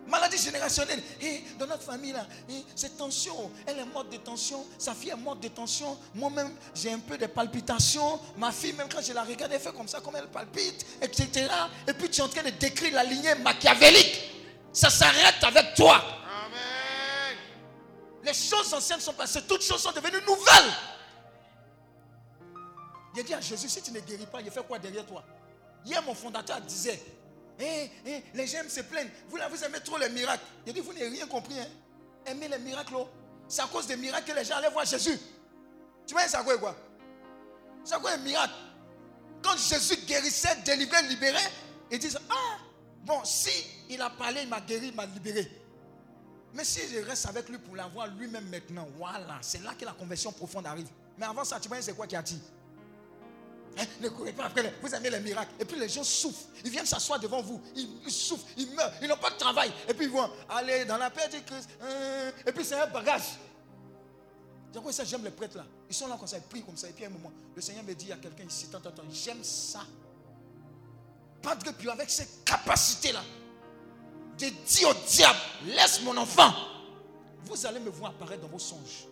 Maladie 0.06 0.36
générationnelle. 0.36 1.02
Et 1.22 1.42
dans 1.58 1.66
notre 1.66 1.84
famille, 1.84 2.12
là, 2.12 2.26
eh, 2.50 2.62
c'est 2.76 2.98
tension. 2.98 3.50
Elle 3.64 3.78
est 3.78 3.86
morte 3.86 4.12
de 4.12 4.18
tension. 4.18 4.66
Sa 4.76 4.94
fille 4.94 5.08
est 5.08 5.16
morte 5.16 5.40
de 5.40 5.48
tension. 5.48 5.96
Moi-même, 6.14 6.50
j'ai 6.74 6.92
un 6.92 6.98
peu 6.98 7.16
de 7.16 7.24
palpitations. 7.24 8.20
Ma 8.36 8.52
fille, 8.52 8.74
même 8.74 8.88
quand 8.92 9.00
je 9.00 9.14
la 9.14 9.22
regarde, 9.22 9.50
elle 9.54 9.60
fait 9.60 9.72
comme 9.72 9.88
ça, 9.88 10.00
comme 10.00 10.16
elle 10.16 10.28
palpite, 10.28 10.84
etc. 11.00 11.48
Et 11.88 11.94
puis 11.94 12.10
tu 12.10 12.20
es 12.20 12.24
en 12.24 12.28
train 12.28 12.42
de 12.42 12.50
décrire 12.50 12.92
la 12.92 13.04
lignée 13.04 13.34
machiavélique. 13.36 14.41
Ça 14.72 14.88
s'arrête 14.90 15.42
avec 15.42 15.74
toi. 15.74 15.96
Amen. 15.96 17.36
Les 18.24 18.34
choses 18.34 18.72
anciennes 18.72 19.00
sont 19.00 19.12
passées. 19.12 19.42
Toutes 19.42 19.62
choses 19.62 19.82
sont 19.82 19.92
devenues 19.92 20.24
nouvelles. 20.26 20.72
J'ai 23.14 23.22
dit 23.22 23.34
à 23.34 23.40
Jésus, 23.40 23.68
si 23.68 23.82
tu 23.82 23.92
ne 23.92 24.00
guéris 24.00 24.26
pas, 24.26 24.42
je 24.42 24.50
fais 24.50 24.62
quoi 24.62 24.78
derrière 24.78 25.04
toi? 25.04 25.22
Hier, 25.84 26.02
mon 26.02 26.14
fondateur 26.14 26.60
disait, 26.62 27.00
Eh, 27.58 27.90
eh, 28.06 28.22
les 28.32 28.46
gens 28.46 28.62
se 28.68 28.80
plaignent. 28.80 29.10
Vous 29.28 29.36
là, 29.36 29.48
vous 29.48 29.62
aimez 29.62 29.80
trop 29.80 29.98
les 29.98 30.08
miracles. 30.08 30.44
J'ai 30.66 30.72
dit, 30.72 30.80
vous 30.80 30.92
n'avez 30.92 31.08
rien 31.08 31.26
compris. 31.26 31.58
Hein? 31.60 31.66
Aimez 32.24 32.48
les 32.48 32.58
miracles. 32.58 32.94
oh. 32.96 33.08
C'est 33.48 33.60
à 33.60 33.66
cause 33.66 33.86
des 33.86 33.96
miracles 33.96 34.32
que 34.32 34.36
les 34.38 34.44
gens 34.44 34.56
allaient 34.56 34.70
voir 34.70 34.86
Jésus. 34.86 35.18
Tu 36.06 36.14
vois, 36.14 36.26
c'est 36.26 36.36
à 36.36 36.42
quoi 36.42 36.56
quoi? 36.56 36.74
C'est 37.84 37.94
à 37.94 37.98
quoi 37.98 38.12
un 38.12 38.16
miracle? 38.18 38.54
Quand 39.42 39.56
Jésus 39.58 39.96
guérissait, 40.06 40.56
délivrait, 40.64 41.02
libérait, 41.02 41.50
ils 41.90 41.98
disent, 41.98 42.18
ah, 42.30 42.56
bon, 43.04 43.24
si 43.24 43.50
il 43.90 44.00
a 44.00 44.10
parlé, 44.10 44.42
il 44.42 44.48
m'a 44.48 44.60
guéri, 44.60 44.88
il 44.88 44.94
m'a 44.94 45.06
libéré. 45.06 45.50
Mais 46.54 46.64
si 46.64 46.80
je 46.92 46.98
reste 47.00 47.26
avec 47.26 47.48
lui 47.48 47.58
pour 47.58 47.74
l'avoir 47.76 48.06
lui-même 48.08 48.48
maintenant, 48.48 48.86
voilà, 48.96 49.38
c'est 49.40 49.62
là 49.62 49.72
que 49.78 49.84
la 49.84 49.92
conversion 49.92 50.32
profonde 50.32 50.66
arrive. 50.66 50.88
Mais 51.16 51.24
avant 51.26 51.44
ça, 51.44 51.58
tu 51.60 51.68
vois, 51.68 51.80
c'est 51.80 51.94
quoi 51.94 52.06
qui 52.06 52.16
attire 52.16 52.38
Hein, 53.78 53.84
Ne 54.02 54.10
courez 54.10 54.34
pas 54.34 54.44
après, 54.44 54.62
les- 54.62 54.72
vous 54.82 54.94
aimez 54.94 55.08
les 55.08 55.20
miracles. 55.20 55.52
Et 55.58 55.64
puis 55.64 55.78
les 55.80 55.88
gens 55.88 56.04
souffrent. 56.04 56.44
Ils 56.62 56.70
viennent 56.70 56.84
s'asseoir 56.84 57.18
devant 57.18 57.40
vous. 57.40 57.58
Ils, 57.74 58.10
souffrent, 58.12 58.44
ils 58.58 58.70
meurent, 58.74 58.92
ils 59.00 59.08
n'ont 59.08 59.16
pas 59.16 59.30
de 59.30 59.36
travail. 59.36 59.72
Et 59.88 59.94
puis 59.94 60.04
ils 60.04 60.12
vont 60.12 60.28
aller 60.50 60.84
dans 60.84 60.98
la 60.98 61.08
paix 61.08 61.26
du 61.30 61.40
Christ. 61.42 61.70
Hein, 61.80 62.32
Et 62.46 62.52
puis 62.52 62.66
c'est 62.66 62.74
un 62.78 62.86
bagage. 62.86 63.22
J'aime 65.04 65.24
les 65.24 65.30
prêtres 65.30 65.56
là. 65.56 65.64
Ils 65.88 65.94
sont 65.94 66.06
là 66.06 66.16
comme 66.18 66.26
ça, 66.28 66.36
ils 66.36 66.42
prient 66.42 66.62
comme 66.62 66.76
ça. 66.76 66.88
Et 66.88 66.92
puis 66.92 67.04
à 67.04 67.08
un 67.08 67.10
moment, 67.10 67.32
le 67.54 67.62
Seigneur 67.62 67.84
me 67.84 67.94
dit 67.94 68.12
à 68.12 68.16
quelqu'un 68.16 68.44
ici, 68.44 68.66
attends, 68.72 68.88
attends, 68.88 69.02
j'aime 69.10 69.42
ça. 69.42 69.80
Padre 71.42 71.72
Pio, 71.72 71.90
avec 71.90 72.10
cette 72.10 72.44
capacité-là, 72.44 73.22
de 74.38 74.46
dire 74.46 74.88
au 74.88 74.94
diable, 75.06 75.38
laisse 75.66 76.02
mon 76.02 76.16
enfant. 76.16 76.52
Vous 77.44 77.66
allez 77.66 77.80
me 77.80 77.90
voir 77.90 78.12
apparaître 78.12 78.42
dans 78.42 78.48
vos 78.48 78.58
songes. 78.58 79.06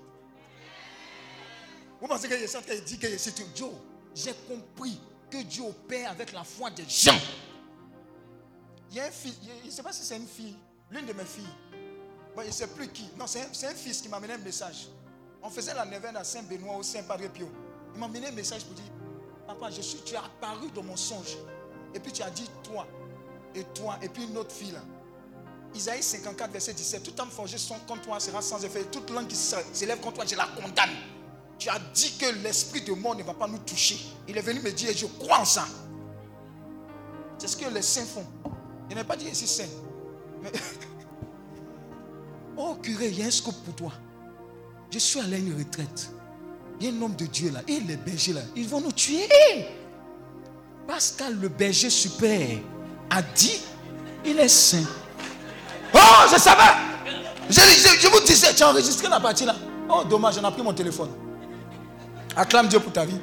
Vous 2.00 2.08
pensez 2.08 2.28
que 2.28 2.36
je 2.36 2.44
de 2.44 2.80
dire 2.80 2.98
que 2.98 3.18
c'est 3.18 3.34
tout 3.34 3.44
Dieu. 3.54 3.66
J'ai 4.14 4.32
compris 4.48 4.98
que 5.30 5.42
Dieu 5.42 5.64
opère 5.64 6.10
avec 6.10 6.32
la 6.32 6.44
foi 6.44 6.70
des 6.70 6.88
gens. 6.88 7.18
Il 8.90 8.96
y 8.96 9.00
a 9.00 9.04
un 9.06 9.10
fils, 9.10 9.34
je 9.62 9.66
ne 9.66 9.70
sais 9.70 9.82
pas 9.82 9.92
si 9.92 10.02
c'est 10.02 10.16
une 10.16 10.26
fille, 10.26 10.56
l'une 10.90 11.06
de 11.06 11.12
mes 11.12 11.24
filles. 11.24 11.44
Bon, 12.34 12.42
il 12.42 12.48
ne 12.48 12.52
sait 12.52 12.66
plus 12.68 12.88
qui. 12.88 13.08
Non, 13.18 13.26
c'est 13.26 13.42
un, 13.42 13.48
c'est 13.52 13.66
un 13.66 13.74
fils 13.74 14.00
qui 14.00 14.08
m'a 14.08 14.16
amené 14.16 14.32
un 14.34 14.38
message. 14.38 14.88
On 15.42 15.50
faisait 15.50 15.74
la 15.74 15.84
neuvaine 15.84 16.16
à 16.16 16.24
Saint-Benoît 16.24 16.76
au 16.76 16.82
Saint-Padre 16.82 17.28
Pio. 17.28 17.48
Il 17.94 18.00
m'a 18.00 18.06
amené 18.06 18.26
un 18.26 18.32
message 18.32 18.64
pour 18.64 18.74
dire 18.74 18.84
Papa, 19.46 19.70
je 19.70 19.80
suis, 19.80 20.00
tu 20.02 20.14
es 20.14 20.16
apparu 20.16 20.70
dans 20.74 20.82
mon 20.82 20.96
songe. 20.96 21.36
Et 21.94 22.00
puis 22.00 22.12
tu 22.12 22.22
as 22.22 22.30
dit 22.30 22.48
toi, 22.62 22.86
et 23.54 23.64
toi, 23.74 23.98
et 24.02 24.08
puis 24.08 24.24
une 24.24 24.36
autre 24.36 24.52
fille. 24.52 24.78
Isaïe 25.74 26.02
54, 26.02 26.50
verset 26.50 26.74
17. 26.74 27.02
Tout 27.02 27.20
homme 27.20 27.30
forgé 27.30 27.56
son 27.58 27.78
contre 27.86 28.02
toi 28.02 28.18
sera 28.20 28.42
sans 28.42 28.64
effet. 28.64 28.84
Toute 28.84 29.10
langue 29.10 29.28
qui 29.28 29.36
s'élève 29.36 30.00
contre 30.00 30.16
toi, 30.16 30.24
je 30.26 30.34
la 30.34 30.46
condamne. 30.46 30.90
Tu 31.58 31.68
as 31.68 31.78
dit 31.94 32.16
que 32.16 32.26
l'esprit 32.42 32.80
de 32.82 32.92
mort 32.92 33.14
ne 33.14 33.22
va 33.22 33.34
pas 33.34 33.46
nous 33.46 33.58
toucher. 33.58 33.98
Il 34.26 34.36
est 34.36 34.42
venu 34.42 34.60
me 34.60 34.72
dire, 34.72 34.90
je 34.96 35.06
crois 35.06 35.40
en 35.40 35.44
ça. 35.44 35.66
C'est 37.38 37.48
ce 37.48 37.56
que 37.56 37.68
les 37.68 37.82
saints 37.82 38.06
font. 38.06 38.26
Il 38.88 38.96
n'a 38.96 39.04
pas 39.04 39.16
dit 39.16 39.26
ici 39.26 39.46
saint. 39.46 39.64
Oh 42.62 42.74
curé, 42.74 43.08
il 43.08 43.18
y 43.18 43.22
a 43.22 43.26
un 43.26 43.30
scoop 43.30 43.54
pour 43.64 43.74
toi. 43.74 43.92
Je 44.90 44.98
suis 44.98 45.18
allé 45.18 45.36
à 45.36 45.38
une 45.38 45.56
retraite. 45.56 46.10
Il 46.78 46.86
y 46.86 46.90
a 46.90 46.92
un 46.92 47.02
homme 47.02 47.14
de 47.14 47.24
Dieu 47.24 47.50
là. 47.50 47.62
Et 47.66 47.80
les 47.80 47.96
bergers 47.96 48.34
là, 48.34 48.42
ils 48.54 48.68
vont 48.68 48.82
nous 48.82 48.92
tuer. 48.92 49.26
Pascal, 50.90 51.36
le 51.40 51.48
berger 51.48 51.88
super, 51.88 52.58
a 53.10 53.22
dit, 53.22 53.60
il 54.24 54.40
est 54.40 54.48
saint. 54.48 54.82
Oh, 55.94 55.98
je 56.32 56.36
savais. 56.36 56.64
Je, 57.48 57.60
je- 57.60 58.00
je 58.00 58.08
vous 58.08 58.18
disais, 58.26 58.52
tu 58.52 58.64
as 58.64 58.70
enregistré 58.70 59.08
la 59.08 59.20
partie 59.20 59.44
là. 59.44 59.54
Oh, 59.88 60.02
dommage, 60.02 60.34
j'en 60.34 60.48
ai 60.48 60.52
pris 60.52 60.62
mon 60.64 60.72
téléphone. 60.72 61.10
Acclame 62.34 62.66
Dieu 62.66 62.80
pour 62.80 62.92
ta 62.92 63.04
vie. 63.04 63.20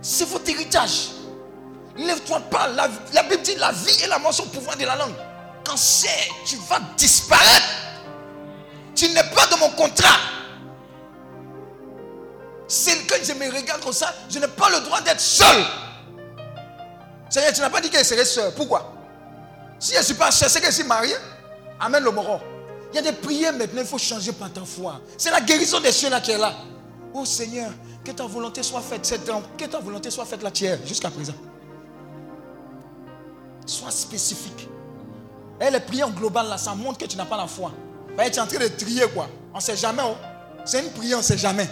C'est 0.00 0.24
votre 0.28 0.48
héritage. 0.50 1.10
Lève-toi 1.96 2.40
pas. 2.50 2.68
La, 2.68 2.88
la 3.12 3.22
Bible 3.24 3.42
dit 3.42 3.54
la 3.56 3.72
vie 3.72 4.02
et 4.04 4.08
la 4.08 4.18
mort 4.18 4.32
sont 4.34 4.44
au 4.44 4.48
pouvoir 4.48 4.76
de 4.76 4.84
la 4.84 4.96
langue. 4.96 5.14
Quand 5.64 5.76
c'est, 5.76 6.28
tu 6.46 6.56
vas 6.68 6.80
disparaître. 6.96 7.68
Tu 8.94 9.08
n'es 9.08 9.22
pas 9.34 9.46
dans 9.50 9.58
mon 9.58 9.70
contrat. 9.70 10.18
C'est 12.72 13.06
que 13.06 13.22
je 13.22 13.34
me 13.34 13.54
regarde 13.54 13.82
comme 13.82 13.92
ça, 13.92 14.14
je 14.30 14.38
n'ai 14.38 14.48
pas 14.48 14.70
le 14.70 14.80
droit 14.80 15.02
d'être 15.02 15.20
seul. 15.20 15.62
Seigneur, 17.28 17.52
tu 17.52 17.60
n'as 17.60 17.68
pas 17.68 17.82
dit 17.82 17.90
qu'elle 17.90 18.02
serait 18.02 18.24
seule. 18.24 18.50
Pourquoi? 18.54 18.94
Si 19.78 19.92
je 19.92 19.98
ne 19.98 20.02
suis 20.02 20.14
pas 20.14 20.30
seul, 20.30 20.48
c'est 20.48 20.58
que 20.58 20.68
je 20.68 20.72
suis 20.72 20.84
marié. 20.84 21.12
Amène 21.78 22.02
le 22.02 22.10
moron. 22.10 22.40
Il 22.90 22.96
y 22.96 22.98
a 22.98 23.02
des 23.02 23.12
prières 23.12 23.52
maintenant, 23.52 23.82
il 23.82 23.86
faut 23.86 23.98
changer 23.98 24.32
par 24.32 24.50
ta 24.50 24.64
foi. 24.64 25.02
C'est 25.18 25.30
la 25.30 25.42
guérison 25.42 25.80
des 25.80 25.92
cieux 25.92 26.08
là 26.08 26.22
qui 26.22 26.30
est 26.30 26.38
là. 26.38 26.54
Oh 27.12 27.26
Seigneur, 27.26 27.70
que 28.02 28.10
ta 28.10 28.24
volonté 28.24 28.62
soit 28.62 28.80
faite, 28.80 29.20
que 29.58 29.64
ta 29.66 29.78
volonté 29.78 30.10
soit 30.10 30.24
faite 30.24 30.42
la 30.42 30.50
tienne, 30.50 30.80
jusqu'à 30.86 31.10
présent. 31.10 31.34
Sois 33.66 33.90
spécifique. 33.90 34.66
Et 35.60 35.68
les 35.70 35.80
prières 35.80 36.08
globales 36.10 36.48
là, 36.48 36.56
ça 36.56 36.74
montre 36.74 36.96
que 36.96 37.04
tu 37.04 37.18
n'as 37.18 37.26
pas 37.26 37.36
la 37.36 37.46
foi. 37.46 37.70
Bah, 38.16 38.30
tu 38.30 38.38
es 38.38 38.40
en 38.40 38.46
train 38.46 38.60
de 38.60 38.68
trier 38.68 39.06
quoi. 39.08 39.28
On 39.52 39.58
ne 39.58 39.62
sait 39.62 39.76
jamais. 39.76 40.02
oh. 40.06 40.16
C'est 40.64 40.82
une 40.82 40.90
prière, 40.92 41.18
on 41.18 41.20
ne 41.20 41.26
sait 41.26 41.36
jamais. 41.36 41.68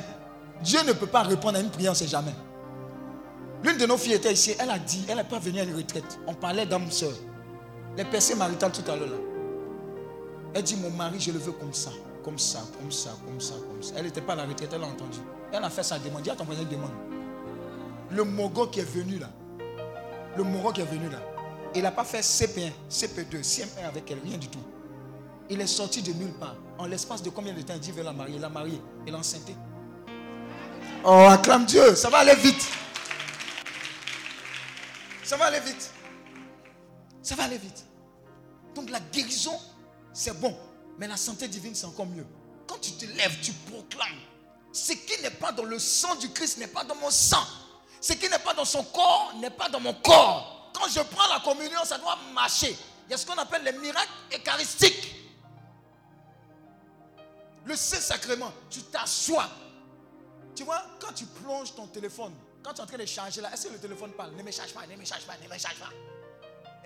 Dieu 0.62 0.80
ne 0.86 0.92
peut 0.92 1.06
pas 1.06 1.22
répondre 1.22 1.56
à 1.56 1.60
une 1.60 1.70
prière, 1.70 1.92
on 1.92 1.94
sait 1.94 2.06
jamais. 2.06 2.34
L'une 3.62 3.76
de 3.76 3.86
nos 3.86 3.96
filles 3.96 4.14
était 4.14 4.32
ici, 4.32 4.54
elle 4.58 4.70
a 4.70 4.78
dit, 4.78 5.04
elle 5.08 5.16
n'est 5.16 5.24
pas 5.24 5.38
venue 5.38 5.60
à 5.60 5.64
une 5.64 5.76
retraite. 5.76 6.18
On 6.26 6.34
parlait 6.34 6.66
d'âme 6.66 6.90
sœur. 6.90 7.12
Les 7.96 8.04
percées 8.04 8.34
maritales 8.34 8.72
tout 8.72 8.88
à 8.90 8.96
l'heure 8.96 9.08
là. 9.08 9.16
Elle 10.54 10.62
dit, 10.62 10.76
mon 10.76 10.90
mari, 10.90 11.20
je 11.20 11.30
le 11.30 11.38
veux 11.38 11.52
comme 11.52 11.72
ça, 11.72 11.90
comme 12.24 12.38
ça, 12.38 12.60
comme 12.78 12.90
ça, 12.90 13.10
comme 13.24 13.40
ça, 13.40 13.54
comme 13.54 13.82
ça. 13.82 13.94
Elle 13.96 14.04
n'était 14.04 14.20
pas 14.20 14.32
à 14.32 14.36
la 14.36 14.44
retraite, 14.46 14.70
elle 14.74 14.82
a 14.82 14.86
entendu. 14.86 15.18
Elle 15.52 15.62
a 15.62 15.70
fait 15.70 15.82
sa 15.82 15.98
demande. 15.98 16.22
Dis 16.22 16.30
à 16.30 16.36
ton 16.36 16.44
voisin, 16.44 16.62
demande. 16.64 16.90
Le 18.10 18.24
Mogo 18.24 18.66
qui 18.66 18.80
est 18.80 18.90
venu 18.90 19.18
là, 19.18 19.28
le 20.36 20.42
Mogo 20.42 20.72
qui 20.72 20.80
est 20.80 20.84
venu 20.84 21.08
là, 21.08 21.18
il 21.74 21.82
n'a 21.82 21.92
pas 21.92 22.04
fait 22.04 22.20
CP1, 22.20 22.72
CP2, 22.90 23.42
CM1 23.42 23.86
avec 23.86 24.10
elle, 24.10 24.18
rien 24.24 24.38
du 24.38 24.48
tout. 24.48 24.58
Il 25.48 25.60
est 25.60 25.66
sorti 25.66 26.02
de 26.02 26.12
nulle 26.12 26.32
part. 26.32 26.56
En 26.78 26.86
l'espace 26.86 27.22
de 27.22 27.30
combien 27.30 27.52
de 27.52 27.62
temps 27.62 27.74
il 27.74 27.80
dit, 27.80 27.92
veut 27.92 28.02
la 28.02 28.12
marier, 28.12 28.38
l'a 28.38 28.48
mariée, 28.48 28.80
il 29.06 29.12
l'a 29.12 29.22
Oh, 31.04 31.26
acclame 31.30 31.64
Dieu, 31.64 31.94
ça 31.94 32.10
va 32.10 32.18
aller 32.18 32.34
vite. 32.34 32.62
Ça 35.24 35.36
va 35.36 35.46
aller 35.46 35.60
vite. 35.60 35.90
Ça 37.22 37.34
va 37.34 37.44
aller 37.44 37.58
vite. 37.58 37.84
Donc 38.74 38.90
la 38.90 39.00
guérison, 39.00 39.58
c'est 40.12 40.38
bon. 40.38 40.56
Mais 40.98 41.08
la 41.08 41.16
santé 41.16 41.48
divine, 41.48 41.74
c'est 41.74 41.86
encore 41.86 42.06
mieux. 42.06 42.26
Quand 42.66 42.78
tu 42.80 42.92
te 42.92 43.06
lèves, 43.06 43.40
tu 43.40 43.52
proclames. 43.52 44.20
Ce 44.72 44.92
qui 44.92 45.22
n'est 45.22 45.30
pas 45.30 45.52
dans 45.52 45.64
le 45.64 45.78
sang 45.78 46.14
du 46.16 46.30
Christ 46.30 46.58
n'est 46.58 46.66
pas 46.66 46.84
dans 46.84 46.94
mon 46.96 47.10
sang. 47.10 47.44
Ce 48.00 48.12
qui 48.12 48.28
n'est 48.28 48.38
pas 48.38 48.54
dans 48.54 48.64
son 48.64 48.84
corps 48.84 49.32
n'est 49.40 49.50
pas 49.50 49.68
dans 49.68 49.80
mon 49.80 49.94
corps. 49.94 50.70
Quand 50.74 50.88
je 50.88 51.00
prends 51.00 51.28
la 51.32 51.40
communion, 51.40 51.80
ça 51.84 51.98
doit 51.98 52.18
marcher. 52.34 52.76
Il 53.06 53.12
y 53.12 53.14
a 53.14 53.16
ce 53.16 53.26
qu'on 53.26 53.38
appelle 53.38 53.64
les 53.64 53.72
miracles 53.72 54.12
eucharistiques. 54.34 55.14
Le 57.64 57.76
Saint-Sacrement, 57.76 58.52
tu 58.68 58.82
t'assois. 58.82 59.48
Tu 60.60 60.66
vois, 60.66 60.82
quand 60.98 61.14
tu 61.14 61.24
plonges 61.24 61.74
ton 61.74 61.86
téléphone, 61.86 62.34
quand 62.62 62.74
tu 62.74 62.80
es 62.80 62.82
en 62.82 62.86
train 62.86 62.98
de 62.98 63.06
charger 63.06 63.40
là, 63.40 63.50
est-ce 63.50 63.68
que 63.68 63.72
le 63.72 63.78
téléphone 63.78 64.12
parle? 64.12 64.32
Ne 64.34 64.42
me 64.42 64.50
charge 64.50 64.74
pas, 64.74 64.86
ne 64.86 64.94
me 64.94 65.06
charge 65.06 65.24
pas, 65.24 65.32
ne 65.42 65.48
me 65.48 65.58
charge 65.58 65.78
pas. 65.78 65.88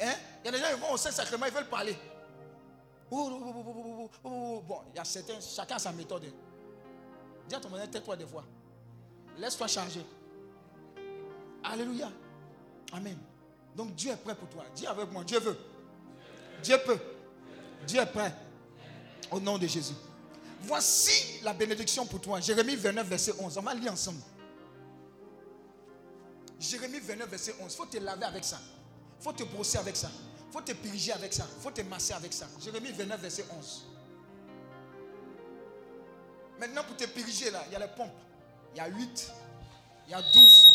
Hein? 0.00 0.12
Il 0.44 0.46
y 0.46 0.48
a 0.48 0.52
des 0.52 0.58
gens 0.58 0.72
qui 0.72 0.80
vont 0.80 0.92
au 0.92 0.96
Saint-Sacrement, 0.96 1.46
ils 1.46 1.52
veulent 1.52 1.68
parler. 1.68 1.98
Bon, 3.10 4.80
il 4.92 4.96
y 4.96 4.98
a 5.00 5.04
certains, 5.04 5.40
chacun 5.40 5.74
a 5.74 5.78
sa 5.80 5.90
méthode. 5.90 6.32
Dis 7.48 7.54
à 7.56 7.58
ton 7.58 7.68
voisin, 7.68 7.88
tais-toi 7.88 8.14
des 8.14 8.28
fois. 8.28 8.44
Laisse-toi 9.38 9.66
charger. 9.66 10.06
Alléluia. 11.64 12.12
Amen. 12.92 13.18
Donc 13.74 13.92
Dieu 13.96 14.12
est 14.12 14.16
prêt 14.18 14.36
pour 14.36 14.48
toi. 14.50 14.66
Dis 14.72 14.86
avec 14.86 15.10
moi, 15.10 15.24
Dieu 15.24 15.40
veut. 15.40 15.58
Dieu 16.62 16.76
peut. 16.86 16.98
Dieu 17.88 18.00
est 18.00 18.06
prêt. 18.06 18.32
Au 19.32 19.40
nom 19.40 19.58
de 19.58 19.66
Jésus. 19.66 19.94
Voici 20.66 21.40
la 21.42 21.52
bénédiction 21.52 22.06
pour 22.06 22.20
toi. 22.20 22.40
Jérémie 22.40 22.76
29, 22.76 23.06
verset 23.06 23.32
11. 23.38 23.58
On 23.58 23.62
va 23.62 23.74
lire 23.74 23.92
ensemble. 23.92 24.20
Jérémie 26.58 27.00
29, 27.00 27.28
verset 27.28 27.54
11. 27.60 27.72
Il 27.72 27.76
faut 27.76 27.86
te 27.86 27.98
laver 27.98 28.24
avec 28.24 28.44
ça. 28.44 28.58
Il 29.20 29.24
faut 29.24 29.32
te 29.32 29.42
brosser 29.44 29.78
avec 29.78 29.96
ça. 29.96 30.10
Il 30.48 30.52
faut 30.52 30.60
te 30.60 30.72
puriger 30.72 31.12
avec 31.12 31.32
ça. 31.32 31.46
Il 31.56 31.62
faut 31.62 31.70
te 31.70 31.82
masser 31.82 32.12
avec 32.14 32.32
ça. 32.32 32.46
Jérémie 32.62 32.92
29, 32.92 33.20
verset 33.20 33.44
11. 33.58 33.84
Maintenant, 36.58 36.84
pour 36.84 36.96
te 36.96 37.04
puriger, 37.06 37.50
là, 37.50 37.62
il 37.66 37.72
y 37.72 37.76
a 37.76 37.80
les 37.80 37.88
pompes. 37.94 38.12
Il 38.74 38.78
y 38.78 38.80
a 38.80 38.86
8. 38.88 39.30
Il 40.06 40.10
y 40.12 40.14
a 40.14 40.22
12. 40.22 40.68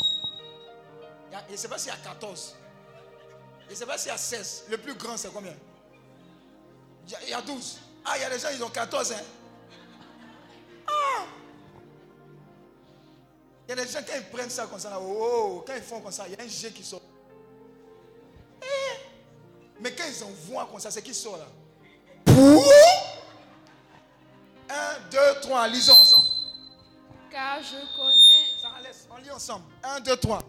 Il 1.30 1.34
y 1.34 1.36
a- 1.36 1.44
je 1.48 1.52
ne 1.54 1.58
sais 1.58 1.68
pas 1.68 1.78
s'il 1.78 1.90
y 1.92 1.96
a 1.96 1.98
14. 1.98 2.56
Je 3.68 3.72
ne 3.74 3.76
sais 3.76 3.86
pas 3.86 3.98
s'il 3.98 4.10
y 4.10 4.14
a 4.14 4.18
16. 4.18 4.64
Le 4.70 4.78
plus 4.78 4.94
grand, 4.96 5.16
c'est 5.18 5.32
combien? 5.32 5.56
Il 7.06 7.12
y, 7.12 7.16
a, 7.16 7.24
il 7.24 7.30
y 7.30 7.34
a 7.34 7.42
12. 7.42 7.78
Ah, 8.06 8.18
il 8.18 8.22
y 8.22 8.24
a 8.24 8.30
des 8.30 8.40
gens, 8.40 8.50
ils 8.54 8.64
ont 8.64 8.70
14. 8.70 9.12
Hein? 9.14 9.22
Il 13.68 13.70
y 13.70 13.72
a 13.74 13.76
des 13.76 13.92
gens, 13.92 14.00
quand 14.00 14.16
ils 14.16 14.30
prennent 14.36 14.50
ça 14.50 14.66
comme 14.66 14.80
ça, 14.80 14.90
là, 14.90 15.00
oh, 15.00 15.64
quand 15.66 15.76
ils 15.76 15.84
font 15.84 16.02
comme 16.02 16.12
ça, 16.12 16.28
il 16.28 16.34
y 16.34 16.36
a 16.36 16.44
un 16.44 16.48
jet 16.48 16.72
qui 16.72 16.84
sort. 16.84 17.02
Eh! 18.64 18.66
Mais 19.80 19.94
quand 19.94 20.06
ils 20.08 20.24
envoient 20.24 20.68
comme 20.72 20.80
ça, 20.80 20.90
c'est 20.90 21.04
qui 21.04 21.14
sort 21.14 21.38
là? 21.38 21.46
Pouh! 22.26 22.64
1, 24.70 24.74
2, 25.12 25.18
3, 25.42 25.68
lisons 25.68 25.94
ensemble. 25.94 26.28
Car 27.30 27.62
je 27.62 27.78
connais. 27.96 28.60
Ça 28.60 28.70
laisse, 28.84 29.08
on 29.12 29.18
lit 29.18 29.32
ensemble. 29.32 29.66
1, 29.84 30.00
2, 30.00 30.18
3. 30.18 30.40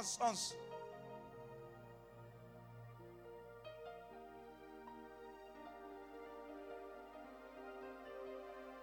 11, 0.00 0.18
11. 0.22 0.56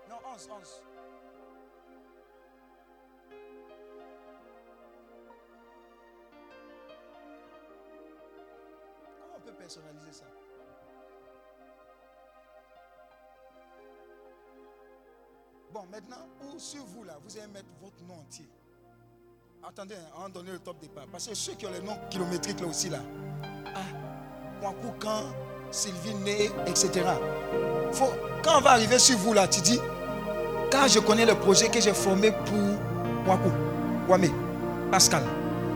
Non, 0.08 0.18
11, 0.36 0.50
11. 0.52 0.84
Comment 9.20 9.36
on 9.36 9.40
peut 9.40 9.54
personnaliser 9.54 10.12
ça? 10.12 10.26
Bon, 15.72 15.84
maintenant, 15.88 16.28
où 16.44 16.60
sur 16.60 16.84
vous 16.86 17.04
là, 17.04 17.18
vous 17.24 17.36
allez 17.40 17.48
mettre 17.48 17.70
votre 17.82 18.04
nom 18.04 18.20
entier. 18.20 18.48
Attendez, 19.70 19.96
hein, 19.96 20.14
on 20.20 20.22
va 20.24 20.30
donner 20.30 20.52
le 20.54 20.60
top 20.60 20.78
départ. 20.82 21.04
Parce 21.12 21.28
que 21.28 21.36
ceux 21.36 21.52
qui 21.52 21.66
ont 21.66 21.72
les 21.72 21.86
noms 21.86 21.98
kilométriques 22.10 22.62
là 22.62 22.68
aussi 22.68 22.88
là. 22.88 23.00
Ah, 23.76 23.80
Wakoukan, 24.64 25.24
Sylvie 25.72 26.14
Né, 26.24 26.50
etc. 26.66 27.06
Faut, 27.92 28.14
quand 28.42 28.60
on 28.60 28.62
va 28.62 28.72
arriver 28.72 28.98
sur 28.98 29.18
vous 29.18 29.34
là, 29.34 29.46
tu 29.46 29.60
dis, 29.60 29.78
car 30.72 30.88
je 30.88 31.00
connais 31.00 31.26
le 31.26 31.36
projet 31.36 31.68
que 31.68 31.82
j'ai 31.82 31.94
formé 31.94 32.32
pour 32.32 33.28
Wakou, 33.28 33.52
Wame, 34.08 34.30
Pascal. 34.90 35.24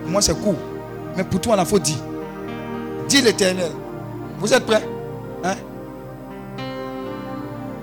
Moi 0.05 0.21
c'est 0.21 0.39
court. 0.41 0.55
Mais 1.17 1.25
pour 1.25 1.41
toi, 1.41 1.57
il 1.59 1.65
faut 1.65 1.79
dire. 1.79 1.99
Dis 3.09 3.21
l'éternel. 3.21 3.73
Vous 4.39 4.53
êtes 4.53 4.65
prêts? 4.65 4.87
Hein? 5.43 5.55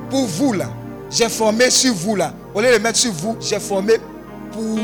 Pour 0.09 0.25
vous 0.25 0.55
là, 0.55 0.71
j'ai 1.11 1.29
formé 1.29 1.69
sur 1.69 1.93
vous 1.93 2.17
là. 2.17 2.33
Au 2.55 2.63
lieu 2.63 2.73
de 2.73 2.79
mettre 2.79 2.99
sur 2.99 3.13
vous, 3.13 3.37
j'ai 3.41 3.61
formé 3.61 3.99
pour. 4.53 4.79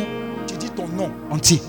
Nom 0.97 1.11
entier. 1.31 1.61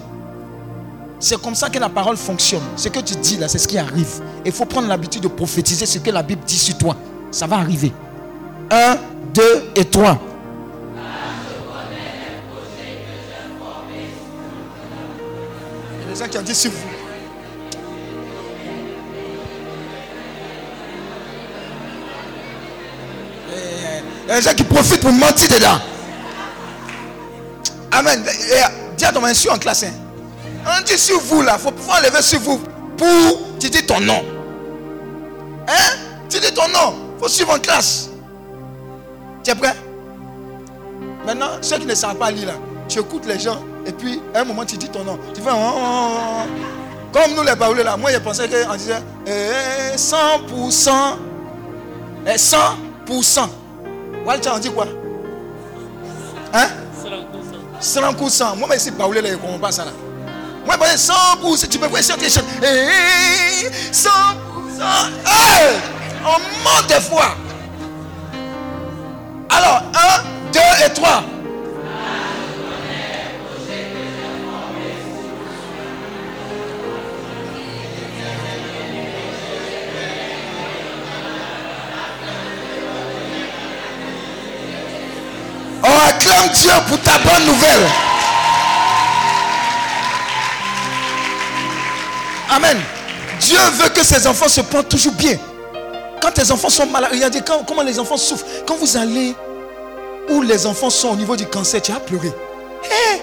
C'est 1.19 1.41
comme 1.41 1.55
ça 1.55 1.69
que 1.69 1.79
la 1.79 1.89
parole 1.89 2.17
fonctionne. 2.17 2.61
Ce 2.75 2.89
que 2.89 2.99
tu 2.99 3.15
dis 3.15 3.37
là, 3.37 3.47
c'est 3.47 3.57
ce 3.57 3.67
qui 3.67 3.77
arrive. 3.77 4.21
Il 4.45 4.51
faut 4.51 4.65
prendre 4.65 4.87
l'habitude 4.87 5.23
de 5.23 5.27
prophétiser 5.27 5.85
ce 5.85 5.97
que 5.99 6.11
la 6.11 6.21
Bible 6.21 6.43
dit 6.45 6.57
sur 6.57 6.77
toi. 6.77 6.95
Ça 7.31 7.47
va 7.47 7.57
arriver. 7.57 7.91
Un, 8.69 8.97
deux 9.33 9.71
et 9.75 9.85
trois. 9.85 10.19
Il 16.01 16.07
y 16.07 16.11
a 16.11 16.13
des 16.13 16.19
gens 16.19 16.27
qui 16.29 16.37
ont 16.37 16.41
dit 16.41 16.55
sur 16.55 16.71
vous. 16.71 16.77
Il 24.25 24.29
y 24.29 24.31
a 24.31 24.35
des 24.35 24.41
gens 24.41 24.53
qui 24.53 24.63
profitent 24.63 25.01
pour 25.01 25.11
mentir 25.11 25.49
dedans. 25.49 25.79
Amen. 27.91 28.23
Dis 28.97 29.05
à 29.05 29.11
ton 29.11 29.21
monsieur 29.21 29.51
en 29.51 29.57
classe. 29.57 29.83
Hein. 29.83 29.91
On 30.65 30.83
dit 30.83 30.97
sur 30.97 31.19
vous 31.19 31.41
là, 31.41 31.55
il 31.57 31.61
faut 31.61 31.71
pouvoir 31.71 32.01
lever 32.01 32.21
sur 32.21 32.39
vous 32.39 32.59
pour. 32.97 33.57
Tu 33.59 33.69
dis 33.69 33.85
ton 33.85 33.99
nom. 33.99 34.23
Hein? 35.67 35.97
Tu 36.29 36.39
dis 36.39 36.53
ton 36.53 36.67
nom. 36.69 36.95
Il 37.15 37.21
faut 37.21 37.27
suivre 37.29 37.53
en 37.53 37.59
classe. 37.59 38.09
Tu 39.43 39.51
es 39.51 39.55
prêt? 39.55 39.75
Maintenant, 41.25 41.49
ceux 41.61 41.77
qui 41.77 41.85
ne 41.85 41.95
savent 41.95 42.15
pas 42.15 42.31
lire 42.31 42.47
là, 42.47 42.53
tu 42.87 42.99
écoutes 42.99 43.25
les 43.25 43.39
gens 43.39 43.59
et 43.85 43.91
puis 43.91 44.21
à 44.33 44.41
un 44.41 44.43
moment 44.43 44.65
tu 44.65 44.77
dis 44.77 44.89
ton 44.89 45.03
nom. 45.03 45.19
Tu 45.33 45.41
fais. 45.41 45.49
Oh, 45.53 45.73
oh, 45.75 45.79
oh. 45.79 46.49
Comme 47.11 47.33
nous 47.35 47.43
les 47.43 47.55
baoulés 47.55 47.83
là, 47.83 47.95
moi 47.95 48.11
je 48.11 48.17
pensais 48.17 48.47
qu'on 48.49 48.75
disait 48.75 49.01
eh, 49.25 49.95
100%. 49.95 50.91
Eh, 52.27 52.35
100%. 52.35 53.49
Walter, 54.25 54.49
on 54.53 54.59
dit 54.59 54.71
quoi? 54.71 54.87
Hein? 56.53 56.67
100%. 57.85 58.57
Moi, 58.57 58.67
baoulé 58.97 59.21
là, 59.21 59.29
je 59.29 59.33
ne 59.33 59.39
comprends 59.39 59.59
pas 59.59 59.71
ça 59.71 59.85
là. 59.85 59.91
Moi, 60.65 60.75
je 60.77 60.97
100%. 60.97 61.67
Tu 61.69 61.77
peux 61.77 61.87
voir 61.87 62.01
chantes. 62.29 62.45
Eh, 62.63 63.69
100%. 63.91 64.11
Hey, 65.25 65.75
on 66.23 66.39
monte 66.63 66.87
des 66.87 67.01
fois. 67.01 67.35
Alors, 69.49 69.83
1, 69.93 70.51
2 70.51 70.59
et 70.85 70.93
3. 70.93 71.23
Dieu 86.61 86.71
pour 86.87 86.99
ta 87.01 87.17
bonne 87.19 87.45
nouvelle. 87.45 87.87
Amen. 92.49 92.77
Dieu 93.39 93.59
veut 93.73 93.89
que 93.89 94.03
ses 94.03 94.25
enfants 94.27 94.47
se 94.47 94.61
portent 94.61 94.89
toujours 94.89 95.13
bien. 95.13 95.37
Quand 96.21 96.31
tes 96.31 96.49
enfants 96.51 96.69
sont 96.69 96.85
malades, 96.87 97.11
regardez 97.11 97.41
quand, 97.41 97.63
comment 97.67 97.83
les 97.83 97.99
enfants 97.99 98.17
souffrent. 98.17 98.45
Quand 98.65 98.75
vous 98.77 98.97
allez 98.97 99.35
où 100.29 100.41
les 100.41 100.65
enfants 100.65 100.89
sont 100.89 101.09
au 101.09 101.15
niveau 101.15 101.35
du 101.35 101.45
cancer, 101.45 101.81
tu 101.81 101.91
as 101.91 101.99
pleuré. 101.99 102.31
Hé? 102.83 103.21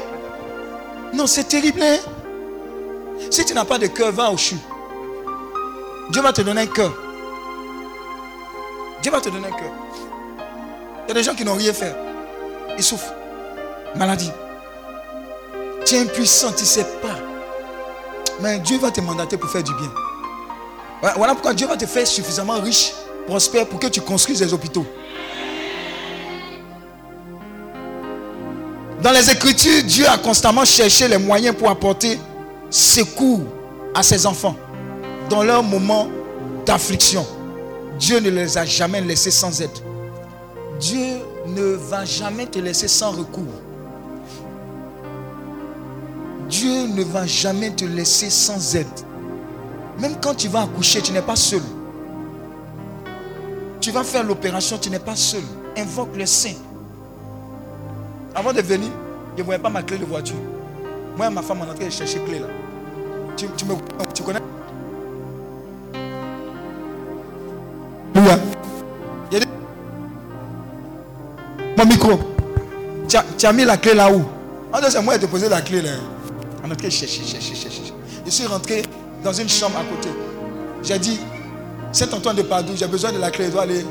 Non, 1.13 1.27
c'est 1.27 1.45
terrible. 1.45 1.83
Hein? 1.83 1.99
Si 3.31 3.45
tu 3.45 3.55
n'as 3.55 3.65
pas 3.65 3.79
de 3.79 3.87
cœur, 3.87 4.13
va 4.13 4.31
au 4.31 4.37
CHU. 4.37 4.57
Dieu 6.11 6.21
va 6.21 6.33
te 6.33 6.43
donner 6.43 6.63
un 6.63 6.67
cœur. 6.67 6.93
Dieu 9.03 9.11
va 9.11 9.21
te 9.21 9.31
donner 9.31 9.49
un 9.49 9.53
cœur. 9.53 9.73
Il 11.05 11.09
y 11.09 11.11
a 11.11 11.15
des 11.15 11.23
gens 11.23 11.35
qui 11.35 11.45
n'ont 11.45 11.55
rien 11.55 11.73
fait. 11.73 11.95
Ils 12.77 12.85
souffrent. 12.85 13.15
Maladie. 13.97 14.31
Tu 15.85 15.95
es 15.95 16.01
impuissant, 16.01 16.53
tu 16.53 16.63
ne 16.63 16.67
sais 16.67 16.87
pas. 17.03 17.19
Mais 18.41 18.59
Dieu 18.61 18.79
va 18.79 18.91
te 18.91 19.01
mandater 19.01 19.37
pour 19.37 19.51
faire 19.51 19.63
du 19.63 19.75
bien. 19.75 19.91
Voilà 21.17 21.33
pourquoi 21.35 21.53
Dieu 21.53 21.67
va 21.67 21.77
te 21.77 21.87
faire 21.87 22.07
suffisamment 22.07 22.61
riche, 22.61 22.93
prospère, 23.27 23.67
pour 23.67 23.81
que 23.81 23.89
tu 23.89 24.01
construises 24.01 24.39
des 24.39 24.53
hôpitaux. 24.55 24.87
Dans 29.03 29.11
les 29.11 29.31
Écritures, 29.31 29.83
Dieu 29.83 30.07
a 30.09 30.17
constamment 30.17 30.65
cherché 30.65 31.09
les 31.09 31.19
moyens 31.19 31.57
pour 31.57 31.69
apporter 31.69 32.21
secours 32.71 33.41
à 33.95 34.03
ses 34.03 34.27
enfants 34.27 34.57
dans 35.29 35.43
leur 35.43 35.63
moment 35.63 36.09
d'affliction. 36.65 37.27
Dieu 37.99 38.21
ne 38.21 38.31
les 38.31 38.57
a 38.57 38.65
jamais 38.65 39.01
laissés 39.01 39.33
sans 39.33 39.61
aide. 39.61 39.71
Dieu 40.79 41.19
ne 41.47 41.75
va 41.75 42.05
jamais 42.05 42.47
te 42.47 42.59
laisser 42.61 42.89
sans 42.89 43.11
recours. 43.11 43.62
Dieu 46.63 46.87
ne 46.87 47.03
va 47.03 47.27
jamais 47.27 47.71
te 47.71 47.85
laisser 47.85 48.31
sans 48.31 48.77
aide. 48.77 48.87
Même 49.99 50.15
quand 50.23 50.37
tu 50.37 50.47
vas 50.47 50.63
accoucher, 50.63 51.03
tu 51.03 51.11
n'es 51.11 51.21
pas 51.21 51.35
seul. 51.35 51.61
Tu 53.81 53.91
vas 53.91 54.05
faire 54.05 54.23
l'opération, 54.23 54.79
tu 54.79 54.89
n'es 54.89 55.01
pas 55.01 55.17
seul. 55.17 55.43
Invoque 55.77 56.17
le 56.17 56.25
Saint. 56.25 56.55
Avant 58.33 58.53
de 58.53 58.61
venir, 58.63 58.91
je 59.37 59.43
ne 59.43 59.45
voyais 59.45 59.61
pas 59.61 59.71
ma 59.71 59.83
clé 59.83 59.99
de 59.99 60.05
voiture. 60.05 60.37
Moi 61.17 61.27
et 61.27 61.31
ma 61.31 61.43
femme, 61.43 61.63
on 61.63 61.67
est 61.67 61.71
en 61.71 61.75
train 61.75 61.87
de 61.87 61.91
chercher 61.91 62.21
clé 62.21 62.39
là. 62.39 62.47
Tu, 63.37 63.47
me, 63.65 63.75
connais? 64.23 64.39
Il. 69.33 69.41
Mon 71.77 71.87
micro. 71.87 72.21
Tu 73.09 73.47
as, 73.47 73.53
mis 73.53 73.65
la 73.65 73.77
clé 73.79 73.95
là 73.95 74.13
où? 74.13 74.23
En 74.73 74.79
c'est 74.89 75.03
moi 75.03 75.19
qui 75.19 75.25
ai 75.25 75.29
posé 75.29 75.49
la 75.49 75.61
clé 75.61 75.83
là. 75.83 75.91
En 76.65 76.69
train 76.69 76.77
de 76.77 76.91
chercher, 76.91 77.23
chercher, 77.25 77.55
chercher. 77.55 77.93
Je 78.25 78.31
suis 78.31 78.47
rentré 78.47 78.83
dans 79.23 79.33
une 79.33 79.49
chambre 79.49 79.79
à 79.79 79.85
côté. 79.85 80.09
J'ai 80.83 80.99
dit, 80.99 81.19
Saint-Antoine 81.93 82.37
de 82.37 82.43
Padoue, 82.43 82.75
j'ai 82.77 82.87
besoin 82.87 83.13
de 83.13 83.19
la 83.19 83.31
clé, 83.31 83.47
je 83.47 83.51
dois 83.51 83.63
aller 83.63 83.85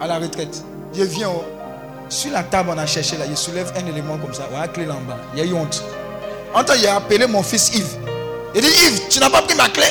à 0.00 0.06
la 0.06 0.18
retraite. 0.18 0.62
Je 0.94 1.02
viens 1.02 1.28
oh. 1.30 1.44
sur 2.08 2.32
la 2.32 2.42
table, 2.42 2.70
on 2.74 2.78
a 2.78 2.86
cherché 2.86 3.16
là, 3.16 3.24
je 3.28 3.34
soulève 3.34 3.72
un 3.76 3.86
élément 3.86 4.18
comme 4.18 4.34
ça, 4.34 4.48
on 4.52 4.60
a 4.60 4.68
clé 4.68 4.84
là 4.86 4.94
en 4.94 5.08
bas. 5.08 5.18
Il 5.34 5.38
y 5.40 5.42
a 5.42 5.44
eu 5.44 5.54
honte. 5.54 5.82
En 6.54 6.64
temps, 6.64 6.74
il 6.78 6.86
a 6.86 6.96
appelé 6.96 7.26
mon 7.26 7.42
fils 7.42 7.74
Yves. 7.74 7.96
Il 8.54 8.62
dit, 8.62 8.68
Yves, 8.68 9.08
tu 9.08 9.18
n'as 9.18 9.30
pas 9.30 9.42
pris 9.42 9.56
ma 9.56 9.68
clé? 9.68 9.86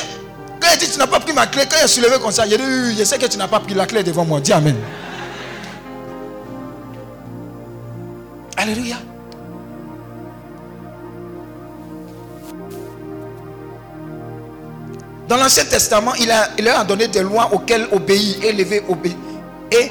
Quand 0.60 0.68
il 0.72 0.78
dit, 0.78 0.90
tu 0.90 0.98
n'as 0.98 1.06
pas 1.06 1.20
pris 1.20 1.32
ma 1.32 1.46
clé, 1.46 1.62
quand 1.70 1.76
il 1.80 1.84
a 1.84 1.88
soulevé 1.88 2.18
comme 2.20 2.32
ça, 2.32 2.46
il 2.46 2.54
a 2.54 2.56
dit, 2.56 2.62
oui, 2.62 2.96
je 2.98 3.04
sais 3.04 3.18
que 3.18 3.26
tu 3.26 3.38
n'as 3.38 3.48
pas 3.48 3.60
pris 3.60 3.74
la 3.74 3.86
clé 3.86 4.02
devant 4.02 4.24
moi. 4.24 4.40
Dis 4.40 4.52
Amen. 4.52 4.76
Alléluia. 8.56 8.96
Dans 15.28 15.36
l'Ancien 15.36 15.64
Testament, 15.64 16.12
il, 16.20 16.28
leur 16.64 16.78
a 16.78 16.84
donné 16.84 17.08
des 17.08 17.22
lois 17.22 17.50
auxquelles 17.52 17.88
obéir, 17.92 18.44
élever, 18.44 18.82
obéir. 18.88 19.16
Et 19.72 19.90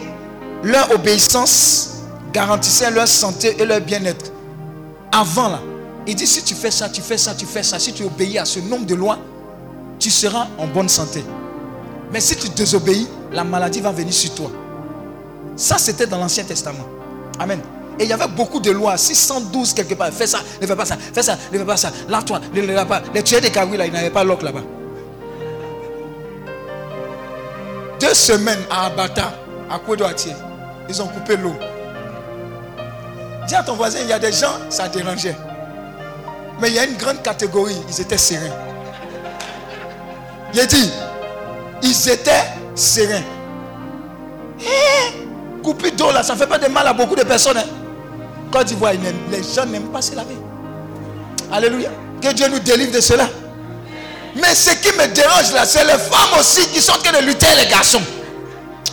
leur 0.64 0.92
obéissance 0.92 2.04
garantissait 2.32 2.90
leur 2.92 3.08
santé 3.08 3.56
et 3.60 3.66
leur 3.66 3.82
bien-être. 3.82 4.32
Avant 5.12 5.50
là, 5.50 5.60
il 6.08 6.16
dit 6.16 6.28
si 6.28 6.44
tu 6.44 6.56
fais 6.56 6.72
ça, 6.72 6.88
tu 6.88 7.02
fais 7.02 7.18
ça, 7.18 7.34
tu 7.36 7.46
fais 7.46 7.64
ça, 7.64 7.80
si 7.80 7.92
tu 7.94 8.04
obéis 8.04 8.38
à 8.38 8.46
ce 8.46 8.60
nombre 8.60 8.86
de 8.86 8.96
lois, 8.96 9.20
tu 10.00 10.10
seras 10.10 10.48
en 10.58 10.68
bonne 10.68 10.90
santé. 10.90 11.24
Mais 12.14 12.22
si 12.22 12.38
tu 12.38 12.48
désobéis, 12.50 13.08
la 13.32 13.44
maladie 13.44 13.82
va 13.82 13.92
venir 13.92 14.14
sur 14.14 14.34
toi. 14.36 14.52
Ça, 15.58 15.78
c'était 15.78 16.08
dans 16.08 16.18
l'Ancien 16.18 16.44
Testament. 16.44 16.86
Amen. 17.40 17.60
Et 18.00 18.04
il 18.04 18.10
y 18.10 18.14
avait 18.14 18.28
beaucoup 18.28 18.60
de 18.60 18.72
lois, 18.72 18.98
612 18.98 19.74
quelque 19.74 19.96
part. 19.96 20.12
Fais 20.12 20.28
ça, 20.28 20.40
ne 20.62 20.68
fais 20.68 20.76
pas 20.76 20.86
ça, 20.86 20.98
fais 21.14 21.24
ça, 21.24 21.38
ne 21.52 21.58
fais 21.58 21.66
pas 21.66 21.78
ça. 21.78 21.92
Lave-toi, 22.08 22.42
ne 22.54 22.62
lave 22.62 22.88
pas. 22.88 23.02
Les 23.14 23.24
tueurs 23.24 23.42
des 23.42 23.52
carouilles 23.52 23.78
là, 23.78 23.86
ils 23.86 23.94
n'avaient 23.94 24.10
pas 24.10 24.24
l'oc 24.24 24.42
là-bas. 24.42 24.62
Deux 28.06 28.14
semaines 28.14 28.60
à 28.70 28.86
Abata, 28.86 29.34
à 29.68 29.80
Kouedouatier, 29.80 30.34
ils 30.88 31.02
ont 31.02 31.08
coupé 31.08 31.38
l'eau. 31.38 31.56
Dis 33.48 33.56
à 33.56 33.64
ton 33.64 33.74
voisin, 33.74 33.98
il 34.04 34.08
y 34.08 34.14
a 34.14 34.20
des 34.20 34.32
gens, 34.32 34.60
ça 34.70 34.88
dérangeait. 34.88 35.36
Mais 36.62 36.70
il 36.70 36.76
y 36.76 36.80
a 36.80 36.86
une 36.86 36.98
grande 36.98 37.24
catégorie, 37.24 37.76
ils 37.90 38.02
étaient 38.02 38.20
sereins. 38.20 38.54
Il 40.54 40.60
a 40.60 40.68
dit, 40.68 40.92
ils 41.82 42.10
étaient 42.10 42.44
sereins. 42.76 43.24
Eh, 44.62 45.64
couper 45.64 45.90
d'eau 45.90 46.12
là, 46.12 46.22
ça 46.22 46.34
ne 46.34 46.38
fait 46.38 46.48
pas 46.48 46.60
de 46.60 46.68
mal 46.68 46.86
à 46.86 46.94
beaucoup 46.94 47.16
de 47.16 47.24
personnes. 47.24 47.58
Hein. 47.58 47.66
Côte 48.52 48.68
d'Ivoire, 48.68 48.94
les 49.32 49.42
gens 49.42 49.66
n'aiment 49.66 49.90
pas 49.92 50.04
se 50.04 50.14
laver. 50.14 50.38
Alléluia. 51.52 51.90
Que 52.22 52.32
Dieu 52.34 52.50
nous 52.50 52.60
délivre 52.60 52.92
de 52.92 53.02
cela. 53.02 53.28
Mais 54.36 54.54
ce 54.54 54.72
qui 54.72 54.92
me 54.98 55.08
dérange 55.08 55.54
là, 55.54 55.66
c'est 55.66 55.86
les 55.86 55.98
femmes 55.98 56.40
aussi 56.40 56.68
qui 56.68 56.82
sont 56.82 56.92
en 56.92 56.98
train 56.98 57.20
de 57.20 57.26
lutter 57.26 57.48
les 57.58 57.68
garçons. 57.68 58.02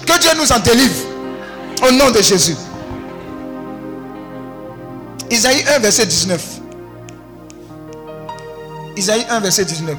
Que 0.07 0.19
Dieu 0.21 0.31
nous 0.37 0.51
en 0.53 0.59
délivre. 0.61 0.95
Au 1.87 1.91
nom 1.91 2.11
de 2.11 2.23
Jésus. 2.23 2.57
Isaïe 5.31 5.65
1, 5.77 5.79
verset 5.81 6.07
19. 6.07 6.43
Isaïe 8.97 9.27
1, 9.29 9.41
verset 9.41 9.65
19. 9.65 9.97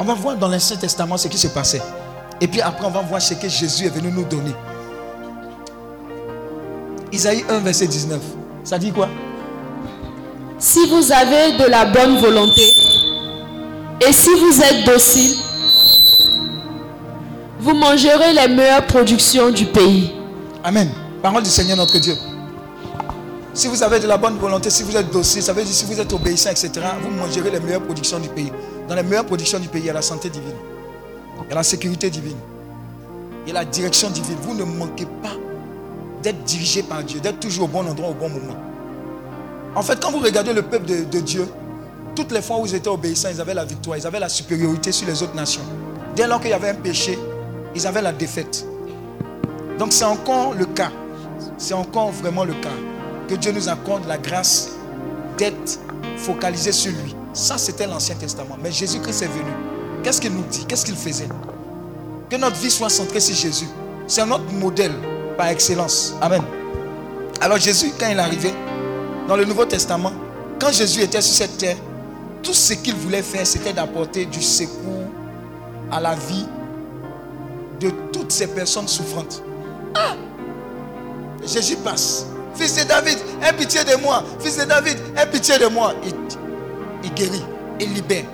On 0.00 0.04
va 0.04 0.14
voir 0.14 0.36
dans 0.36 0.48
l'Ancien 0.48 0.76
Testament 0.76 1.16
ce 1.16 1.28
qui 1.28 1.38
se 1.38 1.46
passait. 1.46 1.82
Et 2.40 2.48
puis 2.48 2.60
après, 2.60 2.84
on 2.86 2.90
va 2.90 3.02
voir 3.02 3.22
ce 3.22 3.34
que 3.34 3.48
Jésus 3.48 3.86
est 3.86 3.90
venu 3.90 4.10
nous 4.10 4.24
donner. 4.24 4.54
Isaïe 7.12 7.44
1, 7.48 7.58
verset 7.60 7.86
19. 7.86 8.20
Ça 8.64 8.78
dit 8.78 8.90
quoi? 8.90 9.08
Si 10.62 10.78
vous 10.86 11.10
avez 11.10 11.58
de 11.58 11.68
la 11.68 11.86
bonne 11.86 12.18
volonté 12.20 12.62
et 14.00 14.12
si 14.12 14.30
vous 14.30 14.62
êtes 14.62 14.84
docile, 14.86 15.36
vous 17.58 17.74
mangerez 17.74 18.32
les 18.32 18.46
meilleures 18.46 18.86
productions 18.86 19.50
du 19.50 19.66
pays. 19.66 20.12
Amen. 20.62 20.88
Parole 21.20 21.42
du 21.42 21.50
Seigneur 21.50 21.76
notre 21.76 21.98
Dieu. 21.98 22.14
Si 23.52 23.66
vous 23.66 23.82
avez 23.82 23.98
de 23.98 24.06
la 24.06 24.16
bonne 24.16 24.38
volonté, 24.38 24.70
si 24.70 24.84
vous 24.84 24.96
êtes 24.96 25.10
docile, 25.10 25.42
ça 25.42 25.52
veut 25.52 25.64
dire 25.64 25.74
si 25.74 25.84
vous 25.84 25.98
êtes 25.98 26.12
obéissant, 26.12 26.50
etc., 26.50 26.70
vous 27.02 27.10
mangerez 27.10 27.50
les 27.50 27.58
meilleures 27.58 27.82
productions 27.82 28.20
du 28.20 28.28
pays. 28.28 28.52
Dans 28.88 28.94
les 28.94 29.02
meilleures 29.02 29.26
productions 29.26 29.58
du 29.58 29.66
pays, 29.66 29.82
il 29.82 29.86
y 29.86 29.90
a 29.90 29.94
la 29.94 30.00
santé 30.00 30.30
divine. 30.30 30.54
Il 31.44 31.48
y 31.48 31.52
a 31.52 31.56
la 31.56 31.64
sécurité 31.64 32.08
divine. 32.08 32.38
Il 33.46 33.52
y 33.52 33.56
a 33.56 33.58
la 33.58 33.64
direction 33.64 34.10
divine. 34.10 34.36
Vous 34.42 34.54
ne 34.54 34.62
manquez 34.62 35.06
pas 35.24 35.34
d'être 36.22 36.44
dirigé 36.44 36.84
par 36.84 37.02
Dieu, 37.02 37.18
d'être 37.18 37.40
toujours 37.40 37.64
au 37.64 37.68
bon 37.68 37.84
endroit 37.84 38.10
au 38.10 38.14
bon 38.14 38.28
moment. 38.28 38.71
En 39.74 39.82
fait, 39.82 40.02
quand 40.02 40.10
vous 40.10 40.18
regardez 40.18 40.52
le 40.52 40.62
peuple 40.62 40.86
de, 40.86 41.20
Dieu, 41.20 41.48
toutes 42.14 42.30
les 42.32 42.42
fois 42.42 42.58
où 42.58 42.66
ils 42.66 42.74
étaient 42.74 42.88
obéissants, 42.88 43.30
ils 43.32 43.40
avaient 43.40 43.54
la 43.54 43.64
victoire, 43.64 43.96
ils 43.96 44.06
avaient 44.06 44.20
la 44.20 44.28
supériorité 44.28 44.92
sur 44.92 45.06
les 45.06 45.22
autres 45.22 45.34
nations. 45.34 45.62
Dès 46.14 46.26
lors 46.26 46.40
qu'il 46.40 46.50
y 46.50 46.54
avait 46.54 46.70
un 46.70 46.74
péché, 46.74 47.18
ils 47.74 47.86
avaient 47.86 48.02
la 48.02 48.12
défaite. 48.12 48.66
Donc 49.78 49.92
c'est 49.92 50.04
encore 50.04 50.52
le 50.52 50.66
cas. 50.66 50.90
C'est 51.56 51.74
encore 51.74 52.10
vraiment 52.10 52.44
le 52.44 52.52
cas. 52.54 52.68
Que 53.28 53.34
Dieu 53.34 53.52
nous 53.52 53.68
accorde 53.68 54.06
la 54.06 54.18
grâce 54.18 54.72
d'être 55.38 55.78
focalisé 56.18 56.70
sur 56.72 56.92
lui. 56.92 57.16
Ça, 57.32 57.56
c'était 57.56 57.86
l'Ancien 57.86 58.14
Testament. 58.16 58.58
Mais 58.62 58.70
Jésus-Christ 58.70 59.22
est 59.22 59.28
venu. 59.28 59.52
Qu'est-ce 60.02 60.20
qu'il 60.20 60.32
nous 60.32 60.44
dit? 60.50 60.66
Qu'est-ce 60.66 60.84
qu'il 60.84 60.96
faisait? 60.96 61.28
Que 62.28 62.36
notre 62.36 62.56
vie 62.56 62.70
soit 62.70 62.90
centrée 62.90 63.20
sur 63.20 63.34
Jésus. 63.34 63.68
C'est 64.06 64.26
notre 64.26 64.52
modèle 64.52 64.92
par 65.38 65.46
excellence. 65.46 66.14
Amen. 66.20 66.42
Alors 67.40 67.56
Jésus, 67.56 67.92
quand 67.98 68.08
il 68.08 68.18
est 68.18 68.20
arrivé, 68.20 68.52
dans 69.28 69.36
le 69.36 69.44
Nouveau 69.44 69.64
Testament, 69.64 70.12
quand 70.60 70.72
Jésus 70.72 71.02
était 71.02 71.20
sur 71.20 71.34
cette 71.34 71.58
terre, 71.58 71.76
tout 72.42 72.54
ce 72.54 72.74
qu'il 72.74 72.94
voulait 72.94 73.22
faire, 73.22 73.46
c'était 73.46 73.72
d'apporter 73.72 74.26
du 74.26 74.42
secours 74.42 75.06
à 75.90 76.00
la 76.00 76.14
vie 76.14 76.46
de 77.80 77.90
toutes 78.12 78.32
ces 78.32 78.48
personnes 78.48 78.88
souffrantes. 78.88 79.42
Ah 79.94 80.14
Jésus 81.44 81.76
passe. 81.76 82.26
Fils 82.54 82.76
de 82.76 82.84
David, 82.88 83.18
aie 83.42 83.52
pitié 83.52 83.82
de 83.84 83.96
moi. 83.96 84.22
Fils 84.40 84.58
de 84.58 84.64
David, 84.64 84.98
aie 85.16 85.26
pitié 85.26 85.58
de 85.58 85.66
moi. 85.66 85.94
Il, 86.04 86.14
il 87.04 87.14
guérit, 87.14 87.42
il 87.80 87.92
libère. 87.94 88.24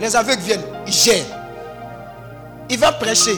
Les 0.00 0.14
aveugles 0.14 0.42
viennent, 0.42 0.64
il 0.86 0.92
gère. 0.92 1.24
Il 2.70 2.78
va 2.78 2.92
prêcher. 2.92 3.36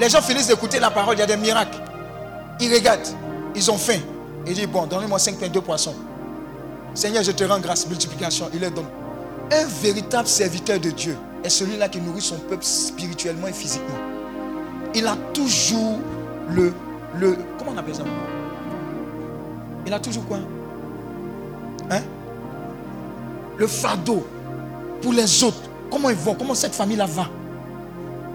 Les 0.00 0.08
gens 0.08 0.22
finissent 0.22 0.48
d'écouter 0.48 0.78
la 0.78 0.90
parole, 0.90 1.16
il 1.16 1.20
y 1.20 1.22
a 1.22 1.26
des 1.26 1.36
miracles. 1.36 1.78
Ils 2.60 2.72
regardent, 2.72 3.00
ils 3.54 3.70
ont 3.70 3.78
faim. 3.78 3.98
Il 4.46 4.54
dit, 4.54 4.66
bon, 4.66 4.86
donnez-moi 4.86 5.18
5 5.18 5.36
pains, 5.36 5.48
2 5.48 5.60
poissons. 5.60 5.94
Seigneur, 6.94 7.22
je 7.22 7.32
te 7.32 7.44
rends 7.44 7.58
grâce, 7.60 7.86
multiplication. 7.88 8.48
Il 8.52 8.60
les 8.60 8.70
donne. 8.70 8.86
Un 9.50 9.66
véritable 9.82 10.28
serviteur 10.28 10.78
de 10.78 10.90
Dieu 10.90 11.16
est 11.44 11.48
celui-là 11.48 11.88
qui 11.88 12.00
nourrit 12.00 12.20
son 12.20 12.36
peuple 12.38 12.64
spirituellement 12.64 13.48
et 13.48 13.52
physiquement. 13.52 13.98
Il 14.94 15.06
a 15.06 15.16
toujours 15.32 15.98
le, 16.50 16.72
le 17.18 17.36
comment 17.58 17.72
on 17.74 17.78
appelle 17.78 17.94
ça? 17.94 18.04
Il 19.86 19.92
a 19.92 19.98
toujours 19.98 20.24
quoi? 20.26 20.38
Hein? 21.90 22.00
Le 23.56 23.66
fardeau 23.66 24.26
pour 25.00 25.12
les 25.12 25.42
autres. 25.44 25.56
Comment 25.90 26.10
ils 26.10 26.16
vont 26.16 26.34
Comment 26.34 26.54
cette 26.54 26.74
famille-là 26.74 27.06
va? 27.06 27.26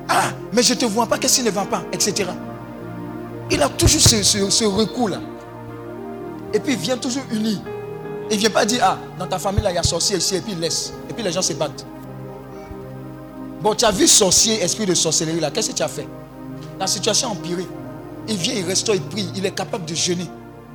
Ah, 0.09 0.29
mais 0.53 0.61
je 0.63 0.73
ne 0.73 0.79
te 0.79 0.85
vois 0.85 1.05
pas, 1.07 1.17
qu'est-ce 1.17 1.37
qui 1.39 1.43
ne 1.45 1.51
va 1.51 1.65
pas 1.65 1.83
Etc. 1.91 2.29
Il 3.49 3.61
a 3.61 3.69
toujours 3.69 4.01
ce, 4.01 4.21
ce- 4.23 4.49
ce 4.49 4.65
recours-là. 4.65 5.19
Et 6.53 6.59
puis 6.59 6.73
il 6.73 6.79
vient 6.79 6.97
toujours 6.97 7.23
uni. 7.31 7.61
Il 8.29 8.35
ne 8.35 8.39
vient 8.41 8.49
pas 8.49 8.65
dire, 8.65 8.81
ah, 8.83 8.97
dans 9.17 9.27
ta 9.27 9.39
famille, 9.39 9.63
là, 9.63 9.71
il 9.71 9.75
y 9.75 9.77
a 9.77 9.83
sorcier 9.83 10.17
ici, 10.17 10.35
et 10.35 10.41
puis 10.41 10.53
il 10.53 10.59
laisse. 10.59 10.93
Et 11.09 11.13
puis 11.13 11.23
les 11.23 11.31
gens 11.31 11.41
se 11.41 11.53
battent. 11.53 11.85
Bon, 13.61 13.73
tu 13.73 13.85
as 13.85 13.91
vu 13.91 14.07
sorcier, 14.07 14.61
esprit 14.61 14.85
de 14.85 14.93
sorcellerie, 14.93 15.39
là, 15.39 15.49
qu'est-ce 15.49 15.69
que 15.71 15.75
tu 15.75 15.83
as 15.83 15.87
fait? 15.87 16.07
La 16.79 16.87
situation 16.87 17.29
a 17.29 17.31
empiré. 17.31 17.65
Il 18.27 18.35
vient, 18.35 18.53
il 18.53 18.65
restaure, 18.65 18.95
il 18.95 19.01
prie, 19.01 19.29
il 19.35 19.45
est 19.45 19.51
capable 19.51 19.85
de 19.85 19.95
jeûner. 19.95 20.27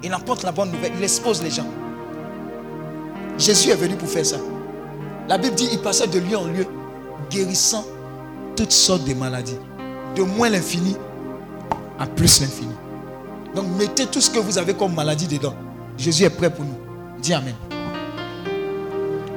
Il 0.02 0.12
apporte 0.12 0.42
la 0.42 0.52
bonne 0.52 0.72
nouvelle, 0.72 0.92
il 0.96 1.04
expose 1.04 1.42
les 1.42 1.50
gens. 1.50 1.66
Jésus 3.38 3.70
est 3.70 3.76
venu 3.76 3.96
pour 3.96 4.08
faire 4.08 4.26
ça. 4.26 4.36
La 5.28 5.38
Bible 5.38 5.54
dit, 5.54 5.68
il 5.72 5.78
passait 5.78 6.06
de 6.06 6.18
lieu 6.18 6.36
en 6.36 6.46
lieu, 6.46 6.66
guérissant 7.30 7.84
toutes 8.56 8.72
sortes 8.72 9.04
de 9.04 9.14
maladies. 9.14 9.58
De 10.16 10.22
moins 10.22 10.50
l'infini 10.50 10.96
à 11.98 12.06
plus 12.06 12.40
l'infini. 12.40 12.74
Donc 13.54 13.66
mettez 13.78 14.06
tout 14.06 14.20
ce 14.20 14.30
que 14.30 14.38
vous 14.38 14.58
avez 14.58 14.74
comme 14.74 14.94
maladie 14.94 15.26
dedans. 15.26 15.54
Jésus 15.96 16.24
est 16.24 16.30
prêt 16.30 16.50
pour 16.50 16.64
nous. 16.64 16.91
Dis 17.22 17.32
Amen. 17.32 17.54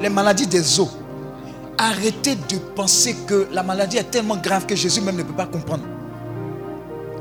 Les 0.02 0.10
maladies 0.10 0.48
des 0.48 0.80
os. 0.80 0.90
Arrêtez 1.78 2.36
de 2.36 2.58
penser 2.76 3.16
que 3.28 3.48
la 3.52 3.62
maladie 3.62 3.98
est 3.98 4.10
tellement 4.10 4.38
grave 4.38 4.66
que 4.66 4.76
Jésus 4.76 5.02
même 5.02 5.18
ne 5.18 5.24
peut 5.24 5.36
pas 5.36 5.46
comprendre. 5.46 5.84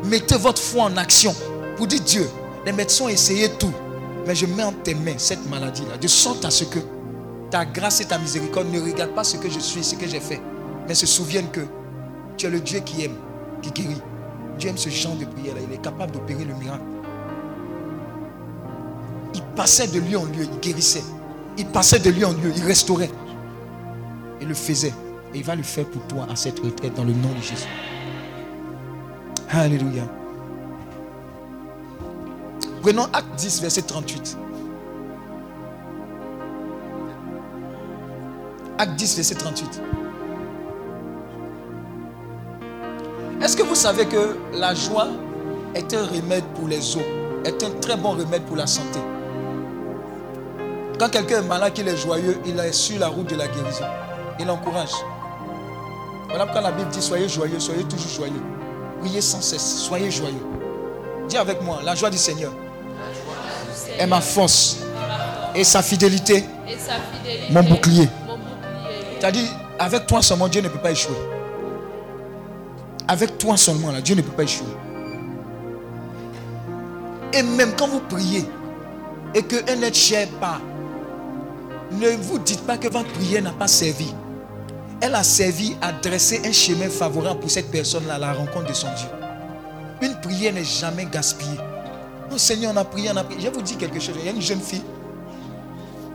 Mettez 0.05 0.37
votre 0.37 0.63
foi 0.63 0.85
en 0.85 0.97
action 0.97 1.35
pour 1.77 1.87
dire 1.87 2.01
Dieu, 2.01 2.31
les 2.65 2.73
médecins 2.73 3.05
ont 3.05 3.09
essayé 3.09 3.49
tout, 3.59 3.73
mais 4.27 4.35
je 4.35 4.47
mets 4.47 4.63
en 4.63 4.73
tes 4.73 4.95
mains 4.95 5.19
cette 5.19 5.49
maladie-là, 5.51 5.99
de 5.99 6.09
sorte 6.09 6.45
à 6.45 6.51
ce 6.51 6.65
que 6.65 6.79
ta 7.51 7.65
grâce 7.65 8.01
et 8.01 8.05
ta 8.05 8.19
miséricorde 8.19 8.69
ne 8.73 8.81
regardent 8.81 9.15
pas 9.15 9.25
ce 9.25 9.37
que 9.37 9.51
je 9.51 9.59
suis, 9.59 9.83
ce 9.83 9.97
que 9.97 10.07
j'ai 10.07 10.21
fait, 10.21 10.41
mais 10.87 10.95
se 10.95 11.07
souviennent 11.07 11.51
que 11.51 11.67
tu 12.37 12.47
es 12.47 12.51
le 12.51 12.61
Dieu 12.61 12.81
qui 12.81 13.05
aime, 13.05 13.17
qui 13.61 13.71
guérit. 13.71 14.01
Dieu 14.59 14.71
aime 14.71 14.79
ce 14.79 14.89
genre 14.89 15.17
de 15.17 15.25
prière-là, 15.25 15.61
il 15.69 15.75
est 15.75 15.83
capable 15.83 16.13
d'opérer 16.13 16.45
le 16.45 16.55
miracle. 16.55 16.85
Passait 19.57 19.87
de 19.87 20.01
lieu 20.01 20.19
en 20.19 20.25
lieu, 20.25 20.45
il 20.53 20.61
guérissait. 20.61 21.05
Il 21.57 21.67
passait 21.67 22.01
de 22.01 22.11
lieu 22.11 22.27
en 22.27 22.33
lieu, 22.33 22.53
il 22.57 22.65
restaurait. 22.65 23.11
Il 24.41 24.49
le 24.49 24.55
faisait. 24.55 24.93
Et 25.33 25.39
il 25.39 25.45
va 25.45 25.55
le 25.55 25.63
faire 25.63 25.85
pour 25.87 26.03
toi 26.07 26.27
à 26.31 26.37
cette 26.37 26.59
retraite 26.59 26.95
dans 26.95 27.05
le 27.05 27.13
nom 27.13 27.31
de 27.31 27.43
Jésus. 27.43 27.69
Alléluia. 29.51 30.03
Prenons 32.83 33.05
Acte 33.13 33.35
10, 33.37 33.63
verset 33.63 33.83
38. 33.83 34.37
Acte 38.79 38.97
10, 38.97 39.17
verset 39.17 39.35
38. 39.37 39.81
Est-ce 43.41 43.57
que 43.57 43.63
vous 43.63 43.75
savez 43.75 44.07
que 44.07 44.37
la 44.55 44.75
joie 44.75 45.09
est 45.75 45.95
un 45.95 46.07
remède 46.07 46.45
pour 46.55 46.67
les 46.67 46.97
os, 46.97 47.03
est 47.45 47.63
un 47.63 47.71
très 47.81 47.97
bon 47.97 48.13
remède 48.13 48.43
pour 48.43 48.57
la 48.57 48.67
santé? 48.67 48.99
Quand 50.99 51.09
quelqu'un 51.09 51.39
est 51.39 51.47
malade, 51.47 51.73
qu'il 51.73 51.89
est 51.89 51.97
joyeux, 51.97 52.39
il 52.47 52.59
est 52.59 52.73
sur 52.73 52.99
la 52.99 53.09
route 53.09 53.29
de 53.29 53.37
la 53.37 53.49
guérison. 53.49 53.85
Il 54.39 54.49
encourage. 54.49 54.93
Voilà 56.29 56.45
pourquoi 56.47 56.63
la 56.63 56.73
Bible 56.73 56.91
dit 56.91 57.03
soyez 57.03 57.29
joyeux, 57.29 57.61
soyez 57.61 57.85
toujours 57.85 58.11
joyeux. 58.11 58.43
Priez 59.01 59.21
sans 59.21 59.41
cesse, 59.41 59.79
soyez 59.79 60.11
joyeux. 60.11 60.47
Dis 61.29 61.37
avec 61.37 61.63
moi, 61.63 61.81
la 61.85 61.95
joie 61.95 62.11
du 62.11 62.19
Seigneur 62.19 62.53
est 63.99 64.07
ma 64.07 64.21
force 64.21 64.79
et 65.55 65.65
sa 65.65 65.83
fidélité, 65.83 66.45
mon 67.51 67.63
bouclier. 67.63 68.09
C'est-à-dire, 69.19 69.49
avec 69.79 70.07
toi 70.07 70.23
seulement, 70.23 70.49
Dieu 70.49 70.61
ne 70.61 70.69
peut 70.69 70.79
pas 70.79 70.91
échouer. 70.91 71.17
Avec 73.09 73.39
toi 73.39 73.57
seulement, 73.57 73.91
là, 73.91 74.01
Dieu 74.01 74.15
ne 74.15 74.23
peut 74.23 74.33
pas 74.33 74.45
échouer. 74.45 74.67
Et 77.33 77.43
même 77.43 77.73
quand 77.77 77.89
vous 77.89 78.01
priez 78.01 78.45
et 79.35 79.43
qu'un 79.43 79.83
être 79.83 79.97
cher 79.97 80.29
part, 80.41 80.61
ne 81.95 82.11
vous 82.11 82.39
dites 82.39 82.63
pas 82.63 82.79
que 82.79 82.89
votre 82.89 83.13
prière 83.13 83.43
n'a 83.43 83.53
pas 83.53 83.67
servi. 83.67 84.13
Elle 85.01 85.15
a 85.15 85.23
servi 85.23 85.77
à 85.83 85.93
dresser 85.93 86.41
un 86.45 86.53
chemin 86.53 86.89
favorable 86.89 87.41
pour 87.41 87.51
cette 87.51 87.71
personne-là 87.71 88.15
à 88.15 88.19
la 88.19 88.33
rencontre 88.33 88.69
de 88.69 88.73
son 88.73 88.89
Dieu. 88.95 89.09
Une 90.03 90.15
prière 90.21 90.53
n'est 90.53 90.65
jamais 90.65 91.07
gaspillée. 91.07 91.59
Non, 92.31 92.39
Seigneur, 92.39 92.73
on 92.75 92.77
a 92.77 92.85
prié, 92.85 93.11
on 93.13 93.17
a 93.17 93.25
prié. 93.25 93.41
Je 93.41 93.47
vais 93.47 93.53
vous 93.53 93.63
dire 93.63 93.79
quelque 93.79 94.01
chose. 94.01 94.15
Il 94.19 94.27
y 94.27 94.29
a 94.29 94.33
une 94.33 94.43
jeune 94.43 94.61
fille. 94.61 94.83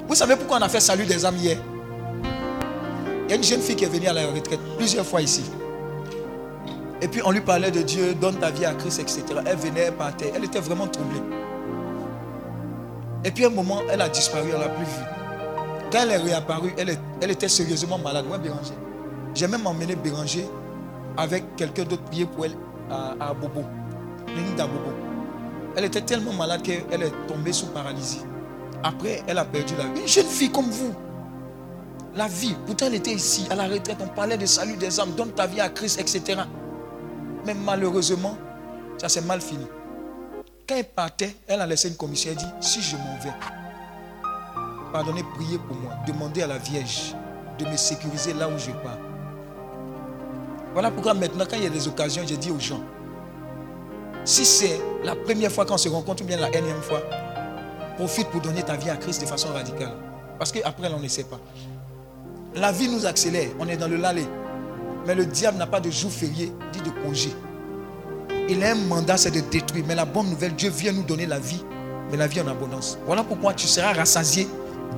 Vous 0.08 0.16
savez 0.16 0.36
pourquoi 0.36 0.58
on 0.58 0.62
a 0.62 0.70
fait 0.70 0.80
salut 0.80 1.06
des 1.06 1.24
âmes 1.24 1.38
hier? 1.38 1.58
Il 3.26 3.30
y 3.30 3.34
a 3.34 3.36
une 3.36 3.44
jeune 3.44 3.62
fille 3.62 3.76
qui 3.76 3.84
est 3.84 3.90
venue 3.90 4.08
à 4.08 4.14
la 4.14 4.26
retraite 4.28 4.60
plusieurs 4.78 5.06
fois 5.06 5.22
ici. 5.22 5.44
Et 7.02 7.08
puis 7.08 7.22
on 7.24 7.32
lui 7.32 7.42
parlait 7.42 7.72
de 7.72 7.82
Dieu, 7.82 8.16
donne 8.16 8.36
ta 8.38 8.50
vie 8.50 8.66
à 8.66 8.74
Christ, 8.74 9.00
etc. 9.00 9.24
Elle 9.46 9.58
venait, 9.58 9.82
elle 9.82 9.94
partait. 9.94 10.32
Elle 10.36 10.44
était 10.44 10.60
vraiment 10.60 10.88
troublée. 10.88 11.22
Et 13.24 13.32
puis 13.32 13.46
un 13.46 13.50
moment, 13.50 13.82
elle 13.90 14.02
a 14.02 14.10
disparu, 14.10 14.50
elle 14.52 14.60
n'a 14.60 14.70
plus 14.70 14.86
vu. 14.86 15.19
Quand 15.92 16.00
elle 16.04 16.12
est 16.12 16.18
réapparue, 16.18 16.74
elle, 16.78 17.32
était 17.32 17.50
sérieusement 17.50 17.98
malade. 17.98 18.26
Ouais, 18.30 18.38
Béranger. 18.38 18.74
J'ai 19.34 19.48
même 19.48 19.66
emmené 19.66 19.96
Béranger 19.96 20.48
avec 21.18 21.56
quelqu'un 21.56 21.84
d'autre 21.84 22.04
prier 22.04 22.26
pour 22.26 22.46
elle 22.46 22.56
à, 22.90 23.16
à 23.20 23.34
Bobo. 23.34 23.64
Clinique 24.28 24.56
d'Abobo. 24.56 24.92
Elle 25.76 25.86
était 25.86 26.02
tellement 26.02 26.34
malade 26.34 26.62
qu'elle 26.62 27.04
est 27.04 27.28
tombée 27.28 27.54
sous 27.54 27.68
paralysie. 27.68 28.22
Après, 28.84 29.24
elle 29.28 29.38
a 29.38 29.46
perdu 29.46 29.74
la 29.78 29.86
vie. 29.86 30.02
Une 30.02 30.08
jeune 30.08 30.26
fille 30.26 30.52
comme 30.52 30.70
vous. 30.70 30.94
La 32.16 32.28
vie, 32.28 32.56
pourtant 32.66 32.88
elle 32.88 32.96
était 32.96 33.14
ici, 33.14 33.48
à 33.50 33.56
la 33.56 33.68
retraite, 33.68 33.98
on 34.02 34.08
parlait 34.08 34.38
de 34.38 34.46
salut 34.46 34.78
des 34.78 35.00
âmes, 35.00 35.12
donne 35.16 35.32
ta 35.32 35.46
vie 35.46 35.62
à 35.62 35.70
Christ, 35.70 36.00
etc. 36.00 36.42
Mais 37.46 37.54
malheureusement, 37.54 38.36
ça 38.98 39.10
s'est 39.10 39.22
mal 39.22 39.42
fini. 39.42 39.66
Quand 40.68 40.76
elle 40.76 40.86
partait, 40.86 41.36
elle 41.48 41.62
a 41.62 41.68
laissé 41.68 41.88
une 41.88 41.96
commission. 41.96 42.32
Elle 42.32 42.38
dit, 42.38 42.46
si 42.62 42.82
je 42.82 42.96
m'en 42.96 43.18
vais, 43.24 43.30
pardonnez, 44.92 45.24
priez 45.36 45.58
pour 45.58 45.76
moi. 45.78 45.94
Demandez 46.08 46.42
à 46.42 46.48
la 46.48 46.58
Vierge 46.58 47.16
de 47.58 47.66
me 47.66 47.78
sécuriser 47.78 48.34
là 48.34 48.48
où 48.48 48.58
je 48.58 48.72
pars. 48.72 48.98
Voilà 50.74 50.92
pourquoi 50.92 51.14
maintenant, 51.14 51.46
quand 51.50 51.58
il 51.58 51.64
y 51.64 51.68
a 51.68 51.72
des 51.72 51.88
occasions, 51.88 52.24
je 52.28 52.36
dis 52.36 52.52
aux 52.52 52.60
gens, 52.60 52.82
si 54.24 54.46
c'est 54.46 54.80
la 55.04 55.16
première 55.16 55.52
fois 55.52 55.66
qu'on 55.66 55.78
se 55.78 55.90
rencontre 55.90 56.24
ou 56.24 56.26
bien 56.26 56.38
la 56.38 56.50
énième 56.50 56.82
fois, 56.82 57.02
profite 57.98 58.30
pour 58.30 58.42
donner 58.42 58.64
ta 58.64 58.76
vie 58.76 58.90
à 58.90 58.96
Christ 58.96 59.22
de 59.22 59.26
façon 59.26 59.50
radicale. 59.50 59.94
Parce 60.38 60.52
qu'après, 60.52 60.92
on 60.94 61.00
ne 61.00 61.08
sait 61.08 61.24
pas. 61.24 61.40
La 62.56 62.72
vie 62.72 62.88
nous 62.88 63.06
accélère, 63.06 63.50
on 63.60 63.68
est 63.68 63.78
dans 63.78 63.88
le 63.88 63.98
lalé. 63.98 64.26
Mais 65.06 65.16
le 65.16 65.26
diable 65.26 65.58
n'a 65.58 65.68
pas 65.68 65.80
de 65.80 65.90
jour 65.90 66.12
férié, 66.12 66.52
dit 66.72 66.82
de 66.82 66.90
congé. 67.04 67.32
Il 68.48 68.64
a 68.64 68.72
un 68.72 68.76
mandat, 68.76 69.18
c'est 69.18 69.32
de 69.32 69.42
détruire. 69.42 69.86
Mais 69.88 69.96
la 69.96 70.06
bonne 70.06 70.30
nouvelle, 70.30 70.56
Dieu 70.56 70.70
vient 70.70 70.92
nous 70.92 71.04
donner 71.04 71.26
la 71.26 71.40
vie, 71.40 71.64
mais 72.12 72.18
la 72.18 72.28
vie 72.28 72.42
en 72.42 72.48
abondance. 72.48 72.98
Voilà 73.06 73.24
pourquoi 73.24 73.54
tu 73.54 73.68
seras 73.68 73.94
rassasié 73.94 74.48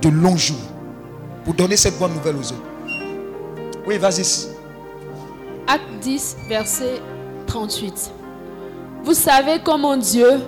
de 0.01 0.09
longs 0.09 0.37
jours 0.37 0.57
pour 1.43 1.53
donner 1.53 1.77
cette 1.77 1.97
bonne 1.97 2.13
nouvelle 2.13 2.35
aux 2.35 2.51
autres. 2.51 2.63
Oui, 3.87 3.97
vas-y. 3.97 4.23
Acte 5.67 5.83
10, 6.01 6.37
verset 6.47 7.01
38. 7.47 8.11
Vous 9.03 9.13
savez 9.13 9.59
comment 9.63 9.97
Dieu 9.97 10.39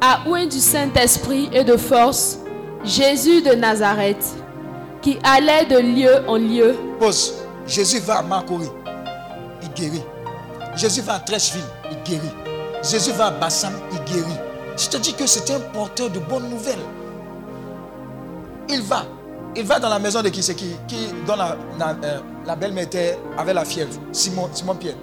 a 0.00 0.28
oué 0.28 0.46
du 0.46 0.58
Saint-Esprit 0.58 1.48
et 1.52 1.64
de 1.64 1.76
force 1.76 2.38
Jésus 2.84 3.42
de 3.42 3.52
Nazareth, 3.54 4.24
qui 5.02 5.18
allait 5.24 5.66
de 5.66 5.78
lieu 5.78 6.28
en 6.28 6.36
lieu. 6.36 6.76
Pause. 6.98 7.34
Jésus 7.66 7.98
va 7.98 8.18
à 8.18 8.22
Marcory, 8.22 8.68
il 9.62 9.68
guérit. 9.70 10.02
Jésus 10.76 11.02
va 11.02 11.14
à 11.14 11.18
Trècheville, 11.18 11.64
il 11.90 12.02
guérit. 12.08 12.32
Jésus 12.82 13.10
va 13.12 13.26
à 13.26 13.30
Bassam, 13.32 13.72
il 13.92 14.12
guérit. 14.12 14.38
Je 14.76 14.88
te 14.88 14.96
dis 14.96 15.12
que 15.12 15.26
c'est 15.26 15.50
un 15.52 15.60
porteur 15.60 16.08
de 16.08 16.18
bonnes 16.20 16.48
nouvelles. 16.48 16.78
Il 18.70 18.82
va. 18.82 19.04
Il 19.56 19.64
va 19.64 19.78
dans 19.78 19.88
la 19.88 19.98
maison 19.98 20.22
de 20.22 20.28
qui 20.28 20.42
c'est 20.42 20.54
qui, 20.54 20.76
qui 20.86 21.08
dont 21.26 21.36
la, 21.36 21.56
euh, 22.04 22.54
belle-mère 22.56 22.84
était 22.84 23.18
avec 23.36 23.54
la 23.54 23.64
fièvre. 23.64 23.98
Simon, 24.12 24.48
Simon 24.52 24.74
Pierre. 24.74 24.94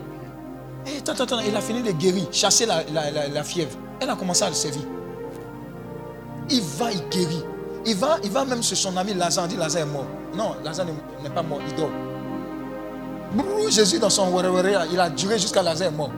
Et 0.86 1.00
attends, 1.00 1.24
attends, 1.24 1.40
il 1.40 1.56
a 1.56 1.62
fini 1.62 1.82
de 1.82 1.92
guérir, 1.92 2.26
chasser 2.32 2.66
la, 2.66 3.44
fièvre. 3.44 3.76
Elle 4.00 4.10
a 4.10 4.16
commencé 4.16 4.44
à 4.44 4.50
le 4.50 4.56
servir. 4.56 4.84
Il 6.50 6.62
va, 6.62 6.92
il 6.92 7.02
guérit. 7.10 7.44
Il 7.88 7.96
va, 7.96 8.18
il 8.24 8.32
même 8.32 8.62
sur 8.62 8.78
son 8.78 8.96
ami 8.98 9.14
Lazare. 9.14 9.46
Il 9.46 9.50
dit 9.50 9.58
Lazare 9.58 9.82
est 9.82 9.86
mort. 9.92 10.06
Non, 10.36 10.56
Lazare 10.64 10.86
n'est- 11.24 11.30
pas 11.30 11.42
mort, 11.42 11.60
il 11.68 11.76
dort. 11.76 11.90
Jésus 13.70 14.00
dans 14.00 14.10
son 14.10 14.32
wéré 14.32 14.76
il 14.92 15.00
a 15.00 15.10
duré 15.10 15.40
jusqu'à 15.40 15.64
Lazare 15.64 15.88
est 15.88 15.92
mort. 15.92 16.12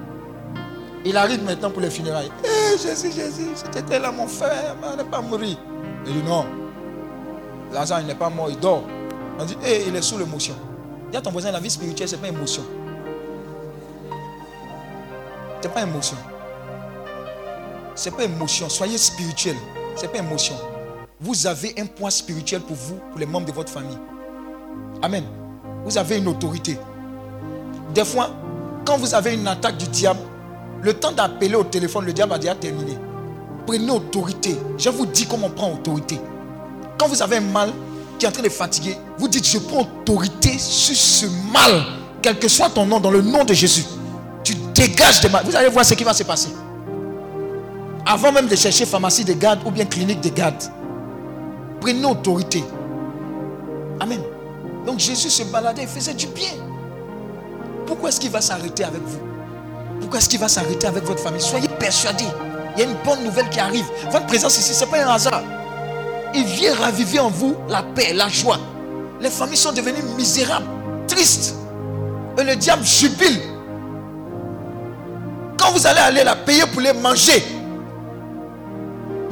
Il 1.06 1.15
arrive 1.15 1.44
maintenant 1.44 1.72
pour 1.72 1.82
les 1.82 1.90
funérailles. 1.90 2.32
Eh, 2.44 2.78
Jésus, 2.78 3.11
Jésus, 3.11 3.52
c'était 3.74 3.99
là 3.99 4.11
mon 4.11 4.28
frère, 4.28 4.76
il 4.91 4.98
n'est 4.98 5.10
pas 5.10 5.22
mort. 5.22 5.40
Il 5.41 5.57
dit 6.14 6.24
non. 6.28 6.45
Lazare, 7.72 8.02
il 8.02 8.07
n'est 8.07 8.15
pas 8.15 8.30
mort, 8.30 8.49
il 8.49 8.60
dort. 8.60 8.84
On 9.39 9.45
dit, 9.45 9.57
eh, 9.65 9.84
il 9.88 9.95
est 9.95 10.02
sous 10.02 10.18
l'émotion. 10.18 10.56
Dis 11.11 11.18
à 11.18 11.22
ton 11.22 11.31
voisin, 11.31 11.52
la 11.52 11.60
vie 11.60 11.69
spirituelle, 11.69 12.07
ce 12.07 12.15
n'est 12.15 12.22
pas 12.22 12.27
émotion. 12.30 12.64
Ce 15.61 15.68
n'est 15.68 15.73
pas 15.73 15.84
émotion. 15.84 16.18
Ce 17.95 18.10
n'est 18.10 18.15
pas 18.15 18.23
émotion. 18.23 18.69
Soyez 18.69 18.98
spirituel. 18.98 19.56
Ce 19.95 20.03
n'est 20.03 20.07
pas 20.07 20.19
émotion. 20.19 20.56
Vous 21.19 21.48
avez 21.48 21.73
un 21.80 21.85
poids 21.85 22.11
spirituel 22.11 22.61
pour 22.61 22.76
vous, 22.76 22.95
pour 23.10 23.19
les 23.19 23.26
membres 23.26 23.48
de 23.48 23.52
votre 23.52 23.72
famille. 23.72 23.98
Amen. 25.02 25.23
Vous 25.84 25.98
avez 25.98 26.18
une 26.18 26.27
autorité. 26.27 26.77
Des 27.94 28.06
fois, 28.06 28.30
quand 28.85 28.98
vous 28.98 29.15
avez 29.15 29.34
une 29.34 29.48
attaque 29.48 29.77
du 29.77 29.88
diable, 29.88 30.19
le 30.81 30.94
temps 30.94 31.11
d'appeler 31.11 31.56
au 31.56 31.64
téléphone, 31.64 32.06
le 32.06 32.14
diable 32.14 32.34
a 32.34 32.38
déjà 32.38 32.56
terminé. 32.56 32.98
Prenez 33.65 33.89
autorité. 33.91 34.56
Je 34.77 34.89
vous 34.89 35.06
dis 35.06 35.26
comment 35.26 35.48
on 35.48 35.49
prend 35.49 35.73
autorité. 35.73 36.19
Quand 36.98 37.07
vous 37.07 37.22
avez 37.22 37.38
un 37.38 37.41
mal 37.41 37.72
qui 38.18 38.26
est 38.26 38.30
en 38.30 38.32
train 38.32 38.44
de 38.44 38.49
fatiguer, 38.49 38.98
vous 39.18 39.28
dites 39.28 39.48
Je 39.48 39.60
prends 39.60 39.82
autorité 39.82 40.57
sur 40.57 40.95
ce 40.95 41.26
mal, 41.52 41.84
quel 42.22 42.40
que 42.40 42.48
soit 42.48 42.69
ton 42.69 42.86
nom, 42.86 42.99
dans 42.99 43.11
le 43.11 43.22
nom 43.22 43.44
de 43.44 43.53
Jésus. 43.53 43.86
Tu 44.44 44.56
dégages 44.74 45.22
des 45.22 45.30
mal. 45.30 45.44
Vous 45.45 45.56
allez 45.56 45.69
voir 45.69 45.86
ce 45.86 45.94
qui 45.94 46.03
va 46.03 46.14
se 46.14 46.24
passer. 46.24 46.49
Avant 48.06 48.32
même 48.32 48.48
de 48.48 48.56
chercher 48.56 48.86
pharmacie 48.86 49.26
de 49.26 49.34
garde 49.34 49.60
ou 49.65 49.72
bien 49.72 49.86
clinique 49.86 50.22
de 50.22 50.30
garde, 50.30 50.64
prenez 51.82 52.06
autorité. 52.06 52.64
Amen. 53.99 54.22
Donc 54.86 54.99
Jésus 54.99 55.30
se 55.30 55.44
baladait, 55.44 55.84
il 55.84 55.88
faisait 55.88 56.14
du 56.14 56.28
bien. 56.28 56.52
Pourquoi 57.86 58.10
est-ce 58.10 58.19
qu'il 58.19 58.32
va 58.32 58.41
s'arrêter 58.41 58.86
avec 58.86 59.02
vous? 59.02 59.19
Pourquoi 59.99 60.19
est-ce 60.19 60.30
qu'il 60.30 60.40
va 60.40 60.48
s'arrêter 60.48 60.88
avec 60.88 61.03
votre 61.03 61.22
famille? 61.22 61.41
Soyez 61.41 61.68
persuadés. 61.68 62.24
Il 62.76 62.84
y 62.84 62.86
a 62.86 62.90
une 62.90 62.98
bonne 63.03 63.24
nouvelle 63.24 63.49
qui 63.49 63.60
arrive. 63.60 63.86
Votre 64.11 64.26
présence 64.28 64.57
ici, 64.57 64.74
ce 64.74 64.86
n'est 64.86 64.91
pas 64.91 65.03
un 65.03 65.14
hasard. 65.14 65.41
Il 66.34 66.44
vient 66.44 66.74
raviver 66.76 67.20
en 67.20 67.30
vous 67.30 67.56
la 67.70 67.82
paix, 67.84 68.14
la 68.14 68.28
joie. 68.30 68.60
Les 69.20 69.30
familles 69.30 69.58
sont 69.58 69.72
devenues 69.72 70.04
misérables, 70.18 70.66
tristes. 71.08 71.56
Et 72.38 72.44
le 72.44 72.56
diable 72.56 72.84
jubile. 72.86 73.41
Quand 75.58 75.72
vous 75.72 75.88
allez 75.88 75.99
aller 75.99 76.24
la 76.24 76.36
payer 76.36 76.66
pour 76.72 76.82
les 76.82 76.94
manger, 76.94 77.44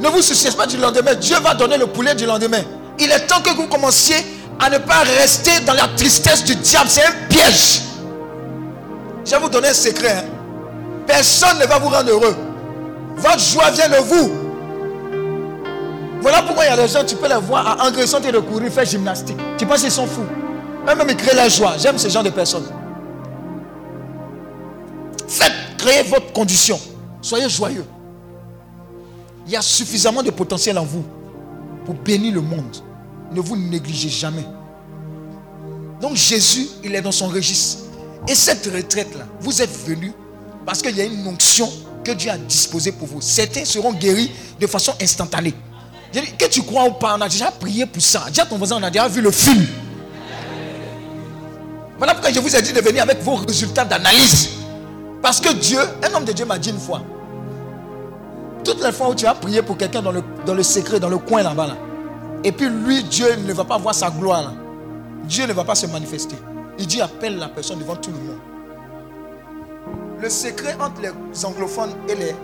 ne 0.00 0.08
vous 0.08 0.22
souciez 0.22 0.50
pas 0.50 0.66
du 0.66 0.76
lendemain. 0.76 1.14
Dieu 1.14 1.36
va 1.40 1.54
donner 1.54 1.78
le 1.78 1.86
poulet 1.86 2.14
du 2.14 2.26
lendemain. 2.26 2.62
Il 2.98 3.10
est 3.10 3.26
temps 3.26 3.40
que 3.40 3.50
vous 3.54 3.66
commenciez 3.68 4.16
à 4.58 4.68
ne 4.70 4.78
pas 4.78 5.00
rester 5.20 5.60
dans 5.64 5.74
la 5.74 5.86
tristesse 5.96 6.44
du 6.44 6.56
diable. 6.56 6.88
C'est 6.88 7.04
un 7.04 7.12
piège. 7.28 7.82
Je 9.24 9.30
vais 9.30 9.38
vous 9.38 9.48
donner 9.48 9.68
un 9.68 9.74
secret. 9.74 10.16
hein. 10.18 10.24
Personne 11.06 11.58
ne 11.60 11.66
va 11.66 11.78
vous 11.78 11.88
rendre 11.88 12.10
heureux. 12.10 12.36
Votre 13.16 13.38
joie 13.38 13.70
vient 13.70 13.88
de 13.88 13.96
vous. 13.96 14.30
Voilà 16.20 16.42
pourquoi 16.42 16.64
il 16.64 16.68
y 16.68 16.70
a 16.70 16.76
des 16.76 16.88
gens, 16.88 17.04
tu 17.04 17.16
peux 17.16 17.28
les 17.28 17.36
voir 17.36 17.66
à 17.66 17.86
engraissant 17.86 18.20
et 18.20 18.32
de 18.32 18.38
courir, 18.38 18.72
faire 18.72 18.84
gymnastique. 18.84 19.36
Tu 19.58 19.66
penses 19.66 19.82
qu'ils 19.82 19.90
sont 19.90 20.06
fous. 20.06 20.24
Eux-mêmes, 20.88 21.08
ils 21.10 21.16
créent 21.16 21.34
la 21.34 21.48
joie. 21.48 21.76
J'aime 21.78 21.98
ce 21.98 22.08
genre 22.08 22.22
de 22.22 22.30
personnes. 22.30 22.66
Faites 25.28 25.52
créer 25.78 26.02
votre 26.04 26.32
condition. 26.32 26.78
Soyez 27.20 27.48
joyeux. 27.48 27.84
Il 29.46 29.52
y 29.52 29.56
a 29.56 29.62
suffisamment 29.62 30.22
de 30.22 30.30
potentiel 30.30 30.78
en 30.78 30.84
vous 30.84 31.04
pour 31.84 31.94
bénir 31.94 32.34
le 32.34 32.40
monde. 32.40 32.76
Ne 33.32 33.40
vous 33.40 33.56
négligez 33.56 34.08
jamais. 34.08 34.44
Donc 36.00 36.14
Jésus, 36.14 36.68
il 36.84 36.94
est 36.94 37.00
dans 37.00 37.12
son 37.12 37.28
registre. 37.28 37.84
Et 38.28 38.34
cette 38.34 38.66
retraite-là, 38.66 39.26
vous 39.40 39.62
êtes 39.62 39.70
venus 39.86 40.12
parce 40.64 40.82
qu'il 40.82 40.96
y 40.96 41.00
a 41.00 41.04
une 41.04 41.26
onction 41.26 41.70
que 42.02 42.12
Dieu 42.12 42.30
a 42.30 42.38
disposée 42.38 42.92
pour 42.92 43.06
vous. 43.06 43.20
Certains 43.20 43.64
seront 43.64 43.92
guéris 43.92 44.30
de 44.60 44.66
façon 44.66 44.94
instantanée. 45.00 45.54
Que 46.12 46.48
tu 46.48 46.62
crois 46.62 46.84
ou 46.84 46.92
pas, 46.92 47.16
on 47.18 47.20
a 47.20 47.28
déjà 47.28 47.50
prié 47.50 47.86
pour 47.86 48.02
ça. 48.02 48.24
Dis 48.30 48.40
à 48.40 48.46
ton 48.46 48.56
voisin, 48.56 48.76
on 48.78 48.82
a 48.82 48.90
déjà 48.90 49.08
vu 49.08 49.20
le 49.20 49.30
film. 49.30 49.66
Voilà 51.98 52.14
pourquoi 52.14 52.32
je 52.32 52.40
vous 52.40 52.56
ai 52.56 52.62
dit 52.62 52.72
de 52.72 52.80
venir 52.80 53.02
avec 53.02 53.22
vos 53.22 53.36
résultats 53.36 53.84
d'analyse. 53.84 54.50
Parce 55.22 55.40
que 55.40 55.52
Dieu, 55.54 55.80
un 56.02 56.14
homme 56.14 56.24
de 56.24 56.32
Dieu 56.32 56.44
m'a 56.44 56.58
dit 56.58 56.70
une 56.70 56.78
fois, 56.78 57.02
toutes 58.64 58.82
les 58.82 58.92
fois 58.92 59.08
où 59.08 59.14
tu 59.14 59.26
as 59.26 59.34
prié 59.34 59.62
pour 59.62 59.76
quelqu'un 59.76 60.02
dans 60.02 60.12
le, 60.12 60.22
dans 60.44 60.54
le 60.54 60.62
secret, 60.62 61.00
dans 61.00 61.08
le 61.08 61.18
coin 61.18 61.42
là-bas, 61.42 61.66
là, 61.68 61.76
et 62.44 62.52
puis 62.52 62.68
lui, 62.68 63.02
Dieu 63.02 63.34
ne 63.46 63.52
va 63.52 63.64
pas 63.64 63.78
voir 63.78 63.94
sa 63.94 64.10
gloire. 64.10 64.52
Dieu 65.24 65.46
ne 65.46 65.52
va 65.52 65.64
pas 65.64 65.74
se 65.74 65.86
manifester. 65.86 66.36
Il 66.78 66.86
dit 66.86 67.00
appelle 67.00 67.38
la 67.38 67.48
personne 67.48 67.78
devant 67.78 67.96
tout 67.96 68.10
le 68.10 68.18
monde. 68.18 68.38
Le 70.20 70.30
secret 70.30 70.76
entre 70.80 71.00
les 71.00 71.44
anglophones 71.44 71.94
et 72.08 72.14
les 72.14 72.34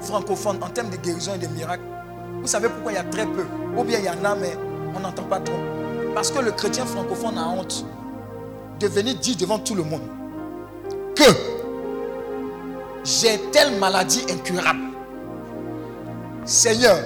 francophones 0.00 0.58
en 0.62 0.68
termes 0.68 0.90
de 0.90 0.96
guérison 0.96 1.34
et 1.34 1.38
de 1.38 1.46
miracles, 1.46 1.82
vous 2.40 2.46
savez 2.46 2.68
pourquoi 2.68 2.92
il 2.92 2.94
y 2.96 2.98
a 2.98 3.04
très 3.04 3.26
peu 3.26 3.44
Ou 3.76 3.84
bien 3.84 3.98
il 3.98 4.04
y 4.04 4.08
en 4.08 4.24
a, 4.24 4.34
mais 4.34 4.56
on 4.94 5.00
n'entend 5.00 5.24
pas 5.24 5.40
trop. 5.40 5.58
Parce 6.14 6.30
que 6.30 6.38
le 6.40 6.52
chrétien 6.52 6.86
francophone 6.86 7.38
a 7.38 7.48
honte 7.48 7.84
de 8.80 8.86
venir 8.88 9.14
dire 9.16 9.36
devant 9.36 9.58
tout 9.58 9.74
le 9.74 9.82
monde 9.82 10.02
que 11.14 11.24
j'ai 13.04 13.38
telle 13.52 13.78
maladie 13.78 14.24
incurable. 14.30 14.80
Seigneur, 16.44 16.98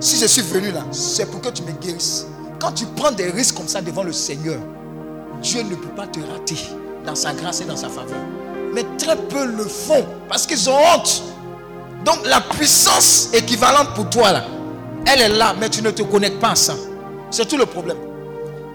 si 0.00 0.18
je 0.18 0.26
suis 0.26 0.42
venu 0.42 0.72
là, 0.72 0.84
c'est 0.90 1.30
pour 1.30 1.40
que 1.40 1.50
tu 1.50 1.62
me 1.62 1.72
guérisses. 1.72 2.26
Quand 2.58 2.72
tu 2.72 2.86
prends 2.86 3.12
des 3.12 3.30
risques 3.30 3.56
comme 3.56 3.68
ça 3.68 3.80
devant 3.80 4.02
le 4.02 4.12
Seigneur, 4.12 4.58
Dieu 5.42 5.62
ne 5.62 5.74
peut 5.74 5.94
pas 5.94 6.06
te 6.06 6.20
rater 6.20 6.56
dans 7.06 7.14
sa 7.14 7.32
grâce 7.32 7.60
et 7.60 7.64
dans 7.64 7.76
sa 7.76 7.88
faveur. 7.88 8.18
Mais 8.74 8.84
très 8.98 9.16
peu 9.16 9.46
le 9.46 9.64
font 9.64 10.04
parce 10.28 10.46
qu'ils 10.46 10.68
ont 10.68 10.76
honte. 10.94 11.22
Donc 12.04 12.26
la 12.26 12.40
puissance 12.40 13.28
équivalente 13.32 13.94
pour 13.94 14.08
toi 14.08 14.32
là, 14.32 14.44
elle 15.06 15.20
est 15.20 15.28
là, 15.28 15.54
mais 15.58 15.68
tu 15.68 15.82
ne 15.82 15.90
te 15.90 16.02
connectes 16.02 16.38
pas 16.40 16.50
à 16.50 16.54
ça. 16.54 16.74
C'est 17.30 17.46
tout 17.46 17.56
le 17.56 17.66
problème. 17.66 17.98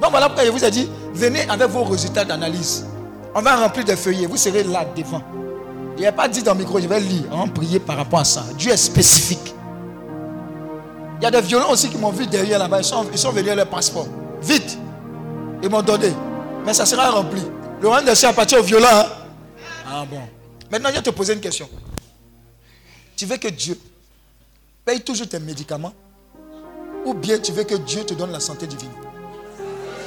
Donc 0.01 0.11
voilà 0.11 0.27
pourquoi 0.27 0.45
je 0.45 0.51
vous 0.51 0.63
ai 0.63 0.71
dit, 0.71 0.89
venez 1.13 1.47
avec 1.49 1.69
vos 1.69 1.83
résultats 1.83 2.25
d'analyse. 2.25 2.85
On 3.33 3.41
va 3.41 3.55
remplir 3.55 3.85
des 3.85 3.95
feuillets, 3.95 4.25
vous 4.27 4.37
serez 4.37 4.63
là 4.63 4.85
devant. 4.95 5.21
Il 5.97 6.01
n'y 6.01 6.07
a 6.07 6.11
pas 6.11 6.27
dit 6.27 6.43
dans 6.43 6.53
le 6.53 6.59
micro, 6.59 6.79
je 6.79 6.87
vais 6.87 6.99
lire, 6.99 7.23
on 7.31 7.45
va 7.45 7.51
prier 7.51 7.79
par 7.79 7.97
rapport 7.97 8.19
à 8.19 8.25
ça. 8.25 8.43
Dieu 8.57 8.71
est 8.71 8.77
spécifique. 8.77 9.53
Il 11.19 11.23
y 11.23 11.25
a 11.25 11.31
des 11.31 11.41
violents 11.41 11.71
aussi 11.71 11.89
qui 11.89 11.97
m'ont 11.97 12.11
vu 12.11 12.27
derrière 12.27 12.59
là-bas. 12.59 12.79
Ils 12.79 12.83
sont, 12.83 13.31
venus 13.31 13.51
avec 13.51 13.55
leur 13.55 13.69
passeport. 13.69 14.07
Vite. 14.41 14.77
Ils 15.63 15.69
m'ont 15.69 15.81
donné. 15.81 16.11
Mais 16.65 16.73
ça 16.73 16.85
sera 16.85 17.09
rempli. 17.09 17.41
Le 17.81 17.87
royaume 17.87 18.05
des 18.05 18.15
cieux 18.15 18.27
appartient 18.27 18.57
aux 18.57 18.63
violents. 18.63 18.87
hein. 18.91 19.05
Ah 19.87 20.05
bon. 20.09 20.19
Maintenant, 20.69 20.89
je 20.89 20.95
vais 20.95 21.01
te 21.01 21.09
poser 21.11 21.33
une 21.33 21.39
question. 21.39 21.69
Tu 23.15 23.25
veux 23.25 23.37
que 23.37 23.47
Dieu 23.47 23.79
paye 24.83 24.99
toujours 24.99 25.27
tes 25.27 25.39
médicaments? 25.39 25.93
Ou 27.05 27.13
bien 27.13 27.37
tu 27.37 27.51
veux 27.51 27.63
que 27.63 27.75
Dieu 27.75 28.03
te 28.03 28.13
donne 28.13 28.31
la 28.31 28.39
santé 28.39 28.67
divine? 28.67 28.89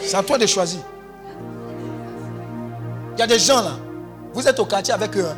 C'est 0.02 0.16
à 0.16 0.22
toi 0.22 0.36
de 0.36 0.46
choisir. 0.46 0.80
Il 3.16 3.20
y 3.20 3.22
a 3.22 3.26
des 3.26 3.38
gens 3.38 3.62
là, 3.62 3.72
vous 4.32 4.46
êtes 4.46 4.58
au 4.58 4.64
quartier 4.64 4.92
avec 4.94 5.16
eux, 5.16 5.26
hein, 5.26 5.36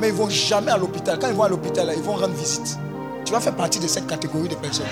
mais 0.00 0.08
ils 0.08 0.12
ne 0.12 0.18
vont 0.18 0.30
jamais 0.30 0.70
à 0.70 0.76
l'hôpital. 0.78 1.18
Quand 1.18 1.28
ils 1.28 1.34
vont 1.34 1.44
à 1.44 1.48
l'hôpital, 1.48 1.92
ils 1.96 2.02
vont 2.02 2.14
rendre 2.14 2.34
visite. 2.34 2.78
Tu 3.24 3.32
vas 3.32 3.40
faire 3.40 3.54
partie 3.54 3.78
de 3.78 3.86
cette 3.86 4.06
catégorie 4.06 4.48
de 4.48 4.54
personnes. 4.54 4.86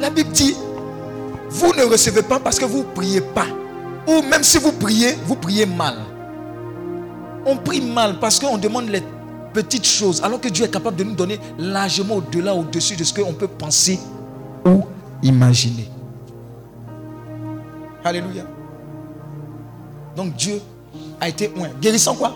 La 0.00 0.10
Bible 0.10 0.30
dit, 0.30 0.56
vous 1.50 1.72
ne 1.74 1.84
recevez 1.84 2.22
pas 2.22 2.40
parce 2.40 2.58
que 2.58 2.64
vous 2.64 2.78
ne 2.78 2.94
priez 2.94 3.20
pas. 3.20 3.46
Ou 4.06 4.22
même 4.22 4.42
si 4.42 4.58
vous 4.58 4.72
priez, 4.72 5.16
vous 5.26 5.36
priez 5.36 5.66
mal. 5.66 5.96
On 7.44 7.56
prie 7.56 7.80
mal 7.80 8.18
parce 8.18 8.38
qu'on 8.38 8.58
demande 8.58 8.88
les 8.88 9.02
petites 9.52 9.86
choses, 9.86 10.22
alors 10.22 10.40
que 10.40 10.48
Dieu 10.48 10.64
est 10.64 10.70
capable 10.70 10.96
de 10.96 11.04
nous 11.04 11.14
donner 11.14 11.38
largement 11.58 12.16
au-delà, 12.16 12.54
au-dessus 12.54 12.96
de 12.96 13.04
ce 13.04 13.14
qu'on 13.14 13.32
peut 13.32 13.48
penser 13.48 13.98
ou 14.68 14.84
imaginer. 15.22 15.88
Alléluia. 18.04 18.44
Donc 20.16 20.34
Dieu 20.34 20.60
a 21.20 21.28
été 21.28 21.48
loin. 21.54 21.68
Guérissant 21.80 22.14
quoi? 22.14 22.34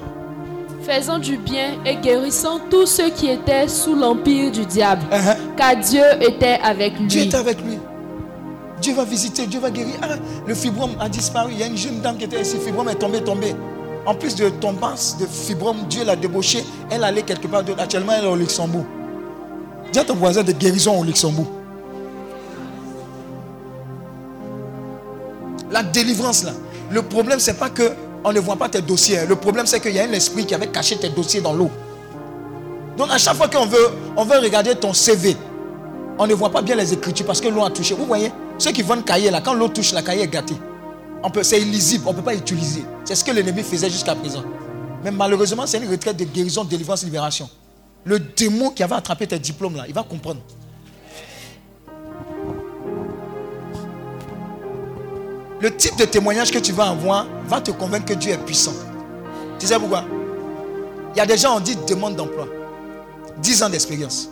Faisant 0.82 1.18
du 1.18 1.36
bien 1.36 1.74
et 1.86 1.96
guérissant 1.96 2.58
tous 2.70 2.86
ceux 2.86 3.10
qui 3.10 3.28
étaient 3.28 3.68
sous 3.68 3.94
l'empire 3.94 4.50
du 4.50 4.66
diable, 4.66 5.02
Uh-huh. 5.12 5.36
car 5.56 5.76
Dieu 5.76 6.02
était 6.20 6.58
avec 6.62 6.94
Dieu 7.06 7.22
lui. 7.22 7.28
est 7.28 7.34
avec 7.34 7.62
lui. 7.64 7.78
Dieu 8.80 8.94
va 8.94 9.04
visiter, 9.04 9.46
Dieu 9.46 9.60
va 9.60 9.70
guérir. 9.70 9.94
Ah, 10.02 10.08
le 10.44 10.54
fibrome 10.54 10.90
a 10.98 11.08
disparu. 11.08 11.52
Il 11.52 11.60
y 11.60 11.62
a 11.62 11.66
une 11.66 11.76
jeune 11.76 12.00
dame 12.00 12.16
qui 12.16 12.24
était 12.24 12.40
ici. 12.40 12.56
Fibrome 12.58 12.88
est 12.88 12.96
tombé, 12.96 13.22
tombé. 13.22 13.54
En 14.04 14.14
plus 14.16 14.34
de 14.34 14.48
tombance 14.48 15.16
de 15.20 15.26
fibrome, 15.26 15.76
Dieu 15.88 16.04
l'a 16.04 16.16
débauché. 16.16 16.64
Elle 16.90 17.04
allait 17.04 17.22
quelque 17.22 17.46
part 17.46 17.62
d'autre. 17.62 17.80
Actuellement, 17.80 18.12
elle 18.18 18.24
est 18.24 18.28
au 18.28 18.34
Luxembourg. 18.34 18.84
Dis 19.92 20.00
à 20.00 20.04
ton 20.04 20.16
voisin 20.16 20.42
de 20.42 20.50
guérison 20.50 20.98
au 20.98 21.04
Luxembourg. 21.04 21.46
La 25.72 25.82
délivrance 25.82 26.44
là. 26.44 26.52
Le 26.90 27.02
problème, 27.02 27.40
c'est 27.40 27.58
pas 27.58 27.70
que 27.70 27.92
on 28.24 28.32
ne 28.32 28.38
voit 28.38 28.56
pas 28.56 28.68
tes 28.68 28.82
dossiers. 28.82 29.26
Le 29.26 29.34
problème, 29.36 29.66
c'est 29.66 29.80
qu'il 29.80 29.92
y 29.92 29.98
a 29.98 30.04
un 30.04 30.12
esprit 30.12 30.46
qui 30.46 30.54
avait 30.54 30.68
caché 30.68 30.96
tes 30.96 31.08
dossiers 31.08 31.40
dans 31.40 31.54
l'eau. 31.54 31.70
Donc 32.96 33.08
à 33.10 33.18
chaque 33.18 33.34
fois 33.34 33.48
qu'on 33.48 33.66
veut, 33.66 33.88
on 34.16 34.24
veut 34.24 34.38
regarder 34.38 34.74
ton 34.74 34.92
CV, 34.92 35.36
on 36.18 36.26
ne 36.26 36.34
voit 36.34 36.50
pas 36.50 36.62
bien 36.62 36.76
les 36.76 36.92
écritures 36.92 37.26
parce 37.26 37.40
que 37.40 37.48
l'eau 37.48 37.64
a 37.64 37.70
touché. 37.70 37.94
Vous 37.94 38.06
voyez, 38.06 38.30
ceux 38.58 38.70
qui 38.70 38.82
vendent 38.82 39.04
cahier 39.04 39.30
là, 39.30 39.40
quand 39.40 39.54
l'eau 39.54 39.68
touche, 39.68 39.92
la 39.92 40.02
cahier 40.02 40.22
est 40.22 40.28
gâtée. 40.28 40.56
C'est 41.42 41.60
illisible, 41.60 42.04
on 42.06 42.10
ne 42.10 42.16
peut 42.16 42.22
pas 42.22 42.34
utiliser. 42.34 42.84
C'est 43.04 43.14
ce 43.14 43.24
que 43.24 43.30
l'ennemi 43.30 43.62
faisait 43.62 43.88
jusqu'à 43.88 44.14
présent. 44.14 44.42
Mais 45.02 45.10
malheureusement, 45.10 45.66
c'est 45.66 45.78
une 45.78 45.90
retraite 45.90 46.16
de 46.16 46.24
guérison, 46.24 46.64
délivrance, 46.64 47.02
libération. 47.04 47.48
Le 48.04 48.18
démon 48.18 48.70
qui 48.70 48.82
avait 48.82 48.94
attrapé 48.94 49.26
tes 49.26 49.38
diplômes 49.38 49.76
là, 49.76 49.84
il 49.88 49.94
va 49.94 50.02
comprendre. 50.02 50.40
Le 55.62 55.70
type 55.76 55.96
de 55.96 56.04
témoignage 56.04 56.50
que 56.50 56.58
tu 56.58 56.72
vas 56.72 56.88
avoir 56.88 57.24
va 57.46 57.60
te 57.60 57.70
convaincre 57.70 58.06
que 58.06 58.14
Dieu 58.14 58.32
est 58.32 58.44
puissant. 58.44 58.72
Tu 59.60 59.66
sais 59.68 59.78
pourquoi? 59.78 60.04
Il 61.14 61.18
y 61.18 61.20
a 61.20 61.26
des 61.26 61.36
gens, 61.38 61.56
on 61.56 61.60
dit 61.60 61.76
demande 61.88 62.16
d'emploi. 62.16 62.48
10 63.38 63.62
ans 63.62 63.70
d'expérience. 63.70 64.28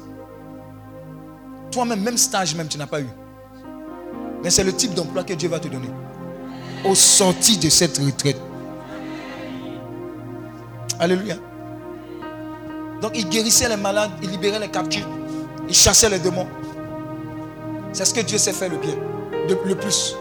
Toi-même, 1.70 2.01
même 2.01 2.16
stage 2.16 2.57
même, 2.57 2.66
tu 2.66 2.78
n'as 2.78 2.89
pas 2.89 3.01
eu. 3.01 3.07
Mais 4.43 4.51
c'est 4.51 4.65
le 4.65 4.73
type 4.73 4.93
d'emploi 4.93 5.23
que 5.23 5.35
Dieu 5.35 5.48
va 5.48 5.61
te 5.61 5.69
donner. 5.69 5.90
Au 6.85 6.97
sorti 6.97 7.59
de 7.59 7.69
cette 7.69 7.98
retraite. 7.98 8.40
Alléluia. 10.98 11.36
Donc 13.01 13.12
il 13.15 13.28
guérissait 13.28 13.69
les 13.69 13.77
malades, 13.77 14.11
il 14.20 14.31
libérait 14.31 14.59
les 14.59 14.69
captifs, 14.69 15.07
il 15.69 15.74
chassait 15.77 16.11
les 16.11 16.19
démons. 16.19 16.48
C'est 17.93 18.05
ce 18.05 18.12
que 18.12 18.20
Dieu 18.20 18.36
sait 18.36 18.52
faire 18.52 18.70
le 18.70 18.78
bien, 18.78 18.97
le 19.65 19.74
plus. 19.77 20.16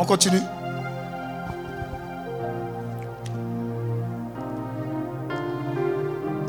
On 0.00 0.04
continue. 0.06 0.40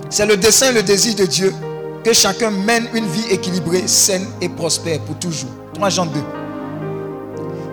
C'est 0.09 0.25
le 0.25 0.37
dessein 0.37 0.69
et 0.69 0.73
le 0.73 0.83
désir 0.83 1.15
de 1.15 1.25
Dieu 1.25 1.53
que 2.01 2.13
chacun 2.13 2.49
mène 2.49 2.87
une 2.93 3.07
vie 3.07 3.25
équilibrée, 3.29 3.89
saine 3.89 4.25
et 4.39 4.47
prospère 4.47 5.01
pour 5.01 5.19
toujours. 5.19 5.49
3 5.73 5.89
Jean 5.89 6.05
2. 6.05 6.21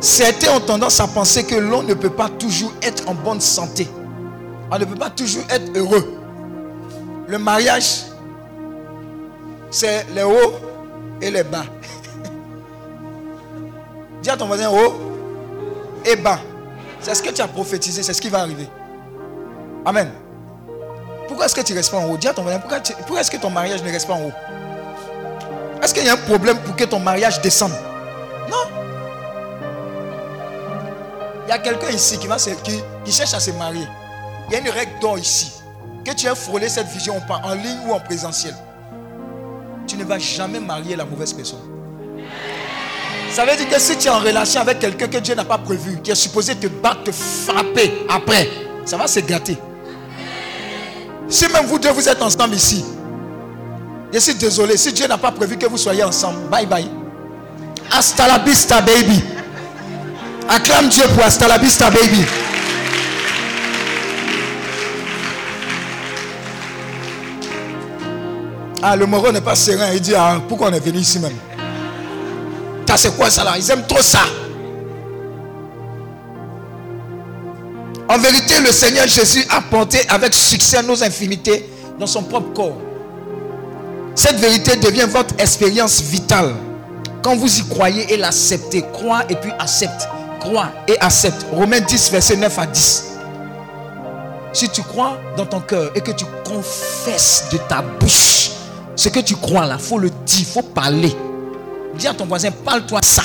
Certains 0.01 0.57
ont 0.57 0.61
tendance 0.61 0.99
à 0.99 1.07
penser 1.07 1.45
que 1.45 1.55
l'on 1.55 1.85
ne 1.85 1.95
peut 1.95 2.11
pas 2.11 2.29
toujours 2.29 2.73
être 2.83 3.09
en 3.09 3.15
bonne 3.15 3.41
santé. 3.41 3.87
On 4.73 4.79
ne 4.81 4.85
peut 4.85 4.97
pas 4.97 5.11
toujours 5.11 5.45
être 5.49 5.71
heureux. 5.77 6.13
Le 7.29 7.39
mariage, 7.39 8.03
c'est 9.71 10.05
les 10.13 10.25
hauts 10.25 10.55
et 11.23 11.31
les 11.31 11.45
bas. 11.45 11.67
Dis 14.25 14.31
à 14.31 14.37
ton 14.37 14.49
voisin 14.49 14.71
haut 14.71 15.08
et 16.05 16.17
bas. 16.17 16.41
C'est 17.01 17.15
ce 17.15 17.23
que 17.23 17.31
tu 17.31 17.41
as 17.41 17.49
prophétisé, 17.49 18.03
c'est 18.03 18.13
ce 18.13 18.21
qui 18.21 18.29
va 18.29 18.41
arriver. 18.41 18.69
Amen. 19.85 20.11
Pourquoi 21.27 21.47
est-ce 21.47 21.55
que 21.55 21.61
tu 21.61 21.73
ne 21.73 21.79
restes 21.79 21.91
pas 21.91 21.99
en 21.99 22.07
haut? 22.07 22.17
Dis 22.17 22.27
à 22.27 22.35
ton 22.35 22.43
voisin, 22.43 22.59
pourquoi, 22.59 23.21
est-ce 23.21 23.31
que 23.31 23.37
ton 23.37 23.51
mariage 23.51 23.83
ne 23.83 23.91
reste 23.91 24.07
pas 24.07 24.15
en 24.15 24.23
haut? 24.23 24.33
Est-ce 25.83 25.95
qu'il 25.95 26.05
y 26.05 26.09
a 26.09 26.15
un 26.15 26.17
problème 26.17 26.59
pour 26.59 26.75
que 26.75 26.85
ton 26.85 26.99
mariage 26.99 27.41
descende? 27.41 27.73
Non. 28.51 28.57
Il 31.47 31.51
y 31.51 31.53
a 31.53 31.59
quelqu'un 31.59 31.91
ici 31.91 32.19
qui, 32.19 33.13
cherche 33.13 33.35
à 33.35 33.41
se 33.41 33.51
marier. 33.53 33.87
Il 34.49 34.55
y 34.55 34.57
a 34.57 34.61
une 34.61 34.71
règle 34.71 34.99
d'or 35.01 35.19
ici. 35.19 35.53
Que 36.05 36.13
tu 36.13 36.27
aies 36.27 36.35
frôlé 36.35 36.69
cette 36.69 36.89
vision 36.89 37.21
en 37.29 37.55
ligne 37.55 37.79
ou 37.87 37.93
en 37.93 38.01
présentiel. 38.01 38.55
Tu 39.87 39.97
ne 39.97 40.05
vas 40.05 40.19
jamais 40.19 40.61
marier 40.61 40.97
la 40.97 41.05
mauvaise 41.05 41.33
personne. 41.33 41.78
Ça 43.31 43.45
veut 43.45 43.57
dire 43.57 43.69
que 43.69 43.79
si 43.79 43.97
tu 43.97 44.09
es 44.09 44.11
en 44.11 44.19
relation 44.19 44.61
avec 44.61 44.79
quelqu'un 44.81 45.07
que 45.07 45.19
Dieu 45.19 45.35
n'a 45.35 45.45
pas 45.45 45.59
prévu, 45.59 46.01
qui 46.03 46.11
est 46.11 46.15
supposé 46.15 46.55
te 46.57 46.67
battre, 46.67 47.05
te 47.05 47.13
frapper 47.13 47.93
après, 48.09 48.49
ça 48.85 48.97
va 48.97 49.07
se 49.07 49.21
gâter. 49.21 49.57
Si 51.29 51.47
même 51.49 51.67
vous 51.67 51.79
deux 51.79 51.91
vous 51.91 52.09
êtes 52.09 52.23
ensemble 52.23 52.55
ici, 52.55 52.85
je 54.13 54.19
suis 54.19 54.35
désolé, 54.35 54.77
si 54.77 54.93
Dieu 54.93 55.07
n'a 55.07 55.19
pas 55.19 55.31
prévu 55.31 55.57
que 55.59 55.67
vous 55.67 55.77
soyez 55.77 56.03
ensemble, 56.03 56.49
bye 56.51 56.67
bye. 56.67 56.89
Hasta 57.91 58.27
la 58.27 58.39
vista, 58.39 58.81
baby. 58.81 59.23
Acclame 60.49 60.89
Dieu 60.89 61.05
pour 61.15 61.25
hasta 61.25 61.47
la 61.47 61.59
vista, 61.59 61.91
baby. 61.91 62.25
Ah, 68.83 68.97
le 68.97 69.07
Moro 69.07 69.33
n'est 69.33 69.41
pas 69.41 69.57
serein. 69.57 69.93
Il 69.93 70.01
dit, 70.01 70.15
ah, 70.15 70.41
pourquoi 70.49 70.69
on 70.69 70.73
est 70.73 70.81
venu 70.81 70.99
ici 70.99 71.19
même? 71.19 71.33
C'est 72.97 73.17
quoi 73.17 73.31
ça 73.31 73.45
là? 73.45 73.55
Ils 73.57 73.71
aiment 73.71 73.87
trop 73.87 74.03
ça. 74.03 74.21
En 78.09 78.19
vérité, 78.19 78.55
le 78.65 78.73
Seigneur 78.73 79.07
Jésus 79.07 79.45
a 79.51 79.61
porté 79.61 80.01
avec 80.09 80.33
succès 80.33 80.83
nos 80.83 81.03
infimités 81.05 81.69
dans 81.99 82.07
son 82.07 82.23
propre 82.23 82.53
corps. 82.55 82.79
Cette 84.15 84.37
vérité 84.37 84.77
devient 84.77 85.07
votre 85.09 85.35
expérience 85.39 86.01
vitale. 86.01 86.55
Quand 87.23 87.37
vous 87.37 87.59
y 87.59 87.69
croyez 87.69 88.13
et 88.13 88.17
l'acceptez, 88.17 88.83
crois 88.93 89.23
et 89.29 89.35
puis 89.35 89.51
accepte. 89.59 90.09
Crois 90.41 90.71
et 90.87 90.99
accepte. 91.01 91.47
Romains 91.53 91.81
10, 91.81 92.11
verset 92.11 92.37
9 92.37 92.59
à 92.59 92.67
10. 92.67 93.05
Si 94.55 94.69
tu 94.71 94.83
crois 94.83 95.19
dans 95.37 95.47
ton 95.47 95.61
cœur 95.61 95.91
et 95.95 96.01
que 96.01 96.13
tu 96.13 96.25
confesses 96.45 97.45
de 97.53 97.59
ta 97.69 97.83
bouche 97.83 98.51
ce 98.97 99.09
que 99.11 99.21
tu 99.21 99.37
crois 99.37 99.65
là, 99.67 99.79
faut 99.79 99.99
le 99.99 100.11
dire, 100.27 100.47
faut 100.47 100.63
parler. 100.63 101.15
Dis 101.99 102.07
à 102.07 102.15
ton 102.15 102.27
voisin, 102.27 102.51
parle-toi 102.65 103.01
ça. 103.03 103.25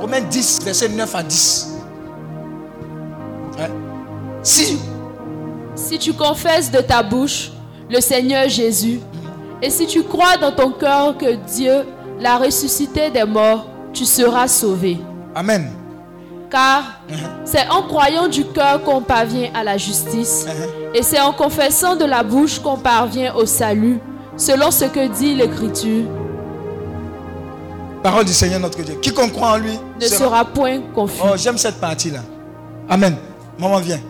Romains 0.00 0.20
10, 0.20 0.60
verset 0.64 0.88
9 0.88 1.14
à 1.14 1.22
10. 1.24 1.68
Hein? 3.58 3.68
Si 4.42 4.78
Si 5.74 5.98
tu 5.98 6.12
confesses 6.12 6.70
de 6.70 6.80
ta 6.80 7.02
bouche 7.02 7.50
le 7.90 8.00
Seigneur 8.00 8.48
Jésus, 8.48 9.00
et 9.60 9.68
si 9.68 9.86
tu 9.86 10.04
crois 10.04 10.36
dans 10.36 10.52
ton 10.52 10.70
cœur 10.70 11.18
que 11.18 11.34
Dieu 11.52 11.84
l'a 12.20 12.36
ressuscité 12.36 13.10
des 13.10 13.24
morts, 13.24 13.66
tu 13.92 14.04
seras 14.04 14.46
sauvé. 14.46 14.98
Amen. 15.34 15.72
Car 16.50 17.00
c'est 17.44 17.68
en 17.68 17.82
croyant 17.82 18.28
du 18.28 18.44
cœur 18.44 18.82
qu'on 18.84 19.00
parvient 19.02 19.50
à 19.54 19.64
la 19.64 19.76
justice, 19.76 20.46
et 20.94 21.02
c'est 21.02 21.20
en 21.20 21.32
confessant 21.32 21.96
de 21.96 22.04
la 22.04 22.22
bouche 22.22 22.60
qu'on 22.60 22.76
parvient 22.76 23.34
au 23.34 23.44
salut, 23.44 23.98
selon 24.36 24.70
ce 24.70 24.84
que 24.84 25.08
dit 25.08 25.34
l'Écriture. 25.34 26.04
Parole 28.02 28.24
du 28.24 28.32
Seigneur 28.32 28.58
notre 28.60 28.82
Dieu. 28.82 28.96
Quiconque 29.00 29.32
croit 29.32 29.52
en 29.52 29.56
lui 29.58 29.78
Ne 30.00 30.06
sera- 30.06 30.18
sera 30.18 30.44
point 30.44 30.80
confus. 30.94 31.20
Oh, 31.24 31.34
j'aime 31.36 31.56
cette 31.58 31.80
partie-là. 31.80 32.20
Amen. 32.88 33.16
Maman, 33.58 33.78
viens. 33.78 34.00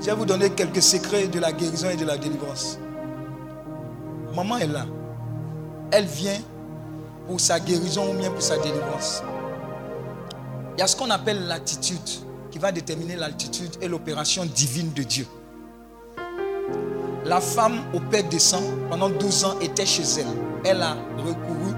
Je 0.00 0.06
vais 0.06 0.14
vous 0.14 0.24
donner 0.24 0.48
quelques 0.50 0.80
secrets 0.82 1.28
de 1.28 1.38
la 1.38 1.52
guérison 1.52 1.90
et 1.90 1.96
de 1.96 2.06
la 2.06 2.16
délivrance. 2.16 2.78
Maman 4.34 4.56
est 4.58 4.66
là. 4.66 4.86
Elle 5.90 6.06
vient 6.06 6.38
pour 7.26 7.38
sa 7.40 7.60
guérison 7.60 8.10
ou 8.14 8.18
bien 8.18 8.30
pour 8.30 8.40
sa 8.40 8.56
délivrance. 8.56 9.22
Il 10.76 10.80
y 10.80 10.82
a 10.82 10.86
ce 10.86 10.96
qu'on 10.96 11.10
appelle 11.10 11.46
l'attitude 11.46 11.98
qui 12.50 12.58
va 12.58 12.72
déterminer 12.72 13.16
l'altitude 13.16 13.72
et 13.82 13.88
l'opération 13.88 14.46
divine 14.46 14.92
de 14.94 15.02
Dieu. 15.02 15.26
La 17.24 17.40
femme 17.40 17.80
au 17.92 18.00
père 18.00 18.28
de 18.28 18.38
sang, 18.38 18.62
pendant 18.88 19.08
12 19.10 19.44
ans, 19.44 19.54
était 19.60 19.86
chez 19.86 20.02
elle. 20.18 20.26
Elle 20.64 20.82
a 20.82 20.96
recouru 21.18 21.74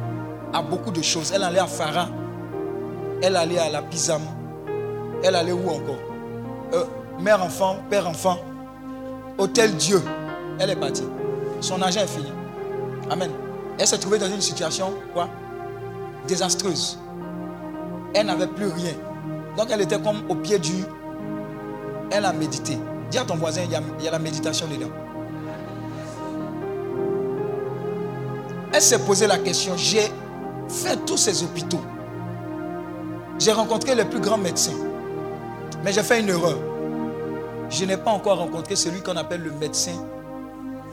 à 0.52 0.62
beaucoup 0.62 0.90
de 0.90 1.02
choses. 1.02 1.32
Elle 1.34 1.42
allait 1.42 1.58
à 1.58 1.66
Phara. 1.66 2.08
Elle 3.22 3.36
allait 3.36 3.58
à 3.58 3.70
la 3.70 3.82
Pisam. 3.82 4.22
Elle 5.22 5.34
allait 5.34 5.52
où 5.52 5.68
encore? 5.68 5.98
Euh, 6.74 6.84
Mère-enfant, 7.20 7.76
père-enfant. 7.90 8.38
Hôtel 9.38 9.76
Dieu. 9.76 10.02
Elle 10.58 10.70
est 10.70 10.76
partie. 10.76 11.04
Son 11.60 11.80
argent 11.80 12.00
est 12.00 12.06
fini. 12.06 12.32
Amen. 13.10 13.30
Elle 13.78 13.86
s'est 13.86 13.98
trouvée 13.98 14.18
dans 14.18 14.26
une 14.28 14.40
situation, 14.40 14.92
quoi? 15.12 15.28
Désastreuse. 16.26 16.98
Elle 18.14 18.26
n'avait 18.26 18.46
plus 18.46 18.66
rien. 18.66 18.92
Donc 19.56 19.68
elle 19.70 19.80
était 19.80 20.00
comme 20.00 20.22
au 20.28 20.34
pied 20.34 20.58
du... 20.58 20.84
Elle 22.10 22.24
a 22.24 22.32
médité. 22.32 22.78
Dis 23.12 23.18
à 23.18 23.24
ton 23.26 23.36
voisin, 23.36 23.60
il 23.64 23.70
y 24.04 24.08
a, 24.08 24.10
la 24.10 24.18
méditation 24.18 24.66
dedans. 24.66 24.90
Elle 28.72 28.80
s'est 28.80 29.00
posé 29.00 29.26
la 29.26 29.36
question, 29.36 29.74
j'ai 29.76 30.10
fait 30.66 30.96
tous 31.04 31.18
ces 31.18 31.42
hôpitaux. 31.42 31.82
J'ai 33.38 33.52
rencontré 33.52 33.94
les 33.94 34.06
plus 34.06 34.18
grands 34.18 34.38
médecins. 34.38 34.78
Mais 35.84 35.92
j'ai 35.92 36.02
fait 36.02 36.20
une 36.20 36.30
erreur. 36.30 36.56
Je 37.68 37.84
n'ai 37.84 37.98
pas 37.98 38.12
encore 38.12 38.38
rencontré 38.38 38.76
celui 38.76 39.02
qu'on 39.02 39.16
appelle 39.18 39.42
le 39.42 39.52
médecin 39.52 39.92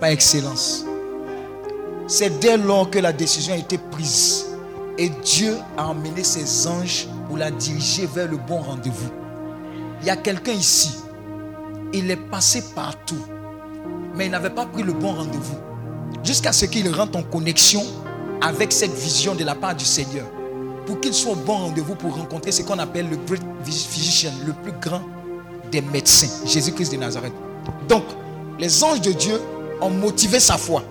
par 0.01 0.09
excellence. 0.09 0.83
C'est 2.05 2.37
dès 2.39 2.57
lors 2.57 2.89
que 2.89 2.99
la 2.99 3.13
décision 3.13 3.53
a 3.53 3.57
été 3.57 3.77
prise. 3.77 4.45
Et 4.97 5.07
Dieu 5.07 5.55
a 5.77 5.87
emmené 5.87 6.25
ses 6.25 6.67
anges 6.67 7.07
pour 7.29 7.37
la 7.37 7.49
diriger 7.49 8.07
vers 8.07 8.29
le 8.29 8.35
bon 8.35 8.59
rendez-vous. 8.59 9.09
Il 10.01 10.07
y 10.07 10.09
a 10.09 10.17
quelqu'un 10.17 10.51
ici. 10.51 10.97
Il 11.93 12.09
est 12.11 12.15
passé 12.15 12.63
partout. 12.75 13.23
Mais 14.15 14.25
il 14.25 14.31
n'avait 14.31 14.49
pas 14.49 14.65
pris 14.65 14.83
le 14.83 14.93
bon 14.93 15.13
rendez-vous. 15.13 15.57
Jusqu'à 16.23 16.51
ce 16.51 16.65
qu'il 16.65 16.93
rentre 16.93 17.17
en 17.17 17.23
connexion 17.23 17.83
avec 18.41 18.71
cette 18.71 18.93
vision 18.93 19.35
de 19.35 19.43
la 19.43 19.55
part 19.55 19.75
du 19.75 19.85
Seigneur. 19.85 20.25
Pour 20.85 20.99
qu'il 20.99 21.13
soit 21.13 21.33
au 21.33 21.35
bon 21.35 21.57
rendez-vous 21.57 21.95
pour 21.95 22.15
rencontrer 22.15 22.51
ce 22.51 22.63
qu'on 22.63 22.79
appelle 22.79 23.09
le 23.09 23.17
great 23.17 23.41
physician, 23.63 24.31
le 24.45 24.53
plus 24.53 24.71
grand 24.81 25.01
des 25.71 25.81
médecins, 25.81 26.45
Jésus-Christ 26.45 26.91
de 26.91 26.97
Nazareth. 26.97 27.33
Donc, 27.87 28.03
les 28.57 28.83
anges 28.83 29.01
de 29.01 29.11
Dieu 29.11 29.39
ont 29.81 29.91
motivé 29.91 30.39
sa 30.39 30.57
foi. 30.57 30.83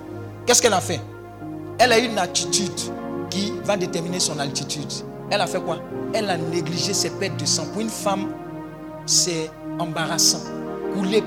Qu'est-ce 0.46 0.62
qu'elle 0.62 0.72
a 0.72 0.80
fait? 0.80 1.00
Elle 1.78 1.92
a 1.92 1.98
eu 1.98 2.04
une 2.04 2.18
attitude 2.18 2.78
qui 3.28 3.52
va 3.64 3.76
déterminer 3.76 4.20
son 4.20 4.38
altitude. 4.38 4.92
Elle 5.30 5.40
a 5.40 5.46
fait 5.46 5.60
quoi? 5.60 5.78
Elle 6.14 6.30
a 6.30 6.38
négligé 6.38 6.94
ses 6.94 7.10
pertes 7.10 7.38
de 7.38 7.44
sang. 7.44 7.66
Pour 7.72 7.82
une 7.82 7.90
femme, 7.90 8.28
c'est 9.04 9.50
embarrassant. 9.78 10.40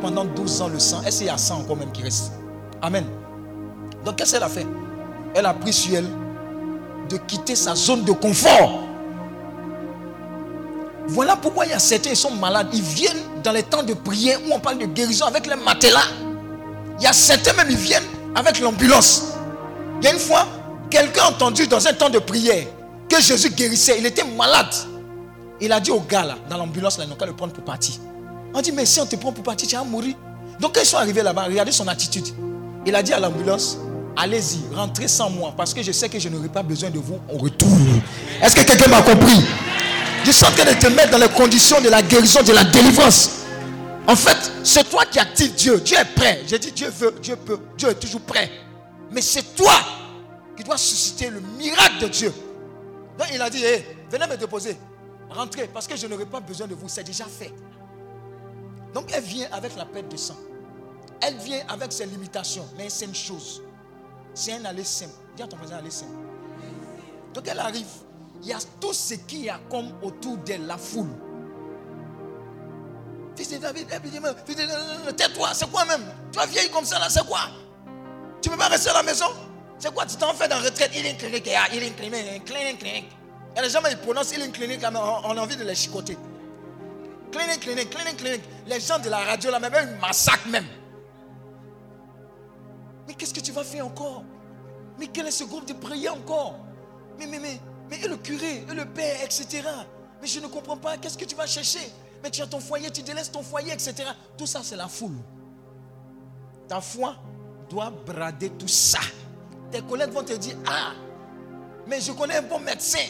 Pendant 0.02 0.26
12 0.26 0.62
ans 0.62 0.68
le 0.68 0.80
sang, 0.80 1.02
est-ce 1.06 1.20
qu'il 1.20 1.28
y 1.28 1.30
a 1.30 1.38
sang 1.38 1.60
encore 1.60 1.76
même 1.76 1.92
qui 1.92 2.04
reste? 2.04 2.32
Amen. 2.82 3.06
Donc 4.06 4.16
qu'est-ce 4.16 4.34
qu'elle 4.34 4.44
a 4.44 4.50
fait? 4.50 4.66
Elle 5.34 5.46
a 5.46 5.54
pris 5.54 5.74
sur 5.74 5.96
elle 5.96 6.08
de 7.10 7.18
quitter 7.18 7.56
sa 7.56 7.76
zone 7.76 8.04
de 8.04 8.12
confort. 8.12 8.84
Voilà 11.08 11.36
pourquoi 11.36 11.66
il 11.66 11.72
y 11.72 11.74
a 11.74 11.80
certains 11.80 12.12
qui 12.12 12.16
sont 12.16 12.32
malades. 12.32 12.68
Ils 12.74 12.82
viennent 12.82 13.22
dans 13.44 13.52
les 13.52 13.64
temps 13.64 13.84
de 13.84 13.94
prière 13.94 14.40
où 14.48 14.54
on 14.54 14.60
parle 14.60 14.78
de 14.78 14.86
guérison 14.86 15.26
avec 15.26 15.48
les 15.48 15.56
matelas. 15.56 16.08
Il 17.00 17.04
y 17.04 17.08
a 17.08 17.14
certains 17.14 17.54
même, 17.54 17.70
ils 17.70 17.76
viennent 17.76 18.04
avec 18.36 18.60
l'ambulance. 18.60 19.34
Il 20.02 20.06
y 20.06 20.08
a 20.08 20.14
une 20.14 20.20
fois, 20.20 20.48
quelqu'un 20.90 21.24
a 21.24 21.30
entendu 21.30 21.68
dans 21.68 21.86
un 21.86 21.94
temps 21.94 22.10
de 22.10 22.20
prière 22.20 22.66
que 23.10 23.22
Jésus 23.22 23.50
guérissait. 23.50 23.98
Il 24.00 24.06
était 24.06 24.24
malade. 24.24 24.74
Il 25.60 25.72
a 25.72 25.80
dit 25.80 25.92
au 25.92 26.00
gars 26.00 26.24
là, 26.24 26.36
dans 26.50 26.58
l'ambulance, 26.58 26.98
là, 26.98 27.04
ils 27.04 27.10
n'ont 27.10 27.16
qu'à 27.16 27.26
le 27.26 27.34
prendre 27.34 27.54
pour 27.54 27.64
partir. 27.64 27.96
On 28.54 28.62
dit, 28.62 28.72
mais 28.72 28.86
si 28.86 29.00
on 29.00 29.06
te 29.06 29.16
prend 29.16 29.32
pour 29.32 29.44
partir, 29.44 29.68
tu 29.68 29.76
vas 29.76 29.84
mourir. 29.84 30.16
Donc 30.60 30.76
quand 30.76 30.82
ils 30.82 30.86
sont 30.86 30.98
arrivés 30.98 31.24
là-bas, 31.24 31.46
regardez 31.46 31.72
son 31.72 31.88
attitude. 31.88 32.28
Il 32.86 32.96
a 32.96 33.02
dit 33.02 33.14
à 33.14 33.20
l'ambulance, 33.20 33.78
allez-y, 34.18 34.76
rentrez 34.76 35.08
sans 35.08 35.30
moi, 35.30 35.54
parce 35.56 35.74
que 35.74 35.82
je 35.82 35.92
sais 35.92 36.10
que 36.10 36.20
je 36.20 36.30
n'aurai 36.30 36.50
pas 36.50 36.64
besoin 36.64 36.90
de 36.90 37.00
vous 37.00 37.20
au 37.32 37.38
retour. 37.38 37.70
Est-ce 38.42 38.56
que 38.56 38.62
quelqu'un 38.62 38.90
m'a 38.90 39.02
compris? 39.02 39.40
Je 40.24 40.32
suis 40.32 40.46
en 40.46 40.52
train 40.52 40.66
de 40.66 40.80
te 40.80 40.88
mettre 40.88 41.12
dans 41.12 41.18
les 41.18 41.30
conditions 41.30 41.82
de 41.82 41.90
la 41.90 42.02
guérison, 42.02 42.44
de 42.44 42.52
la 42.52 42.64
délivrance. 42.64 43.32
En 44.08 44.16
fait, 44.16 44.52
c'est 44.64 44.90
toi 44.90 45.06
qui 45.06 45.20
active 45.20 45.54
Dieu. 45.56 45.80
Dieu 45.80 45.98
est 45.98 46.16
prêt. 46.16 46.42
J'ai 46.48 46.60
dit 46.60 46.72
Dieu 46.72 46.90
veut, 46.90 47.16
Dieu 47.22 47.36
peut, 47.36 47.60
Dieu 47.78 47.90
est 47.90 48.00
toujours 48.00 48.22
prêt. 48.22 48.50
Mais 49.12 49.22
c'est 49.22 49.56
toi 49.56 49.74
qui 50.56 50.64
dois 50.64 50.78
susciter 50.78 51.30
le 51.30 51.40
miracle 51.58 52.00
de 52.02 52.08
Dieu. 52.08 52.34
Donc 53.18 53.28
il 53.34 53.42
a 53.42 53.50
dit, 53.50 53.64
venez 54.12 54.28
me 54.28 54.38
déposer. 54.38 54.78
Rentrez, 55.30 55.70
parce 55.74 55.88
que 55.88 55.96
je 55.96 56.08
n'aurai 56.08 56.26
pas 56.26 56.40
besoin 56.40 56.68
de 56.68 56.76
vous. 56.76 56.88
C'est 56.88 57.04
déjà 57.04 57.26
fait. 57.26 57.52
Donc 58.94 59.12
elle 59.14 59.24
vient 59.24 59.48
avec 59.52 59.76
la 59.76 59.86
perte 59.86 60.10
de 60.10 60.18
sang. 60.18 60.38
Elle 61.22 61.38
vient 61.38 61.62
avec 61.70 61.92
ses 61.92 62.06
limitations. 62.06 62.68
Mais 62.78 62.90
c'est 62.90 63.06
une 63.06 63.16
chose. 63.16 63.62
C'est 64.34 64.54
un 64.54 64.66
aller 64.66 64.84
simple. 64.84 65.14
Dis 65.36 65.44
à 65.44 65.48
ton 65.48 65.58
voisin 65.58 65.78
aller 65.78 65.92
simple. 65.92 66.12
Donc 67.34 67.48
elle 67.48 67.60
arrive. 67.60 67.88
Il 68.42 68.50
y 68.50 68.54
a 68.54 68.58
tout 68.80 68.94
ce 68.94 69.14
qu'il 69.14 69.46
y 69.46 69.50
a 69.50 69.60
comme 69.70 69.92
autour 70.02 70.38
d'elle, 70.38 70.66
la 70.66 70.78
foule. 70.78 71.10
Fils 73.36 73.50
de 73.50 73.58
David, 73.58 73.88
fils 73.90 74.56
de 74.56 74.66
David, 74.66 75.16
tais-toi, 75.16 75.54
c'est 75.54 75.70
quoi 75.70 75.86
même? 75.86 76.04
Tu 76.32 76.40
vas 76.40 76.46
vieillir 76.48 76.72
comme 76.72 76.86
ça 76.86 77.00
là, 77.00 77.08
c'est 77.10 77.26
quoi? 77.26 77.40
Tu 78.42 78.50
ne 78.50 78.56
peux 78.56 78.60
pas 78.60 78.68
rester 78.68 78.90
à 78.90 78.94
la 78.94 79.04
maison? 79.04 79.28
C'est 79.78 79.94
quoi? 79.94 80.06
Tu 80.06 80.16
t'en 80.16 80.34
fais 80.34 80.48
dans 80.48 80.58
la 80.58 80.64
retraite, 80.64 80.92
il 80.96 81.06
est 81.06 81.16
clinique, 81.16 81.48
il 81.74 81.84
est 81.84 81.92
clinique, 81.92 82.46
clinique, 82.46 82.80
clinique. 82.80 83.12
Il 83.54 83.58
y 83.58 83.60
a 83.60 83.64
des 83.64 83.70
gens 83.70 83.82
qui 83.82 83.96
prononcent 83.96 84.34
il 84.34 84.42
est 84.42 84.58
mais 84.58 85.00
on 85.00 85.38
a 85.38 85.42
envie 85.42 85.56
de 85.56 85.64
les 85.64 85.76
chicoter. 85.76 86.18
Clinique, 87.32 87.62
clinique, 87.62 87.90
clinique, 87.90 88.18
clinique. 88.18 88.44
Les 88.68 88.80
gens 88.80 89.00
de 89.00 89.10
la 89.10 89.20
radio 89.20 89.52
là, 89.52 89.60
même 89.60 89.74
ils 89.94 90.00
massacrent 90.00 90.48
même. 90.48 90.68
Mais 93.08 93.14
qu'est-ce 93.14 93.34
que 93.34 93.40
tu 93.40 93.52
vas 93.52 93.64
faire 93.64 93.86
encore? 93.86 94.24
Mais 95.00 95.08
quel 95.08 95.28
est 95.28 95.32
ce 95.32 95.44
groupe 95.44 95.66
de 95.66 95.74
prière 95.74 96.14
encore? 96.14 96.60
Mais, 97.18 97.26
mais, 97.26 97.40
mais, 97.40 97.60
mais 97.90 98.00
et 98.00 98.08
le 98.08 98.18
curé, 98.18 98.66
et 98.70 98.74
le 98.74 98.86
père, 98.86 99.24
etc. 99.24 99.64
Mais 100.22 100.28
je 100.28 100.40
ne 100.40 100.48
comprends 100.48 100.78
pas, 100.78 100.98
qu'est-ce 100.98 101.18
que 101.18 101.26
tu 101.26 101.36
vas 101.36 101.48
chercher? 101.48 101.92
Mais 102.24 102.30
tu 102.30 102.42
as 102.42 102.48
ton 102.48 102.60
foyer, 102.60 102.92
tu 102.92 103.02
délaisses 103.02 103.32
ton 103.32 103.42
foyer, 103.42 103.74
etc. 103.74 103.96
Tout 104.38 104.46
ça, 104.46 104.62
c'est 104.64 104.76
la 104.76 104.88
foule. 104.88 105.18
Ta 106.68 106.80
foi 106.82 107.16
doit 107.70 107.90
brader 107.90 108.52
tout 108.52 108.68
ça. 108.68 109.00
Tes 109.72 109.82
collègues 109.82 110.12
vont 110.12 110.24
te 110.24 110.34
dire, 110.34 110.56
ah, 110.68 110.92
mais 111.88 112.00
je 112.00 112.12
connais 112.12 112.38
un 112.38 112.44
bon 112.44 112.60
médecin. 112.60 113.06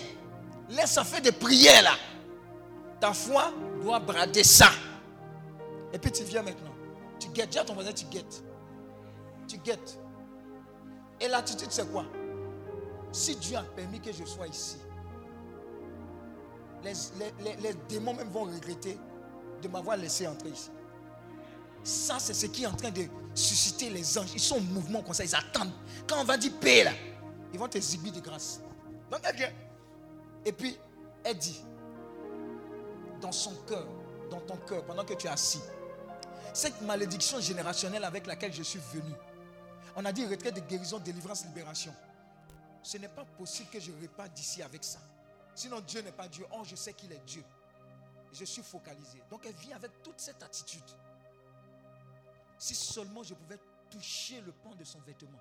Laisse 0.69 0.91
ça 0.91 1.03
faire 1.03 1.21
des 1.21 1.31
prières 1.31 1.81
là. 1.81 1.91
Ta 3.01 3.13
foi 3.13 3.51
doit 3.81 3.99
brader 3.99 4.43
ça. 4.43 4.69
Et 5.91 5.99
puis 5.99 6.11
tu 6.11 6.23
viens 6.23 6.43
maintenant. 6.43 6.71
Tu 7.19 7.27
guettes. 7.29 7.49
Dis 7.49 7.59
à 7.59 7.65
ton 7.65 7.73
voisin, 7.73 7.91
tu 7.91 8.05
guettes. 8.05 8.41
Tu 9.47 9.57
guettes. 9.57 9.99
Et 11.19 11.27
l'attitude, 11.27 11.67
c'est 11.71 11.91
quoi? 11.91 12.05
Si 13.11 13.35
Dieu 13.35 13.57
a 13.57 13.63
permis 13.63 13.99
que 13.99 14.11
je 14.13 14.23
sois 14.23 14.47
ici, 14.47 14.77
les, 16.83 16.93
les- 17.43 17.55
les- 17.57 17.73
démons 17.89 18.13
même 18.13 18.29
vont 18.29 18.43
regretter 18.45 18.97
de 19.61 19.67
m'avoir 19.67 19.97
laissé 19.97 20.25
entrer 20.27 20.49
ici. 20.49 20.69
Ça, 21.83 22.17
c'est 22.19 22.33
ce 22.33 22.45
qui 22.47 22.63
est 22.63 22.67
en 22.67 22.73
train 22.75 22.89
de 22.91 23.03
susciter 23.35 23.89
les 23.89 24.17
anges. 24.17 24.31
Ils 24.33 24.39
sont 24.39 24.57
en 24.57 24.61
mouvement 24.61 25.01
comme 25.03 25.13
ça, 25.13 25.23
ils 25.23 25.35
attendent. 25.35 25.71
Quand 26.07 26.21
on 26.21 26.23
va 26.23 26.37
dire 26.37 26.53
paix 26.59 26.83
là, 26.83 26.91
ils 27.53 27.59
vont 27.59 27.67
t'exhiber 27.67 28.11
de 28.11 28.19
grâce. 28.19 28.61
Donc 29.11 29.19
elle 29.23 29.35
vient. 29.35 29.51
Et 30.45 30.51
puis, 30.51 30.77
elle 31.23 31.37
dit, 31.37 31.61
dans 33.21 33.31
son 33.31 33.55
cœur, 33.67 33.87
dans 34.29 34.41
ton 34.41 34.57
cœur, 34.57 34.83
pendant 34.85 35.05
que 35.05 35.13
tu 35.13 35.27
es 35.27 35.29
assis, 35.29 35.61
cette 36.53 36.81
malédiction 36.81 37.39
générationnelle 37.39 38.03
avec 38.03 38.27
laquelle 38.27 38.53
je 38.53 38.63
suis 38.63 38.79
venu, 38.91 39.13
on 39.95 40.03
a 40.05 40.11
dit 40.11 40.25
retraite 40.25 40.55
de 40.55 40.61
guérison, 40.61 40.99
délivrance, 40.99 41.45
libération. 41.45 41.93
Ce 42.83 42.97
n'est 42.97 43.07
pas 43.07 43.25
possible 43.25 43.69
que 43.69 43.79
je 43.79 43.91
reparte 44.01 44.33
d'ici 44.33 44.61
avec 44.61 44.83
ça. 44.83 44.99
Sinon, 45.53 45.81
Dieu 45.81 46.01
n'est 46.01 46.11
pas 46.11 46.27
Dieu. 46.27 46.45
Or, 46.51 46.63
je 46.63 46.75
sais 46.75 46.93
qu'il 46.93 47.11
est 47.11 47.23
Dieu. 47.25 47.43
Je 48.31 48.45
suis 48.45 48.63
focalisé. 48.63 49.21
Donc, 49.29 49.45
elle 49.45 49.55
vient 49.55 49.75
avec 49.75 50.01
toute 50.01 50.19
cette 50.19 50.41
attitude. 50.41 50.83
Si 52.57 52.73
seulement 52.73 53.23
je 53.23 53.33
pouvais 53.33 53.59
toucher 53.89 54.39
le 54.41 54.51
pan 54.53 54.73
de 54.75 54.83
son 54.83 54.99
vêtement. 54.99 55.39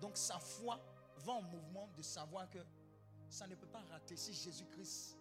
Donc, 0.00 0.16
sa 0.16 0.38
foi 0.38 0.78
va 1.18 1.34
en 1.34 1.42
mouvement 1.42 1.88
de 1.96 2.02
savoir 2.02 2.50
que 2.50 2.58
ça 3.30 3.46
ne 3.46 3.54
peut 3.54 3.68
pas 3.68 3.82
rater 3.90 4.16
si 4.16 4.34
Jésus-Christ 4.34 5.16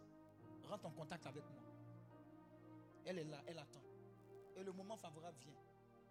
rentre 0.68 0.88
en 0.88 0.92
contact 0.92 1.26
avec 1.28 1.44
moi. 1.44 1.65
Elle 3.06 3.20
est 3.20 3.24
là, 3.24 3.42
elle 3.46 3.60
attend. 3.60 3.82
Et 4.56 4.64
le 4.64 4.72
moment 4.72 4.98
favorable 4.98 5.38
vient. 5.40 5.54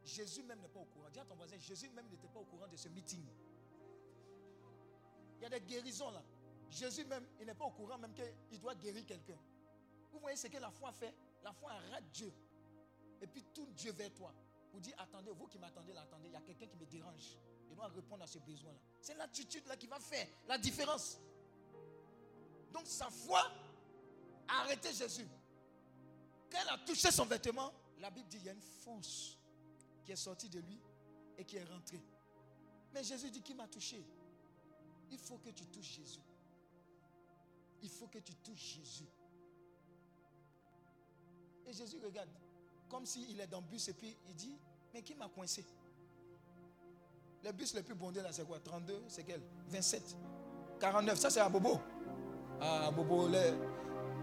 Jésus 0.05 0.43
même 0.43 0.61
n'est 0.61 0.69
pas 0.69 0.81
au 0.81 0.85
courant. 0.85 1.09
Dis 1.11 1.19
à 1.19 1.25
ton 1.25 1.35
voisin, 1.35 1.59
Jésus 1.59 1.89
même 1.91 2.07
n'était 2.09 2.29
pas 2.29 2.41
au 2.41 2.45
courant 2.45 2.69
de 2.69 2.77
ce 2.77 2.89
meeting. 2.89 3.25
Il 5.39 5.43
y 5.43 5.47
a 5.47 5.49
des 5.49 5.61
guérisons 5.61 6.11
là. 6.11 6.23
Jésus 6.71 7.05
même, 7.05 7.27
il 7.41 7.47
n'est 7.47 7.55
pas 7.55 7.65
au 7.65 7.71
courant 7.71 7.99
même 7.99 8.13
qu'il 8.49 8.61
doit 8.61 8.75
guérir 8.75 9.05
quelqu'un. 9.07 9.39
Vous 10.13 10.19
voyez 10.19 10.37
ce 10.37 10.47
que 10.47 10.59
la 10.59 10.71
foi 10.71 10.93
fait? 10.93 11.15
La 11.43 11.53
foi 11.53 11.73
arrête 11.73 12.05
Dieu. 12.13 12.33
Et 13.21 13.27
puis 13.27 13.45
tout 13.55 13.67
Dieu 13.73 13.93
vers 13.93 14.13
toi. 14.13 14.33
Ou 14.73 14.81
dit, 14.81 14.93
attendez, 14.99 15.31
vous 15.31 15.47
qui 15.47 15.59
m'attendez 15.59 15.93
là, 15.93 16.03
attendez, 16.03 16.29
il 16.29 16.33
y 16.33 16.37
a 16.37 16.41
quelqu'un 16.41 16.67
qui 16.67 16.77
me 16.77 16.87
dérange. 16.87 17.39
Je 17.69 17.75
dois 17.75 17.87
répondre 17.89 18.25
à 18.25 18.27
ce 18.27 18.39
besoin-là. 18.39 18.79
C'est 19.01 19.15
l'attitude 19.15 19.67
là 19.67 19.77
qui 19.77 19.87
va 19.87 19.99
faire 20.01 20.27
la 20.47 20.59
différence. 20.59 21.19
Donc 22.73 22.87
sa 22.87 23.09
foi 23.09 23.41
a 24.49 24.63
arrêté 24.63 24.93
Jésus. 24.93 25.27
Elle 26.61 26.69
a 26.69 26.79
touché 26.79 27.11
son 27.11 27.27
vêtement, 27.27 27.73
la 28.01 28.11
Bible 28.11 28.29
dit, 28.29 28.39
il 28.39 28.45
y 28.45 28.49
a 28.49 28.53
une 28.53 28.61
force 28.61 29.37
qui 30.05 30.13
est 30.13 30.17
sortie 30.17 30.49
de 30.49 30.61
lui 30.61 30.81
et 31.37 31.45
qui 31.45 31.57
est 31.57 31.65
rentrée. 31.65 32.03
Mais 32.93 33.03
Jésus 33.03 33.31
dit, 33.31 33.43
qui 33.43 33.55
m'a 33.55 33.67
touché? 33.67 34.05
Il 35.11 35.19
faut 35.19 35.39
que 35.39 35.51
tu 35.51 35.67
touches 35.67 35.97
Jésus. 35.97 36.21
Il 37.83 37.91
faut 37.91 38.07
que 38.07 38.19
tu 38.19 38.35
touches 38.37 38.77
Jésus. 38.77 39.09
Et 41.67 41.73
Jésus 41.73 41.99
regarde, 42.05 42.31
comme 42.89 43.05
s'il 43.07 43.41
est 43.41 43.47
dans 43.47 43.61
le 43.61 43.67
bus 43.67 43.89
et 43.89 43.95
puis 43.95 44.17
il 44.29 44.35
dit, 44.35 44.57
mais 44.93 45.03
qui 45.03 45.15
m'a 45.15 45.29
coincé? 45.29 45.65
Le 47.43 47.53
bus 47.53 47.75
le 47.75 47.83
plus 47.83 47.95
bondé 47.95 48.23
là, 48.23 48.33
c'est 48.33 48.47
quoi? 48.47 48.61
32, 48.61 49.05
c'est 49.09 49.25
quel? 49.25 49.43
27, 49.69 50.17
49, 50.81 51.19
ça 51.19 51.31
c'est 51.31 51.41
à 51.41 51.49
Bobo. 51.49 51.81
Ah, 52.61 52.91
Bobo, 52.91 53.29
les, 53.29 53.53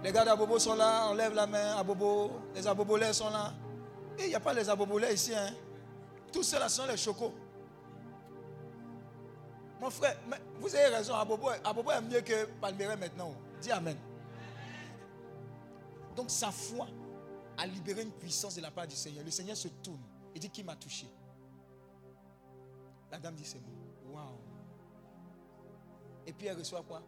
les 0.04 0.12
gars 0.12 0.26
d'Abobo 0.26 0.60
sont 0.60 0.76
là, 0.76 1.08
on 1.10 1.14
lève 1.14 1.34
la 1.34 1.48
main, 1.48 1.78
Abobo, 1.78 2.32
les 2.56 2.66
Abobolais 2.68 3.14
sont 3.14 3.30
là. 3.30 3.54
Et 4.18 4.24
il 4.24 4.30
n'y 4.30 4.36
a 4.36 4.40
pas 4.40 4.54
les 4.54 4.70
Abobolais 4.70 5.14
ici, 5.14 5.34
hein. 5.36 5.54
Tous 6.32 6.44
ceux-là 6.44 6.70
sont 6.70 6.86
les 6.86 6.98
chocos. 6.98 7.34
Mon 9.80 9.90
frère, 9.90 10.18
vous 10.60 10.76
avez 10.76 10.96
raison, 10.96 11.16
Abobo, 11.16 11.50
Abobo 11.64 11.92
est 11.92 12.02
mieux 12.02 12.22
que 12.22 12.46
Palmeret 12.60 12.98
maintenant. 12.98 13.34
Dis 13.62 13.72
Amen. 13.72 13.98
Donc 16.16 16.30
sa 16.30 16.52
foi 16.52 16.88
a 17.58 17.66
libéré 17.66 18.02
une 18.02 18.12
puissance 18.12 18.56
de 18.56 18.62
la 18.62 18.72
part 18.72 18.88
du 18.88 18.96
Seigneur. 18.96 19.24
Le 19.24 19.32
Seigneur 19.32 19.56
se 19.56 19.68
tourne 19.68 20.02
et 20.34 20.40
dit 20.40 20.50
qui 20.50 20.64
m'a 20.64 20.76
touché? 20.76 21.08
La 23.12 23.20
dame 23.20 23.36
dit 23.36 23.46
c'est 23.46 23.60
moi. 23.60 24.24
Waouh. 24.24 24.38
Et 26.26 26.34
puis 26.34 26.48
elle 26.48 26.58
reçoit 26.58 26.84
quoi? 26.84 27.02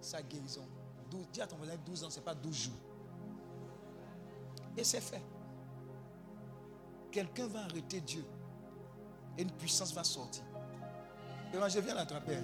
Sa 0.00 0.22
guérison. 0.22 0.66
12, 1.10 1.26
dis 1.32 1.40
à 1.40 1.46
ton 1.46 1.56
voisin 1.56 1.74
12 1.86 2.04
ans, 2.04 2.10
ce 2.10 2.16
n'est 2.18 2.24
pas 2.24 2.34
12 2.34 2.54
jours. 2.56 2.74
Et 4.76 4.84
c'est 4.84 5.00
fait. 5.00 5.22
Quelqu'un 7.10 7.46
va 7.48 7.60
arrêter 7.64 8.00
Dieu. 8.00 8.24
Et 9.36 9.42
une 9.42 9.50
puissance 9.52 9.92
va 9.94 10.04
sortir. 10.04 10.42
Et 11.52 11.56
moi, 11.56 11.68
je 11.68 11.80
viens 11.80 11.94
l'attraper. 11.94 12.36
hein. 12.36 12.42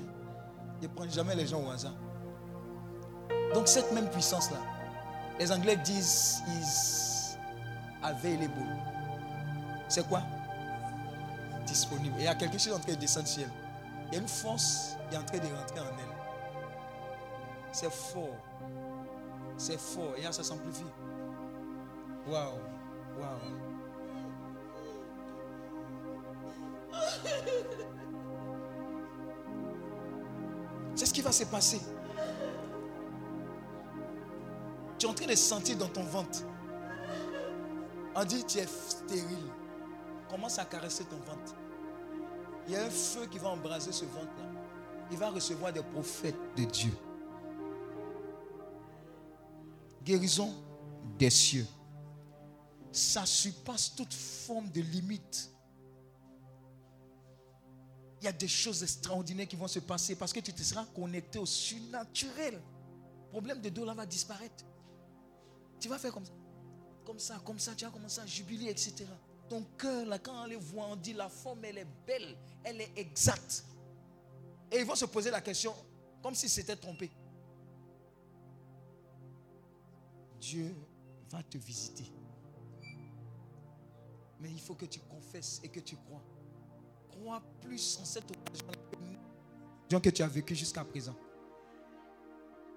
Je 0.80 0.88
ne 0.88 0.92
prends 0.92 1.08
jamais 1.08 1.34
les 1.34 1.46
gens 1.46 1.62
au 1.64 1.70
hasard. 1.70 1.94
Donc 3.54 3.68
cette 3.68 3.90
même 3.92 4.10
puissance-là, 4.10 4.58
les 5.38 5.50
Anglais 5.52 5.76
disent 5.76 6.42
is 6.48 7.36
available. 8.02 8.54
C'est 9.88 10.06
quoi? 10.08 10.22
Disponible. 11.66 12.16
Et 12.18 12.22
il 12.22 12.24
y 12.24 12.28
a 12.28 12.34
quelque 12.34 12.58
chose 12.58 12.72
en 12.74 12.80
train 12.80 12.92
de 12.92 12.98
descendre 12.98 13.26
du 13.26 13.32
ciel. 13.32 13.50
Il 14.08 14.14
y 14.14 14.16
a 14.16 14.20
une 14.20 14.28
force 14.28 14.96
qui 15.08 15.14
est 15.14 15.18
en 15.18 15.24
train 15.24 15.38
de 15.38 15.54
rentrer 15.54 15.80
en 15.80 15.84
elle. 15.98 16.13
C'est 17.74 17.92
fort. 17.92 18.36
C'est 19.56 19.80
fort. 19.80 20.14
Et 20.16 20.22
là, 20.22 20.30
ça 20.30 20.44
s'amplifie. 20.44 20.84
Waouh. 22.28 22.60
Waouh. 23.18 23.38
C'est 30.94 31.06
ce 31.06 31.12
qui 31.12 31.20
va 31.20 31.32
se 31.32 31.42
passer. 31.46 31.80
Tu 34.96 35.06
es 35.06 35.08
en 35.08 35.14
train 35.14 35.26
de 35.26 35.34
sentir 35.34 35.76
dans 35.76 35.88
ton 35.88 36.04
ventre. 36.04 36.44
On 38.14 38.24
dit 38.24 38.44
tu 38.44 38.58
es 38.58 38.66
stérile. 38.68 39.50
Commence 40.30 40.60
à 40.60 40.64
caresser 40.64 41.02
ton 41.06 41.16
ventre. 41.16 41.56
Il 42.68 42.74
y 42.74 42.76
a 42.76 42.84
un 42.84 42.90
feu 42.90 43.26
qui 43.26 43.38
va 43.38 43.48
embraser 43.48 43.90
ce 43.90 44.04
ventre-là. 44.04 44.60
Il 45.10 45.18
va 45.18 45.30
recevoir 45.30 45.72
des 45.72 45.82
prophètes 45.82 46.38
de 46.56 46.62
Dieu. 46.62 46.92
Guérison 50.04 50.54
des 51.18 51.30
cieux. 51.30 51.66
Ça 52.92 53.26
surpasse 53.26 53.94
toute 53.94 54.12
forme 54.12 54.70
de 54.70 54.80
limite. 54.80 55.50
Il 58.20 58.24
y 58.24 58.28
a 58.28 58.32
des 58.32 58.48
choses 58.48 58.82
extraordinaires 58.82 59.48
qui 59.48 59.56
vont 59.56 59.68
se 59.68 59.80
passer 59.80 60.14
parce 60.14 60.32
que 60.32 60.40
tu 60.40 60.52
te 60.52 60.62
seras 60.62 60.84
connecté 60.94 61.38
au 61.38 61.46
surnaturel. 61.46 62.54
Le 62.54 63.30
problème 63.30 63.60
de 63.60 63.68
dos 63.68 63.84
là 63.84 63.94
va 63.94 64.06
disparaître. 64.06 64.64
Tu 65.80 65.88
vas 65.88 65.98
faire 65.98 66.12
comme 66.12 66.24
ça. 66.24 66.32
Comme 67.04 67.18
ça, 67.18 67.42
comme 67.44 67.58
ça, 67.58 67.74
tu 67.74 67.84
vas 67.84 67.90
commencer 67.90 68.20
à 68.20 68.26
jubiler, 68.26 68.70
etc. 68.70 69.04
Ton 69.48 69.62
cœur, 69.76 70.06
là, 70.06 70.18
quand 70.18 70.42
on 70.42 70.46
les 70.46 70.56
voit, 70.56 70.86
on 70.86 70.96
dit 70.96 71.12
la 71.12 71.28
forme, 71.28 71.64
elle 71.64 71.78
est 71.78 71.86
belle, 72.06 72.34
elle 72.62 72.80
est 72.80 72.92
exacte. 72.96 73.64
Et 74.72 74.78
ils 74.78 74.86
vont 74.86 74.94
se 74.94 75.04
poser 75.04 75.30
la 75.30 75.40
question 75.40 75.74
comme 76.22 76.34
si 76.34 76.48
c'était 76.48 76.76
trompé. 76.76 77.10
Dieu 80.44 80.74
va 81.30 81.42
te 81.42 81.56
visiter. 81.56 82.04
Mais 84.40 84.50
il 84.50 84.60
faut 84.60 84.74
que 84.74 84.84
tu 84.84 85.00
confesses 85.00 85.60
et 85.64 85.68
que 85.68 85.80
tu 85.80 85.96
crois. 85.96 86.22
Crois 87.08 87.42
plus 87.62 87.98
en 88.00 88.04
cette 88.04 88.30
occasion 88.30 88.66
que 90.00 90.10
tu 90.10 90.22
as 90.22 90.28
vécu 90.28 90.54
jusqu'à 90.54 90.84
présent. 90.84 91.14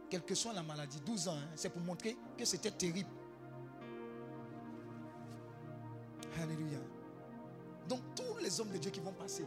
Quelle 0.10 0.24
que 0.24 0.36
soit 0.36 0.54
la 0.54 0.64
maladie, 0.64 1.00
12 1.06 1.28
ans, 1.28 1.36
hein, 1.36 1.50
c'est 1.56 1.70
pour 1.70 1.82
montrer 1.82 2.16
que 2.38 2.46
c'était 2.46 2.72
terrible. 2.72 3.10
Alléluia. 6.40 6.80
Donc 7.90 8.02
tous 8.16 8.38
les 8.42 8.62
hommes 8.62 8.72
de 8.72 8.78
Dieu 8.78 8.92
qui 8.92 9.00
vont 9.00 9.14
passer, 9.14 9.44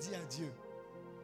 dis 0.00 0.14
à 0.14 0.24
Dieu, 0.24 0.52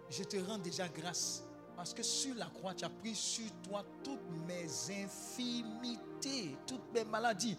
je 0.08 0.22
te 0.22 0.36
rends 0.36 0.58
déjà 0.58 0.88
grâce 0.88 1.45
parce 1.76 1.92
que 1.92 2.02
sur 2.02 2.34
la 2.34 2.46
croix, 2.46 2.74
tu 2.74 2.84
as 2.84 2.88
pris 2.88 3.14
sur 3.14 3.50
toi 3.62 3.84
toutes 4.02 4.28
mes 4.48 4.64
infimités, 5.04 6.56
toutes 6.66 6.92
mes 6.92 7.04
maladies. 7.04 7.56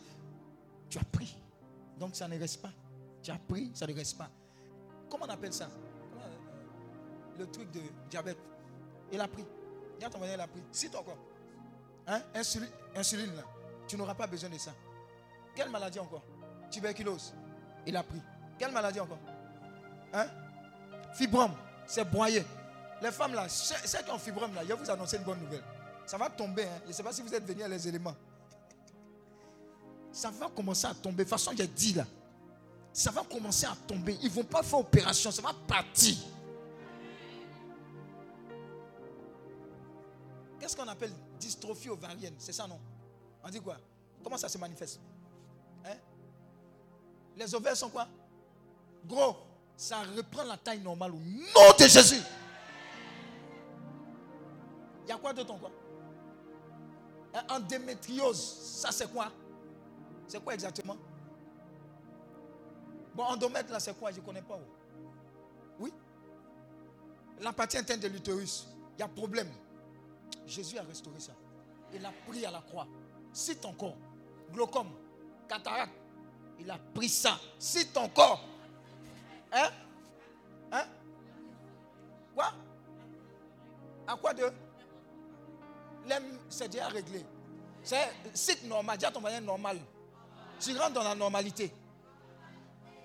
Tu 0.90 0.98
as 0.98 1.04
pris. 1.04 1.38
Donc 2.00 2.16
ça 2.16 2.28
ne 2.28 2.38
reste 2.38 2.62
pas. 2.62 2.72
Tu 3.22 3.30
as 3.30 3.38
pris, 3.38 3.72
ça 3.76 3.86
ne 3.86 3.94
reste 3.94 4.18
pas. 4.18 4.30
Comment 5.10 5.26
on 5.26 5.30
appelle 5.30 5.54
ça? 5.54 5.66
Euh, 5.66 7.38
Le 7.40 7.48
truc 7.48 7.70
de 7.72 7.82
diabète? 8.10 8.38
Il 9.12 9.22
a 9.22 9.28
pris. 9.28 9.46
Il 10.00 10.06
a 10.06 10.10
ton 10.10 10.20
il 10.24 10.40
a 10.40 10.48
pris. 10.48 10.62
Si 10.72 10.90
toi 10.90 11.02
encore. 11.02 11.18
Hein? 12.08 12.22
Insuline, 12.34 12.70
insuline 12.96 13.36
là. 13.36 13.44
Tu 13.88 13.98
n'auras 13.98 14.16
pas 14.16 14.28
besoin 14.28 14.50
de 14.50 14.58
ça. 14.58 14.74
Quelle 15.56 15.70
maladie 15.70 16.00
encore? 16.00 16.24
Tuberculose. 16.72 17.34
Il 17.86 17.96
a 17.96 18.04
pris. 18.04 18.22
Quelle 18.58 18.72
maladie 18.72 19.00
encore? 19.00 19.20
Hein? 20.14 20.28
C'est 21.88 22.04
broyé. 22.04 22.44
Les 23.02 23.12
femmes 23.12 23.34
là, 23.34 23.48
ceux 23.48 23.76
qui 24.04 24.12
ont 24.12 24.18
fibrome 24.18 24.54
là, 24.56 24.62
je 24.64 24.68
vais 24.68 24.74
vous 24.74 24.90
annoncer 24.90 25.18
une 25.18 25.24
bonne 25.24 25.40
nouvelle. 25.40 25.64
Ça 26.06 26.18
va 26.18 26.30
tomber. 26.30 26.64
Hein? 26.64 26.80
Je 26.84 26.88
ne 26.88 26.94
sais 26.94 27.04
pas 27.04 27.12
si 27.12 27.22
vous 27.22 27.34
êtes 27.34 27.46
venus 27.46 27.64
à 27.64 27.68
les 27.68 27.88
éléments. 27.88 28.16
Ça 30.12 30.32
va 30.32 30.48
commencer 30.50 30.88
à 30.88 30.94
tomber. 30.94 31.18
De 31.18 31.30
toute 31.30 31.38
façon, 31.38 31.52
j'ai 31.56 31.68
dit 31.68 31.94
là. 31.94 32.06
Ça 32.94 33.12
va 33.12 33.24
commencer 33.24 33.66
à 33.66 33.76
tomber. 33.88 34.18
Ils 34.22 34.30
ne 34.30 34.34
vont 34.34 34.44
pas 34.44 34.64
faire 34.64 34.80
opération. 34.80 35.30
Ça 35.30 35.42
va 35.42 35.54
partir. 35.68 36.16
Qu'est-ce 40.60 40.76
qu'on 40.76 40.88
appelle 40.88 41.12
dystrophie 41.40 41.90
ovarienne? 41.90 42.34
C'est 42.40 42.54
ça, 42.54 42.66
non? 42.66 42.80
On 43.44 43.50
dit 43.50 43.62
quoi? 43.62 43.78
Comment 44.24 44.38
ça 44.38 44.50
se 44.50 44.58
manifeste? 44.58 45.00
Hein? 45.86 45.98
Les 47.36 47.54
ovaires 47.54 47.78
sont 47.78 47.90
quoi? 47.90 48.08
Gros. 49.06 49.36
Ça 49.76 50.02
reprend 50.16 50.44
la 50.44 50.58
taille 50.58 50.80
normale 50.80 51.12
au 51.12 51.20
nom 51.20 51.78
de 51.78 51.88
Jésus. 51.88 52.22
Il 55.08 55.12
y 55.12 55.14
a 55.14 55.18
quoi 55.18 55.32
d'autre 55.32 55.54
encore? 55.54 55.72
Un 57.34 57.56
Endométriose. 57.56 58.42
Ça, 58.82 58.92
c'est 58.92 59.10
quoi? 59.10 59.32
C'est 60.28 60.44
quoi 60.44 60.54
exactement? 60.54 60.98
Bon, 63.16 63.24
endomètre, 63.24 63.72
là, 63.72 63.80
c'est 63.80 63.98
quoi? 63.98 64.12
Je 64.12 64.20
ne 64.20 64.26
connais 64.26 64.42
pas. 64.42 64.60
oh. 64.62 65.06
Oui? 65.80 65.94
La 67.40 67.54
partie 67.54 67.78
interne 67.78 68.02
de 68.02 68.10
l'utérus. 68.10 68.68
Il 68.98 69.00
y 69.00 69.04
a 69.04 69.08
problème. 69.08 69.50
Jésus 70.46 70.78
a 70.78 70.84
restauré 70.84 71.22
ça. 71.22 71.32
Il 71.94 72.06
a 72.06 72.12
pris 72.28 72.46
à 72.46 72.52
la 72.52 72.60
croix. 72.60 72.86
Cite 73.32 73.62
ton 73.62 73.72
corps. 73.74 73.96
Glaucome. 74.52 74.92
Cataracte. 75.48 75.94
Il 76.60 76.70
a 76.70 76.78
pris 76.94 77.08
ça. 77.08 77.40
Cite 77.58 77.94
ton 77.94 78.10
corps. 78.10 78.44
Hein? 79.54 79.70
Hein? 80.74 80.86
Quoi? 82.36 82.52
À 84.06 84.18
quoi 84.18 84.34
de? 84.34 84.52
C'est 86.50 86.70
déjà 86.70 86.88
réglé. 86.88 87.26
C'est 87.84 88.10
site 88.34 88.64
normal. 88.64 88.98
Dis 88.98 89.06
à 89.06 89.12
ton 89.12 89.22
moyen 89.22 89.42
normal. 89.42 89.80
Tu 90.60 90.76
rentres 90.78 90.94
dans 90.94 91.04
la 91.04 91.16
normalité. 91.16 91.72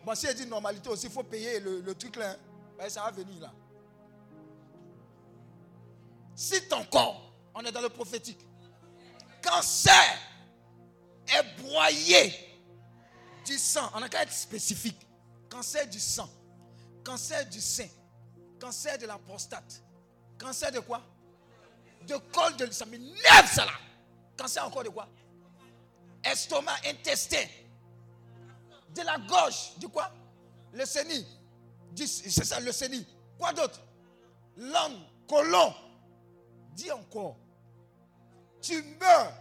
Bon, 0.05 0.15
si 0.15 0.27
elle 0.27 0.35
dit 0.35 0.47
normalité 0.47 0.89
aussi, 0.89 1.07
il 1.07 1.13
faut 1.13 1.23
payer 1.23 1.61
le, 1.61 1.95
truc 1.95 2.17
là. 2.17 2.31
hein. 2.31 2.37
Ben, 2.79 2.89
ça 2.89 3.03
va 3.03 3.11
venir 3.11 3.41
là. 3.41 3.53
Cite 6.35 6.73
encore. 6.73 7.33
On 7.55 7.61
est 7.61 7.73
dans 7.73 7.81
le 7.83 7.89
prophétique. 7.91 8.45
Cancer 9.43 10.19
est 11.29 11.63
broyé. 11.63 12.33
du 13.45 13.59
sang, 13.59 13.91
on 13.95 14.03
a 14.03 14.09
qu'à 14.09 14.23
être 14.23 14.33
spécifique. 14.33 15.07
Cancer 15.51 15.87
du 15.87 16.01
sang, 16.01 16.31
cancer 17.05 17.47
du 17.49 17.61
sein, 17.61 17.89
cancer 18.59 18.97
de 18.97 19.05
la 19.07 19.19
prostate, 19.19 19.83
cancer 20.39 20.73
de 20.73 20.81
quoi? 20.81 21.03
De 22.07 22.17
col 22.33 22.57
de 22.57 22.71
ça 22.71 22.85
m'énerve 22.87 23.53
ça 23.53 23.65
là. 23.65 23.73
Cancer 24.37 24.67
encore 24.67 24.85
de 24.85 24.89
quoi? 24.89 25.09
Estomac, 26.25 26.77
intestin, 26.87 27.45
de 28.95 29.03
la 29.03 29.19
gorge, 29.19 29.73
du 29.79 29.89
quoi? 29.89 30.11
Le 30.73 30.85
sénie, 30.85 31.27
c'est 31.97 32.45
ça 32.45 32.61
le 32.61 32.73
sénie. 32.73 33.07
Quoi 33.39 33.53
d'autre? 33.53 33.81
Langue, 34.57 34.99
colon. 35.29 35.75
Dis 36.73 36.91
encore. 36.91 37.37
Tu 38.61 38.83
meurs 39.01 39.33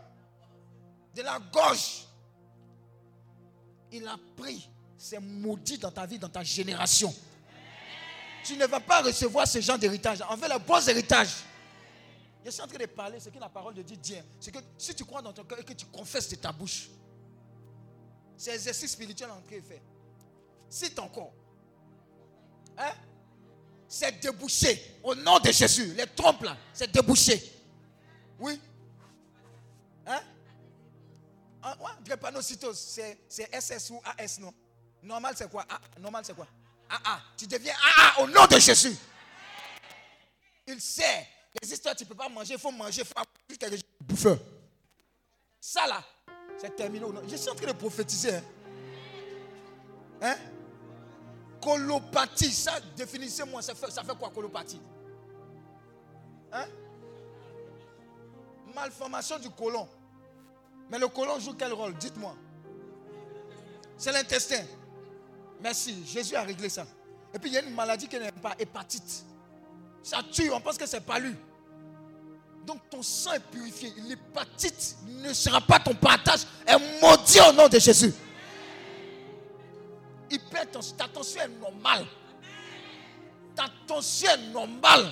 de 1.15 1.21
la 1.21 1.39
gorge. 1.51 2.05
Il 3.91 4.07
a 4.07 4.17
pris. 4.35 4.69
C'est 4.97 5.19
maudit 5.19 5.77
dans 5.77 5.91
ta 5.91 6.05
vie, 6.05 6.19
dans 6.19 6.29
ta 6.29 6.43
génération. 6.43 7.13
Tu 8.43 8.57
ne 8.57 8.65
vas 8.65 8.79
pas 8.79 9.01
recevoir 9.01 9.47
ce 9.47 9.61
genre 9.61 9.77
d'héritage. 9.77 10.21
En 10.27 10.35
fait, 10.37 10.47
le 10.47 10.59
bon 10.59 10.87
héritage. 10.87 11.29
Je 12.43 12.49
suis 12.49 12.61
en 12.61 12.67
train 12.67 12.77
de 12.77 12.85
parler 12.87 13.19
ce 13.19 13.29
que 13.29 13.37
la 13.37 13.49
parole 13.49 13.75
de 13.75 13.81
Dieu 13.83 13.95
dit. 13.97 14.15
C'est 14.39 14.51
que 14.51 14.59
si 14.77 14.95
tu 14.95 15.05
crois 15.05 15.21
dans 15.21 15.33
ton 15.33 15.43
cœur 15.43 15.59
et 15.59 15.63
que 15.63 15.73
tu 15.73 15.85
confesses 15.85 16.29
de 16.29 16.35
ta 16.35 16.51
bouche, 16.51 16.89
c'est 18.35 18.53
exercice 18.53 18.91
spirituel 18.91 19.29
en 19.29 19.41
train 19.41 19.57
de 19.57 19.61
faire. 19.61 19.81
Si 20.67 20.89
ton 20.91 21.07
corps, 21.09 21.33
hein, 22.77 22.93
c'est 23.87 24.19
débouché 24.19 24.97
au 25.03 25.13
nom 25.13 25.37
de 25.39 25.51
Jésus. 25.51 25.93
Les 25.93 26.07
trompes 26.07 26.43
là, 26.43 26.57
c'est 26.73 26.91
débouché. 26.91 27.41
Oui. 28.39 28.59
Hein? 30.07 30.21
Ah, 31.61 31.77
ouais, 31.79 31.91
drépanocytose, 32.03 32.79
c'est 32.79 33.19
c'est 33.27 33.53
SS 33.53 33.91
ou 33.91 34.01
AS, 34.03 34.39
non? 34.39 34.51
Normal, 35.03 35.35
c'est 35.37 35.49
quoi? 35.49 35.63
Ah, 35.69 35.79
normal, 35.99 36.23
c'est 36.25 36.35
quoi? 36.35 36.47
Ah, 36.89 36.99
ah, 37.05 37.21
tu 37.37 37.45
deviens 37.45 37.75
ah, 37.97 38.21
au 38.21 38.27
nom 38.27 38.45
de 38.47 38.57
Jésus. 38.57 38.95
Il 40.65 40.81
sait. 40.81 41.27
Les 41.59 41.73
histoires, 41.73 41.95
tu 41.95 42.03
ne 42.03 42.09
peux 42.09 42.15
pas 42.15 42.29
manger, 42.29 42.53
il 42.53 42.59
faut 42.59 42.71
manger, 42.71 43.01
il 43.01 43.05
faut 43.05 43.13
avoir 43.15 43.27
quelque 43.47 43.69
chose 43.69 43.79
de 43.79 44.05
bouffeur. 44.05 44.37
Ça 45.59 45.85
là, 45.87 46.03
c'est 46.57 46.75
terminé. 46.75 47.05
Je 47.27 47.35
suis 47.35 47.49
en 47.49 47.55
train 47.55 47.67
de 47.67 47.73
prophétiser. 47.73 48.35
Hein? 48.35 48.43
Hein? 50.21 50.35
Colopathie, 51.61 52.51
ça, 52.51 52.79
définissez-moi, 52.95 53.61
ça 53.61 53.75
fait, 53.75 53.91
ça 53.91 54.03
fait 54.03 54.17
quoi 54.17 54.29
colopathie? 54.29 54.81
Hein? 56.51 56.65
Malformation 58.73 59.37
du 59.39 59.49
côlon. 59.49 59.87
Mais 60.89 60.99
le 60.99 61.07
côlon 61.07 61.39
joue 61.39 61.53
quel 61.53 61.73
rôle? 61.73 61.93
Dites-moi. 61.95 62.35
C'est 63.97 64.11
l'intestin. 64.11 64.63
Merci, 65.61 66.03
Jésus 66.05 66.35
a 66.35 66.41
réglé 66.41 66.69
ça. 66.69 66.85
Et 67.33 67.39
puis 67.39 67.49
il 67.49 67.53
y 67.53 67.57
a 67.57 67.61
une 67.61 67.73
maladie 67.75 68.07
qui 68.07 68.17
n'aime 68.17 68.31
pas, 68.41 68.55
hépatite. 68.57 69.25
Ça 70.03 70.21
tue, 70.31 70.51
on 70.51 70.59
pense 70.59 70.77
que 70.77 70.85
c'est 70.85 71.05
pas 71.05 71.19
lui. 71.19 71.35
Donc 72.65 72.79
ton 72.89 73.01
sang 73.01 73.33
est 73.33 73.39
purifié. 73.39 73.93
L'hépatite 74.07 74.97
ne 75.07 75.33
sera 75.33 75.61
pas 75.61 75.79
ton 75.79 75.93
partage. 75.93 76.41
Est 76.65 76.77
maudit 77.01 77.39
au 77.41 77.53
nom 77.53 77.67
de 77.67 77.79
Jésus. 77.79 78.13
Hypertension, 80.29 80.95
ta 80.95 81.07
tension 81.07 81.41
est 81.41 81.47
normale. 81.47 82.05
Ta 83.55 83.65
tension 83.87 84.29
est 84.29 84.51
normale. 84.51 85.11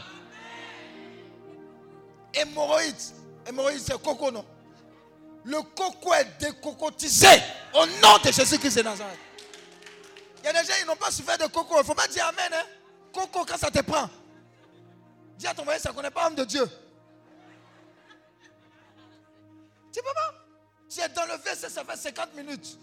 Hémorroïdes. 2.34 2.96
Hémorroïdes, 3.48 3.82
c'est 3.82 4.02
coco, 4.02 4.32
non? 4.32 4.46
Le 5.44 5.62
coco 5.76 6.14
est 6.14 6.28
décocotisé 6.40 7.28
au 7.74 7.86
nom 7.86 8.18
de 8.24 8.32
Jésus-Christ 8.32 8.78
de 8.78 8.84
Nazareth. 8.84 9.18
Il 10.42 10.46
y 10.46 10.50
a 10.50 10.54
des 10.54 10.68
gens 10.68 10.74
qui 10.80 10.86
n'ont 10.86 10.96
pas 10.96 11.12
souffert 11.12 11.38
de 11.38 11.46
coco. 11.46 11.76
Il 11.76 11.80
ne 11.80 11.84
faut 11.84 11.96
pas 11.96 12.08
dire 12.08 12.26
Amen. 12.28 12.52
Hein? 12.54 12.66
Coco, 13.12 13.44
quand 13.46 13.58
ça 13.58 13.72
te 13.72 13.82
prend. 13.82 14.10
Dis 15.40 15.48
à 15.48 15.54
ton 15.54 15.64
voisin, 15.64 15.80
ça 15.80 15.90
ne 15.92 15.96
connaît 15.96 16.12
pas 16.12 16.28
homme 16.28 16.36
de 16.36 16.44
Dieu. 16.44 16.68
Tu 19.90 20.02
peux. 20.02 20.10
Tu 20.90 21.00
es 21.00 21.08
dans 21.10 21.26
le 21.26 21.38
verset, 21.42 21.70
ça 21.70 21.86
fait 21.86 21.96
50 21.96 22.36
minutes. 22.36 22.78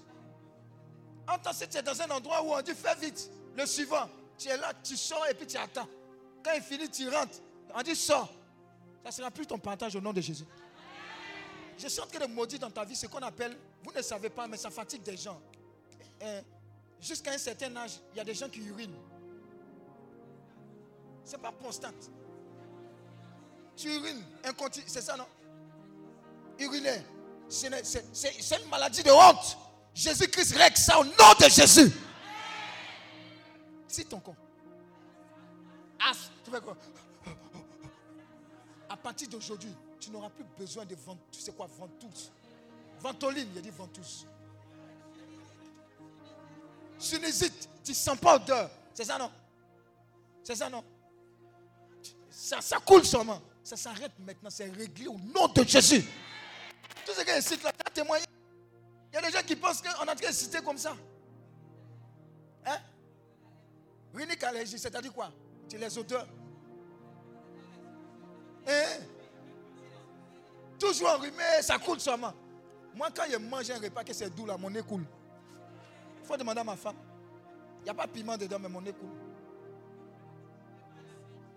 Entends 1.29 1.53
si 1.53 1.69
tu 1.69 1.77
es 1.77 1.83
dans 1.83 2.01
un 2.01 2.09
endroit 2.11 2.43
où 2.43 2.55
on 2.55 2.63
dit 2.63 2.73
fais 2.75 2.95
vite. 2.95 3.31
Le 3.55 3.67
suivant, 3.67 4.09
tu 4.39 4.49
es 4.49 4.57
là, 4.57 4.73
tu 4.83 4.97
sors 4.97 5.27
et 5.29 5.35
puis 5.35 5.47
tu 5.47 5.59
attends. 5.59 5.87
Quand 6.43 6.53
il 6.55 6.63
finit, 6.63 6.89
tu 6.89 7.07
rentres. 7.11 7.39
On 7.75 7.83
dit 7.83 7.95
sors. 7.95 8.33
Ça 9.03 9.11
ne 9.11 9.13
sera 9.13 9.31
plus 9.31 9.47
ton 9.47 9.59
partage 9.59 9.95
au 9.95 10.01
nom 10.01 10.15
de 10.15 10.23
Jésus. 10.23 10.47
Je 11.77 11.89
suis 11.89 12.01
en 12.01 12.07
train 12.07 12.27
de 12.27 12.57
dans 12.57 12.71
ta 12.71 12.85
vie 12.85 12.97
ce 12.97 13.07
qu'on 13.07 13.19
appelle, 13.19 13.55
vous 13.85 13.93
ne 13.93 14.01
savez 14.01 14.31
pas, 14.31 14.47
mais 14.49 14.57
ça 14.57 14.71
fatigue 14.71 15.03
des 15.03 15.19
gens. 15.19 15.39
Hein, 16.23 16.41
Jusqu'à 17.03 17.33
un 17.33 17.39
certain 17.39 17.77
âge, 17.77 18.01
il 18.15 18.17
y 18.17 18.21
a 18.21 18.25
des 18.25 18.33
gens 18.33 18.49
qui 18.49 18.61
urinent. 18.61 18.97
Ce 21.23 21.33
n'est 21.33 21.43
pas 21.43 21.53
constant. 21.53 21.93
Tu 23.77 23.89
urines, 23.95 24.23
inconti- 24.45 24.83
c'est 24.87 25.03
ça 25.03 25.17
non? 25.17 25.27
Uriner, 26.59 27.03
c'est 27.49 27.69
une 28.63 28.69
maladie 28.71 29.03
de 29.03 29.11
honte. 29.11 29.59
Jésus-Christ 29.95 30.57
règle 30.57 30.77
ça 30.77 30.99
au 30.99 31.05
nom 31.05 31.11
de 31.41 31.49
Jésus. 31.49 31.93
Si 33.89 34.05
ton 34.07 34.21
corps. 34.21 34.35
Ah, 36.01 36.13
tu 36.45 36.51
fais 36.51 36.61
quoi? 36.61 36.77
À 38.89 38.97
partir 38.97 39.29
d'aujourd'hui, 39.29 39.75
tu 40.01 40.11
n'auras 40.11 40.31
plus 40.31 40.45
besoin 40.59 40.85
de 40.85 40.95
vent, 40.95 41.17
tu 41.31 41.41
sais 41.41 41.53
quoi, 41.53 41.67
ventouse. 41.67 42.31
Ventoline, 43.01 43.49
il 43.53 43.59
a 43.59 43.61
dit 43.61 43.71
ventouse. 43.71 44.27
Sinusite, 46.99 47.69
tu 47.85 47.91
ne 47.91 47.97
sens 47.97 48.19
pas 48.19 48.37
odeur. 48.37 48.71
C'est 48.95 49.05
ça 49.05 49.19
non? 49.19 49.31
C'est 50.43 50.57
ça 50.57 50.71
non? 50.71 50.83
Ça, 52.31 52.61
ça 52.61 52.79
coule 52.79 53.05
seulement. 53.05 53.41
Ça 53.67 53.75
s'arrête 53.75 54.13
maintenant, 54.21 54.49
c'est 54.49 54.71
réglé 54.71 55.09
au 55.09 55.19
nom 55.19 55.49
de 55.49 55.65
Jésus. 55.65 56.05
Tout 57.05 57.13
ce 57.13 57.25
que 57.25 57.41
cite 57.41 57.65
là, 57.65 57.73
tu 57.73 57.83
as 57.85 57.91
témoigné. 57.91 58.25
Il 59.11 59.17
y 59.17 59.19
a 59.19 59.23
des 59.23 59.37
gens 59.37 59.43
qui 59.45 59.57
pensent 59.57 59.83
qu'on 59.83 60.03
en 60.03 60.15
train 60.15 60.15
de 60.15 60.33
citer 60.33 60.63
comme 60.63 60.79
ça. 60.79 60.95
Hein? 62.65 62.79
Allergie, 64.45 64.79
c'est-à-dire 64.79 65.13
quoi? 65.13 65.33
Tu 65.69 65.77
les 65.79 65.99
odeurs. 65.99 66.29
Hein? 68.69 69.01
Toujours 70.79 71.09
enrhumé, 71.09 71.61
ça 71.61 71.77
coule 71.77 71.99
seulement. 71.99 72.35
Moi, 72.95 73.09
quand 73.13 73.25
je 73.29 73.37
mange 73.37 73.69
un 73.73 73.81
repas 73.81 74.05
que 74.05 74.13
c'est 74.13 74.31
doux, 74.31 74.47
là, 74.47 74.57
mon 74.57 74.71
nez 74.71 74.83
coule. 74.83 75.05
Il 76.23 76.25
faut 76.25 76.37
demander 76.37 76.61
à 76.61 76.65
ma 76.65 76.77
femme. 76.77 76.99
Il 77.81 77.83
n'y 77.83 77.91
a 77.91 77.95
pas 77.95 78.07
de 78.07 78.13
piment 78.13 78.37
dedans, 78.37 78.61
mais 78.61 78.69
mon 78.69 78.81
nez 78.81 78.93
coule. 78.93 79.11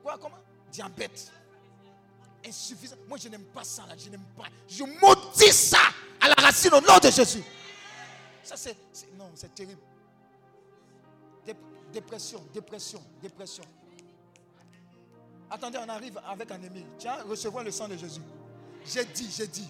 Quoi, 0.02 0.18
comment? 0.18 0.40
Diabète. 0.72 1.34
Insuffisant. 2.46 2.96
Moi, 3.08 3.18
je 3.22 3.28
n'aime 3.30 3.44
pas 3.46 3.64
ça, 3.64 3.86
là. 3.88 3.96
Je 3.98 4.10
n'aime 4.10 4.24
pas. 4.38 4.46
Je 4.68 4.84
maudis 4.84 5.52
ça 5.54 5.80
à 6.22 6.30
la 6.30 6.36
racine 6.36 6.74
au 6.74 6.82
nom 6.82 6.98
de 7.04 7.10
Jésus. 7.12 7.44
Ça, 8.44 8.56
c'est. 8.56 8.76
Non, 9.18 9.30
c'est 9.36 9.54
terrible. 9.54 9.82
Dép- 11.46 11.58
dépression, 11.92 12.44
dépression, 12.54 13.04
dépression. 13.22 13.64
Attendez, 15.52 15.80
on 15.84 15.90
arrive 15.90 16.20
avec 16.28 16.50
un 16.52 16.64
ami. 16.64 16.86
Tiens, 16.98 17.24
recevoir 17.28 17.64
le 17.64 17.72
sang 17.72 17.88
de 17.88 17.98
Jésus. 17.98 18.22
J'ai 18.86 19.04
dit, 19.06 19.30
j'ai 19.36 19.48
dit. 19.48 19.68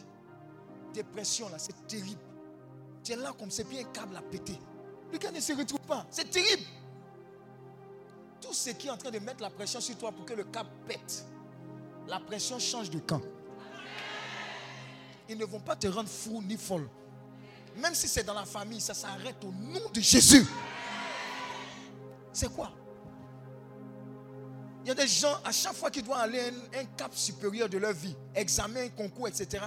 Dépression, 0.93 1.49
là, 1.49 1.57
c'est 1.57 1.87
terrible. 1.87 2.19
Tu 3.03 3.13
es 3.13 3.15
là 3.15 3.33
comme 3.37 3.49
c'est 3.49 3.63
bien 3.63 3.81
un 3.81 3.91
câble 3.91 4.15
à 4.17 4.21
péter. 4.21 4.59
Le 5.11 5.17
gars 5.17 5.31
ne 5.31 5.39
se 5.39 5.53
retrouve 5.53 5.79
pas. 5.81 6.05
C'est 6.11 6.29
terrible. 6.29 6.63
Tout 8.41 8.53
ce 8.53 8.71
qui 8.71 8.87
est 8.87 8.91
en 8.91 8.97
train 8.97 9.11
de 9.11 9.19
mettre 9.19 9.41
la 9.41 9.49
pression 9.49 9.79
sur 9.81 9.97
toi 9.97 10.11
pour 10.11 10.25
que 10.25 10.33
le 10.33 10.43
câble 10.45 10.69
pète, 10.87 11.25
la 12.09 12.19
pression 12.19 12.57
change 12.59 12.89
de 12.89 12.99
camp. 12.99 13.21
Ils 15.29 15.37
ne 15.37 15.45
vont 15.45 15.59
pas 15.59 15.75
te 15.75 15.87
rendre 15.87 16.09
fou 16.09 16.41
ni 16.41 16.57
folle. 16.57 16.89
Même 17.77 17.93
si 17.93 18.07
c'est 18.07 18.23
dans 18.23 18.33
la 18.33 18.45
famille, 18.45 18.81
ça 18.81 18.95
s'arrête 18.95 19.37
au 19.43 19.51
nom 19.51 19.89
de 19.93 20.01
Jésus. 20.01 20.45
C'est 22.33 22.51
quoi? 22.53 22.71
Il 24.83 24.87
y 24.87 24.91
a 24.91 24.95
des 24.95 25.07
gens, 25.07 25.35
à 25.45 25.51
chaque 25.51 25.73
fois 25.75 25.91
qu'ils 25.91 26.03
doivent 26.03 26.21
aller 26.21 26.39
un, 26.39 26.79
un 26.79 26.85
cap 26.97 27.13
supérieur 27.13 27.69
de 27.69 27.77
leur 27.77 27.93
vie, 27.93 28.15
examen, 28.33 28.89
concours, 28.89 29.27
etc. 29.27 29.63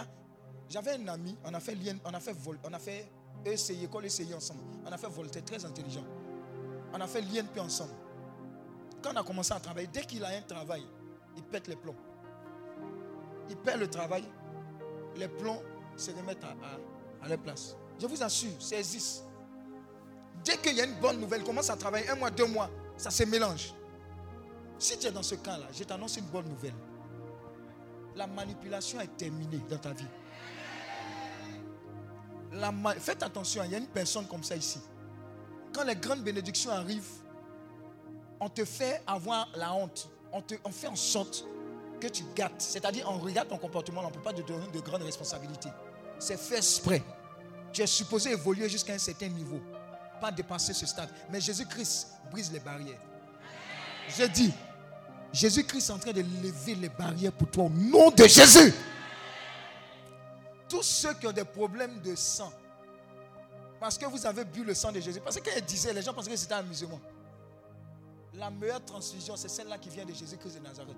J'avais 0.69 0.93
un 0.95 1.09
ami, 1.09 1.37
on 1.45 1.55
a 1.55 1.61
fait 1.61 1.77
on 2.05 2.13
a 2.13 2.19
fait 2.19 2.35
on 2.65 2.73
a 2.73 2.79
fait 2.79 3.09
ECI, 3.47 3.85
école 3.85 4.07
ECI 4.07 4.35
ensemble. 4.35 4.63
On 4.85 4.91
a 4.91 4.99
fait 4.99 5.09
Voltaire, 5.09 5.45
très 5.45 5.65
intelligent. 5.65 6.05
On 6.93 7.01
a 7.01 7.07
fait 7.07 7.21
l'INP 7.21 7.61
ensemble. 7.61 7.93
Quand 9.01 9.13
on 9.13 9.17
a 9.17 9.23
commencé 9.23 9.53
à 9.53 9.61
travailler, 9.61 9.89
dès 9.93 10.03
qu'il 10.03 10.25
a 10.25 10.29
un 10.29 10.43
travail, 10.43 10.83
il 11.37 11.43
pète 11.45 11.69
les 11.69 11.77
plombs. 11.77 11.95
Il 13.51 13.57
perd 13.57 13.81
le 13.81 13.89
travail, 13.89 14.25
les 15.17 15.29
plombs 15.29 15.63
se 15.97 16.11
remettent 16.11 16.45
à, 16.45 16.55
à- 17.25 17.29
leur 17.29 17.39
place. 17.39 17.77
Je 18.01 18.07
vous 18.07 18.23
assure, 18.23 18.51
ça 18.61 18.77
existe. 18.79 19.25
Dès 20.45 20.57
qu'il 20.57 20.75
y 20.75 20.81
a 20.81 20.85
une 20.85 20.99
bonne 21.01 21.21
nouvelle, 21.21 21.45
commence 21.45 21.71
à 21.71 21.77
travailler 21.77 22.09
un 22.09 22.17
mois, 22.17 22.31
deux 22.31 22.47
mois, 22.47 22.69
ça 22.97 23.11
se 23.11 23.23
mélange. 23.25 23.75
Si 24.79 24.99
tu 24.99 25.07
es 25.07 25.13
dans 25.13 25.23
ce 25.23 25.37
cas-là, 25.37 25.67
je 25.73 25.85
t'annonce 25.85 26.17
une 26.17 26.25
bonne 26.27 26.49
nouvelle. 26.49 26.75
La 28.17 28.27
manipulation 28.27 29.01
est 29.01 29.17
terminée 29.17 29.61
dans 29.69 29.79
ta 29.79 29.93
vie. 29.93 30.07
Faites 32.99 33.23
attention, 33.23 33.63
il 33.65 33.71
y 33.71 33.75
a 33.75 33.79
une 33.79 33.87
personne 33.87 34.27
comme 34.27 34.43
ça 34.43 34.57
ici. 34.57 34.81
quand 35.73 35.85
les 35.85 35.97
grandes 35.97 36.23
bénédictions 36.23 36.71
arrivent, 36.71 37.23
on 38.41 38.49
te 38.49 38.65
fait 38.65 39.01
avoir 39.07 39.49
la 39.55 39.73
honte. 39.73 40.11
On, 40.33 40.43
te, 40.43 40.55
on 40.65 40.71
fait 40.71 40.89
en 40.89 40.97
sorte 40.97 41.47
que 42.03 42.09
tu 42.09 42.25
gâtes. 42.35 42.53
C'est-à-dire, 42.59 43.09
on 43.09 43.19
regarde 43.19 43.49
ton 43.49 43.59
comportement, 43.59 44.01
on 44.01 44.09
ne 44.09 44.13
peut 44.13 44.21
pas 44.21 44.33
te 44.33 44.43
donner 44.43 44.67
de 44.73 44.81
grandes 44.81 45.03
responsabilités. 45.03 45.69
C'est 46.19 46.37
fait 46.37 46.57
exprès. 46.57 47.03
Tu 47.73 47.81
es 47.81 47.87
supposé 47.87 48.33
évoluer 48.33 48.69
jusqu'à 48.69 48.93
un 48.93 48.99
certain 48.99 49.29
niveau, 49.29 49.61
pas 50.21 50.33
dépasser 50.33 50.73
ce 50.73 50.85
stade. 50.85 51.09
Mais 51.31 51.41
Jésus-Christ 51.41 52.09
brise 52.31 52.53
les 52.53 52.59
barrières. 52.59 53.01
Je 54.09 54.25
dis, 54.25 54.53
Jésus-Christ 55.33 55.89
est 55.89 55.93
en 55.93 55.99
train 55.99 56.13
de 56.13 56.21
lever 56.21 56.75
les 56.75 56.89
barrières 56.89 57.33
pour 57.33 57.49
toi 57.49 57.65
au 57.65 57.71
nom 57.71 58.11
de 58.11 58.25
Jésus. 58.25 58.75
Tous 60.69 60.83
ceux 60.83 61.15
qui 61.15 61.27
ont 61.29 61.33
des 61.33 61.45
problèmes 61.45 62.01
de 62.01 62.17
sang, 62.17 62.53
parce 63.79 63.97
que 63.97 64.07
vous 64.07 64.27
avez 64.27 64.45
bu 64.45 64.65
le 64.65 64.75
sang 64.75 64.91
de 64.91 65.01
Jésus, 65.01 65.21
parce 65.21 65.37
que 65.37 65.45
quand 65.45 65.57
il 65.57 65.65
disait, 65.65 65.93
les 65.93 66.03
gens 66.03 66.13
pensaient 66.13 66.31
que 66.31 66.37
c'était 66.37 66.55
un 66.55 66.59
amusement. 66.59 67.01
La 68.35 68.51
meilleure 68.51 68.85
transfusion, 68.85 69.37
c'est 69.37 69.49
celle-là 69.49 69.79
qui 69.79 69.89
vient 69.89 70.05
de 70.05 70.13
Jésus-Christ 70.13 70.59
de 70.59 70.65
Nazareth. 70.65 70.97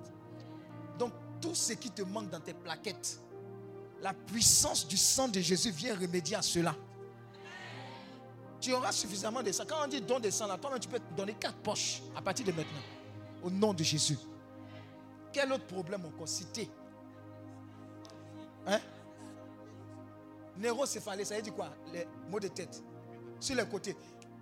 Tout 1.44 1.54
ce 1.54 1.74
qui 1.74 1.90
te 1.90 2.00
manque 2.00 2.30
dans 2.30 2.40
tes 2.40 2.54
plaquettes, 2.54 3.20
la 4.00 4.14
puissance 4.14 4.88
du 4.88 4.96
sang 4.96 5.28
de 5.28 5.40
Jésus 5.40 5.70
vient 5.70 5.94
remédier 5.94 6.36
à 6.36 6.40
cela. 6.40 6.74
Tu 8.58 8.72
auras 8.72 8.92
suffisamment 8.92 9.42
de 9.42 9.52
sang. 9.52 9.64
Quand 9.68 9.84
on 9.84 9.86
dit 9.86 10.00
don 10.00 10.18
de 10.18 10.30
sang, 10.30 10.46
là, 10.46 10.56
toi 10.56 10.78
tu 10.78 10.88
peux 10.88 10.98
te 10.98 11.14
donner 11.14 11.34
quatre 11.34 11.58
poches 11.58 12.00
à 12.16 12.22
partir 12.22 12.46
de 12.46 12.52
maintenant. 12.52 12.80
Au 13.42 13.50
nom 13.50 13.74
de 13.74 13.84
Jésus. 13.84 14.16
Quel 15.34 15.52
autre 15.52 15.66
problème 15.66 16.06
encore? 16.06 16.26
Cité 16.26 16.70
Hein? 18.66 18.80
Ça 20.86 21.14
veut 21.36 21.42
dire 21.42 21.54
quoi? 21.54 21.74
Les 21.92 22.08
maux 22.30 22.40
de 22.40 22.48
tête. 22.48 22.82
Sur 23.38 23.54
les 23.54 23.66
côtés. 23.66 23.94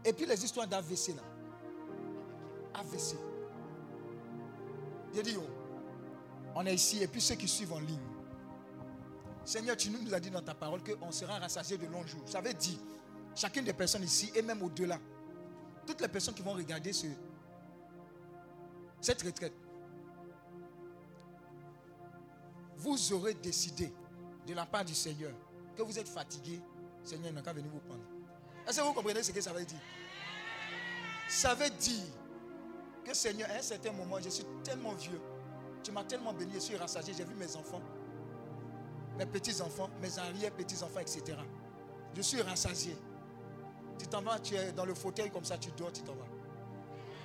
Et 0.05 0.13
puis 0.13 0.25
les 0.25 0.45
histoires 0.45 0.69
d'AVC 0.69 1.17
là. 1.17 1.23
AVC. 2.75 3.17
J'ai 5.13 5.23
dit, 5.25 5.37
oh, 5.37 5.62
on 6.55 6.67
est 6.67 6.75
ici 6.75 7.03
et 7.03 7.07
puis 7.07 7.21
ceux 7.21 7.35
qui 7.35 7.49
suivent 7.49 7.73
en 7.73 7.81
ligne. 7.81 7.99
Seigneur, 9.45 9.77
tu 9.77 9.91
nous 9.91 10.15
as 10.15 10.21
dit 10.21 10.31
dans 10.31 10.43
ta 10.43 10.55
parole 10.55 10.81
qu'on 10.83 11.11
sera 11.11 11.39
rassasié 11.39 11.77
de 11.77 11.87
longs 11.87 12.07
jours. 12.07 12.23
Ça 12.27 12.41
veut 12.41 12.55
dire, 12.55 12.79
chacune 13.35 13.65
des 13.65 13.73
personnes 13.73 14.05
ici 14.05 14.31
et 14.35 14.43
même 14.43 14.63
au-delà, 14.63 14.99
toutes 15.87 16.01
les 16.01 16.09
personnes 16.09 16.35
qui 16.35 16.43
vont 16.43 16.53
regarder 16.53 16.93
ce, 16.93 17.07
cette 19.01 19.23
retraite, 19.23 19.55
vous 22.77 23.13
aurez 23.13 23.35
décidé 23.35 23.93
de 24.47 24.55
la 24.55 24.67
part 24.67 24.85
du 24.85 24.95
Seigneur 24.95 25.33
que 25.77 25.83
vous 25.83 25.99
êtes 25.99 26.09
fatigué, 26.09 26.61
Seigneur 27.03 27.33
n'a 27.33 27.43
qu'à 27.43 27.53
venir 27.53 27.71
vous 27.71 27.81
prendre. 27.81 28.03
Est-ce 28.67 28.81
que 28.81 28.87
vous 28.87 28.93
comprenez 28.93 29.23
ce 29.23 29.33
que 29.33 29.41
ça 29.41 29.53
veut 29.53 29.65
dire? 29.65 29.81
Ça 31.29 31.55
veut 31.55 31.71
dire 31.71 32.05
que 33.05 33.15
Seigneur, 33.15 33.51
à 33.51 33.55
un 33.55 33.63
certain 33.63 33.93
moment, 33.93 34.21
je 34.21 34.29
suis 34.29 34.45
tellement 34.63 34.93
vieux, 34.95 35.21
tu 35.83 35.93
m'as 35.93 36.05
tellement 36.05 36.33
béni, 36.33 36.55
je 36.55 36.61
suis 36.61 36.77
rassasié, 36.77 37.15
j'ai 37.17 37.25
vu 37.25 37.35
mes 37.35 37.57
enfants, 37.57 37.81
mes 39.19 39.27
petits-enfants, 39.27 39.91
mes 40.01 40.19
arrière-petits-enfants, 40.19 41.01
etc. 41.01 41.39
Je 42.15 42.23
suis 42.23 42.41
rassasié. 42.43 42.97
Tu 43.99 44.07
t'en 44.07 44.23
vas, 44.23 44.39
tu 44.39 44.55
es 44.55 44.73
dans 44.73 44.85
le 44.85 44.95
fauteuil 44.95 45.31
comme 45.31 45.45
ça, 45.45 45.59
tu 45.59 45.71
dors, 45.73 45.93
tu 45.93 46.03
t'en 46.03 46.15
vas. 46.15 46.27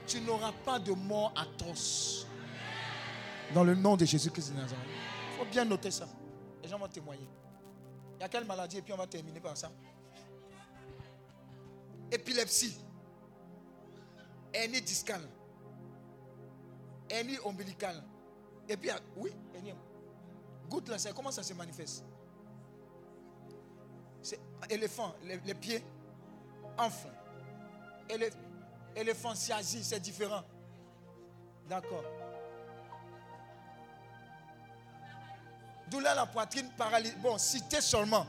Tu 0.05 0.21
n'auras 0.21 0.53
pas 0.65 0.79
de 0.79 0.91
mort 0.93 1.33
atroce. 1.35 2.25
Dans 3.53 3.63
le 3.63 3.75
nom 3.75 3.95
de 3.95 4.05
Jésus-Christ 4.05 4.51
de 4.51 4.57
Nazareth. 4.57 4.85
Il 5.31 5.37
faut 5.37 5.45
bien 5.45 5.65
noter 5.65 5.91
ça. 5.91 6.07
Les 6.63 6.69
gens 6.69 6.79
vont 6.79 6.87
témoigner. 6.87 7.27
Il 8.15 8.21
y 8.21 8.23
a 8.23 8.29
quelle 8.29 8.45
maladie 8.45 8.77
et 8.77 8.81
puis 8.81 8.93
on 8.93 8.97
va 8.97 9.07
terminer 9.07 9.39
par 9.39 9.55
ça. 9.55 9.71
Épilepsie. 12.11 12.77
Hernie 14.53 14.81
discale. 14.81 15.27
Hernie 17.09 17.37
ombilicale. 17.43 18.03
Et 18.69 18.77
puis, 18.77 18.89
oui, 19.15 19.31
hernie. 19.55 19.73
Goutte 20.69 20.89
là, 20.89 20.97
comment 21.15 21.31
ça 21.31 21.43
se 21.43 21.53
manifeste? 21.53 22.03
C'est 24.21 24.39
éléphant, 24.69 25.15
les, 25.23 25.53
pieds 25.53 25.83
enflent. 26.77 27.13
Élé, 28.09 28.29
éléphantiasie, 28.95 29.83
c'est 29.83 29.99
différent. 29.99 30.43
D'accord. 31.69 32.03
Douleur 35.89 36.11
à 36.11 36.15
la 36.15 36.25
poitrine, 36.25 36.69
paralysie. 36.77 37.15
Bon, 37.17 37.37
citer 37.37 37.79
seulement. 37.79 38.25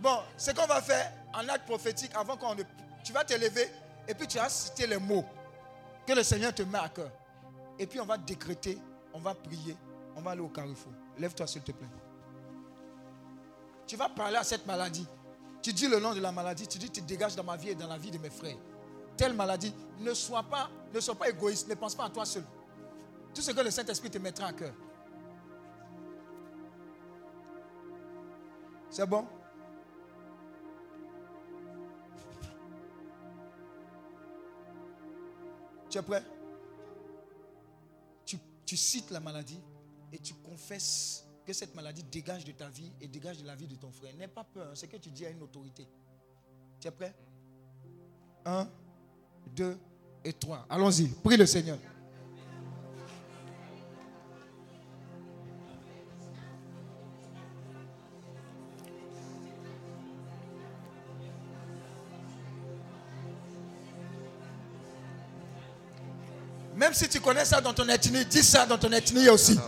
Bon, 0.00 0.18
ce 0.36 0.50
qu'on 0.52 0.66
va 0.66 0.80
faire 0.80 1.12
en 1.34 1.46
acte 1.48 1.66
prophétique, 1.66 2.12
avant 2.14 2.36
qu'on 2.36 2.54
ne. 2.54 2.62
Tu 3.04 3.12
vas 3.12 3.24
te 3.24 3.34
lever 3.34 3.70
et 4.08 4.14
puis 4.14 4.26
tu 4.26 4.38
vas 4.38 4.48
citer 4.48 4.86
les 4.86 4.98
mots 4.98 5.24
que 6.06 6.12
le 6.12 6.22
Seigneur 6.22 6.54
te 6.54 6.62
met 6.62 6.78
à 6.78 6.88
cœur. 6.88 7.10
Et 7.78 7.86
puis 7.86 8.00
on 8.00 8.06
va 8.06 8.16
décréter, 8.18 8.78
on 9.12 9.20
va 9.20 9.34
prier, 9.34 9.76
on 10.16 10.20
va 10.20 10.32
aller 10.32 10.40
au 10.40 10.48
carrefour. 10.48 10.92
Lève-toi 11.18 11.46
s'il 11.46 11.62
te 11.62 11.72
plaît. 11.72 11.88
Tu 13.86 13.96
vas 13.96 14.08
parler 14.08 14.36
à 14.36 14.44
cette 14.44 14.66
maladie. 14.66 15.06
Tu 15.62 15.72
dis 15.72 15.88
le 15.88 15.98
nom 15.98 16.14
de 16.14 16.20
la 16.20 16.32
maladie, 16.32 16.66
tu 16.66 16.78
dis 16.78 16.90
tu 16.90 17.00
dégages 17.02 17.36
dans 17.36 17.44
ma 17.44 17.56
vie 17.56 17.70
et 17.70 17.74
dans 17.74 17.88
la 17.88 17.98
vie 17.98 18.10
de 18.10 18.18
mes 18.18 18.30
frères. 18.30 18.56
Telle 19.16 19.34
maladie, 19.34 19.74
ne 20.00 20.12
sois 20.12 20.42
pas, 20.42 20.70
ne 20.92 21.00
sois 21.00 21.14
pas 21.14 21.28
égoïste, 21.28 21.68
ne 21.68 21.74
pense 21.74 21.94
pas 21.94 22.04
à 22.04 22.10
toi 22.10 22.24
seul. 22.24 22.44
Tout 23.34 23.42
ce 23.42 23.50
que 23.50 23.60
le 23.60 23.70
Saint-Esprit 23.70 24.10
te 24.10 24.18
mettra 24.18 24.46
à 24.46 24.52
cœur. 24.52 24.72
C'est 28.90 29.06
bon? 29.06 29.26
Tu 35.90 35.98
es 35.98 36.02
prêt? 36.02 36.22
Tu, 38.66 38.76
cites 38.76 39.10
la 39.10 39.20
maladie 39.20 39.60
et 40.12 40.18
tu 40.18 40.34
confesses 40.34 41.26
que 41.44 41.52
cette 41.52 41.74
maladie 41.74 42.02
dégage 42.02 42.44
de 42.44 42.52
ta 42.52 42.68
vie 42.68 42.92
et 43.00 43.08
dégage 43.08 43.38
de 43.38 43.46
la 43.46 43.54
vie 43.54 43.68
de 43.68 43.76
ton 43.76 43.90
frère. 43.90 44.14
N'aie 44.16 44.28
pas 44.28 44.44
peur, 44.44 44.76
c'est 44.76 44.88
que 44.88 44.96
tu 44.96 45.10
dis 45.10 45.24
à 45.24 45.30
une 45.30 45.42
autorité. 45.42 45.86
Tu 46.80 46.88
es 46.88 46.90
prêt? 46.90 47.14
Un, 48.44 48.68
deux 49.54 49.78
et 50.24 50.32
trois. 50.32 50.66
Allons-y, 50.68 51.08
prie 51.08 51.36
le 51.36 51.46
Seigneur. 51.46 51.78
Même 66.76 66.92
si 66.92 67.08
tu 67.08 67.20
connais 67.20 67.44
ça 67.44 67.60
dans 67.60 67.72
ton 67.72 67.88
ethnie, 67.88 68.24
dis 68.26 68.42
ça 68.42 68.66
dans 68.66 68.76
ton 68.76 68.92
ethnie 68.92 69.28
aussi. 69.30 69.58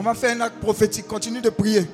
On 0.00 0.02
va 0.02 0.14
faire 0.14 0.34
un 0.34 0.40
acte 0.40 0.56
prophétique. 0.56 1.06
Continue 1.06 1.42
de 1.42 1.50
prier. 1.50 1.86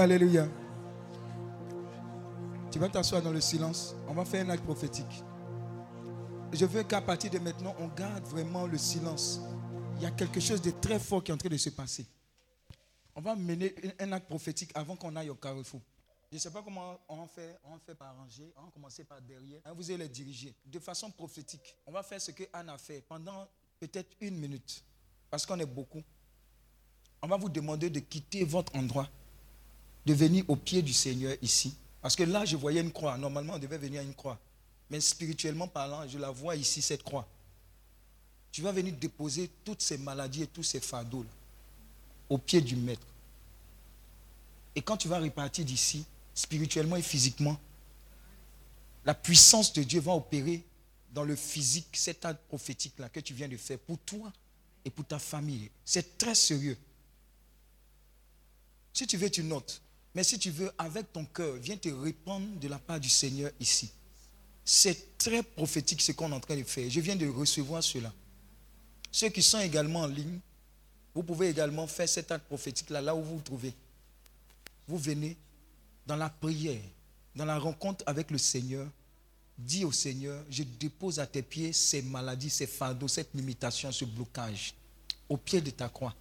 Alléluia. 0.00 0.48
Tu 2.72 2.78
vas 2.78 2.88
t'asseoir 2.88 3.20
dans 3.20 3.32
le 3.32 3.40
silence. 3.42 3.94
On 4.08 4.14
va 4.14 4.24
faire 4.24 4.46
un 4.46 4.48
acte 4.48 4.64
prophétique. 4.64 5.22
Je 6.54 6.64
veux 6.64 6.84
qu'à 6.84 7.02
partir 7.02 7.30
de 7.30 7.38
maintenant, 7.38 7.76
on 7.78 7.88
garde 7.88 8.24
vraiment 8.24 8.66
le 8.66 8.78
silence. 8.78 9.42
Il 9.96 10.02
y 10.02 10.06
a 10.06 10.10
quelque 10.10 10.40
chose 10.40 10.62
de 10.62 10.70
très 10.70 10.98
fort 10.98 11.22
qui 11.22 11.30
est 11.30 11.34
en 11.34 11.36
train 11.36 11.50
de 11.50 11.56
se 11.58 11.68
passer. 11.68 12.06
On 13.14 13.20
va 13.20 13.36
mener 13.36 13.74
un 13.98 14.10
acte 14.12 14.26
prophétique 14.26 14.70
avant 14.74 14.96
qu'on 14.96 15.14
aille 15.16 15.28
au 15.28 15.34
carrefour. 15.34 15.82
Je 16.30 16.36
ne 16.36 16.40
sais 16.40 16.50
pas 16.50 16.62
comment 16.62 16.98
on 17.06 17.26
fait, 17.26 17.58
on 17.64 17.78
fait 17.78 17.94
par 17.94 18.16
ranger. 18.16 18.54
On 18.56 18.62
va 18.62 18.70
commencer 18.70 19.04
par 19.04 19.20
derrière. 19.20 19.60
Hein, 19.66 19.74
vous 19.76 19.90
allez 19.90 20.08
diriger 20.08 20.54
de 20.64 20.78
façon 20.78 21.10
prophétique. 21.10 21.76
On 21.86 21.92
va 21.92 22.02
faire 22.02 22.22
ce 22.22 22.30
que 22.30 22.44
Anne 22.54 22.70
a 22.70 22.78
fait 22.78 23.04
pendant 23.06 23.46
peut-être 23.78 24.16
une 24.22 24.38
minute. 24.38 24.82
Parce 25.28 25.44
qu'on 25.44 25.58
est 25.60 25.66
beaucoup. 25.66 26.02
On 27.20 27.28
va 27.28 27.36
vous 27.36 27.50
demander 27.50 27.90
de 27.90 28.00
quitter 28.00 28.44
votre 28.44 28.74
endroit 28.74 29.06
de 30.06 30.14
venir 30.14 30.44
au 30.48 30.56
pied 30.56 30.82
du 30.82 30.92
Seigneur 30.92 31.36
ici. 31.42 31.74
Parce 32.00 32.16
que 32.16 32.22
là, 32.22 32.44
je 32.44 32.56
voyais 32.56 32.80
une 32.80 32.92
croix. 32.92 33.18
Normalement, 33.18 33.54
on 33.54 33.58
devait 33.58 33.78
venir 33.78 34.00
à 34.00 34.04
une 34.04 34.14
croix. 34.14 34.38
Mais 34.88 35.00
spirituellement 35.00 35.68
parlant, 35.68 36.06
je 36.08 36.18
la 36.18 36.30
vois 36.30 36.56
ici, 36.56 36.82
cette 36.82 37.02
croix. 37.02 37.28
Tu 38.50 38.62
vas 38.62 38.72
venir 38.72 38.94
déposer 38.94 39.50
toutes 39.64 39.82
ces 39.82 39.98
maladies 39.98 40.42
et 40.42 40.46
tous 40.46 40.62
ces 40.62 40.80
fardeaux 40.80 41.24
au 42.28 42.38
pied 42.38 42.60
du 42.60 42.76
Maître. 42.76 43.06
Et 44.74 44.82
quand 44.82 44.96
tu 44.96 45.08
vas 45.08 45.20
repartir 45.20 45.64
d'ici, 45.64 46.04
spirituellement 46.34 46.96
et 46.96 47.02
physiquement, 47.02 47.58
la 49.04 49.14
puissance 49.14 49.72
de 49.72 49.82
Dieu 49.82 50.00
va 50.00 50.12
opérer 50.12 50.62
dans 51.12 51.24
le 51.24 51.36
physique, 51.36 51.88
cet 51.92 52.24
acte 52.24 52.40
prophétique-là 52.48 53.08
que 53.08 53.20
tu 53.20 53.34
viens 53.34 53.48
de 53.48 53.56
faire 53.56 53.78
pour 53.78 53.98
toi 53.98 54.32
et 54.84 54.90
pour 54.90 55.04
ta 55.04 55.18
famille. 55.18 55.70
C'est 55.84 56.18
très 56.18 56.34
sérieux. 56.34 56.76
Si 58.92 59.06
tu 59.06 59.16
veux, 59.16 59.30
tu 59.30 59.42
notes. 59.42 59.80
Mais 60.14 60.24
si 60.24 60.38
tu 60.38 60.50
veux, 60.50 60.70
avec 60.76 61.12
ton 61.12 61.24
cœur, 61.24 61.54
viens 61.56 61.76
te 61.76 61.88
répandre 61.88 62.46
de 62.58 62.68
la 62.68 62.78
part 62.78 62.98
du 62.98 63.08
Seigneur 63.08 63.50
ici. 63.60 63.90
C'est 64.64 65.16
très 65.18 65.42
prophétique 65.42 66.00
ce 66.00 66.12
qu'on 66.12 66.30
est 66.32 66.34
en 66.34 66.40
train 66.40 66.56
de 66.56 66.64
faire. 66.64 66.90
Je 66.90 67.00
viens 67.00 67.16
de 67.16 67.26
recevoir 67.26 67.82
cela. 67.82 68.12
Ceux 69.12 69.28
qui 69.28 69.42
sont 69.42 69.60
également 69.60 70.00
en 70.00 70.06
ligne, 70.06 70.38
vous 71.14 71.22
pouvez 71.22 71.48
également 71.48 71.86
faire 71.86 72.08
cet 72.08 72.30
acte 72.30 72.46
prophétique-là, 72.46 73.00
là 73.00 73.14
où 73.14 73.22
vous 73.22 73.36
vous 73.36 73.42
trouvez. 73.42 73.74
Vous 74.86 74.98
venez 74.98 75.36
dans 76.06 76.16
la 76.16 76.28
prière, 76.28 76.82
dans 77.34 77.44
la 77.44 77.58
rencontre 77.58 78.04
avec 78.06 78.30
le 78.30 78.38
Seigneur. 78.38 78.86
Dis 79.58 79.84
au 79.84 79.92
Seigneur, 79.92 80.42
je 80.48 80.62
dépose 80.62 81.18
à 81.20 81.26
tes 81.26 81.42
pieds 81.42 81.72
ces 81.72 82.02
maladies, 82.02 82.50
ces 82.50 82.66
fardeaux, 82.66 83.08
cette 83.08 83.34
limitation, 83.34 83.92
ce 83.92 84.04
blocage, 84.04 84.74
au 85.28 85.36
pied 85.36 85.60
de 85.60 85.70
ta 85.70 85.88
croix. 85.88 86.14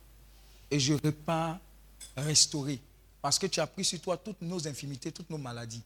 Et 0.69 0.79
je 0.79 0.93
repars 0.93 1.59
restauré 2.17 2.79
parce 3.21 3.37
que 3.37 3.47
tu 3.47 3.59
as 3.59 3.67
pris 3.67 3.85
sur 3.85 3.99
toi 4.01 4.17
toutes 4.17 4.41
nos 4.41 4.67
infimités, 4.67 5.11
toutes 5.11 5.29
nos 5.29 5.37
maladies. 5.37 5.83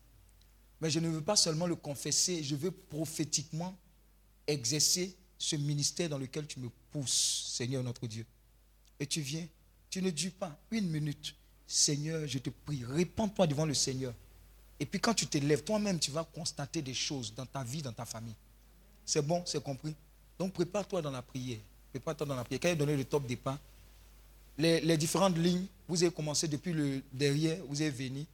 Mais 0.81 0.89
je 0.89 0.99
ne 0.99 1.09
veux 1.09 1.21
pas 1.21 1.35
seulement 1.35 1.67
le 1.67 1.75
confesser, 1.75 2.43
je 2.43 2.55
veux 2.55 2.71
prophétiquement 2.71 3.75
exercer 4.45 5.15
ce 5.37 5.55
ministère 5.55 6.09
dans 6.09 6.17
lequel 6.17 6.45
tu 6.47 6.59
me 6.59 6.69
pousses, 6.91 7.53
Seigneur 7.55 7.83
notre 7.83 8.07
Dieu. 8.07 8.25
Et 8.99 9.07
tu 9.07 9.21
viens, 9.21 9.47
tu 9.89 10.01
ne 10.01 10.09
dis 10.09 10.29
pas 10.29 10.57
une 10.71 10.89
minute, 10.89 11.35
Seigneur, 11.65 12.27
je 12.27 12.39
te 12.39 12.49
prie, 12.49 12.83
répands-toi 12.85 13.47
devant 13.47 13.65
le 13.65 13.73
Seigneur. 13.73 14.13
Et 14.79 14.85
puis 14.85 14.99
quand 14.99 15.13
tu 15.13 15.27
te 15.27 15.37
lèves, 15.37 15.63
toi-même, 15.63 15.99
tu 15.99 16.11
vas 16.11 16.23
constater 16.23 16.81
des 16.81 16.93
choses 16.93 17.33
dans 17.33 17.45
ta 17.45 17.63
vie, 17.63 17.81
dans 17.81 17.93
ta 17.93 18.05
famille. 18.05 18.35
C'est 19.05 19.21
bon, 19.21 19.43
c'est 19.45 19.63
compris. 19.63 19.95
Donc 20.37 20.53
prépare-toi 20.53 21.01
dans 21.01 21.11
la 21.11 21.21
prière. 21.21 21.59
Prépare-toi 21.91 22.27
dans 22.27 22.35
la 22.35 22.43
prière. 22.43 22.59
Quand 22.61 22.69
il 22.69 22.71
a 22.71 22.75
donné 22.75 22.97
le 22.97 23.05
top 23.05 23.25
départ, 23.25 23.59
les, 24.57 24.97
différentes 24.97 25.37
lignes, 25.37 25.65
vous 25.87 26.03
avez 26.03 26.11
commencé 26.11 26.47
depuis 26.47 26.73
le 26.73 27.01
derrière, 27.11 27.57
vous 27.67 27.81
êtes 27.81 27.93
venu, 27.93 28.25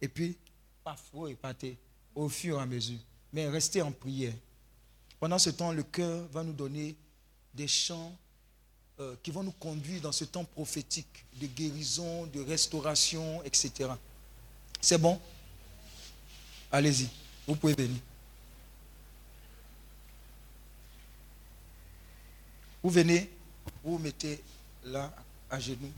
et 0.00 0.08
puis, 0.08 0.36
paf, 0.82 1.00
vous 1.12 1.22
repartez 1.22 1.76
au 2.14 2.28
fur 2.28 2.58
et 2.58 2.62
à 2.62 2.66
mesure. 2.66 2.98
Mais 3.32 3.48
restez 3.48 3.82
en 3.82 3.90
prière. 3.90 4.34
Pendant 5.18 5.38
ce 5.38 5.50
temps, 5.50 5.72
le 5.72 5.82
cœur 5.82 6.26
va 6.32 6.42
nous 6.44 6.52
donner 6.52 6.94
des 7.54 7.66
chants 7.66 8.14
euh, 9.00 9.16
qui 9.22 9.30
vont 9.30 9.42
nous 9.42 9.52
conduire 9.52 10.00
dans 10.02 10.12
ce 10.12 10.24
temps 10.24 10.44
prophétique 10.44 11.24
de 11.40 11.46
guérison, 11.46 12.26
de 12.26 12.40
restauration, 12.42 13.42
etc. 13.42 13.90
C'est 14.80 14.98
bon? 14.98 15.18
Allez-y, 16.70 17.08
vous 17.46 17.56
pouvez 17.56 17.74
venir. 17.74 18.00
Vous 22.82 22.90
venez, 22.90 23.30
vous 23.82 23.98
mettez 23.98 24.42
là 24.84 25.10
à 25.50 25.58
genoux. 25.58 25.92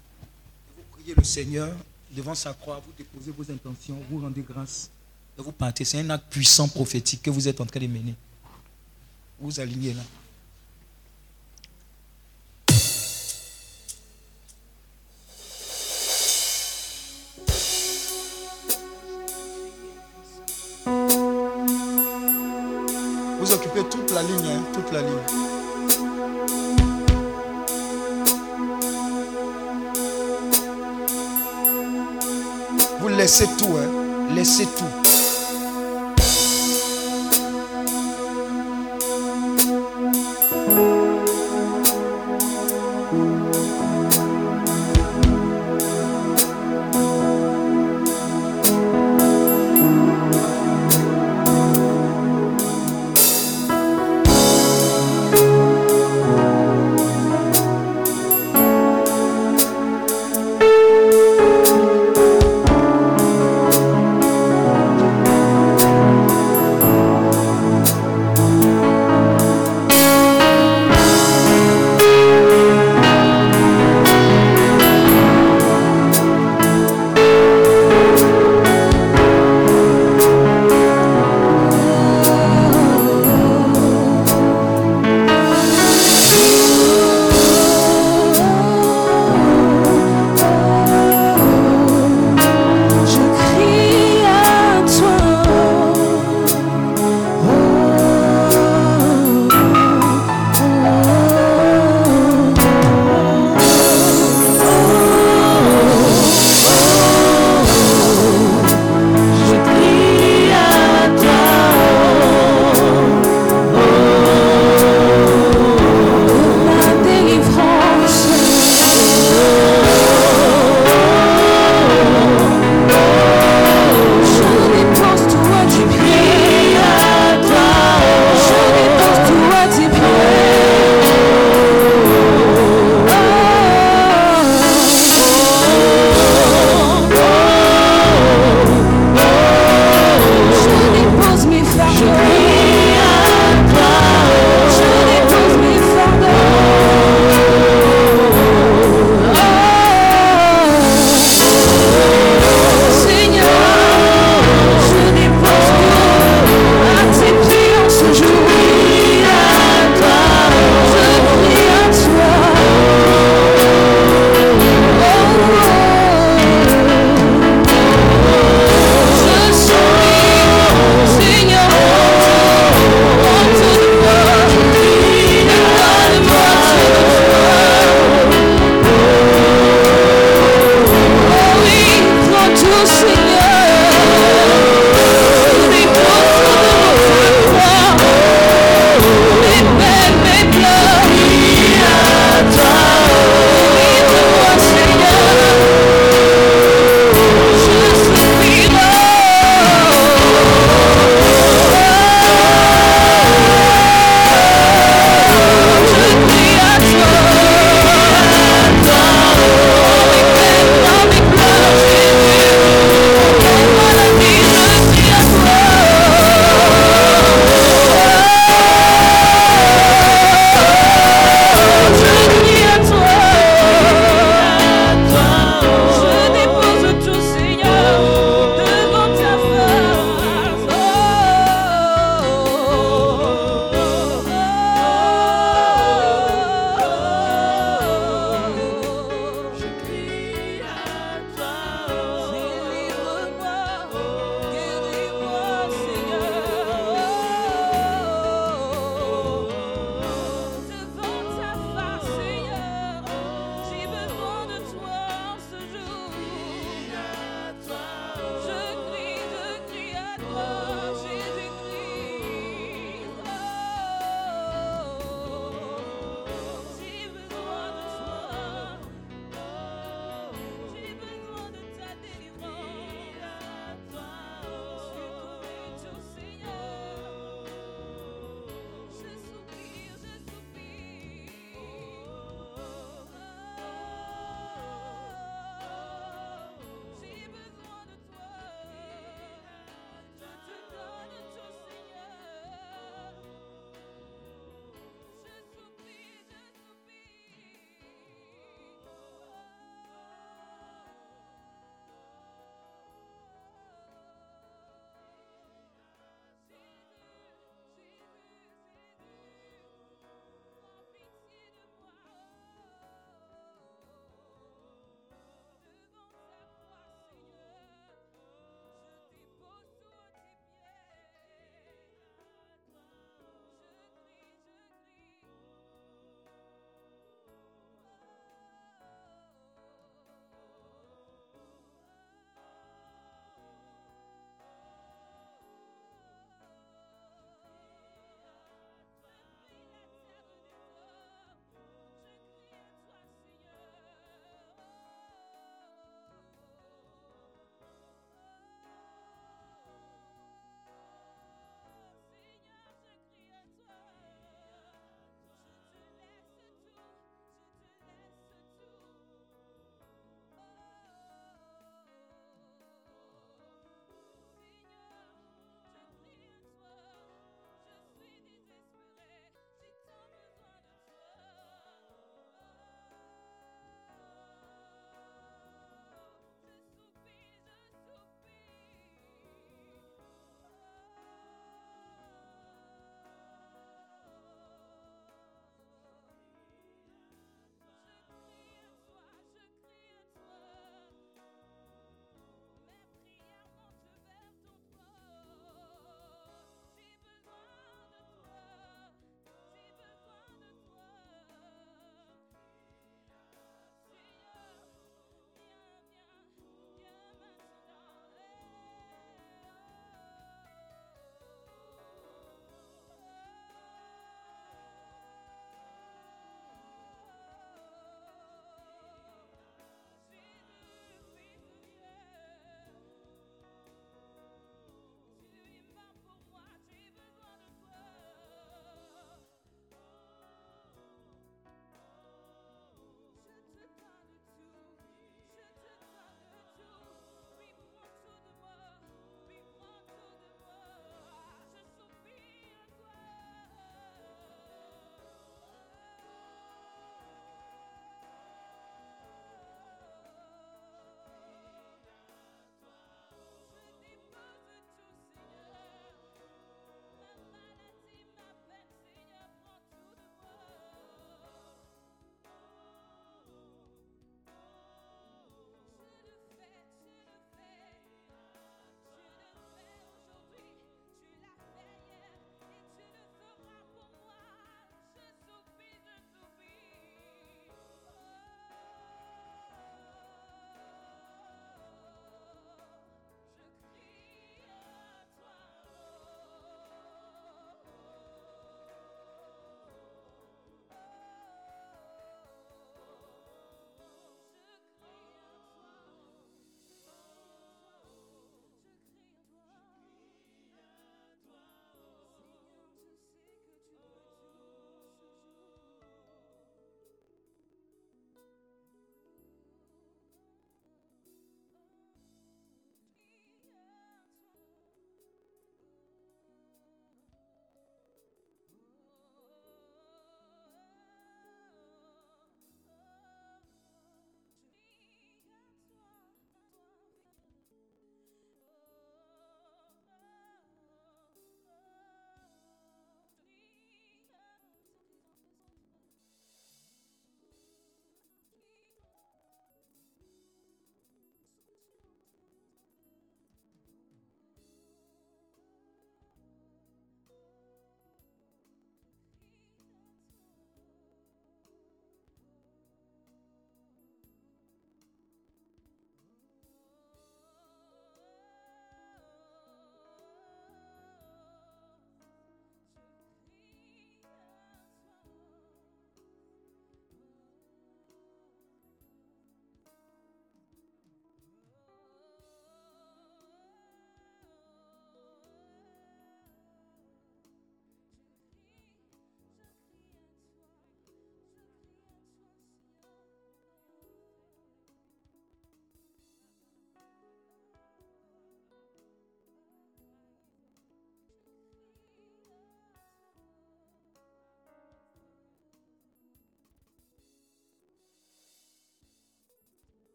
Vous 0.77 0.82
priez 0.93 1.14
le 1.14 1.24
Seigneur 1.24 1.74
devant 2.10 2.35
sa 2.35 2.52
croix, 2.55 2.82
vous 2.85 2.93
déposez 2.97 3.31
vos 3.31 3.51
intentions, 3.51 3.98
vous 4.10 4.20
rendez 4.20 4.43
grâce 4.43 4.90
et 5.39 5.43
vous 5.43 5.52
partez. 5.52 5.85
C'est 5.85 6.01
un 6.01 6.10
acte 6.10 6.31
puissant 6.31 6.68
prophétique 6.68 7.23
que 7.23 7.31
vous 7.31 7.48
êtes 7.48 7.60
en 7.60 7.66
train 7.66 7.81
de 7.81 7.86
mener. 7.86 8.14
Vous 9.39 9.51
vous 9.51 9.60
alignez 9.60 9.94
là. 9.94 10.02
Vous 23.39 23.52
occupez 23.52 23.85
toute 23.89 24.10
la 24.10 24.23
ligne, 24.23 24.47
hein, 24.47 24.64
toute 24.73 24.93
la 24.93 25.02
ligne. 25.02 25.55
Laissez 33.16 33.47
tout, 33.59 33.76
hein. 33.76 34.34
Laissez 34.34 34.66
tout. 34.66 35.05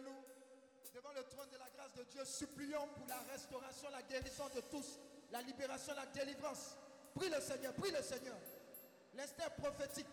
Nous, 0.00 0.24
devant 0.94 1.12
le 1.12 1.22
trône 1.24 1.48
de 1.50 1.58
la 1.58 1.68
grâce 1.76 1.92
de 1.94 2.04
Dieu, 2.04 2.24
supplions 2.24 2.88
pour 2.96 3.06
la 3.08 3.18
restauration, 3.32 3.88
la 3.90 4.02
guérison 4.02 4.48
de 4.54 4.60
tous, 4.62 4.98
la 5.32 5.42
libération, 5.42 5.92
la 5.94 6.06
délivrance. 6.06 6.76
Prie 7.14 7.28
le 7.28 7.40
Seigneur, 7.40 7.72
prie 7.74 7.90
le 7.90 8.02
Seigneur. 8.02 8.36
L'instinct 9.14 9.50
prophétique. 9.58 10.06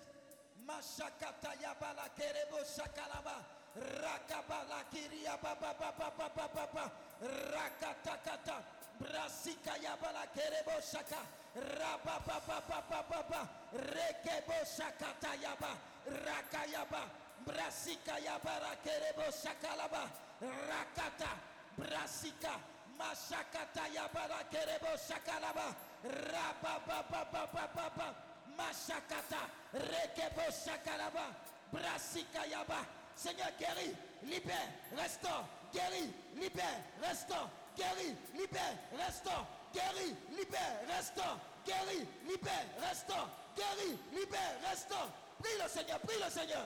Mashakata 0.66 1.56
yabala 1.62 2.10
kerebo 2.16 2.58
shakalaba. 2.64 3.42
Rakabala 3.76 4.84
kiria 4.92 5.38
baba 5.42 5.74
baba 5.80 6.14
baba 6.18 6.50
baba. 6.54 6.92
Rakatakata. 7.22 8.62
Brasika 9.00 9.78
yabala 9.82 10.28
kerebo 10.36 10.80
shaka. 10.82 11.26
Rababa 11.56 12.42
baba 12.48 12.64
baba 12.70 13.06
baba. 13.10 13.50
Rekebo 13.74 14.54
shakata 14.66 15.36
yaba. 15.42 15.76
Rakayaba. 16.08 17.21
Brasika 17.46 18.20
yabara 18.20 18.76
kerebo 18.84 19.26
shakalaba. 19.32 20.10
Rakata. 20.42 21.32
Brasika. 21.78 22.54
Mashakata 22.98 23.88
yabara 23.96 24.44
kerebo 24.52 24.92
shakalaba. 24.98 25.76
Rababa 26.04 26.82
baba 26.88 27.26
baba 27.34 27.70
baba. 27.76 28.16
Mashakata, 28.58 29.42
Rekebo 29.74 30.46
Shakalaba, 30.52 31.34
Brasika 31.74 32.46
Yaba. 32.50 32.86
Seigneur, 33.16 33.52
guéris, 33.60 33.96
libère, 34.24 34.70
restaure, 34.98 35.46
guéris, 35.74 36.12
libère, 36.36 36.82
restaure, 37.02 37.50
guéris, 37.78 38.16
libère, 38.36 38.78
restaure, 38.98 39.46
guéris, 39.74 40.16
libère, 40.32 40.78
restaure, 40.88 41.38
guéris, 41.66 42.08
libère, 42.28 42.66
restaure, 42.82 43.30
guéris, 43.56 43.98
libère, 44.14 44.56
restaure. 44.70 45.10
Prie 45.42 45.52
le 45.62 45.70
Seigneur, 45.70 46.00
prie 46.00 46.18
le 46.24 46.30
Seigneur. 46.30 46.66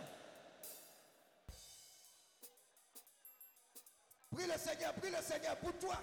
Prie 4.35 4.47
le 4.47 4.57
Seigneur, 4.57 4.93
prie 4.95 5.09
le 5.09 5.21
Seigneur 5.23 5.55
pour 5.57 5.71
toi, 5.79 5.95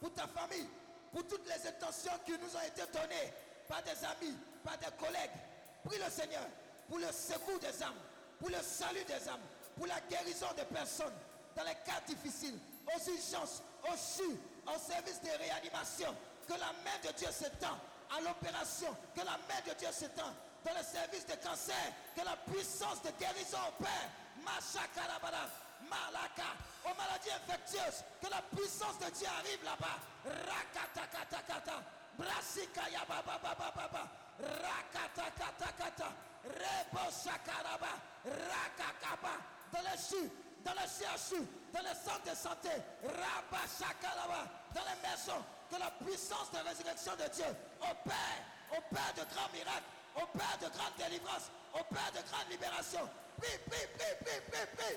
pour 0.00 0.12
ta 0.14 0.26
famille, 0.26 0.66
pour 1.12 1.26
toutes 1.28 1.46
les 1.46 1.68
intentions 1.68 2.12
qui 2.24 2.32
nous 2.32 2.56
ont 2.56 2.66
été 2.66 2.80
données 2.90 3.32
par 3.68 3.82
des 3.82 4.04
amis, 4.04 4.34
par 4.64 4.78
des 4.78 4.90
collègues. 4.98 5.36
Prie 5.84 5.98
le 5.98 6.10
Seigneur 6.10 6.46
pour 6.88 6.98
le 6.98 7.12
secours 7.12 7.58
des 7.60 7.82
âmes, 7.82 8.00
pour 8.38 8.48
le 8.48 8.62
salut 8.62 9.04
des 9.04 9.28
âmes, 9.28 9.44
pour 9.76 9.86
la 9.86 10.00
guérison 10.08 10.46
des 10.56 10.64
personnes 10.64 11.12
dans 11.54 11.64
les 11.64 11.74
cas 11.84 12.00
difficiles, 12.06 12.58
aux 12.88 13.10
urgences, 13.10 13.62
aux 13.84 13.96
CHU, 13.96 14.32
au 14.66 14.78
service 14.78 15.20
de 15.20 15.28
réanimation. 15.38 16.14
Que 16.48 16.54
la 16.54 16.72
main 16.84 16.98
de 17.04 17.12
Dieu 17.16 17.28
s'étend 17.30 17.76
à 18.16 18.20
l'opération, 18.20 18.96
que 19.14 19.20
la 19.20 19.36
main 19.48 19.60
de 19.66 19.74
Dieu 19.78 19.88
s'étend 19.92 20.32
dans 20.64 20.72
le 20.72 20.82
service 20.82 21.26
de 21.26 21.34
cancer, 21.46 21.92
que 22.16 22.24
la 22.24 22.36
puissance 22.50 23.02
de 23.02 23.10
guérison 23.18 23.58
opère. 23.68 24.08
Machakarabara, 24.44 25.48
Malaka, 25.88 26.50
aux 26.84 26.94
maladies 26.96 27.30
infectieuses, 27.30 28.04
que 28.20 28.28
la 28.30 28.42
puissance 28.54 28.98
de 28.98 29.10
Dieu 29.10 29.26
arrive 29.26 29.64
là-bas. 29.64 29.98
Rakatakatakata, 30.24 31.82
Brasikaya 32.18 33.04
baba 33.08 33.38
baba 33.42 33.72
baba, 33.74 34.08
Rakatakatakata, 34.40 36.08
Rebo 36.44 37.04
Shakaraba, 37.10 37.92
Rakakaba, 38.24 39.34
dans 39.72 39.82
les 39.82 39.98
CHU, 39.98 40.30
dans 40.64 40.72
les 40.72 40.88
CHU, 40.88 41.42
dans 41.72 41.80
les 41.82 41.94
centres 41.94 42.30
de 42.30 42.36
santé, 42.36 42.70
Rabba 43.02 43.62
Shakaraba, 43.66 44.48
dans 44.74 44.82
les 44.82 45.08
maisons, 45.08 45.44
que 45.70 45.76
la 45.76 45.90
puissance 46.04 46.50
de 46.52 46.58
résurrection 46.68 47.12
de 47.16 47.28
Dieu 47.34 47.50
opère, 47.80 48.40
opère 48.72 49.12
de 49.16 49.24
grands 49.34 49.50
miracles, 49.52 49.90
opère 50.16 50.58
de 50.60 50.68
grandes 50.68 50.96
délivrances, 50.98 51.50
opère 51.74 52.12
de 52.12 52.22
grandes 52.28 52.50
libérations. 52.50 53.08
Prie, 53.40 53.58
prie, 53.68 53.86
prie, 53.98 54.14
prie, 54.24 54.40
prie, 54.50 54.66
prie. 54.76 54.96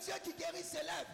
Dieu 0.00 0.14
qui 0.22 0.32
guérit 0.34 0.62
s'élève. 0.62 1.06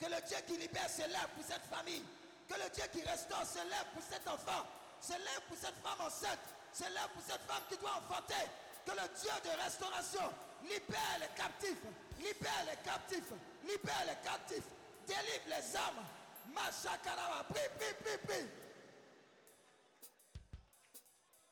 Que 0.00 0.06
le 0.06 0.20
Dieu 0.26 0.36
qui 0.46 0.56
libère 0.56 0.88
s'élève 0.88 1.28
pour 1.34 1.44
cette 1.44 1.64
famille. 1.66 2.04
Que 2.48 2.54
le 2.54 2.68
Dieu 2.70 2.84
qui 2.92 3.02
restaure 3.02 3.44
s'élève 3.46 3.86
pour 3.94 4.02
cet 4.02 4.26
enfant. 4.28 4.66
S'élève 5.00 5.40
pour 5.48 5.56
cette 5.56 5.76
femme 5.82 6.00
enceinte. 6.00 6.46
S'élève 6.72 7.08
pour 7.14 7.22
cette 7.22 7.42
femme 7.42 7.62
qui 7.68 7.76
doit 7.76 7.96
enfanter. 7.96 8.48
Que 8.84 8.92
le 8.92 9.08
Dieu 9.16 9.30
de 9.44 9.62
restauration 9.62 10.30
libère 10.62 11.18
les 11.20 11.32
captifs. 11.36 11.84
Libère 12.18 12.64
les 12.68 12.76
captifs. 12.84 13.32
Libère 13.64 14.04
les 14.06 14.28
captifs. 14.28 14.68
Délivre 15.06 15.48
les 15.48 15.76
âmes. 15.76 16.04
Machakaraba. 16.52 17.44
Prie, 17.48 17.68
prie, 17.78 17.94
prie, 18.02 18.18
prie. 18.26 18.48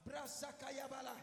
Brasakayabala. 0.04 1.14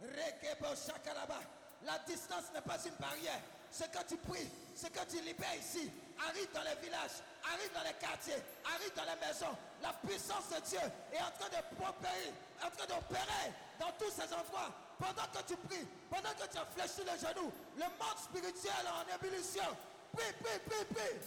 Rekebo 0.00 0.74
Shakaraba. 0.76 1.40
La 1.84 1.98
distance 2.00 2.52
n'est 2.54 2.60
pas 2.62 2.78
une 2.84 2.94
barrière. 2.94 3.40
Ce 3.70 3.84
que 3.84 4.02
tu 4.08 4.16
pries, 4.16 4.48
ce 4.76 4.86
que 4.88 5.04
tu 5.08 5.20
libères 5.22 5.56
ici, 5.58 5.90
arrive 6.20 6.52
dans 6.52 6.62
les 6.62 6.76
villages, 6.84 7.24
arrive 7.48 7.72
dans 7.72 7.82
les 7.82 7.94
quartiers, 7.94 8.42
arrive 8.64 8.92
dans 8.94 9.08
les 9.08 9.26
maisons. 9.26 9.56
La 9.82 9.92
puissance 10.04 10.50
de 10.52 10.60
Dieu 10.68 10.84
est 11.12 11.20
en 11.20 11.32
train 11.40 11.48
de 11.48 11.64
prospérer, 11.74 12.32
en 12.62 12.70
train 12.70 12.86
d'opérer 12.86 13.52
dans 13.80 13.92
tous 13.98 14.12
ces 14.12 14.28
endroits. 14.34 14.68
Pendant 14.98 15.28
que 15.32 15.42
tu 15.48 15.56
pries, 15.56 15.86
pendant 16.10 16.32
que 16.32 16.46
tu 16.50 16.58
as 16.58 16.64
fléchi 16.76 17.08
les 17.08 17.18
genoux, 17.18 17.52
le 17.76 17.84
monde 17.84 18.18
spirituel 18.22 18.84
en 18.88 19.14
ébullition. 19.14 19.76
Prie, 20.12 20.32
prie, 20.42 20.58
prie, 20.68 20.84
prie. 20.94 21.18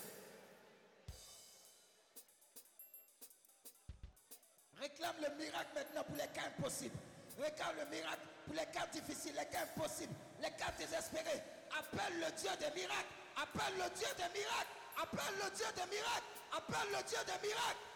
Réclame 4.79 5.15
le 5.21 5.43
miracle 5.43 5.69
maintenant 5.75 6.03
pour 6.03 6.15
les 6.15 6.27
cas 6.27 6.47
impossibles. 6.47 6.97
Réclame 7.39 7.75
le 7.77 7.85
miracle 7.95 8.27
pour 8.45 8.55
les 8.55 8.65
cas 8.67 8.87
difficiles, 8.87 9.35
les 9.37 9.45
cas 9.45 9.63
impossibles, 9.63 10.13
les 10.41 10.51
cas 10.51 10.71
désespérés. 10.77 11.41
Appelle 11.77 12.19
le 12.19 12.31
Dieu 12.31 12.49
des 12.59 12.81
miracles. 12.81 13.18
Appelle 13.41 13.77
le 13.77 13.89
Dieu 13.97 14.07
des 14.17 14.39
miracles. 14.39 14.75
Appelle 15.01 15.35
le 15.43 15.49
Dieu 15.55 15.65
des 15.75 15.95
miracles. 15.95 16.27
Appelle 16.57 16.91
le 16.91 17.03
Dieu 17.03 17.17
des 17.25 17.47
miracles. 17.47 17.89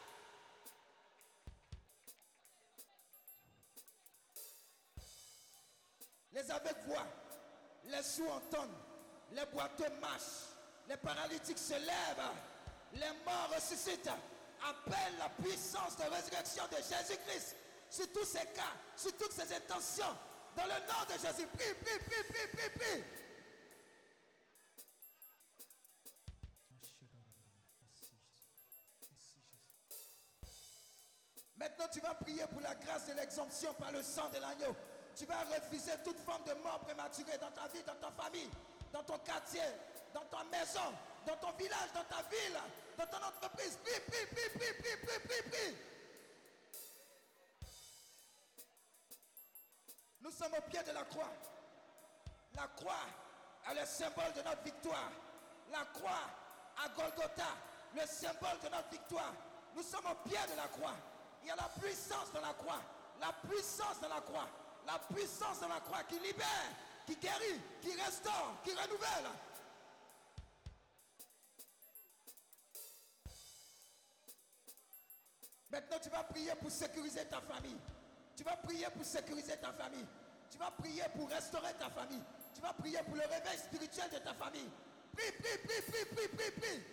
Les 6.34 6.50
aveugles 6.50 6.80
voient, 6.88 7.08
les 7.86 8.02
sourds 8.02 8.34
entendent, 8.34 8.76
les 9.34 9.46
boiteux 9.46 9.90
marchent, 10.02 10.50
les 10.90 10.98
paralytiques 10.98 11.60
se 11.60 11.74
lèvent, 11.74 12.32
les 12.94 13.12
morts 13.24 13.52
ressuscitent. 13.54 14.10
Appelle 14.68 15.14
la 15.20 15.30
puissance 15.30 15.96
de 15.98 16.04
résurrection 16.04 16.64
de 16.72 16.78
Jésus-Christ 16.78 17.56
sur 17.90 18.12
tous 18.12 18.26
ces 18.26 18.46
cas, 18.48 18.74
sur 18.96 19.16
toutes 19.18 19.32
ces 19.32 19.54
intentions. 19.54 20.18
Dans 20.56 20.64
le 20.64 20.70
nom 20.70 21.04
de 21.08 21.14
Jésus, 21.14 21.48
prie, 21.48 21.74
prie, 21.84 22.00
prie, 22.00 22.24
prie, 22.24 22.48
prie, 22.48 22.70
prie. 22.80 23.04
Maintenant, 31.58 31.88
tu 31.92 32.00
vas 32.00 32.16
prier 32.16 32.46
pour 32.48 32.62
la 32.62 32.76
grâce 32.76 33.08
de 33.08 33.14
l'exemption 33.14 33.74
par 33.76 33.92
le 33.92 34.02
sang 34.02 34.30
de 34.30 34.40
l'agneau. 34.40 34.76
Tu 35.16 35.26
vas 35.26 35.40
refuser 35.44 35.92
toute 36.04 36.20
forme 36.20 36.44
de 36.46 36.54
mort 36.64 36.80
prématurée 36.80 37.38
dans 37.38 37.52
ta 37.52 37.68
vie, 37.68 37.84
dans 37.84 37.96
ta 37.96 38.12
famille, 38.12 38.50
dans 38.92 39.04
ton 39.04 39.20
quartier, 39.20 39.62
dans 40.14 40.26
ta 40.26 40.44
maison, 40.46 40.94
dans 41.28 41.38
ton 41.38 41.52
village, 41.54 41.94
dans 41.94 42.04
ta 42.06 42.24
ville, 42.24 42.58
dans 42.98 43.06
ton 43.06 43.24
entreprise. 43.24 43.78
Prie, 43.84 44.00
prie, 44.08 44.26
prie, 44.26 44.50
prie, 44.58 44.74
prie, 44.74 44.98
prie, 45.06 45.20
prie, 45.28 45.50
prie. 45.50 45.78
Nous 50.22 50.32
sommes 50.32 50.54
au 50.58 50.62
pied 50.62 50.82
de 50.84 50.92
la 50.92 51.04
croix. 51.04 51.32
La 52.56 52.68
croix 52.68 53.06
est 53.70 53.80
le 53.80 53.86
symbole 53.86 54.34
de 54.36 54.42
notre 54.42 54.64
victoire. 54.64 55.12
La 55.72 55.86
croix 55.86 56.30
à 56.84 56.90
Golgotha, 56.90 57.50
le 57.96 58.06
symbole 58.08 58.60
de 58.64 58.70
notre 58.70 58.90
victoire. 58.90 59.34
Nous 59.76 59.84
sommes 59.84 60.06
au 60.06 60.28
pied 60.28 60.40
de 60.52 60.56
la 60.56 60.68
croix. 60.68 60.96
Il 61.44 61.48
y 61.48 61.52
a 61.52 61.56
la 61.56 61.70
puissance 61.80 62.32
de 62.34 62.40
la 62.40 62.54
croix. 62.54 62.82
La 63.20 63.34
puissance 63.48 64.00
de 64.02 64.08
la 64.08 64.22
croix. 64.22 64.48
La 64.88 65.00
puissance 65.14 65.60
de 65.60 65.68
la 65.68 65.80
croix 65.82 66.04
qui 66.04 66.20
libère, 66.20 66.72
qui 67.06 67.16
guérit, 67.18 67.60
qui 67.82 67.94
restaure, 68.02 68.58
qui 68.64 68.72
renouvelle. 68.72 69.30
Maintenant, 75.70 75.98
tu 76.02 76.10
vas 76.10 76.24
prier 76.24 76.54
pour 76.62 76.70
sécuriser 76.70 77.26
ta 77.26 77.42
famille. 77.42 77.78
Tu 78.36 78.44
vas 78.44 78.58
prier 78.58 78.88
pour 78.94 79.06
sécuriser 79.06 79.58
ta 79.58 79.72
famille. 79.74 80.06
Tu 80.52 80.58
vas 80.58 80.72
prier 80.72 81.04
pour 81.16 81.30
restaurer 81.30 81.74
ta 81.80 81.90
famille. 81.90 82.22
Tu 82.54 82.62
vas 82.62 82.74
prier 82.74 83.00
pour 83.04 83.16
le 83.16 83.22
réveil 83.22 83.58
spirituel 83.58 84.10
de 84.12 84.20
ta 84.20 84.34
famille. 84.34 84.70
Prie, 85.16 85.32
prie, 85.32 85.58
prie, 85.66 85.82
prie, 85.82 86.06
prie, 86.16 86.28
prie, 86.28 86.52
prie. 86.52 86.84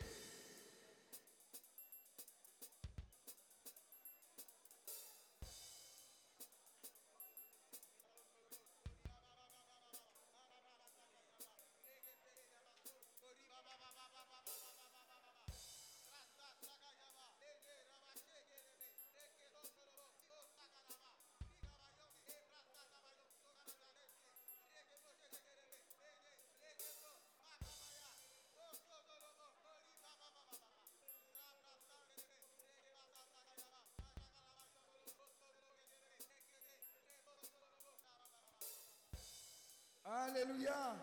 Alléluia. 40.10 40.96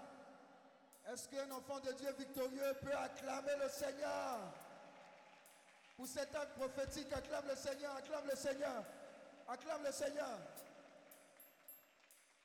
Est-ce 1.07 1.29
qu'un 1.29 1.49
enfant 1.51 1.79
de 1.79 1.91
Dieu 1.93 2.11
victorieux 2.17 2.73
peut 2.81 2.93
acclamer 2.93 3.53
le 3.63 3.69
Seigneur? 3.69 4.53
Pour 5.95 6.05
cet 6.05 6.35
acte 6.35 6.57
prophétique, 6.57 7.11
acclame 7.13 7.47
le 7.47 7.55
Seigneur, 7.55 7.95
acclame 7.95 8.27
le 8.29 8.35
Seigneur, 8.35 8.83
acclame 9.47 9.83
le 9.83 9.91
Seigneur. 9.91 10.39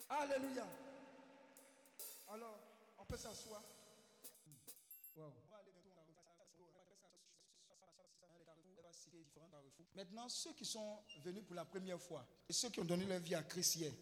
Alléluia. 0.09 0.67
Alors, 2.33 2.59
on 2.99 3.05
peut 3.05 3.17
s'asseoir. 3.17 3.63
Wow. 5.17 5.33
Maintenant, 9.95 10.29
ceux 10.29 10.53
qui 10.55 10.65
sont 10.65 11.01
venus 11.23 11.45
pour 11.45 11.57
la 11.57 11.65
première 11.65 12.01
fois 12.01 12.25
et 12.49 12.53
ceux 12.53 12.71
qui 12.71 12.81
ont 12.81 12.85
donné 12.85 13.05
leur 13.05 13.19
vie 13.19 13.35
à 13.35 13.43
Christ 13.43 13.77
hier, 13.77 13.93